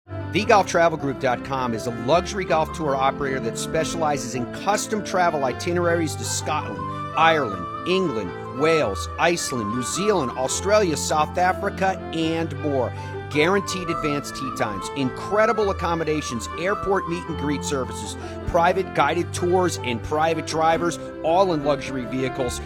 TheGolfTravelGroup.com 0.08 1.74
is 1.74 1.88
a 1.88 1.92
luxury 2.06 2.46
golf 2.46 2.72
tour 2.78 2.96
operator 2.96 3.40
that 3.40 3.58
specializes 3.58 4.36
in 4.36 4.46
custom 4.54 5.04
travel 5.04 5.44
itineraries 5.44 6.16
to 6.18 6.24
Scotland, 6.24 6.80
Ireland, 7.18 7.66
England, 7.90 8.60
Wales, 8.60 9.10
Iceland, 9.18 9.74
New 9.74 9.82
Zealand, 9.82 10.32
Australia, 10.38 10.96
South 10.96 11.36
Africa, 11.40 11.98
and 12.14 12.56
more 12.62 12.94
guaranteed 13.32 13.90
advanced 13.90 14.36
tee 14.36 14.52
times, 14.58 14.90
incredible 14.96 15.70
accommodations, 15.70 16.48
airport 16.60 17.10
meet 17.10 17.24
and 17.28 17.38
greet 17.38 17.64
services, 17.64 18.16
private 18.48 18.94
guided 18.96 19.34
tours, 19.34 19.78
and 19.84 20.02
private 20.04 20.48
drivers, 20.48 21.00
all 21.24 21.54
in 21.54 21.64
luxury 21.64 22.06
vehicles. 22.06 22.62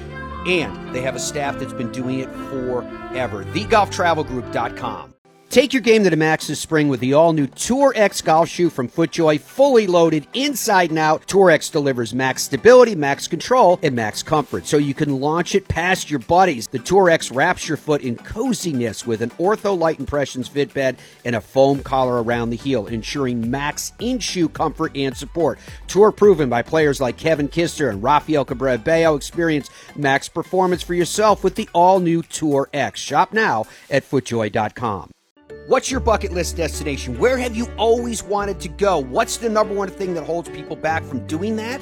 And 0.45 0.93
they 0.93 1.01
have 1.01 1.16
a 1.16 1.20
staff 1.20 1.57
that's 1.57 1.74
been 1.74 1.91
doing 1.91 2.20
it 2.20 2.30
forever. 2.49 3.43
TheGolfTravelGroup.com. 3.45 5.14
Take 5.56 5.72
your 5.72 5.82
game 5.82 6.03
to 6.03 6.10
the 6.10 6.18
max 6.18 6.47
this 6.47 6.60
spring 6.60 6.89
with 6.89 6.99
the 6.99 7.14
all 7.14 7.32
new 7.32 7.47
Tour 7.47 7.93
X 7.95 8.22
golf 8.22 8.49
shoe 8.49 8.70
from 8.70 8.89
FootJoy, 8.89 9.39
fully 9.39 9.88
loaded 9.88 10.28
inside 10.34 10.89
and 10.89 10.99
out. 10.99 11.26
Tour 11.30 11.49
X 11.49 11.70
delivers 11.70 12.14
max 12.14 12.43
stability, 12.43 12.93
max 12.93 13.26
control, 13.26 13.80
and 13.82 13.95
max 13.95 14.22
comfort, 14.22 14.66
so 14.66 14.76
you 14.76 14.93
can 14.93 15.22
launch 15.22 15.56
it 15.56 15.70
past 15.70 16.10
your 16.10 16.20
buddies. 16.20 16.68
The 16.68 16.80
Tour 16.80 17.10
X 17.10 17.32
wraps 17.32 17.70
your 17.70 17.78
foot 17.78 18.01
in 18.01 18.18
coziness 18.18 19.08
with 19.08 19.22
an 19.22 19.30
OrthoLite 19.30 19.97
Impressions 19.97 20.49
fit 20.49 20.74
bed 20.74 20.97
and 21.24 21.38
a 21.38 21.41
foam 21.41 21.82
collar 21.84 22.22
around 22.22 22.49
the 22.49 22.58
heel, 22.58 22.88
ensuring 22.88 23.49
max 23.49 23.93
in 23.99 24.20
shoe 24.20 24.49
comfort 24.49 24.91
and 24.93 25.16
support. 25.16 25.58
Tour 25.88 26.12
proven 26.12 26.49
by 26.49 26.64
players 26.64 26.99
like 26.99 27.16
Kevin 27.16 27.47
Kisner 27.47 27.89
and 27.89 28.03
Rafael 28.03 28.43
Cabrera 28.43 28.78
Bello. 28.78 29.16
Experience 29.16 29.70
max 29.95 30.28
performance 30.28 30.84
for 30.84 30.95
yourself 30.95 31.45
with 31.45 31.56
the 31.56 31.70
all 31.72 32.01
new 32.01 32.22
Tour 32.24 32.68
X. 32.74 32.99
Shop 32.99 33.32
now 33.32 33.64
at 33.89 34.03
FootJoy.com. 34.03 35.14
What's 35.68 35.89
your 35.89 35.99
bucket 35.99 36.32
list 36.32 36.57
destination? 36.57 37.18
Where 37.18 37.39
have 37.39 37.55
you 37.55 37.66
always 37.76 38.22
wanted 38.22 38.59
to 38.59 38.70
go? 38.70 38.99
What's 38.99 39.38
the 39.38 39.49
number 39.49 39.74
one 39.74 39.89
thing 39.89 40.13
that 40.13 40.24
holds 40.24 40.47
people 40.47 40.76
back 40.76 41.03
from 41.03 41.26
doing 41.26 41.55
that? 41.55 41.82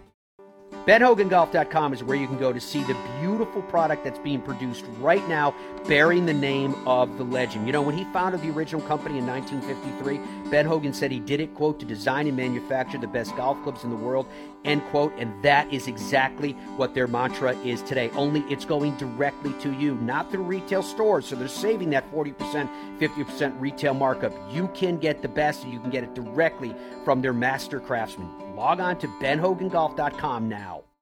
BenHoganGolf.com 0.87 1.93
is 1.93 2.03
where 2.03 2.17
you 2.17 2.25
can 2.25 2.39
go 2.39 2.51
to 2.51 2.59
see 2.59 2.83
the 2.83 2.97
beautiful 3.19 3.61
product 3.63 4.03
that's 4.03 4.17
being 4.17 4.41
produced 4.41 4.83
right 4.99 5.25
now, 5.29 5.53
bearing 5.87 6.25
the 6.25 6.33
name 6.33 6.75
of 6.87 7.19
the 7.19 7.23
legend. 7.23 7.67
You 7.67 7.73
know, 7.73 7.83
when 7.83 7.95
he 7.95 8.03
founded 8.05 8.41
the 8.41 8.49
original 8.49 8.81
company 8.87 9.19
in 9.19 9.27
1953, 9.27 10.49
Ben 10.49 10.65
Hogan 10.65 10.91
said 10.91 11.11
he 11.11 11.19
did 11.19 11.39
it, 11.39 11.53
quote, 11.53 11.79
to 11.81 11.85
design 11.85 12.25
and 12.25 12.35
manufacture 12.35 12.97
the 12.97 13.05
best 13.05 13.35
golf 13.35 13.61
clubs 13.61 13.83
in 13.83 13.91
the 13.91 13.95
world, 13.95 14.25
end 14.65 14.83
quote. 14.85 15.13
And 15.19 15.31
that 15.43 15.71
is 15.71 15.87
exactly 15.87 16.53
what 16.77 16.95
their 16.95 17.05
mantra 17.05 17.55
is 17.57 17.83
today. 17.83 18.09
Only 18.15 18.41
it's 18.49 18.65
going 18.65 18.97
directly 18.97 19.53
to 19.61 19.71
you, 19.73 19.93
not 19.97 20.31
through 20.31 20.43
retail 20.45 20.81
stores. 20.81 21.27
So 21.27 21.35
they're 21.35 21.47
saving 21.47 21.91
that 21.91 22.11
40%, 22.11 22.97
50% 22.97 23.61
retail 23.61 23.93
markup. 23.93 24.33
You 24.51 24.67
can 24.69 24.97
get 24.97 25.21
the 25.21 25.27
best, 25.27 25.63
and 25.63 25.71
you 25.71 25.79
can 25.79 25.91
get 25.91 26.03
it 26.03 26.15
directly 26.15 26.73
from 27.05 27.21
their 27.21 27.33
master 27.33 27.79
craftsmen. 27.79 28.29
Log 28.61 28.79
on 28.79 28.99
to 28.99 29.07
benhogangolf.com 29.07 30.47
now. 30.47 30.83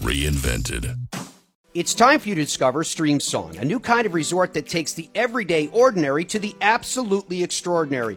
reinvented. 0.00 0.96
It's 1.76 1.92
time 1.92 2.20
for 2.20 2.30
you 2.30 2.34
to 2.36 2.40
discover 2.42 2.84
Streamsong, 2.84 3.60
a 3.60 3.64
new 3.64 3.78
kind 3.78 4.06
of 4.06 4.14
resort 4.14 4.54
that 4.54 4.66
takes 4.66 4.94
the 4.94 5.10
everyday 5.14 5.66
ordinary 5.68 6.24
to 6.24 6.38
the 6.38 6.56
absolutely 6.62 7.42
extraordinary. 7.42 8.16